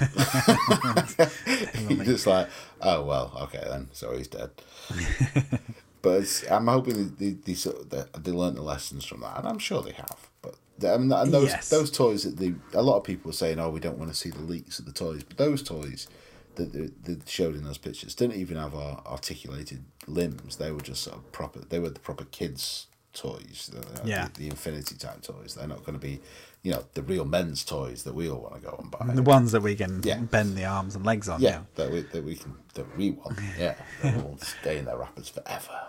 You're 1.88 2.04
just 2.04 2.26
like, 2.26 2.48
oh 2.80 3.04
well, 3.04 3.32
okay 3.42 3.62
then, 3.68 3.88
so 3.92 4.16
he's 4.16 4.28
dead. 4.28 4.50
but 6.02 6.22
it's, 6.22 6.50
I'm 6.50 6.66
hoping 6.66 7.14
they, 7.16 7.26
they, 7.26 7.32
they 7.34 7.54
sort 7.54 7.76
of 7.76 7.90
they, 7.90 8.04
they 8.18 8.32
learned 8.32 8.56
the 8.56 8.62
lessons 8.62 9.04
from 9.04 9.20
that, 9.20 9.38
and 9.38 9.46
I'm 9.46 9.58
sure 9.58 9.82
they 9.82 9.92
have. 9.92 10.28
But 10.40 10.56
I 10.82 10.96
mean, 10.96 11.12
um, 11.12 11.22
and 11.24 11.32
those 11.32 11.48
Yes. 11.50 11.68
those 11.68 11.90
toys 11.90 12.24
that 12.24 12.36
the 12.38 12.54
a 12.74 12.82
lot 12.82 12.96
of 12.98 13.04
people 13.04 13.30
are 13.30 13.34
saying, 13.34 13.58
oh, 13.58 13.70
we 13.70 13.80
don't 13.80 13.98
want 13.98 14.10
to 14.10 14.16
see 14.16 14.30
the 14.30 14.40
leaks 14.40 14.78
of 14.78 14.84
the 14.86 14.92
toys, 14.92 15.22
but 15.22 15.36
those 15.36 15.62
toys 15.62 16.08
that 16.56 16.72
they, 17.04 17.16
showed 17.26 17.54
in 17.54 17.64
those 17.64 17.78
pictures 17.78 18.14
didn't 18.14 18.36
even 18.36 18.56
have 18.58 18.74
ar- 18.74 19.02
articulated 19.06 19.84
limbs. 20.06 20.56
They 20.56 20.70
were 20.70 20.80
just 20.80 21.02
sort 21.02 21.16
of 21.16 21.32
proper. 21.32 21.60
They 21.60 21.78
were 21.78 21.88
the 21.90 22.00
proper 22.00 22.24
kids' 22.26 22.88
toys. 23.14 23.70
Yeah. 24.04 24.28
the, 24.34 24.40
the 24.40 24.48
Infinity 24.48 24.96
type 24.96 25.22
toys. 25.22 25.54
They're 25.54 25.66
not 25.68 25.80
going 25.84 25.94
to 25.98 25.98
be, 26.06 26.20
you 26.62 26.72
know, 26.72 26.84
the 26.94 27.02
real 27.02 27.24
men's 27.24 27.64
toys 27.64 28.02
that 28.04 28.14
we 28.14 28.28
all 28.28 28.40
want 28.40 28.54
to 28.56 28.60
go 28.60 28.76
and 28.78 28.90
buy. 28.90 29.14
The 29.14 29.22
ones 29.22 29.52
that 29.52 29.62
we 29.62 29.74
can 29.76 30.02
Yeah. 30.02 30.18
bend 30.18 30.56
the 30.56 30.64
arms 30.66 30.94
and 30.94 31.06
legs 31.06 31.28
on. 31.28 31.40
yeah, 31.40 31.48
Yeah. 31.50 31.60
that 31.76 31.90
we 31.92 32.00
that 32.02 32.24
we 32.24 32.34
can 32.36 32.54
that 32.74 32.96
we 32.98 33.12
want. 33.12 33.38
Yeah, 33.58 33.74
they 34.02 34.12
will 34.16 34.38
stay 34.38 34.78
in 34.78 34.84
their 34.86 34.96
wrappers 34.98 35.28
forever. 35.28 35.80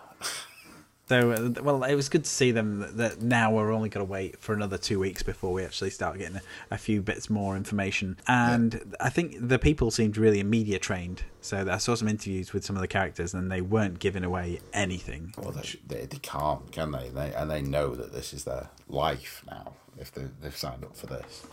So, 1.14 1.30
uh, 1.30 1.62
well, 1.62 1.84
it 1.84 1.94
was 1.94 2.10
good 2.10 2.24
to 2.24 2.30
see 2.30 2.50
them 2.50 2.80
that, 2.80 2.98
that 2.98 3.22
now 3.22 3.52
we're 3.52 3.72
only 3.72 3.88
going 3.88 4.04
to 4.04 4.12
wait 4.12 4.40
for 4.40 4.56
another 4.56 4.80
two 4.80 5.00
weeks 5.00 5.22
before 5.22 5.54
we 5.54 5.64
actually 5.64 5.92
start 5.92 6.18
getting 6.18 6.38
a, 6.38 6.42
a 6.72 6.78
few 6.80 7.04
bits 7.04 7.30
more 7.30 7.56
information. 7.56 8.18
And 8.28 8.96
I 9.00 9.10
think 9.10 9.36
the 9.40 9.60
people 9.60 9.92
seemed 9.92 10.18
really 10.18 10.42
media 10.42 10.80
trained. 10.80 11.22
So 11.40 11.68
I 11.70 11.78
saw 11.78 11.94
some 11.94 12.08
interviews 12.08 12.52
with 12.52 12.66
some 12.66 12.76
of 12.76 12.82
the 12.82 12.88
characters 12.88 13.36
and 13.36 13.52
they 13.52 13.62
weren't 13.62 14.00
giving 14.00 14.24
away 14.24 14.60
anything. 14.74 15.36
Well, 15.38 15.52
they, 15.52 15.62
sh- 15.62 15.78
they, 15.86 16.08
they 16.08 16.18
can't, 16.18 16.72
can 16.72 16.92
they? 16.92 17.10
they? 17.10 17.32
And 17.36 17.52
they 17.52 17.62
know 17.62 17.94
that 17.94 18.12
this 18.12 18.34
is 18.34 18.46
their 18.46 18.72
life 18.90 19.44
now 19.46 19.74
if 20.00 20.12
they, 20.12 20.24
they've 20.42 20.58
signed 20.58 20.84
up 20.84 20.98
for 20.98 21.06
this. 21.06 21.46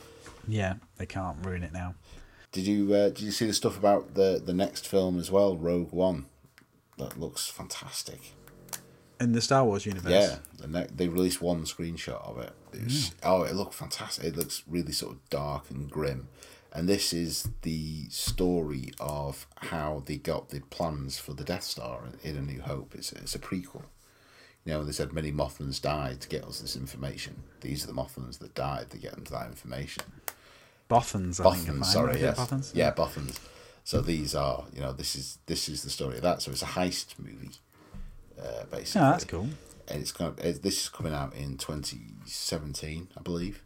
Yeah, 0.48 0.76
they 0.96 1.04
can't 1.04 1.36
ruin 1.44 1.64
it 1.64 1.74
now. 1.74 1.96
Did 2.50 2.66
you 2.66 2.94
uh, 2.94 3.08
did 3.10 3.20
you 3.20 3.30
see 3.30 3.46
the 3.46 3.52
stuff 3.52 3.76
about 3.76 4.14
the 4.14 4.40
the 4.42 4.54
next 4.54 4.88
film 4.88 5.18
as 5.18 5.30
well, 5.30 5.58
Rogue 5.58 5.92
One? 5.92 6.26
That 6.96 7.20
looks 7.20 7.46
fantastic. 7.46 8.32
In 9.20 9.32
the 9.32 9.40
Star 9.40 9.64
Wars 9.64 9.84
universe. 9.86 10.10
Yeah, 10.12 10.36
the 10.58 10.66
ne- 10.66 10.86
they 10.94 11.08
released 11.08 11.42
one 11.42 11.64
screenshot 11.64 12.26
of 12.26 12.38
it. 12.38 12.52
it 12.72 12.84
was, 12.84 13.14
Oh, 13.22 13.42
it 13.42 13.54
looked 13.54 13.74
fantastic. 13.74 14.24
It 14.24 14.36
looks 14.36 14.62
really 14.66 14.92
sort 14.92 15.12
of 15.12 15.28
dark 15.30 15.70
and 15.70 15.90
grim. 15.90 16.28
And 16.72 16.88
this 16.88 17.12
is 17.12 17.48
the 17.62 18.08
story 18.10 18.92
of 19.00 19.46
how 19.56 20.02
they 20.06 20.16
got 20.16 20.50
the 20.50 20.60
plans 20.60 21.18
for 21.18 21.34
the 21.34 21.42
Death 21.44 21.64
Star 21.64 22.00
in 22.22 22.36
A 22.36 22.40
New 22.40 22.60
Hope. 22.62 22.94
It's, 22.94 23.12
it's 23.12 23.34
a 23.34 23.40
prequel. 23.40 23.82
You 24.64 24.74
know, 24.74 24.84
they 24.84 24.92
said 24.92 25.12
many 25.12 25.32
Mothmans 25.32 25.80
died 25.82 26.20
to 26.20 26.28
get 26.28 26.44
us 26.44 26.60
this 26.60 26.76
information. 26.76 27.42
These 27.60 27.82
are 27.84 27.86
the 27.88 27.92
Mothmans 27.92 28.38
that 28.38 28.54
died 28.54 28.90
to 28.90 28.98
get 28.98 29.12
them 29.16 29.24
to 29.24 29.32
that 29.32 29.46
information. 29.48 30.04
Bothans, 30.88 31.40
I. 31.40 31.44
Bothans, 31.44 31.84
sorry, 31.86 32.20
yes. 32.20 32.38
Bothans? 32.38 32.70
Yeah, 32.74 32.92
Bothans. 32.92 33.38
So 33.84 34.00
these 34.00 34.34
are, 34.34 34.64
you 34.74 34.80
know, 34.80 34.92
this 34.92 35.16
is 35.16 35.38
this 35.46 35.68
is 35.68 35.82
the 35.82 35.90
story 35.90 36.16
of 36.16 36.22
that. 36.22 36.42
So 36.42 36.50
it's 36.50 36.62
a 36.62 36.66
heist 36.66 37.18
movie, 37.18 37.50
uh, 38.42 38.64
basically. 38.70 39.06
Oh, 39.06 39.10
that's 39.10 39.24
cool. 39.24 39.48
And 39.88 40.00
it's 40.00 40.12
kind 40.12 40.30
of 40.30 40.44
it, 40.44 40.62
this 40.62 40.82
is 40.82 40.88
coming 40.88 41.12
out 41.12 41.34
in 41.34 41.58
twenty 41.58 42.00
seventeen, 42.26 43.08
I 43.16 43.22
believe. 43.22 43.62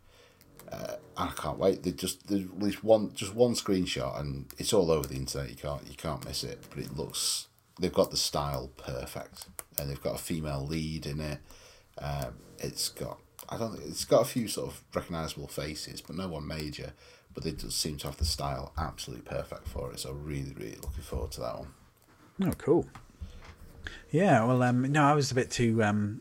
Uh, 0.70 0.94
I 1.16 1.28
can't 1.36 1.58
wait. 1.58 1.82
They 1.82 1.92
just 1.92 2.26
there's 2.26 2.44
at 2.44 2.58
least 2.58 2.82
one 2.82 3.12
just 3.14 3.34
one 3.34 3.52
screenshot, 3.52 4.18
and 4.18 4.46
it's 4.58 4.72
all 4.72 4.90
over 4.90 5.06
the 5.06 5.16
internet. 5.16 5.50
You 5.50 5.56
can't 5.56 5.86
you 5.86 5.96
can't 5.96 6.24
miss 6.24 6.44
it. 6.44 6.64
But 6.70 6.78
it 6.78 6.96
looks 6.96 7.48
they've 7.78 7.92
got 7.92 8.10
the 8.10 8.16
style 8.16 8.70
perfect, 8.76 9.46
and 9.78 9.90
they've 9.90 10.02
got 10.02 10.16
a 10.16 10.22
female 10.22 10.64
lead 10.66 11.06
in 11.06 11.20
it. 11.20 11.40
Um, 11.98 12.34
it's 12.58 12.88
got 12.88 13.18
I 13.48 13.58
don't 13.58 13.76
think 13.76 13.88
it's 13.88 14.04
got 14.04 14.22
a 14.22 14.24
few 14.24 14.48
sort 14.48 14.68
of 14.68 14.82
recognizable 14.94 15.48
faces, 15.48 16.00
but 16.00 16.16
no 16.16 16.28
one 16.28 16.46
major. 16.46 16.94
But 17.34 17.42
they 17.42 17.52
just 17.52 17.80
seem 17.80 17.98
to 17.98 18.06
have 18.06 18.16
the 18.16 18.24
style 18.24 18.72
absolutely 18.78 19.24
perfect 19.24 19.66
for 19.66 19.92
it. 19.92 19.98
So 19.98 20.12
really, 20.12 20.54
really 20.56 20.76
looking 20.76 21.02
forward 21.02 21.32
to 21.32 21.40
that 21.40 21.58
one. 21.58 21.68
Oh, 22.42 22.52
cool. 22.56 22.86
Yeah, 24.10 24.44
well, 24.44 24.62
um, 24.62 24.92
no, 24.92 25.02
I 25.02 25.14
was 25.14 25.30
a 25.30 25.34
bit 25.34 25.50
too 25.50 25.82
um, 25.82 26.20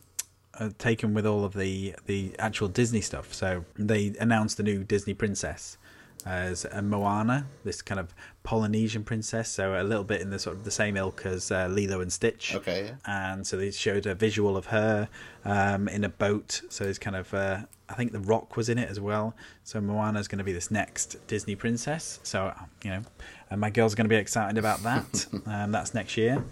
uh, 0.60 0.70
taken 0.78 1.14
with 1.14 1.26
all 1.26 1.46
of 1.46 1.54
the 1.54 1.96
the 2.06 2.36
actual 2.40 2.68
Disney 2.68 3.02
stuff. 3.02 3.34
So 3.34 3.66
they 3.76 4.14
announced 4.20 4.58
the 4.58 4.64
new 4.64 4.84
Disney 4.84 5.14
princess 5.14 5.78
as 6.26 6.66
a 6.66 6.82
Moana, 6.82 7.48
this 7.64 7.82
kind 7.82 8.00
of 8.00 8.14
Polynesian 8.44 9.04
princess. 9.04 9.50
So 9.50 9.80
a 9.80 9.84
little 9.84 10.04
bit 10.04 10.22
in 10.22 10.30
the 10.30 10.40
sort 10.40 10.56
of 10.56 10.64
the 10.64 10.72
same 10.72 10.96
ilk 10.96 11.26
as 11.26 11.52
uh, 11.52 11.68
Lilo 11.70 12.02
and 12.02 12.12
Stitch. 12.12 12.56
Okay, 12.56 12.86
yeah. 12.86 12.96
And 13.06 13.46
so 13.46 13.58
they 13.58 13.72
showed 13.72 14.06
a 14.06 14.16
visual 14.16 14.56
of 14.58 14.68
her 14.68 15.10
um, 15.46 15.88
in 15.88 16.04
a 16.04 16.10
boat. 16.10 16.62
So 16.70 16.86
it's 16.86 17.00
kind 17.00 17.16
of, 17.16 17.34
uh, 17.34 17.62
I 17.90 17.94
think 17.96 18.12
The 18.12 18.20
Rock 18.20 18.56
was 18.56 18.70
in 18.70 18.78
it 18.78 18.90
as 18.90 19.00
well. 19.00 19.36
So 19.64 19.82
Moana 19.82 20.20
is 20.20 20.28
going 20.28 20.40
to 20.40 20.46
be 20.46 20.54
this 20.54 20.72
next 20.72 21.16
Disney 21.28 21.56
princess. 21.56 22.20
So 22.24 22.54
you 22.84 22.92
know, 22.92 23.02
and 23.50 23.60
my 23.60 23.70
girl's 23.70 23.96
going 23.96 24.06
to 24.06 24.10
be 24.10 24.16
excited 24.16 24.58
about 24.58 24.84
that. 24.84 25.26
um, 25.46 25.72
that's 25.72 25.94
next 25.94 26.18
year. 26.18 26.44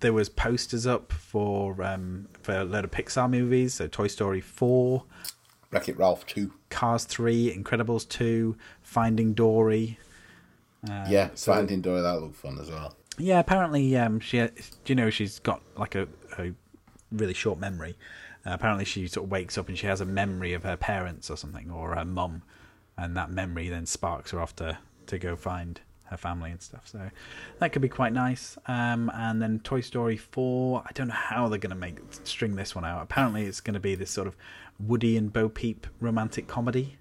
There 0.00 0.12
was 0.12 0.28
posters 0.28 0.86
up 0.86 1.12
for 1.12 1.82
um, 1.82 2.28
for 2.42 2.52
a 2.60 2.64
load 2.64 2.84
of 2.84 2.90
Pixar 2.90 3.30
movies. 3.30 3.74
So 3.74 3.86
Toy 3.86 4.08
Story 4.08 4.40
four, 4.40 5.04
Wreck 5.70 5.88
It 5.88 5.96
Ralph 5.98 6.26
two. 6.26 6.52
Cars 6.70 7.04
three, 7.04 7.54
Incredibles 7.56 8.08
two, 8.08 8.56
Finding 8.82 9.32
Dory. 9.32 9.98
Uh, 10.88 11.06
yeah, 11.08 11.30
so- 11.34 11.52
Finding 11.54 11.80
Dory 11.80 12.02
that 12.02 12.20
looked 12.20 12.36
fun 12.36 12.58
as 12.60 12.70
well. 12.70 12.94
Yeah, 13.18 13.38
apparently, 13.38 13.96
um, 13.96 14.20
she, 14.20 14.38
do 14.40 14.50
you 14.86 14.94
know, 14.94 15.08
she's 15.08 15.38
got 15.38 15.62
like 15.78 15.94
a, 15.94 16.06
a 16.38 16.52
really 17.10 17.32
short 17.32 17.58
memory. 17.58 17.96
Uh, 18.44 18.50
apparently, 18.52 18.84
she 18.84 19.06
sort 19.08 19.24
of 19.24 19.30
wakes 19.30 19.56
up 19.56 19.68
and 19.68 19.78
she 19.78 19.86
has 19.86 20.02
a 20.02 20.04
memory 20.04 20.52
of 20.52 20.64
her 20.64 20.76
parents 20.76 21.30
or 21.30 21.36
something, 21.38 21.70
or 21.70 21.94
her 21.94 22.04
mum, 22.04 22.42
and 22.98 23.16
that 23.16 23.30
memory 23.30 23.70
then 23.70 23.86
sparks 23.86 24.32
her 24.32 24.40
off 24.40 24.54
to, 24.56 24.76
to 25.06 25.18
go 25.18 25.34
find 25.34 25.80
her 26.10 26.16
family 26.16 26.50
and 26.50 26.60
stuff. 26.60 26.86
So 26.86 27.10
that 27.58 27.72
could 27.72 27.82
be 27.82 27.88
quite 27.88 28.12
nice. 28.12 28.56
Um, 28.66 29.10
and 29.14 29.40
then 29.40 29.60
Toy 29.60 29.80
Story 29.80 30.16
four, 30.16 30.82
I 30.86 30.92
don't 30.92 31.08
know 31.08 31.14
how 31.14 31.48
they're 31.48 31.58
going 31.58 31.70
to 31.70 31.76
make 31.76 31.98
string 32.24 32.56
this 32.56 32.74
one 32.74 32.84
out. 32.84 33.02
Apparently, 33.02 33.44
it's 33.44 33.60
going 33.60 33.74
to 33.74 33.80
be 33.80 33.94
this 33.94 34.10
sort 34.10 34.26
of 34.26 34.36
Woody 34.78 35.16
and 35.16 35.32
Bo 35.32 35.48
Peep 35.48 35.86
romantic 36.00 36.46
comedy. 36.46 36.98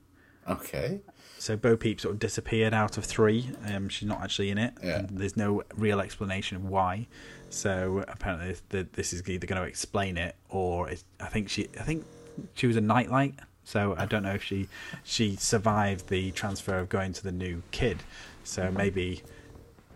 Okay. 0.47 1.01
So 1.37 1.57
Bo 1.57 1.75
Peep 1.75 1.99
sort 1.99 2.13
of 2.13 2.19
disappeared 2.19 2.73
out 2.73 2.97
of 2.97 3.05
three. 3.05 3.51
Um, 3.67 3.89
she's 3.89 4.07
not 4.07 4.21
actually 4.21 4.49
in 4.49 4.57
it. 4.57 4.73
Yeah. 4.83 4.99
And 4.99 5.17
there's 5.17 5.37
no 5.37 5.63
real 5.75 5.99
explanation 5.99 6.57
of 6.57 6.65
why. 6.65 7.07
So 7.49 8.03
apparently, 8.07 8.55
this, 8.69 9.13
is 9.13 9.27
either 9.29 9.45
going 9.45 9.61
to 9.61 9.67
explain 9.67 10.17
it, 10.17 10.35
or 10.49 10.89
I 11.19 11.27
think 11.27 11.49
she, 11.49 11.67
I 11.79 11.83
think 11.83 12.05
she 12.53 12.67
was 12.67 12.75
a 12.75 12.81
nightlight. 12.81 13.35
So 13.63 13.95
I 13.97 14.05
don't 14.05 14.23
know 14.23 14.33
if 14.33 14.43
she 14.43 14.67
she 15.03 15.35
survived 15.35 16.09
the 16.09 16.31
transfer 16.31 16.77
of 16.77 16.87
going 16.87 17.13
to 17.13 17.23
the 17.23 17.31
new 17.31 17.63
kid. 17.71 18.03
So 18.45 18.71
maybe 18.71 19.21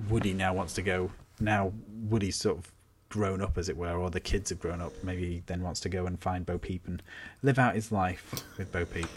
Woody 0.09 0.33
now 0.33 0.53
wants 0.53 0.73
to 0.73 0.81
go. 0.81 1.11
Now 1.39 1.71
Woody's 2.09 2.35
sort 2.35 2.57
of 2.57 2.71
grown 3.09 3.41
up, 3.41 3.57
as 3.57 3.69
it 3.69 3.77
were, 3.77 3.95
or 3.97 4.09
the 4.09 4.19
kids 4.19 4.49
have 4.49 4.59
grown 4.59 4.81
up. 4.81 4.93
Maybe 5.03 5.25
he 5.25 5.43
then 5.47 5.61
wants 5.61 5.79
to 5.81 5.89
go 5.89 6.05
and 6.05 6.19
find 6.19 6.45
Bo 6.45 6.57
Peep 6.57 6.87
and 6.87 7.01
live 7.41 7.57
out 7.57 7.75
his 7.75 7.91
life 7.91 8.43
with 8.57 8.71
Bo 8.71 8.85
Peep. 8.85 9.07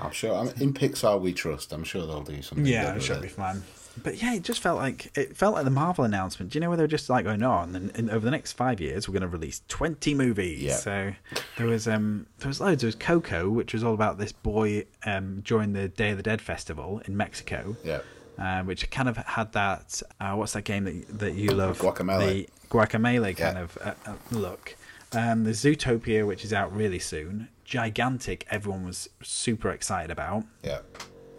I'm 0.00 0.12
sure. 0.12 0.34
I'm, 0.34 0.48
in 0.60 0.72
Pixar, 0.72 1.20
we 1.20 1.32
trust. 1.32 1.72
I'm 1.72 1.84
sure 1.84 2.06
they'll 2.06 2.22
do 2.22 2.42
something. 2.42 2.66
Yeah, 2.66 2.92
I'm 2.92 3.00
sure 3.00 3.16
it'll 3.16 3.22
be 3.22 3.28
fine. 3.28 3.62
But 4.02 4.22
yeah, 4.22 4.34
it 4.34 4.42
just 4.42 4.60
felt 4.60 4.78
like 4.78 5.16
it 5.16 5.36
felt 5.36 5.54
like 5.54 5.64
the 5.64 5.70
Marvel 5.70 6.04
announcement. 6.04 6.52
Do 6.52 6.56
you 6.56 6.60
know 6.60 6.68
where 6.68 6.76
they 6.76 6.84
were 6.84 6.88
just 6.88 7.10
like 7.10 7.24
going, 7.24 7.42
on? 7.42 7.74
and 7.74 7.90
then 7.90 7.96
in, 7.96 8.10
over 8.10 8.24
the 8.24 8.30
next 8.30 8.52
five 8.52 8.80
years, 8.80 9.08
we're 9.08 9.12
going 9.12 9.22
to 9.22 9.28
release 9.28 9.62
20 9.68 10.14
movies." 10.14 10.62
Yeah. 10.62 10.76
So 10.76 11.12
there 11.56 11.66
was 11.66 11.88
um 11.88 12.26
there 12.38 12.48
was 12.48 12.60
loads. 12.60 12.82
There 12.82 12.88
was 12.88 12.94
Coco, 12.94 13.48
which 13.50 13.72
was 13.72 13.82
all 13.82 13.94
about 13.94 14.18
this 14.18 14.32
boy 14.32 14.84
um 15.04 15.40
during 15.40 15.72
the 15.72 15.88
Day 15.88 16.10
of 16.10 16.16
the 16.16 16.22
Dead 16.22 16.40
festival 16.40 17.02
in 17.06 17.16
Mexico. 17.16 17.76
Yeah. 17.84 18.00
Uh, 18.38 18.62
which 18.62 18.88
kind 18.90 19.08
of 19.08 19.16
had 19.16 19.52
that 19.52 20.00
uh, 20.20 20.32
what's 20.34 20.52
that 20.52 20.62
game 20.62 20.84
that 20.84 21.18
that 21.18 21.34
you 21.34 21.50
love? 21.50 21.78
Guacamelee. 21.80 22.46
The 22.46 22.68
Guacamole 22.70 23.36
kind 23.36 23.56
Yeah. 23.56 23.62
of 23.62 23.78
uh, 23.82 23.94
uh, 24.06 24.14
look. 24.30 24.76
Um, 25.12 25.44
the 25.44 25.50
Zootopia, 25.52 26.26
which 26.26 26.44
is 26.44 26.52
out 26.52 26.74
really 26.74 26.98
soon. 26.98 27.48
Gigantic, 27.64 28.46
everyone 28.50 28.84
was 28.84 29.08
super 29.22 29.70
excited 29.70 30.10
about. 30.10 30.44
Yeah. 30.62 30.80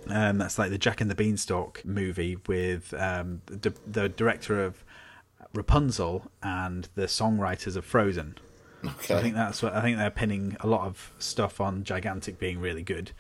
Um, 0.08 0.40
that's 0.40 0.58
like 0.60 0.72
the 0.72 0.78
Jack 0.78 1.02
and 1.02 1.10
the 1.10 1.16
Beanstalk 1.16 1.86
movie 1.86 2.38
with 2.48 2.94
um, 2.96 3.42
the, 3.46 3.74
the 3.86 4.10
director 4.10 4.64
of 4.64 4.84
Rapunzel 5.54 6.26
and 6.44 6.88
the 6.96 7.04
songwriters 7.06 7.76
of 7.76 7.86
Frozen. 7.86 8.36
Okay. 8.84 9.08
So 9.08 9.18
I 9.18 9.22
think 9.22 9.36
that's 9.36 9.62
what 9.62 9.74
I 9.74 9.82
think 9.82 9.98
they're 9.98 10.10
pinning 10.10 10.56
a 10.62 10.68
lot 10.68 10.82
of 10.88 11.12
stuff 11.20 11.60
on 11.60 11.84
Gigantic 11.84 12.40
being 12.40 12.60
really 12.60 12.84
good. 12.84 13.12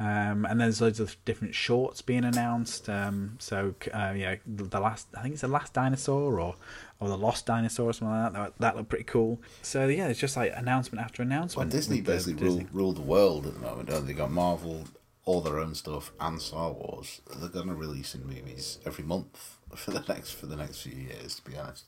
Um, 0.00 0.46
and 0.46 0.58
there's 0.58 0.80
loads 0.80 0.98
of 0.98 1.14
different 1.26 1.54
shorts 1.54 2.00
being 2.00 2.24
announced. 2.24 2.88
Um, 2.88 3.36
so 3.38 3.74
uh, 3.92 4.14
yeah, 4.16 4.36
the 4.46 4.64
the 4.64 4.80
last 4.80 5.08
I 5.14 5.20
think 5.20 5.34
it's 5.34 5.42
the 5.42 5.48
last 5.48 5.74
dinosaur 5.74 6.40
or 6.40 6.54
or 7.00 7.08
the 7.08 7.18
lost 7.18 7.44
dinosaur 7.44 7.90
or 7.90 7.92
something 7.92 8.16
like 8.16 8.32
that. 8.32 8.38
That, 8.38 8.52
that 8.60 8.76
looked 8.76 8.88
pretty 8.88 9.04
cool. 9.04 9.42
So 9.60 9.88
yeah, 9.88 10.08
it's 10.08 10.18
just 10.18 10.38
like 10.38 10.52
announcement 10.56 11.04
after 11.04 11.22
Well, 11.22 11.30
announcement. 11.30 11.70
Disney 11.70 11.96
with 11.96 12.06
the 12.06 12.12
basically 12.12 12.44
Disney. 12.48 12.64
rule, 12.72 12.84
rule 12.84 12.92
the 12.94 13.02
world 13.02 13.46
at 13.46 13.52
the 13.52 13.60
moment, 13.60 13.90
don't 13.90 14.06
they? 14.06 14.12
They 14.14 14.18
got 14.18 14.30
Marvel, 14.30 14.84
all 15.26 15.42
their 15.42 15.58
own 15.58 15.74
stuff, 15.74 16.12
and 16.18 16.40
Star 16.40 16.72
Wars. 16.72 17.20
They're 17.38 17.50
going 17.50 17.68
to 17.68 17.74
release 17.74 18.14
in 18.14 18.26
movies 18.26 18.78
every 18.86 19.04
month 19.04 19.58
for 19.74 19.90
the 19.90 20.02
next 20.08 20.30
for 20.30 20.46
the 20.46 20.56
next 20.56 20.80
few 20.80 20.96
years, 20.96 21.34
to 21.36 21.50
be 21.50 21.58
honest. 21.58 21.84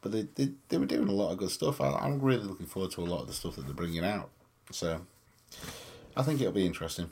But 0.00 0.12
they 0.12 0.28
they, 0.36 0.52
they 0.68 0.78
were 0.78 0.86
doing 0.86 1.08
a 1.08 1.12
lot 1.12 1.32
of 1.32 1.38
good 1.38 1.50
stuff. 1.50 1.80
I, 1.80 1.90
I'm 1.90 2.20
really 2.20 2.44
looking 2.44 2.66
forward 2.66 2.92
to 2.92 3.00
a 3.00 3.04
lot 3.04 3.22
of 3.22 3.26
the 3.26 3.32
stuff 3.34 3.56
that 3.56 3.64
they're 3.66 3.74
bringing 3.74 4.04
out. 4.04 4.30
So 4.70 5.00
I 6.16 6.22
think 6.22 6.40
it'll 6.40 6.52
be 6.52 6.66
interesting. 6.66 7.10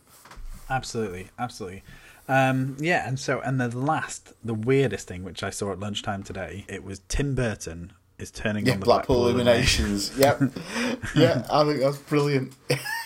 Absolutely, 0.71 1.29
absolutely. 1.39 1.83
Um, 2.27 2.77
yeah, 2.81 3.07
and 3.07 3.19
so 3.19 3.41
and 3.41 3.61
the 3.61 3.77
last, 3.77 4.33
the 4.43 4.55
weirdest 4.55 5.07
thing 5.09 5.25
which 5.25 5.43
I 5.43 5.51
saw 5.51 5.73
at 5.73 5.79
lunchtime 5.81 6.23
today, 6.23 6.65
it 6.69 6.83
was 6.83 7.01
Tim 7.09 7.35
Burton 7.35 7.93
is 8.17 8.31
turning 8.31 8.65
Yeah, 8.65 8.75
on 8.75 8.81
the 8.81 8.85
Blackpool, 8.87 9.17
Blackpool 9.17 9.29
Illuminations. 9.29 10.13
yep. 10.19 10.41
yeah, 11.15 11.47
I 11.51 11.65
think 11.65 11.81
that's 11.81 11.99
brilliant. 11.99 12.55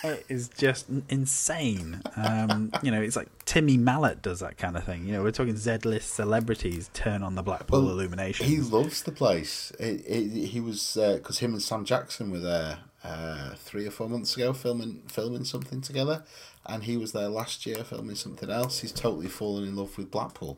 It 0.03 0.25
is 0.29 0.49
just 0.49 0.85
insane. 1.09 2.01
Um, 2.15 2.71
you 2.83 2.91
know, 2.91 3.01
it's 3.01 3.15
like 3.15 3.27
Timmy 3.43 3.75
Mallett 3.75 4.21
does 4.21 4.39
that 4.39 4.57
kind 4.57 4.77
of 4.77 4.83
thing. 4.85 5.05
You 5.05 5.13
know, 5.13 5.23
we're 5.23 5.31
talking 5.31 5.57
Z-list 5.57 6.13
celebrities 6.13 6.89
turn 6.93 7.23
on 7.23 7.35
the 7.35 7.43
Blackpool 7.43 7.81
Well, 7.81 7.91
Illuminations. 7.91 8.47
He 8.47 8.59
loves 8.59 9.03
the 9.03 9.11
place. 9.11 9.71
It, 9.79 10.05
it, 10.07 10.45
he 10.47 10.61
was 10.61 10.97
because 10.97 11.39
him 11.39 11.53
and 11.53 11.61
Sam 11.61 11.83
Jackson 11.83 12.31
were 12.31 12.39
there 12.39 12.77
uh, 13.03 13.51
three 13.55 13.87
or 13.87 13.91
four 13.91 14.09
months 14.09 14.35
ago 14.35 14.53
filming 14.53 15.03
filming 15.07 15.45
something 15.45 15.81
together, 15.81 16.23
and 16.65 16.83
he 16.83 16.97
was 16.97 17.11
there 17.11 17.29
last 17.29 17.65
year 17.65 17.83
filming 17.83 18.15
something 18.15 18.49
else. 18.49 18.79
He's 18.81 18.91
totally 18.91 19.27
fallen 19.27 19.63
in 19.65 19.75
love 19.75 19.97
with 19.97 20.11
Blackpool. 20.11 20.57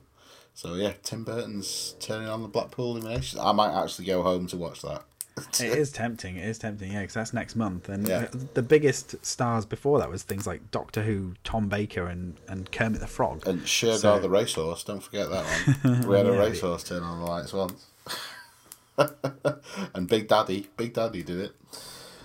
So 0.53 0.75
yeah, 0.75 0.93
Tim 1.03 1.23
Burton's 1.23 1.95
turning 1.99 2.27
on 2.27 2.41
the 2.41 2.47
Blackpool 2.47 2.97
Illuminations. 2.97 3.39
I 3.41 3.51
might 3.53 3.73
actually 3.73 4.05
go 4.05 4.21
home 4.21 4.47
to 4.47 4.57
watch 4.57 4.81
that. 4.81 5.03
It 5.37 5.61
is 5.77 5.93
tempting. 5.93 6.35
It 6.35 6.43
is 6.45 6.57
tempting. 6.59 6.91
Yeah, 6.91 6.99
because 7.01 7.13
that's 7.13 7.33
next 7.33 7.55
month, 7.55 7.87
and 7.87 8.05
Yeah. 8.05 8.27
the 8.53 8.61
biggest 8.61 9.25
stars 9.25 9.65
before 9.65 9.97
that 9.99 10.09
was 10.09 10.23
things 10.23 10.45
like 10.45 10.69
Doctor 10.71 11.03
Who, 11.03 11.35
Tom 11.45 11.69
Baker, 11.69 12.05
and 12.07 12.35
and 12.49 12.69
Kermit 12.71 12.99
the 12.99 13.07
Frog. 13.07 13.47
And 13.47 13.61
Shergar 13.61 13.97
So- 13.99 14.19
the 14.19 14.29
racehorse, 14.29 14.83
don't 14.83 15.01
forget 15.01 15.29
that 15.29 15.45
one. 15.83 16.01
We 16.07 16.17
had 16.17 16.25
a 16.27 16.33
racehorse 16.33 16.83
turn 16.83 17.01
on 17.03 17.19
the 17.21 17.25
lights 17.25 17.53
once. 17.53 17.85
and 19.93 20.07
Big 20.07 20.27
Daddy, 20.27 20.67
Big 20.75 20.93
Daddy 20.93 21.23
did 21.23 21.39
it. 21.39 21.51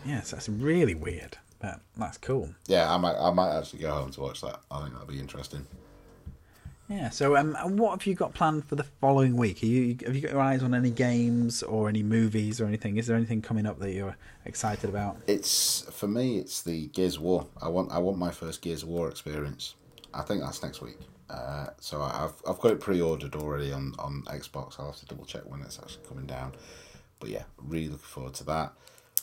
Yes, 0.07 0.30
that's 0.30 0.48
really 0.48 0.94
weird, 0.94 1.36
but 1.61 1.80
that's 1.96 2.18
cool. 2.18 2.50
Yeah, 2.66 2.92
I 2.92 2.96
might, 2.96 3.16
I 3.16 3.30
might 3.32 3.59
actually 3.59 3.80
go 3.80 3.90
home 3.90 4.11
to 4.12 4.20
watch 4.20 4.40
that. 4.42 4.61
I 4.70 4.80
think 4.80 4.92
that'll 4.92 5.09
be 5.09 5.18
interesting. 5.18 5.66
Yeah. 6.88 7.11
So, 7.11 7.36
um, 7.36 7.54
what 7.76 7.90
have 7.90 8.07
you 8.07 8.14
got 8.14 8.32
planned 8.32 8.64
for 8.66 8.76
the 8.76 8.84
following 8.84 9.36
week? 9.36 9.62
Are 9.62 9.66
you 9.66 9.96
have 10.07 10.14
you 10.14 10.22
got 10.22 10.32
your 10.32 10.40
eyes 10.40 10.62
on 10.62 10.72
any 10.74 10.90
games 10.90 11.62
or 11.64 11.88
any 11.88 12.02
movies 12.02 12.61
or 12.61 12.66
anything? 12.66 12.96
Is 12.96 13.09
there 13.09 13.16
anything 13.16 13.42
coming 13.42 13.66
up 13.66 13.80
that 13.80 13.92
you're 13.92 14.16
excited 14.44 14.88
about? 14.88 15.16
It's 15.26 15.82
for 15.90 16.07
me. 16.07 16.38
It's 16.38 16.62
the 16.62 16.86
Gears 16.88 17.16
of 17.16 17.22
War. 17.22 17.46
I 17.61 17.68
want. 17.68 17.90
I 17.90 17.98
want 17.98 18.18
my 18.18 18.30
first 18.30 18.62
Gears 18.62 18.84
of 18.84 18.88
War 18.88 19.09
experience. 19.09 19.74
I 20.14 20.22
think 20.22 20.42
that's 20.42 20.62
next 20.62 20.80
week. 20.80 20.98
Uh, 21.28 21.66
so 21.80 22.00
I've 22.00 22.34
I've 22.48 22.61
got 22.61 22.70
it 22.70 22.80
pre-ordered 22.80 23.34
already 23.34 23.72
on 23.72 23.94
on 23.98 24.22
Xbox. 24.26 24.78
I'll 24.78 24.86
have 24.86 25.00
to 25.00 25.07
double 25.07 25.24
check 25.24 25.42
when 25.46 25.62
it's 25.62 25.80
actually 25.80 26.07
coming 26.07 26.26
down. 26.26 26.52
But 27.18 27.30
yeah, 27.30 27.44
really 27.59 27.88
looking 27.88 27.98
forward 27.98 28.34
to 28.34 28.44
that. 28.44 28.72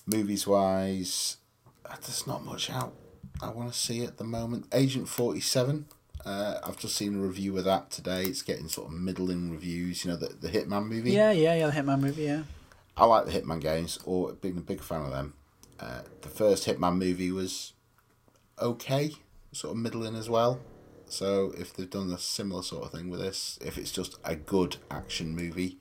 Movies 0.06 0.46
wise, 0.46 1.38
uh, 1.86 1.96
there's 2.02 2.28
not 2.28 2.44
much 2.44 2.70
out. 2.70 2.94
I 3.42 3.50
want 3.50 3.72
to 3.72 3.78
see 3.78 4.04
at 4.04 4.18
the 4.18 4.24
moment. 4.24 4.68
Agent 4.74 5.08
Forty 5.08 5.40
Seven. 5.40 5.86
Uh, 6.26 6.60
I've 6.64 6.78
just 6.78 6.96
seen 6.96 7.16
a 7.16 7.20
review 7.20 7.58
of 7.58 7.66
that 7.66 7.92
today. 7.92 8.24
It's 8.24 8.42
getting 8.42 8.70
sort 8.70 8.88
of 8.88 8.94
middling 8.94 9.52
reviews. 9.52 10.04
You 10.04 10.12
know 10.12 10.18
the 10.18 10.28
the 10.28 10.50
Hitman 10.50 10.88
movie. 10.88 11.12
Yeah, 11.12 11.32
yeah, 11.32 11.56
yeah. 11.56 11.68
The 11.68 11.82
Hitman 11.82 12.02
movie. 12.02 12.24
Yeah. 12.24 12.44
I 12.96 13.06
like 13.06 13.26
the 13.26 13.32
Hitman 13.32 13.60
games, 13.60 14.00
or 14.06 14.34
being 14.34 14.58
a 14.58 14.62
big 14.62 14.82
fan 14.82 15.02
of 15.02 15.12
them. 15.12 15.34
Uh, 15.80 16.02
the 16.22 16.30
first 16.30 16.68
Hitman 16.68 16.98
movie 16.98 17.32
was 17.32 17.74
okay, 18.62 19.14
sort 19.52 19.72
of 19.72 19.82
middling 19.82 20.16
as 20.16 20.30
well. 20.30 20.60
So 21.08 21.54
if 21.58 21.74
they've 21.74 21.90
done 21.90 22.12
a 22.12 22.18
similar 22.18 22.64
sort 22.64 22.86
of 22.86 22.92
thing 22.92 23.10
with 23.10 23.20
this, 23.20 23.60
if 23.62 23.78
it's 23.78 23.92
just 23.92 24.18
a 24.24 24.36
good 24.36 24.78
action 24.90 25.36
movie, 25.36 25.78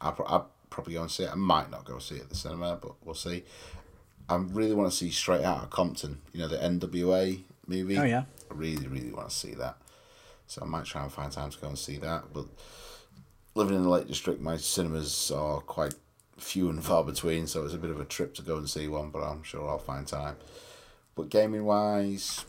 I'll, 0.00 0.16
I'll 0.26 0.50
probably 0.70 0.94
go 0.94 1.02
and 1.02 1.10
see 1.10 1.24
it. 1.24 1.30
I 1.30 1.34
might 1.34 1.70
not 1.70 1.84
go 1.84 1.98
see 1.98 2.16
it 2.16 2.22
at 2.22 2.28
the 2.28 2.36
cinema, 2.36 2.78
but 2.80 2.92
we'll 3.04 3.14
see. 3.14 3.44
I 4.28 4.36
really 4.36 4.74
want 4.74 4.90
to 4.90 4.96
see 4.96 5.10
Straight 5.10 5.44
Out 5.44 5.64
of 5.64 5.70
Compton, 5.70 6.20
you 6.32 6.40
know, 6.40 6.48
the 6.48 6.56
NWA 6.56 7.40
movie. 7.66 7.98
Oh, 7.98 8.04
yeah. 8.04 8.24
I 8.50 8.54
really, 8.54 8.86
really 8.86 9.10
want 9.10 9.28
to 9.28 9.34
see 9.34 9.54
that. 9.54 9.76
So 10.46 10.62
I 10.62 10.66
might 10.66 10.84
try 10.84 11.02
and 11.02 11.12
find 11.12 11.30
time 11.30 11.50
to 11.50 11.58
go 11.58 11.68
and 11.68 11.78
see 11.78 11.96
that. 11.98 12.32
But 12.32 12.46
living 13.54 13.74
in 13.76 13.82
the 13.82 13.88
Lake 13.88 14.08
District, 14.08 14.40
my 14.40 14.56
cinemas 14.56 15.30
are 15.30 15.60
quite 15.60 15.94
few 16.38 16.70
and 16.70 16.82
far 16.82 17.04
between, 17.04 17.46
so 17.46 17.64
it's 17.64 17.74
a 17.74 17.78
bit 17.78 17.90
of 17.90 18.00
a 18.00 18.04
trip 18.04 18.34
to 18.34 18.42
go 18.42 18.56
and 18.56 18.68
see 18.68 18.88
one, 18.88 19.10
but 19.10 19.22
I'm 19.22 19.42
sure 19.42 19.68
I'll 19.68 19.78
find 19.78 20.06
time. 20.06 20.36
But 21.14 21.28
gaming 21.28 21.64
wise, 21.64 22.44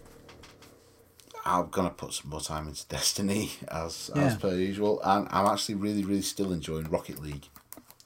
I'm 1.45 1.69
gonna 1.69 1.89
put 1.89 2.13
some 2.13 2.29
more 2.29 2.41
time 2.41 2.67
into 2.67 2.87
Destiny 2.89 3.51
as 3.67 4.09
as 4.15 4.37
per 4.37 4.55
usual, 4.55 5.01
and 5.03 5.27
I'm 5.31 5.47
actually 5.47 5.75
really, 5.75 6.03
really 6.03 6.21
still 6.21 6.53
enjoying 6.53 6.89
Rocket 6.89 7.19
League. 7.21 7.47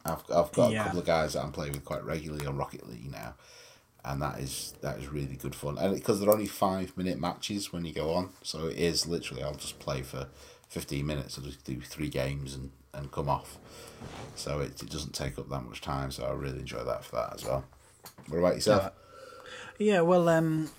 I've 0.06 0.24
I've 0.34 0.52
got 0.52 0.72
Yeah. 0.72 0.82
a 0.82 0.84
couple 0.86 1.00
of 1.00 1.06
guys 1.06 1.34
that 1.34 1.44
I'm 1.44 1.52
playing 1.52 1.74
with 1.74 1.86
quite 1.86 2.04
regularly 2.04 2.46
on 2.46 2.58
Rocket 2.58 2.88
League 2.88 3.12
now, 3.12 3.34
and 4.04 4.22
that 4.22 4.40
is 4.40 4.74
that 4.82 5.00
is 5.00 5.08
really 5.08 5.36
good 5.36 5.56
fun. 5.56 5.78
And 5.78 5.96
because 5.96 6.20
they're 6.20 6.32
only 6.32 6.48
five 6.48 6.96
minute 6.98 7.20
matches 7.20 7.74
when 7.74 7.86
you 7.86 7.94
go 7.94 8.14
on, 8.14 8.30
so 8.44 8.68
it 8.68 8.78
is 8.78 9.08
literally 9.08 9.44
I'll 9.44 9.56
just 9.56 9.80
play 9.80 10.02
for 10.04 10.28
fifteen 10.70 11.06
minutes. 11.08 11.38
I'll 11.38 11.44
just 11.46 11.64
do 11.66 11.82
three 11.82 12.10
games 12.10 12.54
and 12.56 12.72
and 12.94 13.12
come 13.12 13.28
off. 13.30 13.58
So 14.36 14.60
it, 14.62 14.82
it 14.82 14.90
doesn't 14.90 15.14
take 15.14 15.38
up 15.40 15.50
that 15.50 15.62
much 15.62 15.82
time. 15.82 16.12
So 16.12 16.24
I 16.26 16.32
really 16.32 16.60
enjoy 16.60 16.84
that 16.84 17.04
for 17.04 17.16
that 17.18 17.34
as 17.34 17.44
well. 17.44 17.66
What 18.30 18.38
about 18.40 18.56
yourself? 18.56 18.92
Yeah, 19.80 20.02
well, 20.02 20.30
um, 20.30 20.70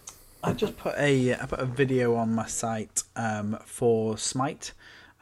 I 0.42 0.52
just 0.52 0.76
put 0.78 0.94
a 0.96 1.34
I 1.34 1.46
put 1.46 1.58
a 1.60 1.66
video 1.66 2.14
on 2.14 2.32
my 2.34 2.46
site 2.46 3.02
um, 3.16 3.58
for 3.66 4.16
Smite, 4.16 4.72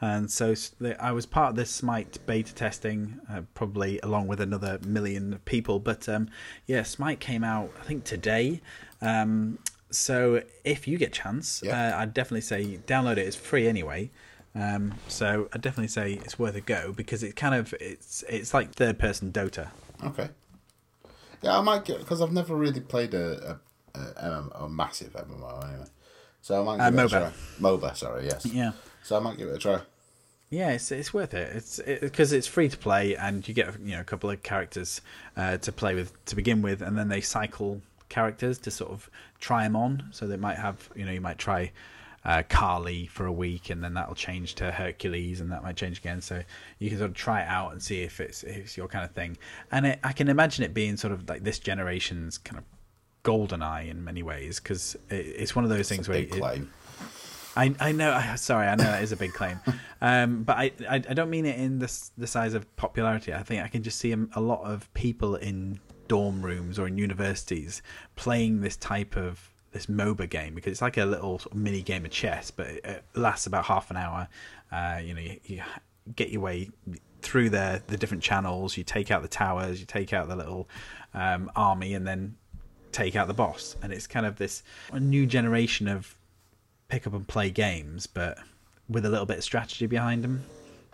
and 0.05 0.29
so 0.29 0.53
I 0.99 1.11
was 1.11 1.25
part 1.25 1.49
of 1.51 1.55
this 1.55 1.69
Smite 1.71 2.17
beta 2.25 2.53
testing, 2.53 3.19
uh, 3.29 3.41
probably 3.53 3.99
along 4.01 4.27
with 4.27 4.39
another 4.41 4.79
million 4.85 5.39
people. 5.45 5.79
But 5.79 6.07
um, 6.09 6.29
yeah, 6.67 6.83
Smite 6.83 7.19
came 7.19 7.43
out 7.43 7.71
I 7.81 7.83
think 7.85 8.03
today. 8.03 8.61
Um, 9.01 9.59
so 9.91 10.41
if 10.63 10.87
you 10.87 10.97
get 10.97 11.09
a 11.09 11.11
chance, 11.11 11.61
Yeah. 11.63 11.93
uh, 11.95 11.99
I'd 11.99 12.13
definitely 12.13 12.41
say 12.41 12.77
download 12.87 13.13
it. 13.17 13.27
It's 13.27 13.35
free 13.35 13.67
anyway. 13.67 14.11
Um, 14.53 14.93
so 15.07 15.49
I'd 15.53 15.61
definitely 15.61 15.89
say 15.89 16.13
it's 16.13 16.39
worth 16.39 16.55
a 16.55 16.61
go 16.61 16.93
because 16.95 17.23
it 17.23 17.35
kind 17.35 17.55
of 17.55 17.73
it's 17.79 18.23
it's 18.29 18.53
like 18.53 18.73
third 18.73 18.97
person 18.99 19.31
Dota. 19.31 19.69
Okay. 20.03 20.29
Yeah, 21.41 21.57
I 21.57 21.61
might 21.61 21.85
get 21.85 21.99
because 21.99 22.21
I've 22.21 22.31
never 22.31 22.55
really 22.55 22.79
played 22.79 23.13
a 23.13 23.59
a, 23.95 23.99
a, 23.99 24.03
MMO 24.29 24.65
a 24.65 24.69
massive 24.69 25.13
MMO 25.13 25.67
anyway. 25.69 25.87
So 26.41 26.61
I 26.61 26.63
might 26.63 26.79
Uh, 26.79 26.89
give 26.89 26.99
it 26.99 27.01
a 27.01 27.05
MOBA. 27.05 27.09
try. 27.09 27.31
MOBA, 27.59 27.95
sorry, 27.97 28.25
yes. 28.25 28.45
Yeah. 28.45 28.71
So 29.03 29.17
I 29.17 29.19
might 29.19 29.37
give 29.37 29.47
it 29.49 29.55
a 29.55 29.57
try. 29.57 29.79
Yeah, 30.49 30.71
it's 30.71 30.91
it's 30.91 31.13
worth 31.13 31.33
it. 31.33 31.55
It's 31.55 31.79
because 32.01 32.31
it's 32.31 32.47
free 32.47 32.69
to 32.69 32.77
play, 32.77 33.15
and 33.15 33.47
you 33.47 33.53
get 33.53 33.79
you 33.81 33.95
know 33.95 34.01
a 34.01 34.05
couple 34.05 34.29
of 34.29 34.43
characters 34.43 35.01
uh, 35.35 35.57
to 35.57 35.71
play 35.71 35.95
with 35.95 36.13
to 36.25 36.35
begin 36.35 36.61
with, 36.61 36.81
and 36.81 36.97
then 36.97 37.09
they 37.09 37.21
cycle 37.21 37.81
characters 38.09 38.57
to 38.59 38.71
sort 38.71 38.91
of 38.91 39.09
try 39.39 39.63
them 39.63 39.75
on. 39.75 40.03
So 40.11 40.27
they 40.27 40.37
might 40.37 40.57
have 40.57 40.89
you 40.95 41.05
know 41.05 41.11
you 41.11 41.21
might 41.21 41.39
try 41.39 41.71
uh, 42.23 42.43
Kali 42.47 43.07
for 43.07 43.25
a 43.25 43.31
week, 43.31 43.69
and 43.69 43.83
then 43.83 43.95
that'll 43.95 44.15
change 44.15 44.55
to 44.55 44.71
Hercules, 44.71 45.41
and 45.41 45.51
that 45.51 45.63
might 45.63 45.75
change 45.75 45.99
again. 45.99 46.21
So 46.21 46.43
you 46.79 46.89
can 46.89 46.99
sort 46.99 47.09
of 47.09 47.15
try 47.15 47.41
it 47.41 47.47
out 47.47 47.71
and 47.71 47.81
see 47.81 48.03
if 48.03 48.19
it's 48.19 48.43
if 48.43 48.57
it's 48.57 48.77
your 48.77 48.87
kind 48.87 49.03
of 49.03 49.11
thing. 49.11 49.37
And 49.71 49.87
it, 49.87 49.99
I 50.03 50.13
can 50.13 50.27
imagine 50.27 50.63
it 50.63 50.73
being 50.73 50.95
sort 50.95 51.11
of 51.11 51.27
like 51.27 51.43
this 51.43 51.59
generation's 51.59 52.37
kind 52.37 52.59
of 52.59 52.63
GoldenEye 53.23 53.89
in 53.89 54.03
many 54.03 54.23
ways 54.23 54.59
because 54.59 54.95
it, 55.09 55.15
it's 55.15 55.55
one 55.55 55.65
of 55.65 55.69
those 55.69 55.89
things 55.89 56.07
where 56.07 56.19
it-. 56.19 56.67
I, 57.55 57.73
I 57.79 57.91
know. 57.91 58.33
Sorry, 58.35 58.67
I 58.67 58.75
know 58.75 58.83
that 58.83 59.03
is 59.03 59.11
a 59.11 59.15
big 59.15 59.33
claim, 59.33 59.59
um, 60.01 60.43
but 60.43 60.57
I, 60.57 60.71
I 60.89 60.95
I 60.95 61.13
don't 61.13 61.29
mean 61.29 61.45
it 61.45 61.57
in 61.59 61.79
the 61.79 62.09
the 62.17 62.27
size 62.27 62.53
of 62.53 62.73
popularity. 62.75 63.33
I 63.33 63.43
think 63.43 63.63
I 63.63 63.67
can 63.67 63.83
just 63.83 63.97
see 63.99 64.11
a, 64.11 64.27
a 64.33 64.41
lot 64.41 64.63
of 64.63 64.93
people 64.93 65.35
in 65.35 65.79
dorm 66.07 66.41
rooms 66.41 66.77
or 66.77 66.87
in 66.87 66.97
universities 66.97 67.81
playing 68.15 68.61
this 68.61 68.77
type 68.77 69.15
of 69.15 69.49
this 69.71 69.87
MOBA 69.87 70.29
game 70.29 70.55
because 70.55 70.71
it's 70.71 70.81
like 70.81 70.97
a 70.97 71.05
little 71.05 71.39
sort 71.39 71.53
of 71.53 71.57
mini 71.57 71.81
game 71.81 72.05
of 72.05 72.11
chess, 72.11 72.51
but 72.51 72.67
it, 72.67 72.85
it 72.85 73.03
lasts 73.13 73.45
about 73.45 73.65
half 73.65 73.91
an 73.91 73.97
hour. 73.97 74.27
Uh, 74.71 74.99
you 75.03 75.13
know, 75.13 75.21
you, 75.21 75.39
you 75.45 75.63
get 76.15 76.29
your 76.29 76.41
way 76.41 76.69
through 77.21 77.49
the 77.49 77.81
the 77.87 77.97
different 77.97 78.23
channels. 78.23 78.77
You 78.77 78.83
take 78.83 79.11
out 79.11 79.21
the 79.21 79.27
towers. 79.27 79.79
You 79.79 79.85
take 79.85 80.13
out 80.13 80.27
the 80.27 80.35
little 80.35 80.69
um, 81.13 81.51
army, 81.55 81.93
and 81.93 82.05
then 82.07 82.35
take 82.91 83.15
out 83.15 83.27
the 83.27 83.33
boss. 83.33 83.75
And 83.81 83.91
it's 83.91 84.07
kind 84.07 84.25
of 84.25 84.37
this 84.37 84.63
new 84.93 85.25
generation 85.25 85.87
of 85.87 86.15
pick 86.87 87.05
up 87.07 87.13
and 87.13 87.27
play 87.27 87.49
games, 87.49 88.07
but 88.07 88.37
with 88.89 89.05
a 89.05 89.09
little 89.09 89.25
bit 89.25 89.37
of 89.37 89.43
strategy 89.43 89.87
behind 89.87 90.23
them. 90.23 90.43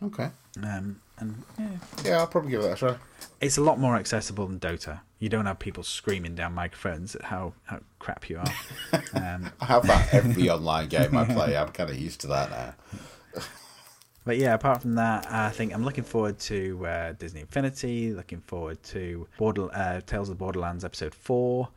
Okay. 0.01 0.29
Um, 0.63 0.99
and 1.19 1.43
yeah, 1.59 1.69
Yeah, 2.03 2.17
I'll 2.19 2.27
probably 2.27 2.51
give 2.51 2.61
it 2.61 2.71
a 2.71 2.75
try. 2.75 2.95
it's 3.39 3.57
a 3.57 3.61
lot 3.61 3.79
more 3.79 3.95
accessible 3.95 4.47
than 4.47 4.59
Dota. 4.59 5.01
You 5.19 5.29
don't 5.29 5.45
have 5.45 5.59
people 5.59 5.83
screaming 5.83 6.33
down 6.33 6.53
microphones 6.53 7.15
at 7.15 7.21
how, 7.23 7.53
how 7.65 7.79
crap 7.99 8.29
you 8.29 8.39
are. 8.39 8.53
Um, 9.13 9.51
I 9.59 9.65
have 9.65 9.85
that 9.87 10.13
every 10.13 10.49
online 10.49 10.87
game 10.87 11.15
I 11.17 11.25
play. 11.25 11.55
I'm 11.55 11.69
kind 11.69 11.89
of 11.89 11.97
used 11.99 12.21
to 12.21 12.27
that 12.27 12.49
now. 12.49 12.73
but 14.25 14.37
yeah, 14.37 14.53
apart 14.53 14.81
from 14.81 14.95
that, 14.95 15.29
I 15.29 15.49
think 15.49 15.73
I'm 15.73 15.83
looking 15.83 16.03
forward 16.05 16.39
to 16.39 16.85
uh, 16.87 17.11
Disney 17.13 17.41
Infinity. 17.41 18.13
Looking 18.13 18.39
forward 18.41 18.81
to 18.83 19.27
Border, 19.37 19.67
uh, 19.73 20.01
Tales 20.01 20.29
of 20.29 20.37
the 20.37 20.39
Borderlands 20.39 20.85
episode 20.85 21.13
four. 21.13 21.67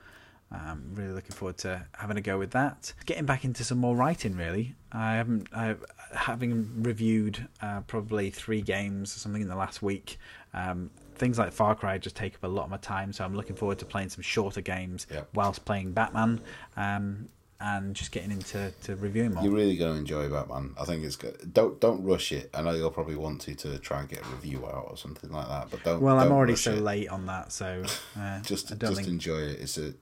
Um, 0.55 0.83
really 0.95 1.13
looking 1.13 1.33
forward 1.33 1.59
to 1.59 1.85
having 1.99 2.17
a 2.17 2.21
go 2.21 2.39
with 2.39 2.53
that. 2.53 2.93
Getting 3.07 3.25
back 3.27 3.45
into 3.45 3.65
some 3.65 3.79
more 3.79 3.97
writing, 3.97 4.37
really. 4.37 4.77
I 4.93 5.15
haven't, 5.15 5.49
I, 5.53 5.75
having 6.15 6.83
reviewed 6.83 7.49
uh, 7.61 7.81
probably 7.83 8.31
three 8.31 8.61
games 8.63 9.17
or 9.17 9.19
something 9.19 9.43
in 9.43 9.49
the 9.49 9.57
last 9.57 9.83
week. 9.83 10.19
Um, 10.53 10.91
things 11.17 11.39
like 11.39 11.53
Far 11.53 11.75
Cry 11.75 11.99
just 11.99 12.15
take 12.17 12.35
up 12.37 12.45
a 12.45 12.49
lot 12.49 12.65
of 12.65 12.71
my 12.71 12.77
time, 12.77 13.13
so 13.13 13.25
I'm 13.25 13.35
looking 13.35 13.57
forward 13.57 13.79
to 13.81 13.85
playing 13.85 14.11
some 14.11 14.23
shorter 14.23 14.61
games 14.61 15.07
Yep. 15.11 15.29
whilst 15.35 15.65
playing 15.65 15.93
Batman. 15.93 16.41
Um, 16.77 17.29
and 17.61 17.95
just 17.95 18.11
getting 18.11 18.31
into 18.33 18.73
to 18.83 18.97
reviewing 18.97 19.33
more. 19.33 19.43
You're 19.43 19.53
really 19.55 19.77
going 19.77 19.93
to 19.95 19.99
enjoy 19.99 20.29
Batman. 20.29 20.75
I 20.79 20.85
think 20.85 21.03
it's 21.03 21.17
good. 21.17 21.53
Don't 21.55 21.81
don't 21.81 22.03
rush 22.05 22.31
it. 22.33 22.51
I 22.53 22.61
know 22.61 22.73
you'll 22.75 22.91
probably 22.91 23.15
want 23.17 23.41
to 23.43 23.55
to 23.55 23.79
try 23.79 24.01
and 24.01 24.09
get 24.09 24.21
a 24.21 24.29
review 24.31 24.67
out 24.67 24.87
or 24.91 24.97
something 24.99 25.31
like 25.31 25.49
that, 25.49 25.71
but 25.71 25.83
don't. 25.83 26.03
well, 26.03 26.19
I'm 26.19 26.31
already 26.33 26.57
so 26.57 26.73
it. 26.73 26.81
late 26.83 27.09
on 27.09 27.25
that, 27.27 27.53
so 27.53 27.85
uh, 28.21 28.41
Just 28.43 28.69
don't 28.71 28.81
just 28.81 28.97
think. 28.97 29.09
enjoy 29.09 29.39
it. 29.39 29.61
It's 29.61 29.79
a. 29.79 29.95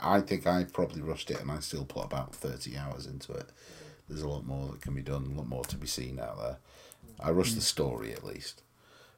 I 0.00 0.20
think 0.20 0.46
I 0.46 0.64
probably 0.64 1.02
rushed 1.02 1.30
it, 1.30 1.40
and 1.40 1.50
I 1.50 1.60
still 1.60 1.84
put 1.84 2.04
about 2.04 2.34
thirty 2.34 2.76
hours 2.76 3.06
into 3.06 3.32
it. 3.32 3.50
There's 4.08 4.22
a 4.22 4.28
lot 4.28 4.44
more 4.44 4.68
that 4.68 4.80
can 4.80 4.94
be 4.94 5.02
done, 5.02 5.30
a 5.32 5.38
lot 5.38 5.48
more 5.48 5.64
to 5.64 5.76
be 5.76 5.86
seen 5.86 6.18
out 6.18 6.38
there. 6.38 6.56
I 7.20 7.30
rushed 7.30 7.54
the 7.54 7.60
story 7.60 8.12
at 8.12 8.24
least, 8.24 8.62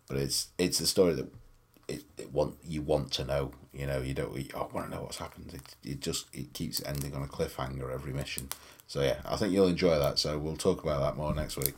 but 0.08 0.16
it's 0.16 0.48
it's 0.58 0.80
a 0.80 0.86
story 0.86 1.14
that 1.14 1.32
it, 1.88 2.02
it 2.18 2.32
want 2.32 2.56
you 2.64 2.82
want 2.82 3.12
to 3.12 3.24
know. 3.24 3.52
You 3.72 3.86
know, 3.86 4.00
you 4.00 4.14
don't. 4.14 4.36
I 4.54 4.58
want 4.58 4.90
to 4.90 4.94
know 4.94 5.02
what's 5.02 5.18
happened. 5.18 5.52
It, 5.54 5.90
it 5.90 6.00
just 6.00 6.26
it 6.34 6.52
keeps 6.52 6.82
ending 6.84 7.14
on 7.14 7.22
a 7.22 7.26
cliffhanger 7.26 7.92
every 7.92 8.12
mission. 8.12 8.48
So 8.86 9.00
yeah, 9.00 9.20
I 9.24 9.36
think 9.36 9.52
you'll 9.52 9.68
enjoy 9.68 9.98
that. 9.98 10.18
So 10.18 10.38
we'll 10.38 10.56
talk 10.56 10.82
about 10.82 11.00
that 11.00 11.16
more 11.16 11.34
next 11.34 11.56
week. 11.56 11.74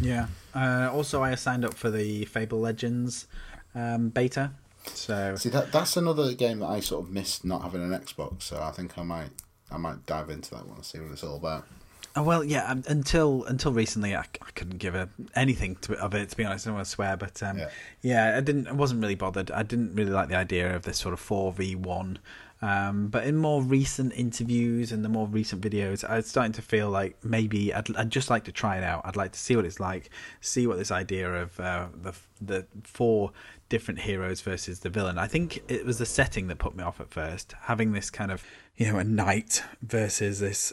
Yeah. 0.00 0.28
Uh, 0.54 0.90
also, 0.92 1.22
I 1.22 1.34
signed 1.34 1.64
up 1.64 1.74
for 1.74 1.90
the 1.90 2.24
Fable 2.24 2.60
Legends 2.60 3.26
um, 3.74 4.08
beta. 4.08 4.52
So 4.86 5.36
See 5.36 5.48
that 5.50 5.72
that's 5.72 5.96
another 5.96 6.32
game 6.34 6.60
that 6.60 6.66
I 6.66 6.80
sort 6.80 7.04
of 7.06 7.10
missed 7.12 7.44
not 7.44 7.62
having 7.62 7.82
an 7.82 7.90
Xbox. 7.98 8.42
So 8.42 8.60
I 8.60 8.70
think 8.70 8.98
I 8.98 9.02
might 9.02 9.30
I 9.70 9.76
might 9.78 10.04
dive 10.06 10.30
into 10.30 10.50
that 10.50 10.66
one 10.66 10.76
and 10.76 10.84
see 10.84 10.98
what 11.00 11.12
it's 11.12 11.24
all 11.24 11.36
about. 11.36 11.66
Oh, 12.16 12.22
well, 12.22 12.44
yeah. 12.44 12.70
um, 12.70 12.84
Until 12.86 13.42
until 13.44 13.72
recently, 13.72 14.14
I, 14.14 14.20
I 14.20 14.50
couldn't 14.54 14.78
give 14.78 14.94
a, 14.94 15.08
anything 15.34 15.74
to, 15.82 15.98
of 15.98 16.14
it. 16.14 16.28
To 16.28 16.36
be 16.36 16.44
honest, 16.44 16.64
I 16.66 16.68
don't 16.68 16.76
want 16.76 16.84
to 16.86 16.90
swear, 16.90 17.16
but 17.16 17.42
um, 17.42 17.58
Yeah. 17.58 17.68
yeah. 18.02 18.36
I 18.36 18.40
didn't. 18.40 18.68
I 18.68 18.72
wasn't 18.72 19.00
really 19.02 19.16
bothered. 19.16 19.50
I 19.50 19.64
didn't 19.64 19.94
really 19.96 20.12
like 20.12 20.28
the 20.28 20.36
idea 20.36 20.76
of 20.76 20.82
this 20.82 20.98
sort 20.98 21.12
of 21.12 21.18
four 21.20 21.52
v 21.52 21.74
one. 21.74 22.18
Um, 22.62 23.08
but 23.08 23.26
in 23.26 23.36
more 23.36 23.62
recent 23.62 24.14
interviews 24.14 24.90
and 24.90 25.04
the 25.04 25.08
more 25.10 25.26
recent 25.26 25.60
videos, 25.60 26.02
I 26.08 26.16
was 26.16 26.26
starting 26.26 26.52
to 26.52 26.62
feel 26.62 26.88
like 26.88 27.22
maybe 27.22 27.74
I'd, 27.74 27.94
I'd 27.94 28.08
just 28.10 28.30
like 28.30 28.44
to 28.44 28.52
try 28.52 28.78
it 28.78 28.84
out. 28.84 29.02
I'd 29.04 29.16
like 29.16 29.32
to 29.32 29.38
see 29.38 29.54
what 29.54 29.66
it's 29.66 29.80
like, 29.80 30.08
see 30.40 30.66
what 30.66 30.78
this 30.78 30.90
idea 30.90 31.42
of 31.42 31.58
uh, 31.60 31.88
the 32.00 32.14
the 32.40 32.66
four 32.84 33.32
different 33.74 34.00
heroes 34.00 34.40
versus 34.40 34.76
the 34.80 34.88
villain. 34.88 35.18
I 35.18 35.26
think 35.26 35.48
it 35.68 35.84
was 35.84 35.98
the 35.98 36.06
setting 36.06 36.46
that 36.48 36.58
put 36.58 36.76
me 36.76 36.84
off 36.84 37.00
at 37.00 37.10
first, 37.10 37.54
having 37.62 37.90
this 37.92 38.08
kind 38.10 38.30
of 38.30 38.44
you 38.76 38.86
know 38.92 38.98
a 38.98 39.04
knight 39.04 39.62
versus 39.82 40.38
this 40.40 40.72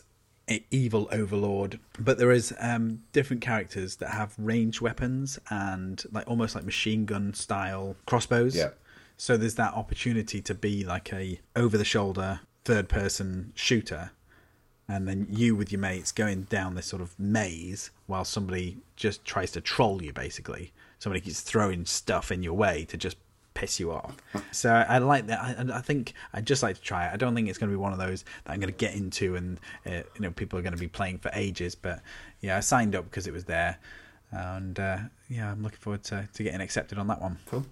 evil 0.69 1.07
overlord 1.13 1.79
but 1.97 2.17
there 2.17 2.31
is 2.31 2.53
um 2.59 3.01
different 3.13 3.41
characters 3.41 3.95
that 3.97 4.09
have 4.09 4.33
ranged 4.37 4.81
weapons 4.81 5.39
and 5.49 6.03
like 6.11 6.27
almost 6.27 6.55
like 6.55 6.65
machine 6.65 7.05
gun 7.05 7.33
style 7.33 7.95
crossbows 8.05 8.53
Yeah. 8.55 8.71
so 9.15 9.37
there's 9.37 9.55
that 9.55 9.73
opportunity 9.73 10.41
to 10.41 10.53
be 10.53 10.83
like 10.83 11.13
a 11.13 11.39
over 11.55 11.77
the 11.77 11.85
shoulder 11.85 12.41
third 12.65 12.89
person 12.89 13.53
shooter 13.55 14.11
and 14.89 15.07
then 15.07 15.25
you 15.29 15.55
with 15.55 15.71
your 15.71 15.79
mates 15.79 16.11
going 16.11 16.43
down 16.57 16.75
this 16.75 16.87
sort 16.87 17.01
of 17.01 17.17
maze 17.17 17.91
while 18.07 18.25
somebody 18.25 18.77
just 18.97 19.23
tries 19.23 19.51
to 19.51 19.61
troll 19.61 20.01
you 20.03 20.11
basically 20.11 20.73
somebody 21.01 21.19
keeps 21.19 21.41
throwing 21.41 21.83
stuff 21.85 22.31
in 22.31 22.41
your 22.43 22.53
way 22.53 22.85
to 22.85 22.95
just 22.95 23.17
piss 23.53 23.79
you 23.81 23.91
off 23.91 24.15
so 24.51 24.69
i 24.87 24.97
like 24.99 25.27
that 25.27 25.39
I, 25.41 25.77
I 25.79 25.81
think 25.81 26.13
i'd 26.33 26.45
just 26.47 26.63
like 26.63 26.75
to 26.77 26.81
try 26.81 27.07
it 27.07 27.11
i 27.13 27.17
don't 27.17 27.35
think 27.35 27.49
it's 27.49 27.57
going 27.57 27.69
to 27.69 27.75
be 27.77 27.81
one 27.81 27.91
of 27.91 27.99
those 27.99 28.23
that 28.45 28.51
i'm 28.53 28.59
going 28.61 28.71
to 28.71 28.77
get 28.77 28.95
into 28.95 29.35
and 29.35 29.59
uh, 29.85 29.89
you 30.15 30.21
know 30.21 30.31
people 30.31 30.57
are 30.57 30.61
going 30.61 30.73
to 30.73 30.79
be 30.79 30.87
playing 30.87 31.17
for 31.17 31.29
ages 31.33 31.75
but 31.75 32.01
yeah 32.39 32.55
i 32.55 32.59
signed 32.61 32.95
up 32.95 33.03
because 33.05 33.27
it 33.27 33.33
was 33.33 33.43
there 33.45 33.77
and 34.31 34.79
uh, 34.79 34.97
yeah 35.27 35.51
i'm 35.51 35.61
looking 35.63 35.79
forward 35.79 36.03
to, 36.05 36.27
to 36.33 36.43
getting 36.43 36.61
accepted 36.61 36.97
on 36.97 37.07
that 37.07 37.19
one 37.21 37.37
Cool. 37.49 37.65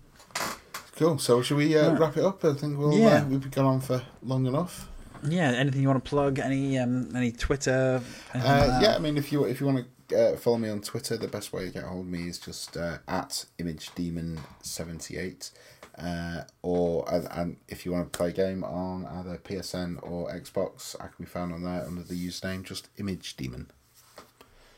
Cool. 0.97 1.17
So 1.17 1.41
should 1.41 1.55
we 1.55 1.77
uh, 1.77 1.93
wrap 1.95 2.17
it 2.17 2.25
up? 2.25 2.43
I 2.43 2.51
think 2.53 2.77
we'll 2.77 2.93
Yeah. 2.93 3.21
uh, 3.21 3.25
we've 3.27 3.49
gone 3.51 3.65
on 3.65 3.79
for 3.79 4.01
long 4.21 4.45
enough. 4.47 4.89
yeah 5.23 5.51
anything 5.51 5.81
you 5.81 5.87
want 5.87 6.03
to 6.03 6.09
plug 6.09 6.39
any 6.39 6.77
um 6.77 7.15
any 7.15 7.31
twitter 7.31 8.01
anything 8.33 8.51
like 8.51 8.69
Uh, 8.69 8.79
yeah, 8.81 8.95
I 8.95 8.99
mean, 8.99 9.17
if 9.17 9.31
you 9.31 9.45
if 9.45 9.61
you 9.61 9.65
want 9.65 9.77
to 9.79 9.85
uh, 10.13 10.35
follow 10.35 10.57
me 10.57 10.69
on 10.69 10.81
Twitter, 10.81 11.17
the 11.17 11.27
best 11.27 11.53
way 11.53 11.65
to 11.65 11.71
get 11.71 11.83
hold 11.83 12.05
of 12.05 12.07
me 12.11 12.27
is 12.27 12.39
just 12.39 12.77
uh, 12.77 12.97
at 13.07 13.45
imagedemon78. 13.59 15.51
Uh, 15.97 16.43
or 16.61 17.03
and, 17.11 17.27
and 17.31 17.57
if 17.67 17.85
you 17.85 17.91
want 17.91 18.11
to 18.11 18.17
play 18.17 18.29
a 18.29 18.33
game 18.33 18.63
on 18.63 19.05
either 19.05 19.37
PSN 19.37 19.99
or 20.01 20.31
Xbox, 20.31 20.95
I 20.99 21.07
can 21.07 21.15
be 21.19 21.25
found 21.25 21.53
on 21.53 21.63
there 21.63 21.85
under 21.85 22.03
the 22.03 22.15
username 22.15 22.63
just 22.63 22.87
Image 22.97 23.35
Demon. 23.35 23.69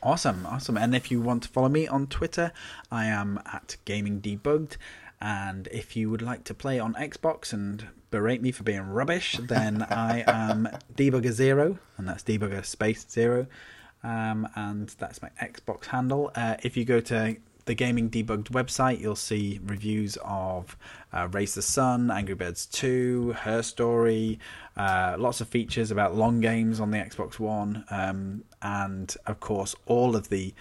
Awesome, 0.02 0.44
awesome. 0.46 0.76
And 0.76 0.96
if 0.96 1.12
you 1.12 1.20
want 1.20 1.44
to 1.44 1.48
follow 1.48 1.68
me 1.68 1.86
on 1.86 2.08
Twitter, 2.08 2.52
I 2.90 3.06
am 3.06 3.40
at 3.46 3.76
Gaming 3.84 4.20
Debugged. 4.20 4.76
And 5.20 5.68
if 5.70 5.94
you 5.94 6.10
would 6.10 6.22
like 6.22 6.42
to 6.44 6.54
play 6.54 6.80
on 6.80 6.94
Xbox 6.94 7.52
and 7.52 7.86
berate 8.10 8.42
me 8.42 8.50
for 8.50 8.64
being 8.64 8.88
rubbish, 8.88 9.38
then 9.40 9.82
I 9.90 10.24
am 10.26 10.68
Debugger 10.96 11.30
Zero, 11.30 11.78
and 11.96 12.08
that's 12.08 12.24
Debugger 12.24 12.64
Space 12.64 13.06
Zero, 13.08 13.46
um, 14.04 14.48
and 14.54 14.88
that's 14.98 15.22
my 15.22 15.30
Xbox 15.40 15.86
handle. 15.86 16.30
Uh, 16.34 16.56
if 16.62 16.76
you 16.76 16.84
go 16.84 17.00
to 17.00 17.36
the 17.64 17.74
Gaming 17.74 18.10
Debugged 18.10 18.50
website, 18.50 19.00
you'll 19.00 19.14
see 19.14 19.60
reviews 19.64 20.18
of 20.24 20.76
uh, 21.12 21.28
Race 21.30 21.54
the 21.54 21.62
Sun, 21.62 22.10
Angry 22.10 22.34
Birds 22.34 22.66
2, 22.66 23.36
Her 23.40 23.62
Story, 23.62 24.38
uh, 24.76 25.16
lots 25.18 25.40
of 25.40 25.48
features 25.48 25.90
about 25.90 26.16
long 26.16 26.40
games 26.40 26.80
on 26.80 26.90
the 26.90 26.98
Xbox 26.98 27.38
One, 27.38 27.84
um, 27.90 28.44
and 28.62 29.14
of 29.26 29.40
course, 29.40 29.74
all 29.86 30.16
of 30.16 30.28
the 30.28 30.54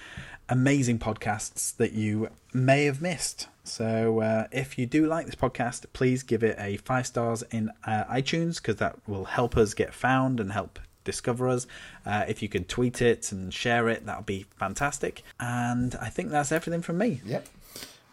amazing 0.50 1.00
podcasts 1.00 1.76
that 1.78 1.94
you 1.94 2.30
may 2.54 2.86
have 2.86 3.02
missed. 3.02 3.48
So, 3.64 4.22
uh, 4.22 4.48
if 4.52 4.78
you 4.78 4.86
do 4.86 5.06
like 5.08 5.26
this 5.26 5.36
podcast, 5.36 5.86
please 5.94 6.24
give 6.24 6.44
it 6.44 6.58
a 6.60 6.78
five 6.78 7.08
stars 7.08 7.44
in 7.52 7.72
uh, 7.86 8.04
iTunes 8.06 8.58
because 8.58 8.78
that 8.78 8.98
will 9.08 9.26
help 9.26 9.56
us 9.56 9.74
get 9.74 9.94
found 9.94 10.40
and 10.40 10.52
help 10.52 10.80
discover 11.04 11.50
us. 11.50 11.68
Uh, 12.06 12.26
if 12.28 12.42
you 12.42 12.50
could 12.50 12.68
tweet 12.70 13.02
it 13.02 13.32
and 13.32 13.54
share 13.54 13.90
it, 13.90 14.06
that'll 14.06 14.24
be 14.24 14.46
fantastic. 14.58 15.24
And 15.40 15.96
I 15.96 16.10
think 16.10 16.30
that's 16.30 16.52
everything 16.52 16.82
from 16.82 16.98
me. 16.98 17.22
Yep. 17.26 17.48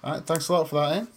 All 0.05 0.13
right. 0.13 0.27
Thanks 0.27 0.49
a 0.49 0.53
lot 0.53 0.69
for 0.69 0.77
that, 0.77 0.97
Ian. 0.97 1.09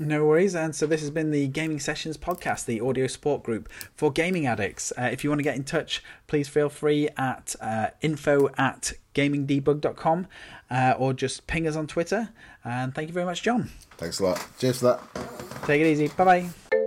No 0.00 0.24
worries. 0.24 0.54
And 0.54 0.74
so 0.74 0.86
this 0.86 1.02
has 1.02 1.10
been 1.10 1.30
the 1.30 1.46
Gaming 1.48 1.78
Sessions 1.78 2.16
podcast, 2.16 2.64
the 2.64 2.80
audio 2.80 3.06
support 3.06 3.42
group 3.42 3.68
for 3.94 4.10
gaming 4.10 4.46
addicts. 4.46 4.94
Uh, 4.96 5.10
if 5.12 5.22
you 5.22 5.28
want 5.28 5.40
to 5.40 5.44
get 5.44 5.56
in 5.56 5.64
touch, 5.64 6.02
please 6.26 6.48
feel 6.48 6.70
free 6.70 7.10
at 7.18 7.54
uh, 7.60 7.88
info 8.00 8.48
at 8.56 8.94
gamingdebugged.com 9.14 10.26
uh, 10.70 10.94
or 10.96 11.12
just 11.12 11.46
ping 11.46 11.68
us 11.68 11.76
on 11.76 11.86
Twitter. 11.86 12.30
And 12.64 12.94
thank 12.94 13.08
you 13.08 13.14
very 13.14 13.26
much, 13.26 13.42
John. 13.42 13.68
Thanks 13.98 14.20
a 14.20 14.24
lot. 14.24 14.46
Cheers 14.58 14.78
for 14.78 14.84
that. 14.86 15.64
Take 15.66 15.82
it 15.82 15.86
easy. 15.86 16.08
Bye 16.08 16.24
bye. 16.24 16.79